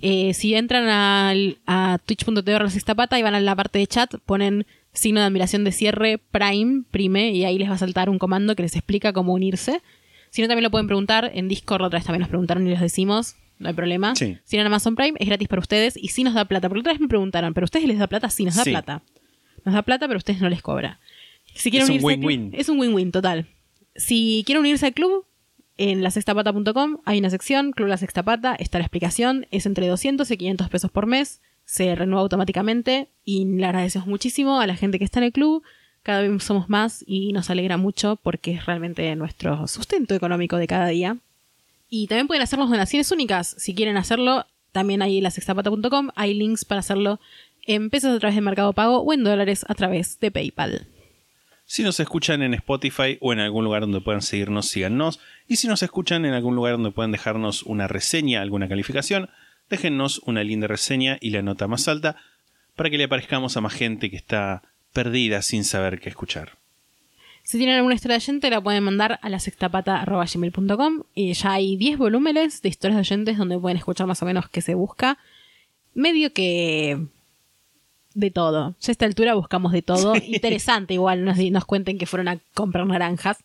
Eh, 0.00 0.32
si 0.34 0.54
entran 0.54 0.88
al- 0.88 1.58
a 1.66 1.98
twitch.tv 2.04 2.58
la 2.58 2.70
sexta 2.70 2.94
pata 2.94 3.18
y 3.18 3.22
van 3.22 3.34
a 3.34 3.40
la 3.40 3.54
parte 3.56 3.78
de 3.78 3.86
chat, 3.86 4.14
ponen 4.24 4.66
signo 4.92 5.20
de 5.20 5.26
admiración 5.26 5.64
de 5.64 5.72
cierre 5.72 6.18
Prime, 6.30 6.82
prime, 6.90 7.30
y 7.32 7.44
ahí 7.44 7.58
les 7.58 7.68
va 7.68 7.74
a 7.74 7.78
saltar 7.78 8.08
un 8.08 8.18
comando 8.18 8.54
que 8.56 8.62
les 8.62 8.74
explica 8.76 9.12
cómo 9.12 9.34
unirse. 9.34 9.82
Si 10.34 10.42
no, 10.42 10.48
también 10.48 10.64
lo 10.64 10.70
pueden 10.72 10.88
preguntar 10.88 11.30
en 11.32 11.46
Discord, 11.46 11.82
otra 11.82 11.98
vez 12.00 12.04
también 12.06 12.22
nos 12.22 12.28
preguntaron 12.28 12.66
y 12.66 12.70
les 12.70 12.80
decimos, 12.80 13.36
no 13.60 13.68
hay 13.68 13.74
problema. 13.74 14.16
Sí. 14.16 14.36
Si 14.42 14.50
tienen 14.50 14.66
Amazon 14.66 14.96
Prime, 14.96 15.16
es 15.20 15.28
gratis 15.28 15.46
para 15.46 15.60
ustedes 15.60 15.96
y 15.96 16.08
sí 16.08 16.24
nos 16.24 16.34
da 16.34 16.44
plata. 16.46 16.68
Porque 16.68 16.80
otra 16.80 16.92
vez 16.92 17.00
me 17.00 17.06
preguntaron, 17.06 17.54
¿pero 17.54 17.62
a 17.64 17.66
ustedes 17.66 17.86
les 17.86 18.00
da 18.00 18.08
plata? 18.08 18.28
Sí, 18.30 18.44
nos 18.44 18.56
da 18.56 18.64
Sí. 18.64 18.70
plata. 18.70 19.02
Nos 19.64 19.74
da 19.76 19.82
plata, 19.82 20.08
pero 20.08 20.16
a 20.16 20.18
ustedes 20.18 20.40
no 20.40 20.48
les 20.48 20.60
cobra. 20.60 20.98
Si 21.54 21.70
quieren 21.70 21.84
Es 21.84 21.90
un 21.90 21.92
unirse 22.04 22.14
al 22.14 22.18
club- 22.18 22.26
win-win. 22.28 22.50
Es 22.60 22.68
un 22.68 22.80
win-win, 22.80 23.12
total. 23.12 23.46
Si 23.94 24.42
quieren 24.44 24.62
unirse 24.62 24.86
al 24.86 24.92
club, 24.94 25.24
en 25.76 26.02
lasextapata.com 26.02 26.98
hay 27.04 27.20
una 27.20 27.30
sección, 27.30 27.70
Club 27.70 27.86
La 27.88 27.96
Sexta 27.96 28.24
Pata, 28.24 28.56
está 28.58 28.78
la 28.78 28.84
explicación, 28.86 29.46
es 29.52 29.66
entre 29.66 29.86
200 29.86 30.28
y 30.32 30.36
500 30.36 30.68
pesos 30.68 30.90
por 30.90 31.06
mes, 31.06 31.40
se 31.64 31.94
renueva 31.94 32.22
automáticamente 32.22 33.08
y 33.24 33.44
le 33.44 33.64
agradecemos 33.66 34.08
muchísimo 34.08 34.60
a 34.60 34.66
la 34.66 34.74
gente 34.74 34.98
que 34.98 35.04
está 35.04 35.20
en 35.20 35.24
el 35.26 35.32
club, 35.32 35.62
cada 36.04 36.20
vez 36.20 36.44
somos 36.44 36.68
más 36.68 37.02
y 37.06 37.32
nos 37.32 37.50
alegra 37.50 37.76
mucho 37.76 38.16
porque 38.22 38.52
es 38.52 38.66
realmente 38.66 39.16
nuestro 39.16 39.66
sustento 39.66 40.14
económico 40.14 40.56
de 40.58 40.68
cada 40.68 40.86
día. 40.86 41.16
Y 41.88 42.06
también 42.06 42.28
pueden 42.28 42.42
hacernos 42.42 42.70
donaciones 42.70 43.10
únicas, 43.10 43.56
si 43.58 43.74
quieren 43.74 43.96
hacerlo, 43.96 44.46
también 44.70 45.02
hay 45.02 45.18
en 45.18 45.24
lasextapata.com, 45.24 46.10
hay 46.14 46.34
links 46.34 46.64
para 46.64 46.80
hacerlo 46.80 47.20
en 47.66 47.90
pesos 47.90 48.14
a 48.14 48.18
través 48.18 48.34
de 48.34 48.42
Mercado 48.42 48.72
Pago 48.74 48.98
o 48.98 49.12
en 49.12 49.24
dólares 49.24 49.64
a 49.68 49.74
través 49.74 50.20
de 50.20 50.30
PayPal. 50.30 50.86
Si 51.64 51.82
nos 51.82 51.98
escuchan 51.98 52.42
en 52.42 52.52
Spotify 52.52 53.16
o 53.20 53.32
en 53.32 53.40
algún 53.40 53.64
lugar 53.64 53.80
donde 53.82 54.02
puedan 54.02 54.20
seguirnos, 54.20 54.68
síganos. 54.68 55.20
Y 55.48 55.56
si 55.56 55.66
nos 55.66 55.82
escuchan 55.82 56.26
en 56.26 56.34
algún 56.34 56.54
lugar 56.54 56.74
donde 56.74 56.90
puedan 56.90 57.12
dejarnos 57.12 57.62
una 57.62 57.88
reseña, 57.88 58.42
alguna 58.42 58.68
calificación, 58.68 59.30
déjennos 59.70 60.18
una 60.26 60.44
linda 60.44 60.66
reseña 60.66 61.16
y 61.22 61.30
la 61.30 61.40
nota 61.40 61.66
más 61.66 61.88
alta 61.88 62.16
para 62.76 62.90
que 62.90 62.98
le 62.98 63.04
aparezcamos 63.04 63.56
a 63.56 63.62
más 63.62 63.72
gente 63.72 64.10
que 64.10 64.16
está 64.16 64.62
perdida 64.94 65.42
sin 65.42 65.64
saber 65.64 66.00
qué 66.00 66.08
escuchar. 66.08 66.56
Si 67.42 67.58
tienen 67.58 67.76
alguna 67.76 67.94
historia 67.94 68.16
de 68.16 68.24
oyente, 68.24 68.48
la 68.48 68.62
pueden 68.62 68.82
mandar 68.82 69.18
a 69.20 69.28
la 69.28 69.38
sextapata.gmail.com 69.38 71.02
y 71.14 71.34
ya 71.34 71.52
hay 71.52 71.76
10 71.76 71.98
volúmenes 71.98 72.62
de 72.62 72.70
historias 72.70 72.96
de 72.96 73.00
oyentes 73.00 73.36
donde 73.36 73.58
pueden 73.58 73.76
escuchar 73.76 74.06
más 74.06 74.22
o 74.22 74.24
menos 74.24 74.48
qué 74.48 74.62
se 74.62 74.74
busca. 74.74 75.18
Medio 75.92 76.32
que 76.32 77.06
de 78.14 78.30
todo. 78.30 78.76
Ya 78.80 78.90
a 78.90 78.92
esta 78.92 79.04
altura 79.04 79.34
buscamos 79.34 79.72
de 79.72 79.82
todo. 79.82 80.14
Interesante 80.16 80.94
igual, 80.94 81.24
nos, 81.24 81.36
nos 81.36 81.64
cuenten 81.66 81.98
que 81.98 82.06
fueron 82.06 82.28
a 82.28 82.38
comprar 82.54 82.86
naranjas. 82.86 83.44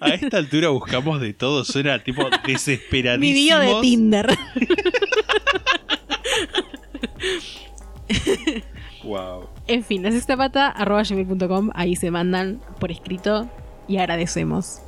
A 0.00 0.10
esta 0.10 0.36
altura 0.36 0.68
buscamos 0.68 1.20
de 1.20 1.34
todo, 1.34 1.64
suena 1.64 1.98
tipo 2.04 2.22
desesperadísimo. 2.46 3.34
Bio 3.34 3.58
de 3.58 3.80
Tinder. 3.80 4.38
Wow. 9.02 9.48
En 9.70 9.84
fin, 9.84 10.02
la 10.02 10.10
sextapata.gmail.com, 10.10 11.70
ahí 11.74 11.94
se 11.94 12.10
mandan 12.10 12.60
por 12.80 12.90
escrito 12.90 13.48
y 13.86 13.98
agradecemos. 13.98 14.82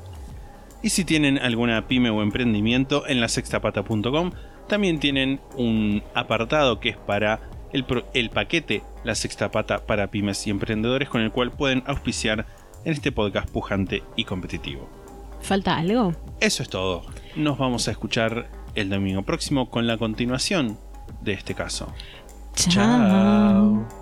Y 0.83 0.89
si 0.89 1.05
tienen 1.05 1.39
alguna 1.39 1.87
pyme 1.87 2.11
o 2.11 2.21
emprendimiento, 2.21 3.07
en 3.07 3.21
la 3.21 3.29
sextapata.com 3.29 4.33
también 4.69 4.99
tienen 4.99 5.41
un 5.57 6.03
apartado 6.15 6.81
que 6.81 6.91
es 6.91 6.97
para 6.97 7.41
el 7.73 8.31
paquete 8.31 8.83
La 9.05 9.15
Sexta 9.15 9.51
Pata 9.51 9.87
para 9.87 10.11
pymes 10.11 10.47
y 10.47 10.51
emprendedores 10.51 11.09
con 11.09 11.21
el 11.21 11.31
cual 11.31 11.53
pueden 11.53 11.83
auspiciar 11.87 12.47
en 12.85 12.93
este 12.93 13.13
podcast 13.13 13.49
pujante 13.51 14.03
y 14.17 14.25
competitivo. 14.25 14.89
¿Falta 15.41 15.77
algo? 15.77 16.13
Eso 16.41 16.63
es 16.63 16.69
todo. 16.69 17.05
Nos 17.37 17.59
vamos 17.59 17.87
a 17.87 17.93
escuchar 17.93 18.51
el 18.75 18.91
domingo 18.91 19.23
próximo 19.23 19.71
con 19.71 19.87
la 19.87 19.97
continuación 19.97 20.79
de 21.21 21.35
este 21.35 21.55
caso. 21.55 21.93
Chao. 22.55 24.02